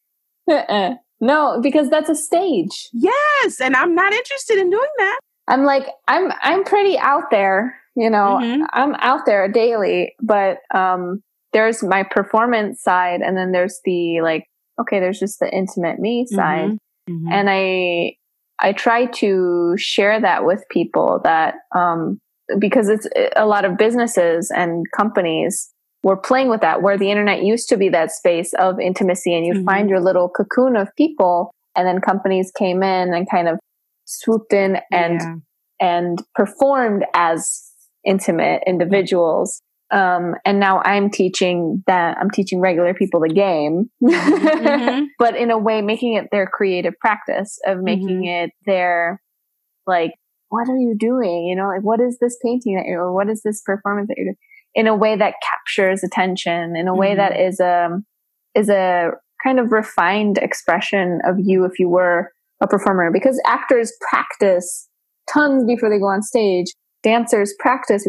Uh-uh. 0.48 0.94
No, 1.20 1.60
because 1.60 1.90
that's 1.90 2.08
a 2.08 2.14
stage. 2.14 2.88
Yes, 2.92 3.60
and 3.60 3.74
I'm 3.74 3.94
not 3.94 4.12
interested 4.12 4.58
in 4.58 4.70
doing 4.70 4.88
that. 4.98 5.18
I'm 5.48 5.64
like 5.64 5.88
I'm 6.08 6.32
I'm 6.42 6.64
pretty 6.64 6.98
out 6.98 7.30
there 7.30 7.76
you 7.94 8.10
know, 8.10 8.38
mm-hmm. 8.40 8.64
I'm 8.72 8.94
out 8.96 9.26
there 9.26 9.48
daily, 9.48 10.14
but 10.20 10.58
um, 10.74 11.22
there's 11.52 11.82
my 11.82 12.02
performance 12.02 12.82
side, 12.82 13.20
and 13.20 13.36
then 13.36 13.52
there's 13.52 13.80
the 13.84 14.20
like, 14.22 14.46
okay, 14.80 15.00
there's 15.00 15.18
just 15.18 15.40
the 15.40 15.50
intimate 15.52 15.98
me 15.98 16.24
mm-hmm. 16.24 16.34
side, 16.34 16.78
mm-hmm. 17.08 17.28
and 17.30 17.48
I 17.50 18.16
I 18.60 18.72
try 18.72 19.06
to 19.06 19.74
share 19.76 20.20
that 20.20 20.44
with 20.44 20.64
people 20.70 21.20
that 21.24 21.54
um, 21.74 22.20
because 22.58 22.88
it's 22.88 23.06
a 23.36 23.46
lot 23.46 23.64
of 23.64 23.76
businesses 23.76 24.50
and 24.54 24.86
companies 24.96 25.70
were 26.02 26.16
playing 26.16 26.48
with 26.48 26.60
that 26.60 26.82
where 26.82 26.98
the 26.98 27.10
internet 27.10 27.42
used 27.42 27.68
to 27.68 27.76
be 27.76 27.88
that 27.88 28.10
space 28.10 28.52
of 28.54 28.80
intimacy 28.80 29.34
and 29.34 29.46
you'd 29.46 29.58
mm-hmm. 29.58 29.66
find 29.66 29.88
your 29.88 30.00
little 30.00 30.28
cocoon 30.28 30.76
of 30.76 30.88
people 30.96 31.52
and 31.76 31.86
then 31.86 32.00
companies 32.00 32.52
came 32.56 32.82
in 32.82 33.14
and 33.14 33.30
kind 33.30 33.48
of 33.48 33.58
swooped 34.04 34.52
in 34.52 34.78
and 34.90 35.20
yeah. 35.20 35.34
and 35.80 36.22
performed 36.34 37.04
as 37.14 37.71
intimate 38.04 38.62
individuals. 38.66 39.62
Um, 39.90 40.34
and 40.46 40.58
now 40.58 40.80
I'm 40.84 41.10
teaching 41.10 41.82
that 41.86 42.16
I'm 42.18 42.30
teaching 42.30 42.60
regular 42.60 42.94
people 42.94 43.20
the 43.20 43.28
game, 43.28 43.90
mm-hmm. 44.02 45.04
but 45.18 45.36
in 45.36 45.50
a 45.50 45.58
way, 45.58 45.82
making 45.82 46.14
it 46.14 46.28
their 46.32 46.46
creative 46.46 46.94
practice 46.98 47.58
of 47.66 47.82
making 47.82 48.22
mm-hmm. 48.22 48.46
it 48.46 48.50
their 48.64 49.20
like, 49.86 50.12
what 50.48 50.68
are 50.68 50.76
you 50.76 50.96
doing? 50.98 51.46
You 51.46 51.56
know, 51.56 51.68
like 51.68 51.82
what 51.82 52.00
is 52.00 52.18
this 52.20 52.38
painting 52.42 52.76
that 52.76 52.86
you're, 52.86 53.02
or 53.02 53.12
what 53.12 53.28
is 53.28 53.42
this 53.42 53.60
performance 53.60 54.08
that 54.08 54.14
you're 54.16 54.26
doing? 54.26 54.36
In 54.74 54.86
a 54.86 54.96
way 54.96 55.14
that 55.14 55.34
captures 55.46 56.02
attention, 56.02 56.74
in 56.74 56.88
a 56.88 56.94
way 56.94 57.10
mm-hmm. 57.10 57.18
that 57.18 57.38
is 57.38 57.60
a 57.60 58.00
is 58.54 58.70
a 58.70 59.10
kind 59.44 59.58
of 59.58 59.72
refined 59.72 60.38
expression 60.38 61.20
of 61.26 61.36
you 61.38 61.64
if 61.64 61.78
you 61.78 61.88
were 61.88 62.30
a 62.62 62.66
performer 62.66 63.10
because 63.12 63.40
actors 63.44 63.92
practice 64.08 64.88
tons 65.28 65.64
before 65.64 65.90
they 65.90 65.98
go 65.98 66.06
on 66.06 66.22
stage. 66.22 66.66
Dancers 67.02 67.54
practice. 67.58 68.06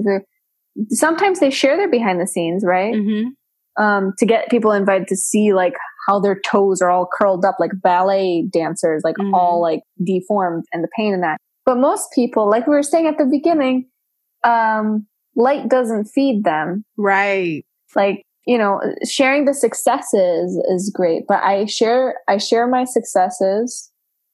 Sometimes 0.90 1.40
they 1.40 1.49
share 1.49 1.78
their 1.78 1.90
behind 1.90 2.20
the 2.20 2.28
scenes, 2.28 2.64
right? 2.65 2.94
Mm-hmm. 2.94 3.82
Um, 3.84 4.14
to 4.20 4.26
get 4.26 4.49
people 4.49 4.72
invited 4.72 5.07
to 5.07 5.15
see 5.15 5.53
like 5.53 5.74
how 6.07 6.20
their 6.20 6.40
toes 6.45 6.82
are 6.82 6.90
all 6.90 7.07
curled 7.11 7.44
up, 7.45 7.56
like 7.60 7.72
ballet 7.82 8.45
dancers, 8.52 9.02
like 9.03 9.15
Mhm. 9.18 9.34
all 9.34 9.61
like 9.61 9.82
deformed 10.03 10.65
and 10.72 10.84
the 10.84 10.90
pain 10.95 11.14
in 11.14 11.22
that. 11.22 11.38
But 11.65 11.78
most 11.78 12.11
people, 12.14 12.48
like 12.49 12.68
we 12.68 12.74
were 12.76 12.84
saying 12.84 13.07
at 13.07 13.18
the 13.18 13.26
beginning, 13.26 13.88
um, 14.44 15.07
light 15.36 15.70
doesn't 15.70 16.06
feed 16.06 16.44
them. 16.44 16.84
Right. 16.98 17.65
Like, 17.95 18.24
you 18.45 18.57
know, 18.57 18.82
sharing 19.10 19.45
the 19.45 19.53
successes 19.53 20.57
is 20.70 20.91
great, 20.94 21.24
but 21.28 21.41
I 21.44 21.65
share, 21.65 22.20
I 22.28 22.38
share 22.38 22.68
my 22.68 22.84
successes 22.84 23.90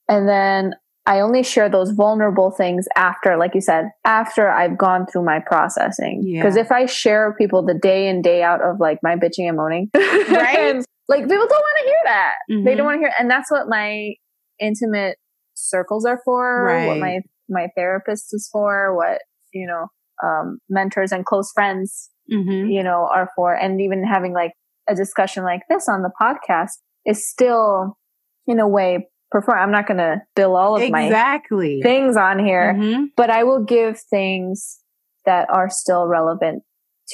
and 0.08 0.28
then 0.28 0.74
I 1.10 1.20
only 1.22 1.42
share 1.44 1.70
those 1.70 1.90
vulnerable 1.92 2.52
things 2.52 2.88
after, 2.96 3.36
like 3.36 3.56
you 3.56 3.62
said, 3.62 3.86
after 4.06 4.48
I've 4.50 4.78
gone 4.78 5.08
through 5.08 5.26
my 5.26 5.40
processing. 5.40 6.22
Yeah. 6.24 6.42
Because 6.44 6.56
if 6.56 6.72
I 6.72 6.86
share 6.86 7.28
with 7.30 7.38
people 7.38 7.66
the 7.66 7.74
day 7.74 8.08
in, 8.08 8.22
day 8.22 8.44
out 8.44 8.62
of 8.62 8.80
like 8.80 9.00
my 9.02 9.16
bitching 9.16 9.48
and 9.48 9.58
moaning, 9.58 9.90
Right. 9.96 10.84
like 11.08 11.22
people 11.24 11.48
don't 11.48 11.50
want 11.50 11.78
to 11.80 11.86
hear 11.86 12.02
that. 12.06 12.34
They 12.48 12.56
Mhm. 12.56 12.78
don't 12.78 12.86
want 12.86 12.96
to 12.98 13.00
hear, 13.00 13.14
and 13.20 13.30
that's 13.30 13.50
what 13.50 13.68
my 13.68 14.14
intimate 14.62 15.18
circles 15.56 16.06
are 16.06 16.20
for. 16.24 16.66
What 16.88 17.00
my 17.00 17.22
my 17.50 17.68
therapist 17.76 18.32
is 18.34 18.48
for. 18.52 18.96
What 18.96 19.22
you 19.52 19.66
know, 19.66 19.88
um, 20.24 20.60
mentors 20.70 21.12
and 21.12 21.26
close 21.26 21.52
friends, 21.52 22.12
Mm-hmm. 22.32 22.70
you 22.70 22.84
know, 22.84 23.10
are 23.12 23.30
for. 23.36 23.56
And 23.56 23.82
even 23.82 24.04
having 24.04 24.34
like 24.34 24.54
a 24.88 24.94
discussion 24.94 25.44
like 25.44 25.62
this 25.70 25.90
on 25.90 26.04
the 26.04 26.12
podcast 26.22 26.74
is 27.06 27.28
still, 27.28 27.98
in 28.46 28.60
a 28.60 28.68
way, 28.68 29.08
perform. 29.32 29.60
I'm 29.60 29.72
not 29.72 29.88
going 29.88 29.98
to 29.98 30.22
bill 30.36 30.56
all 30.56 30.76
of 30.76 30.90
my 30.90 31.06
Exactly. 31.06 31.82
things 31.82 32.18
on 32.18 32.40
here, 32.40 32.74
Mhm. 32.74 33.08
but 33.16 33.30
I 33.30 33.44
will 33.44 33.64
give 33.64 34.00
things 34.00 34.80
that 35.26 35.50
are 35.50 35.70
still 35.70 36.08
relevant 36.08 36.64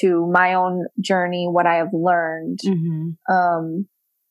to 0.00 0.26
my 0.26 0.54
own 0.54 0.86
journey, 1.00 1.48
what 1.50 1.66
I 1.66 1.76
have 1.76 1.92
learned, 1.92 2.60
Mhm. 2.64 3.16
um, 3.30 3.88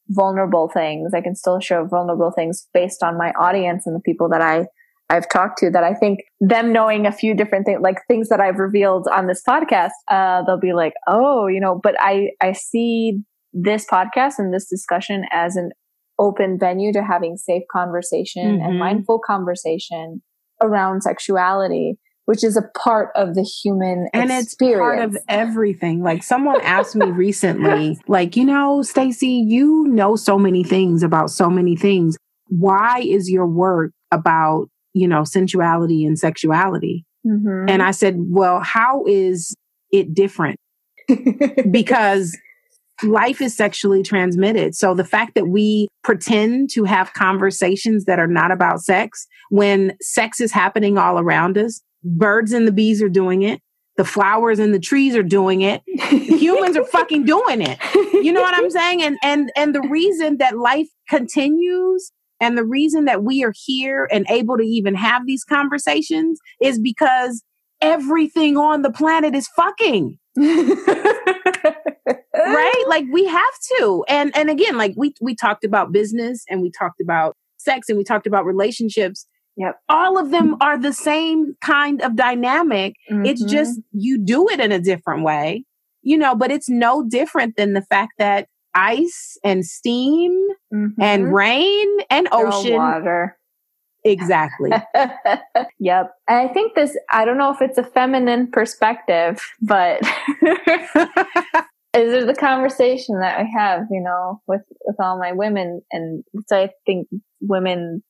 vulnerable 0.09 0.69
things. 0.69 1.13
I 1.13 1.21
can 1.21 1.35
still 1.35 1.59
show 1.59 1.85
vulnerable 1.85 2.31
things 2.31 2.67
based 2.73 3.03
on 3.03 3.17
my 3.17 3.31
audience 3.31 3.87
and 3.87 3.95
the 3.95 4.01
people 4.01 4.29
that 4.29 4.41
I 4.41 4.67
I've 5.07 5.29
talked 5.29 5.59
to 5.59 5.69
that 5.69 5.83
I 5.83 5.93
think 5.93 6.21
them 6.39 6.73
knowing 6.73 7.05
a 7.05 7.11
few 7.11 7.35
different 7.35 7.67
things, 7.67 7.79
like 7.79 7.99
things 8.07 8.27
that 8.29 8.39
I've 8.39 8.57
revealed 8.57 9.07
on 9.13 9.27
this 9.27 9.43
podcast, 9.47 9.91
uh, 10.09 10.41
they'll 10.43 10.59
be 10.59 10.73
like, 10.73 10.93
oh, 11.07 11.45
you 11.45 11.59
know, 11.59 11.79
but 11.81 11.95
I, 11.99 12.31
I 12.41 12.53
see 12.53 13.21
this 13.53 13.85
podcast 13.85 14.39
and 14.39 14.51
this 14.51 14.67
discussion 14.67 15.25
as 15.31 15.57
an 15.57 15.69
open 16.19 16.57
venue 16.59 16.93
to 16.93 17.03
having 17.03 17.37
safe 17.37 17.63
conversation 17.71 18.59
Mhm. 18.59 18.65
and 18.65 18.79
mindful 18.79 19.19
conversation 19.19 20.21
around 20.61 21.01
sexuality, 21.01 21.97
which 22.25 22.43
is 22.43 22.55
a 22.55 22.63
part 22.77 23.09
of 23.15 23.35
the 23.35 23.43
human 23.43 24.07
and 24.13 24.31
it's 24.31 24.55
part 24.55 24.99
of 24.99 25.17
everything. 25.27 26.01
Like 26.01 26.23
someone 26.23 26.61
asked 26.63 26.95
me 26.95 27.11
recently 27.11 27.97
like 28.07 28.35
you 28.35 28.45
know 28.45 28.81
Stacey 28.81 29.43
you 29.47 29.85
know 29.87 30.15
so 30.15 30.37
many 30.39 30.63
things 30.63 31.03
about 31.03 31.29
so 31.29 31.49
many 31.49 31.75
things. 31.75 32.17
Why 32.47 32.99
is 33.01 33.29
your 33.29 33.45
work 33.47 33.91
about 34.11 34.69
you 34.93 35.07
know 35.07 35.23
sensuality 35.23 36.05
and 36.05 36.17
sexuality? 36.17 37.05
Mhm. 37.25 37.65
and 37.67 37.81
i 37.81 37.89
said 37.89 38.15
well 38.19 38.59
how 38.59 39.03
is 39.07 39.55
it 39.91 40.13
different? 40.13 40.57
Because 41.71 42.37
life 43.03 43.41
is 43.41 43.55
sexually 43.55 44.03
transmitted. 44.03 44.75
So 44.75 44.93
the 44.93 45.03
fact 45.03 45.35
that 45.35 45.47
we 45.47 45.87
pretend 46.03 46.69
to 46.71 46.83
have 46.85 47.13
conversations 47.13 48.05
that 48.05 48.19
are 48.19 48.27
not 48.27 48.51
about 48.51 48.81
sex 48.81 49.27
when 49.49 49.95
sex 50.01 50.39
is 50.39 50.51
happening 50.51 50.97
all 50.97 51.19
around 51.19 51.57
us, 51.57 51.81
birds 52.03 52.53
and 52.53 52.67
the 52.67 52.71
bees 52.71 53.01
are 53.01 53.09
doing 53.09 53.41
it. 53.41 53.61
The 53.97 54.05
flowers 54.05 54.59
and 54.59 54.73
the 54.73 54.79
trees 54.79 55.15
are 55.15 55.23
doing 55.23 55.61
it. 55.61 55.81
Humans 55.87 56.75
are 56.75 56.85
fucking 56.85 57.23
doing 57.23 57.61
it. 57.61 57.79
You 58.13 58.33
know 58.33 58.41
what 58.41 58.53
I'm 58.53 58.69
saying? 58.69 59.01
And 59.01 59.17
and 59.23 59.51
and 59.55 59.73
the 59.73 59.87
reason 59.89 60.37
that 60.37 60.57
life 60.57 60.87
continues 61.07 62.11
and 62.41 62.57
the 62.57 62.65
reason 62.65 63.05
that 63.05 63.23
we 63.23 63.43
are 63.43 63.53
here 63.55 64.09
and 64.11 64.25
able 64.29 64.57
to 64.57 64.63
even 64.63 64.95
have 64.95 65.25
these 65.25 65.45
conversations 65.45 66.39
is 66.61 66.77
because 66.77 67.41
everything 67.81 68.57
on 68.57 68.81
the 68.81 68.91
planet 68.91 69.33
is 69.33 69.47
fucking 69.55 70.17
right 72.53 72.83
like 72.87 73.05
we 73.11 73.25
have 73.25 73.53
to 73.77 74.03
and 74.07 74.35
and 74.35 74.49
again 74.49 74.77
like 74.77 74.93
we 74.95 75.13
we 75.21 75.35
talked 75.35 75.63
about 75.63 75.91
business 75.91 76.43
and 76.49 76.61
we 76.61 76.69
talked 76.71 76.99
about 77.01 77.35
sex 77.57 77.89
and 77.89 77.97
we 77.97 78.03
talked 78.03 78.27
about 78.27 78.45
relationships 78.45 79.25
Yep. 79.57 79.79
all 79.87 80.17
of 80.17 80.31
them 80.31 80.57
are 80.59 80.77
the 80.77 80.91
same 80.91 81.55
kind 81.61 82.01
of 82.01 82.15
dynamic 82.15 82.95
it's 83.07 83.41
Mhm. 83.43 83.49
just 83.49 83.79
you 83.93 84.17
do 84.17 84.49
it 84.49 84.59
in 84.59 84.71
a 84.73 84.79
different 84.79 85.23
way 85.23 85.63
you 86.01 86.17
know 86.17 86.35
but 86.35 86.51
it's 86.51 86.67
no 86.69 87.03
different 87.07 87.55
than 87.55 87.73
the 87.73 87.81
fact 87.81 88.13
that 88.17 88.47
ice 88.73 89.37
and 89.43 89.65
steam 89.65 90.47
and 90.71 91.25
Mhm. 91.25 91.31
rain 91.33 91.87
and 92.09 92.27
ocean 92.33 92.73
water. 92.73 93.37
exactly 94.03 94.71
yep. 95.79 96.11
And 96.27 96.37
I 96.37 96.53
think 96.53 96.75
this, 96.75 96.95
I 97.09 97.23
don't 97.25 97.37
know 97.37 97.51
if 97.53 97.61
it's 97.61 97.77
a 97.77 97.83
feminine 97.83 98.51
perspective, 98.51 99.39
but 99.61 100.01
is 101.95 102.11
there 102.11 102.25
the 102.25 102.35
conversation 102.35 103.19
that 103.19 103.39
I 103.39 103.43
have, 103.57 103.83
you 103.91 104.01
know, 104.01 104.41
with, 104.47 104.61
with 104.85 104.95
all 104.99 105.17
my 105.19 105.31
women 105.31 105.81
and 105.91 106.23
so 106.47 106.57
I 106.57 106.69
think 106.85 107.07
women 107.41 108.03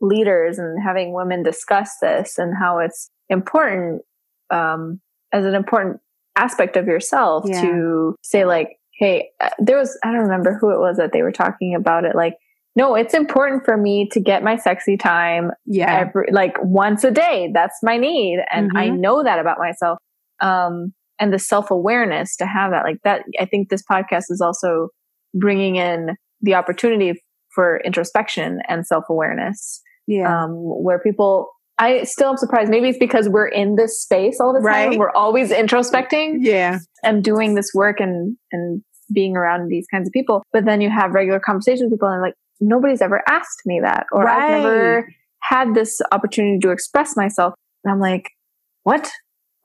leaders 0.00 0.58
and 0.58 0.82
having 0.82 1.12
women 1.12 1.42
discuss 1.42 1.96
this 2.00 2.38
and 2.38 2.54
how 2.58 2.78
it's 2.78 3.10
important, 3.28 4.02
um, 4.50 5.00
as 5.32 5.44
an 5.44 5.54
important 5.54 6.00
aspect 6.36 6.76
of 6.76 6.86
yourself 6.86 7.44
Yeah. 7.48 7.60
to 7.62 8.14
say 8.22 8.44
like, 8.44 8.76
Hey, 8.98 9.30
uh, 9.40 9.50
there 9.58 9.76
was, 9.78 9.96
I 10.04 10.10
don't 10.12 10.22
remember 10.22 10.58
who 10.60 10.70
it 10.70 10.78
was 10.80 10.96
that 10.96 11.12
they 11.12 11.22
were 11.22 11.32
talking 11.32 11.74
about 11.74 12.04
it. 12.04 12.16
Like, 12.16 12.34
no, 12.74 12.94
it's 12.94 13.14
important 13.14 13.64
for 13.64 13.76
me 13.76 14.08
to 14.12 14.20
get 14.20 14.42
my 14.42 14.56
sexy 14.56 14.96
time 14.96 15.50
yeah 15.66 15.92
every 16.00 16.28
like 16.32 16.54
once 16.62 17.02
a 17.04 17.10
day 17.10 17.50
that's 17.52 17.78
my 17.82 17.96
need 17.96 18.38
and 18.52 18.70
i 18.76 18.88
Mhm. 18.88 18.98
know 19.00 19.22
that 19.24 19.38
about 19.40 19.58
myself 19.58 19.98
um 20.40 20.92
and 21.20 21.32
the 21.32 21.38
self-awareness 21.38 22.36
to 22.36 22.46
have 22.46 22.70
that 22.70 22.84
like 22.84 22.98
that 23.04 23.22
i 23.40 23.44
think 23.44 23.68
this 23.68 23.82
podcast 23.90 24.24
is 24.30 24.40
also 24.40 24.88
bringing 25.34 25.76
in 25.76 26.16
the 26.40 26.54
opportunity 26.54 27.12
for 27.54 27.78
introspection 27.84 28.60
and 28.68 28.86
self-awareness. 28.86 29.80
Yeah. 30.06 30.44
Um 30.44 30.52
where 30.52 30.98
people 30.98 31.50
i 31.78 32.02
still 32.04 32.30
am 32.30 32.36
surprised 32.36 32.70
maybe 32.70 32.88
it's 32.88 32.98
because 32.98 33.28
we're 33.28 33.48
in 33.48 33.76
this 33.76 34.00
space 34.00 34.40
all 34.40 34.52
the 34.52 34.60
time 34.60 34.90
Right. 34.90 34.98
we're 34.98 35.10
always 35.12 35.50
introspecting 35.50 36.38
yeah. 36.40 36.78
and 37.02 37.22
doing 37.24 37.54
this 37.54 37.72
work 37.74 38.00
and 38.00 38.36
and 38.52 38.82
being 39.12 39.36
around 39.36 39.68
these 39.68 39.86
kinds 39.92 40.08
of 40.08 40.12
people 40.12 40.42
but 40.52 40.64
then 40.64 40.80
you 40.80 40.90
have 40.90 41.12
regular 41.12 41.40
conversations 41.40 41.82
with 41.90 41.92
people 41.92 42.08
and 42.08 42.22
like 42.22 42.34
nobody's 42.60 43.00
ever 43.02 43.22
asked 43.28 43.62
me 43.66 43.80
that 43.80 44.06
or 44.12 44.26
i've 44.28 44.62
never 44.62 45.08
had 45.40 45.74
this 45.74 46.00
opportunity 46.12 46.58
to 46.58 46.70
express 46.70 47.16
myself. 47.16 47.54
And 47.84 47.92
i'm 47.92 48.00
like 48.00 48.30
what 48.82 49.10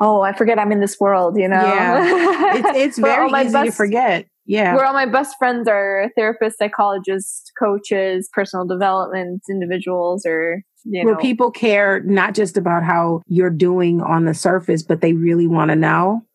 oh 0.03 0.21
i 0.21 0.33
forget 0.33 0.59
i'm 0.59 0.71
in 0.71 0.79
this 0.79 0.99
world 0.99 1.37
you 1.37 1.47
know 1.47 1.55
Yeah. 1.61 2.55
it's 2.55 2.77
it's 2.83 2.97
very 2.99 3.27
easy 3.29 3.45
to 3.57 3.65
best- 3.65 3.77
forget 3.77 4.25
yeah 4.45 4.75
where 4.75 4.85
all 4.85 4.93
my 4.93 5.05
best 5.05 5.35
friends 5.39 5.67
are 5.67 6.09
therapists 6.17 6.55
psychologists 6.59 7.51
coaches 7.57 8.29
personal 8.33 8.65
development 8.65 9.41
individuals 9.49 10.25
or 10.25 10.61
you 10.85 11.05
where 11.05 11.15
people 11.17 11.49
care 11.49 12.01
not 12.01 12.33
just 12.33 12.57
about 12.57 12.83
how 12.83 13.21
you're 13.27 13.49
doing 13.49 14.01
on 14.01 14.25
the 14.25 14.33
surface, 14.33 14.83
but 14.83 14.99
they 14.99 15.13
really 15.13 15.47
want 15.47 15.69
to 15.71 15.77
know. 15.77 16.25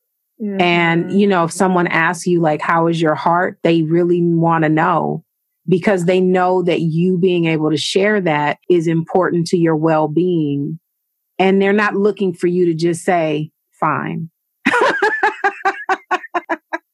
And, 0.59 1.05
Mhm. 1.11 1.19
you 1.19 1.27
know, 1.27 1.45
if 1.45 1.53
someone 1.53 1.87
asks 1.89 2.27
you, 2.27 2.41
like, 2.41 2.63
how 2.63 2.87
is 2.87 2.99
your 3.03 3.15
heart? 3.15 3.59
They 3.63 3.83
really 3.83 4.23
want 4.23 4.63
to 4.65 4.71
know 4.71 5.23
because 5.69 6.07
they 6.07 6.19
know 6.19 6.63
that 6.63 6.81
you 6.81 7.19
being 7.19 7.45
able 7.45 7.71
to 7.71 7.77
share 7.77 8.23
that 8.23 8.57
is 8.71 8.87
important 8.87 9.49
to 9.49 9.59
your 9.59 9.77
well 9.77 10.09
being. 10.09 10.79
And 11.39 11.61
they're 11.61 11.75
not 11.75 11.97
looking 11.97 12.33
for 12.33 12.47
you 12.47 12.65
to 12.67 12.75
just 12.75 13.05
say, 13.05 13.51
fine. 13.81 14.31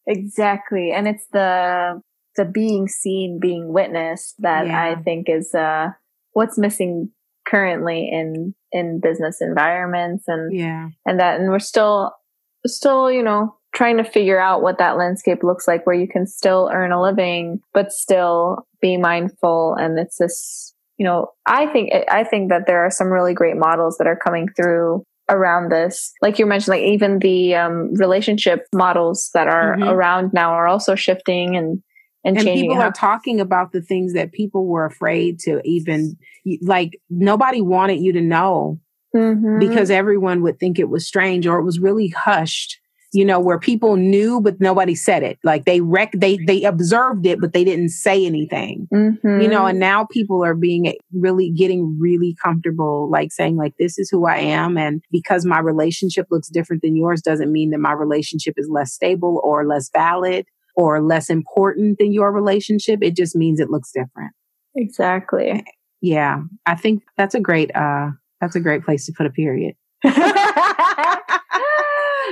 Exactly. 0.06 0.92
And 0.92 1.08
it's 1.08 1.26
the 1.32 2.00
the 2.36 2.44
being 2.44 2.88
seen, 2.88 3.38
being 3.40 3.72
witnessed 3.72 4.34
that 4.40 4.66
Yeah. 4.66 4.84
I 4.84 5.02
think 5.02 5.28
is 5.28 5.54
uh 5.54 5.88
what's 6.32 6.58
missing 6.58 7.10
currently 7.48 8.08
in 8.10 8.54
in 8.72 9.00
business 9.00 9.38
environments 9.40 10.24
and 10.28 10.52
Yeah. 10.52 10.88
and 11.06 11.20
that 11.20 11.40
and 11.40 11.48
we're 11.50 11.58
still 11.58 12.12
still, 12.66 13.10
you 13.10 13.22
know, 13.22 13.56
trying 13.74 13.96
to 13.98 14.04
figure 14.04 14.38
out 14.38 14.62
what 14.62 14.78
that 14.78 14.96
landscape 14.96 15.42
looks 15.42 15.66
like 15.66 15.86
where 15.86 15.96
you 15.96 16.08
can 16.08 16.26
still 16.26 16.70
earn 16.72 16.92
a 16.92 17.00
living 17.00 17.60
but 17.72 17.92
still 17.92 18.66
be 18.80 18.96
mindful 18.96 19.74
and 19.78 19.98
it's 19.98 20.18
this 20.18 20.72
you 20.96 21.04
know, 21.04 21.28
I 21.46 21.66
think 21.66 21.90
I 22.08 22.22
think 22.24 22.50
that 22.50 22.66
there 22.66 22.84
are 22.84 22.90
some 22.90 23.08
really 23.08 23.34
great 23.34 23.56
models 23.56 23.96
that 23.98 24.06
are 24.06 24.14
coming 24.22 24.48
through 24.54 25.04
around 25.28 25.70
this. 25.70 26.12
Like 26.22 26.38
you 26.38 26.46
mentioned, 26.46 26.72
like 26.76 26.82
even 26.82 27.18
the 27.18 27.54
um, 27.54 27.94
relationship 27.94 28.66
models 28.74 29.30
that 29.34 29.48
are 29.48 29.76
Mhm. 29.76 29.90
around 29.90 30.32
now 30.32 30.50
are 30.52 30.66
also 30.66 30.94
shifting 30.94 31.56
and 31.56 31.82
and, 32.26 32.38
and 32.38 32.46
changing 32.46 32.70
people 32.70 32.76
how- 32.80 32.88
are 32.88 32.92
talking 32.92 33.38
about 33.38 33.72
the 33.72 33.82
things 33.82 34.14
that 34.14 34.32
people 34.32 34.66
were 34.66 34.86
afraid 34.86 35.38
to 35.40 35.60
even 35.62 36.16
like 36.62 36.98
nobody 37.10 37.60
wanted 37.60 38.00
you 38.00 38.14
to 38.14 38.22
know 38.22 38.80
Mhm. 39.14 39.60
because 39.60 39.90
everyone 39.90 40.40
would 40.42 40.58
think 40.58 40.78
it 40.78 40.88
was 40.88 41.06
strange 41.06 41.46
or 41.46 41.58
it 41.58 41.64
was 41.64 41.78
really 41.78 42.08
hushed 42.08 42.78
you 43.14 43.24
know 43.24 43.40
where 43.40 43.58
people 43.58 43.96
knew 43.96 44.40
but 44.40 44.60
nobody 44.60 44.94
said 44.94 45.22
it. 45.22 45.38
Like 45.44 45.64
they 45.64 45.80
rec 45.80 46.12
they 46.12 46.36
they 46.46 46.64
observed 46.64 47.24
it 47.26 47.40
but 47.40 47.52
they 47.52 47.64
didn't 47.64 47.90
say 47.90 48.26
anything. 48.26 48.88
Mhm. 48.92 49.42
you 49.42 49.48
know 49.48 49.64
and 49.66 49.78
now 49.78 50.04
people 50.04 50.44
are 50.44 50.54
being 50.54 50.92
really 51.12 51.50
getting 51.50 51.96
really 51.98 52.36
comfortable 52.42 53.08
like 53.10 53.32
saying 53.32 53.56
like 53.56 53.74
this 53.78 53.98
is 53.98 54.10
who 54.10 54.26
i 54.26 54.36
am 54.36 54.76
and 54.76 55.00
because 55.10 55.44
my 55.46 55.58
relationship 55.60 56.26
looks 56.30 56.48
different 56.48 56.82
than 56.82 56.96
yours 56.96 57.22
doesn't 57.22 57.52
mean 57.52 57.70
that 57.70 57.78
my 57.78 57.92
relationship 57.92 58.54
is 58.58 58.68
less 58.68 58.92
stable 58.92 59.40
or 59.44 59.64
less 59.66 59.90
valid 59.92 60.44
or 60.76 61.00
less 61.00 61.30
important 61.30 61.98
than 61.98 62.12
your 62.12 62.32
relationship. 62.32 62.98
It 63.00 63.14
just 63.16 63.36
means 63.36 63.60
it 63.60 63.70
looks 63.70 63.92
different. 63.92 64.32
Exactly. 64.74 65.64
yeah. 66.00 66.40
I 66.66 66.74
think 66.74 67.02
that's 67.16 67.34
a 67.34 67.40
great 67.40 67.70
uh 67.76 68.10
that's 68.40 68.56
a 68.56 68.60
great 68.60 68.84
place 68.84 69.06
to 69.06 69.12
put 69.16 69.26
a 69.26 69.30
period 69.30 69.74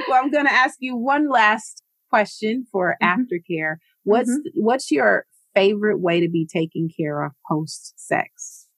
well 0.09 0.23
i'm 0.23 0.31
going 0.31 0.47
to 0.47 0.53
ask 0.53 0.77
you 0.81 0.97
one 0.97 1.29
last 1.29 1.83
question 2.11 2.67
for 2.71 2.97
Mhm. 3.03 3.09
aftercare 3.17 3.77
what's 4.05 4.31
Mhm. 4.31 4.43
what's 4.57 4.91
your 4.91 5.27
favorite 5.55 6.01
way 6.01 6.21
to 6.21 6.29
be 6.29 6.47
taken 6.47 6.89
care 6.89 7.23
of 7.25 7.33
post 7.49 7.95
sex 7.99 8.69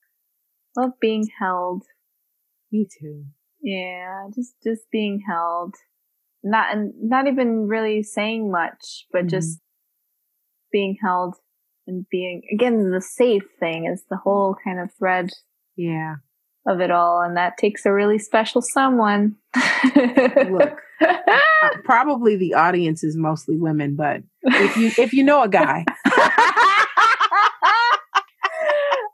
Love 0.77 0.91
being 0.99 1.25
held. 1.39 1.83
me 2.71 2.85
too 2.99 3.25
Yeah, 3.61 4.27
just 4.35 4.55
just 4.61 4.83
being 4.91 5.21
held. 5.27 5.73
Not 6.43 6.75
and 6.75 6.93
not 7.01 7.27
even 7.27 7.67
really 7.67 8.03
saying 8.03 8.51
much, 8.51 9.07
but 9.11 9.25
Mhm. 9.25 9.29
just 9.29 9.61
being 10.71 10.97
held 11.01 11.35
and 11.87 12.05
being 12.09 12.41
again 12.53 12.91
the 12.91 13.01
safe 13.01 13.43
thing 13.59 13.85
is 13.85 14.03
the 14.09 14.17
whole 14.17 14.55
kind 14.63 14.79
of 14.79 14.89
thread 14.97 15.29
yeah 15.75 16.15
of 16.67 16.81
it 16.81 16.91
all, 16.91 17.21
and 17.21 17.37
that 17.37 17.57
takes 17.57 17.85
a 17.85 17.91
really 17.93 18.19
special 18.19 18.61
someone. 18.61 19.35
Look. 19.95 20.79
Probably 21.83 22.37
the 22.37 22.53
audience 22.53 23.03
is 23.03 23.17
mostly 23.17 23.57
women 23.57 23.97
but 23.97 24.21
if 24.43 24.77
you 24.77 24.91
if 24.97 25.11
you 25.11 25.23
know 25.25 25.43
a 25.43 25.49
guy 25.49 25.83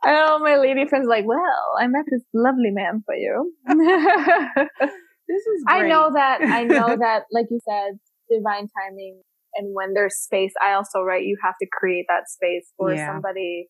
oh, 0.06 0.40
my 0.42 0.58
lady 0.58 0.88
friend's 0.88 1.08
like, 1.08 1.26
well, 1.26 1.40
I 1.80 1.88
met 1.88 2.06
this 2.10 2.22
lovely 2.34 2.72
man 2.72 3.04
for 3.06 3.16
you. 3.16 3.54
this 3.68 5.42
is 5.46 5.64
I 5.68 5.84
know 5.88 6.12
that. 6.14 6.42
I 6.42 6.64
know 6.64 6.98
that, 7.00 7.24
like 7.32 7.48
you 7.50 7.60
said, 7.68 8.00
divine 8.30 8.68
timing. 8.80 9.22
And 9.56 9.74
when 9.74 9.94
there's 9.94 10.16
space, 10.16 10.54
I 10.62 10.74
also 10.74 11.02
write 11.02 11.24
you 11.26 11.38
have 11.44 11.56
to 11.62 11.68
create 11.72 12.06
that 12.08 12.30
space 12.30 12.72
for 12.78 12.94
Yeah. 12.94 13.08
somebody. 13.08 13.68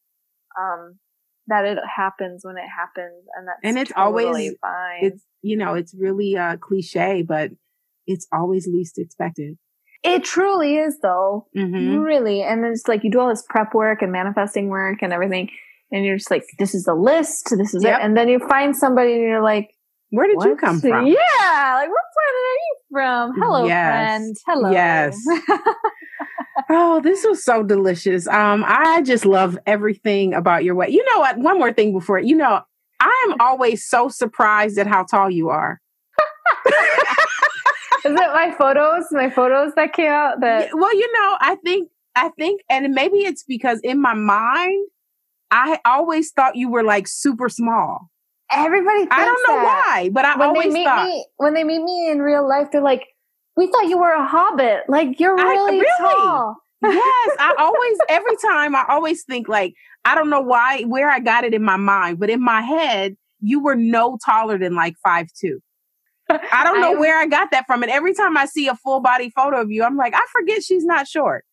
Um, 0.59 0.99
that 1.51 1.65
it 1.65 1.77
happens 1.95 2.43
when 2.43 2.57
it 2.57 2.67
happens, 2.67 3.23
and 3.35 3.47
that's 3.47 3.59
And 3.63 3.77
it's 3.77 3.91
totally 3.91 4.25
always- 4.25 4.55
fine. 4.61 4.99
it's 5.07 5.23
you 5.43 5.57
know 5.57 5.73
it's 5.75 5.93
really 5.95 6.37
uh 6.37 6.55
cliche 6.57 7.23
but 7.23 7.49
it's 8.07 8.27
always 8.31 8.67
least 8.67 8.97
expected 8.99 9.57
it 10.03 10.23
truly 10.23 10.77
is, 10.77 10.97
though. 11.01 11.47
hmm 11.55 11.97
Really, 11.99 12.41
and 12.41 12.65
it's 12.65 12.87
like 12.87 13.03
you 13.03 13.11
do 13.11 13.19
all 13.19 13.29
this 13.29 13.45
prep 13.47 13.75
work 13.75 14.01
and 14.01 14.11
manifesting 14.11 14.67
work 14.69 14.97
and 15.03 15.13
everything, 15.13 15.49
and 15.91 16.03
you're 16.03 16.17
just 16.17 16.31
like, 16.31 16.43
this 16.57 16.73
is 16.73 16.85
the 16.85 16.95
list, 16.95 17.53
this 17.55 17.75
is 17.75 17.83
Yep. 17.83 17.99
it, 17.99 18.03
and 18.03 18.17
then 18.17 18.27
you 18.27 18.39
find 18.39 18.75
somebody 18.75 19.13
and 19.13 19.21
you're 19.21 19.43
like, 19.43 19.69
where 20.11 20.27
did 20.27 20.37
you 20.43 20.55
come 20.55 20.79
from 20.79 21.07
Yeah, 21.07 21.73
like 21.75 21.89
what 21.89 22.05
planet 22.13 22.43
are 22.47 22.61
you 22.67 22.75
from? 22.91 23.33
Hello, 23.41 23.65
Yes. 23.67 23.87
friend. 23.87 24.37
Hello. 24.47 24.71
Yes. 24.71 25.17
Oh, 26.69 27.01
this 27.01 27.25
was 27.25 27.43
so 27.43 27.63
delicious. 27.63 28.27
Um, 28.27 28.63
I 28.67 29.01
just 29.01 29.25
love 29.25 29.57
everything 29.65 30.33
about 30.33 30.63
your 30.63 30.75
way. 30.75 30.89
You 30.89 31.03
know 31.05 31.19
what? 31.19 31.37
One 31.37 31.57
more 31.57 31.73
thing 31.73 31.91
before 31.93 32.19
you 32.19 32.35
know, 32.35 32.61
I 32.99 33.27
am 33.29 33.35
always 33.41 33.85
so 33.85 34.09
surprised 34.09 34.77
at 34.77 34.85
how 34.85 35.03
tall 35.03 35.29
you 35.29 35.49
are. 35.49 35.81
Is 38.05 38.11
it 38.11 38.13
my 38.13 38.53
photos? 38.57 39.05
My 39.11 39.29
photos 39.29 39.73
that 39.75 39.93
came 39.93 40.11
out 40.11 40.41
that 40.41 40.65
Yeah, 40.67 40.71
well, 40.73 40.93
you 40.93 41.11
know, 41.11 41.37
I 41.39 41.55
think 41.63 41.89
I 42.15 42.29
think, 42.37 42.61
and 42.69 42.93
maybe 42.93 43.19
it's 43.19 43.43
because 43.43 43.79
in 43.81 44.01
my 44.01 44.13
mind, 44.13 44.87
I 45.49 45.79
always 45.85 46.31
thought 46.31 46.55
you 46.57 46.69
were 46.69 46.83
like 46.83 47.07
super 47.07 47.47
small. 47.49 48.09
Everybody 48.53 48.99
thinks 48.99 49.15
I 49.15 49.25
don't 49.25 49.43
know 49.47 49.55
that. 49.55 49.83
why, 49.85 50.09
but 50.09 50.25
I 50.25 50.37
When 50.37 50.49
always 50.49 50.65
they 50.67 50.79
meet 50.79 50.85
thought. 50.85 51.05
me 51.05 51.25
when 51.37 51.53
they 51.53 51.63
meet 51.63 51.81
me 51.83 52.09
in 52.09 52.19
real 52.19 52.47
life, 52.47 52.67
they're 52.71 52.81
like, 52.81 53.05
We 53.55 53.67
thought 53.67 53.87
you 53.87 53.97
were 53.97 54.11
a 54.13 54.25
hobbit. 54.25 54.81
Like 54.87 55.19
you're 55.19 55.39
I- 55.39 55.43
really, 55.43 55.79
really? 55.79 55.87
tall. 55.99 56.55
yes, 56.83 57.29
I 57.39 57.55
always 57.59 57.97
every 58.09 58.35
time 58.37 58.75
I 58.75 58.85
always 58.89 59.23
think 59.23 59.47
like 59.47 59.73
I 60.05 60.15
don't 60.15 60.29
know 60.29 60.41
why 60.41 60.81
where 60.83 61.09
I 61.09 61.19
got 61.19 61.43
it 61.43 61.53
in 61.53 61.63
my 61.63 61.77
mind, 61.77 62.19
but 62.19 62.29
in 62.29 62.43
my 62.43 62.61
head 62.61 63.15
you 63.41 63.59
were 63.61 63.75
no 63.75 64.17
taller 64.23 64.57
than 64.57 64.75
like 64.75 64.95
five 65.03 65.27
two. 65.39 65.59
I 66.29 66.63
don't 66.63 66.79
know 66.81 66.95
I- 66.95 66.99
where 66.99 67.19
I 67.19 67.25
got 67.27 67.51
that 67.51 67.65
from, 67.67 67.83
and 67.83 67.91
every 67.91 68.13
time 68.13 68.37
I 68.37 68.45
see 68.45 68.67
a 68.67 68.75
full 68.75 68.99
body 69.01 69.29
photo 69.35 69.59
of 69.61 69.69
you, 69.71 69.83
I'm 69.83 69.97
like, 69.97 70.13
I 70.15 70.25
forget 70.31 70.63
she's 70.63 70.85
not 70.85 71.07
short. 71.07 71.43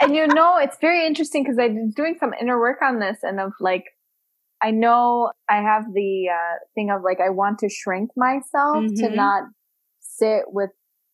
and 0.00 0.14
you 0.14 0.26
know, 0.34 0.58
it's 0.58 0.76
very 0.80 1.06
interesting 1.06 1.42
because 1.42 1.58
I 1.58 1.68
was 1.68 1.94
doing 1.94 2.16
some 2.20 2.34
inner 2.40 2.58
work 2.58 2.82
on 2.82 2.98
this 2.98 3.18
and 3.22 3.40
of 3.40 3.52
like, 3.60 3.84
I 4.64 4.70
know 4.70 5.30
I 5.50 5.56
have 5.56 5.84
the 5.92 6.28
uh, 6.30 6.54
thing 6.74 6.90
of 6.90 7.02
like, 7.02 7.20
I 7.20 7.30
want 7.30 7.58
to 7.60 7.68
shrink 7.68 8.10
myself 8.16 8.84
to 8.96 9.06
Mhm. 9.08 9.14
not 9.14 9.42
sit 10.00 10.44
with 10.48 10.70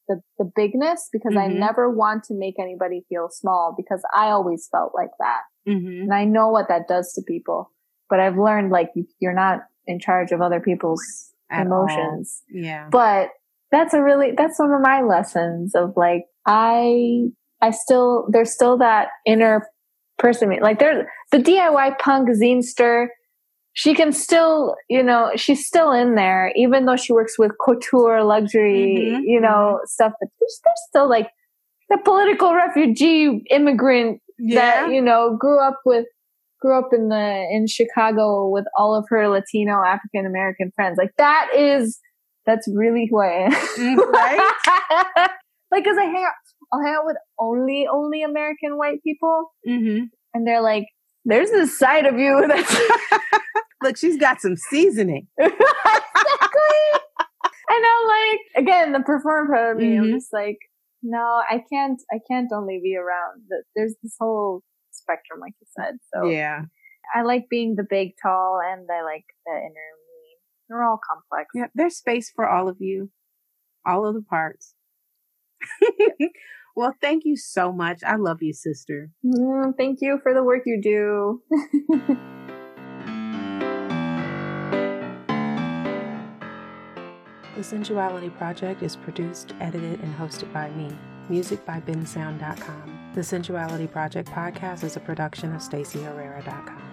the, 0.09 0.21
the 0.39 0.45
bigness 0.45 1.09
because 1.13 1.37
I 1.37 1.49
Mhm. 1.49 1.59
never 1.59 1.91
want 1.91 2.25
to 2.25 2.35
make 2.35 2.59
anybody 2.59 3.05
feel 3.09 3.29
small 3.29 3.75
because 3.77 4.03
I 4.15 4.27
always 4.31 4.69
felt 4.71 4.93
like 4.95 5.11
that. 5.19 5.43
Mm-hmm. 5.69 6.03
And 6.03 6.15
I 6.15 6.25
know 6.25 6.49
what 6.49 6.69
that 6.69 6.87
does 6.89 7.13
to 7.15 7.23
people, 7.23 7.71
but 8.09 8.21
I've 8.21 8.39
learned 8.39 8.71
like 8.71 8.91
you, 8.95 9.07
you're 9.21 9.33
not 9.35 9.61
in 9.87 9.99
charge 9.99 10.31
of 10.33 10.41
other 10.41 10.61
people's 10.61 11.03
At 11.51 11.67
emotions 11.67 12.43
Yeah. 12.49 12.89
but 12.91 13.31
that's 13.73 13.93
a 13.95 14.01
really 14.03 14.31
that's 14.37 14.59
one 14.61 14.73
of 14.73 14.81
my 14.81 15.01
lessons 15.03 15.75
of 15.75 15.97
like 15.97 16.27
i 16.47 17.25
i 17.61 17.71
still 17.73 18.29
there's 18.31 18.53
still 18.53 18.77
that 18.79 19.09
inner 19.27 19.67
person 20.19 20.51
like 20.61 20.79
there's 20.79 21.05
the 21.33 21.39
diy 21.39 21.99
punk 21.99 22.29
zinester 22.29 23.09
she 23.73 23.95
can 23.95 24.13
still 24.13 24.75
you 24.89 25.03
know 25.03 25.31
she's 25.37 25.67
still 25.67 25.93
in 25.93 26.15
there 26.15 26.53
even 26.57 26.87
though 26.87 26.97
she 26.97 27.13
works 27.13 27.39
with 27.39 27.53
couture 27.65 28.23
luxury 28.25 29.13
Mhm, 29.13 29.21
you 29.25 29.41
know 29.41 29.81
stuff 29.85 30.13
but 30.21 30.29
there's, 30.41 30.61
there's 30.65 30.81
still 30.89 31.09
like 31.09 31.29
the 31.89 31.99
political 31.99 32.55
refugee 32.55 33.43
immigrant 33.51 34.21
Yeah. 34.39 34.55
that 34.61 34.93
you 34.93 35.01
know 35.03 35.37
grew 35.39 35.61
up 35.61 35.81
with 35.85 36.07
grew 36.61 36.79
up 36.79 36.91
in 36.93 37.09
the 37.09 37.47
in 37.51 37.67
Chicago 37.67 38.49
with 38.49 38.67
all 38.77 38.95
of 38.95 39.07
her 39.09 39.29
Latino 39.29 39.83
African 39.83 40.27
American 40.27 40.71
friends. 40.77 40.99
Like 40.99 41.13
that 41.17 41.49
is 41.57 41.99
that's 42.47 42.69
really 42.75 43.09
who 43.11 43.21
I 43.21 43.47
am. 43.47 43.53
Mm, 43.53 43.97
right? 43.97 45.31
like 45.71 45.85
cuz 45.85 45.97
I 45.97 46.05
hang 46.05 46.25
out 46.25 46.33
I'll 46.73 46.83
hang 46.83 46.95
out 46.95 47.07
with 47.07 47.17
only 47.39 47.87
only 47.91 48.23
American 48.23 48.77
white 48.77 49.03
people 49.03 49.53
mm-hmm. 49.67 50.05
and 50.35 50.47
they're 50.47 50.61
like 50.61 50.87
there's 51.25 51.51
this 51.51 51.79
side 51.79 52.07
of 52.07 52.19
you 52.19 52.45
that's 52.49 52.75
Look, 53.83 53.97
she's 53.97 54.19
got 54.19 54.41
some 54.43 54.57
seasoning. 54.57 55.27
exactly. 55.39 55.59
And 57.73 57.85
I'm 57.87 58.07
like, 58.09 58.41
again, 58.57 58.93
the 58.93 59.01
performer 59.01 59.55
part 59.55 59.77
of 59.77 59.83
me, 59.83 59.97
I'm 59.97 60.05
Mhm. 60.05 60.13
just 60.15 60.33
like, 60.33 60.59
no, 61.03 61.19
I 61.49 61.65
can't, 61.73 61.99
I 62.13 62.19
can't 62.31 62.51
only 62.53 62.79
be 62.83 62.97
around. 62.97 63.45
There's 63.75 63.95
this 64.03 64.17
whole 64.21 64.63
spectrum, 64.91 65.41
like 65.41 65.55
you 65.61 65.67
said. 65.79 65.95
So 66.15 66.29
Yeah. 66.29 66.63
I 67.15 67.23
like 67.23 67.47
being 67.49 67.77
the 67.77 67.87
big, 67.89 68.11
tall, 68.23 68.61
and 68.63 68.87
I 68.91 69.03
like 69.03 69.25
the 69.47 69.53
inner 69.53 69.67
me. 69.69 70.37
They're 70.69 70.83
all 70.85 70.99
complex. 71.09 71.49
Yeah. 71.55 71.69
There's 71.75 71.97
space 71.97 72.31
for 72.35 72.47
all 72.47 72.69
of 72.69 72.77
you, 72.81 73.11
all 73.87 74.05
of 74.07 74.15
the 74.15 74.23
parts. 74.23 74.75
well, 76.81 76.97
thank 76.99 77.27
you 77.27 77.37
so 77.37 77.73
much. 77.73 78.03
I 78.03 78.17
love 78.17 78.43
you, 78.43 78.55
sister. 78.55 79.11
Mm, 79.23 79.77
thank 79.77 79.99
you 80.01 80.19
for 80.23 80.33
the 80.33 80.43
work 80.43 80.63
you 80.65 80.81
do. 80.83 81.43
The 87.57 87.67
Sensuality 87.67 88.35
Project 88.39 88.83
is 88.83 88.97
produced, 88.97 89.53
edited, 89.61 90.01
and 90.01 90.17
hosted 90.17 90.51
by 90.51 90.71
me. 90.71 90.97
Music 91.29 91.63
by 91.67 91.79
bensound.com. 91.79 93.11
The 93.15 93.21
Sensuality 93.21 93.87
Project 93.87 94.31
podcast 94.31 94.83
is 94.83 94.97
a 94.97 95.01
production 95.01 95.55
of 95.55 95.61
StaceyHerrera.com. 95.61 96.90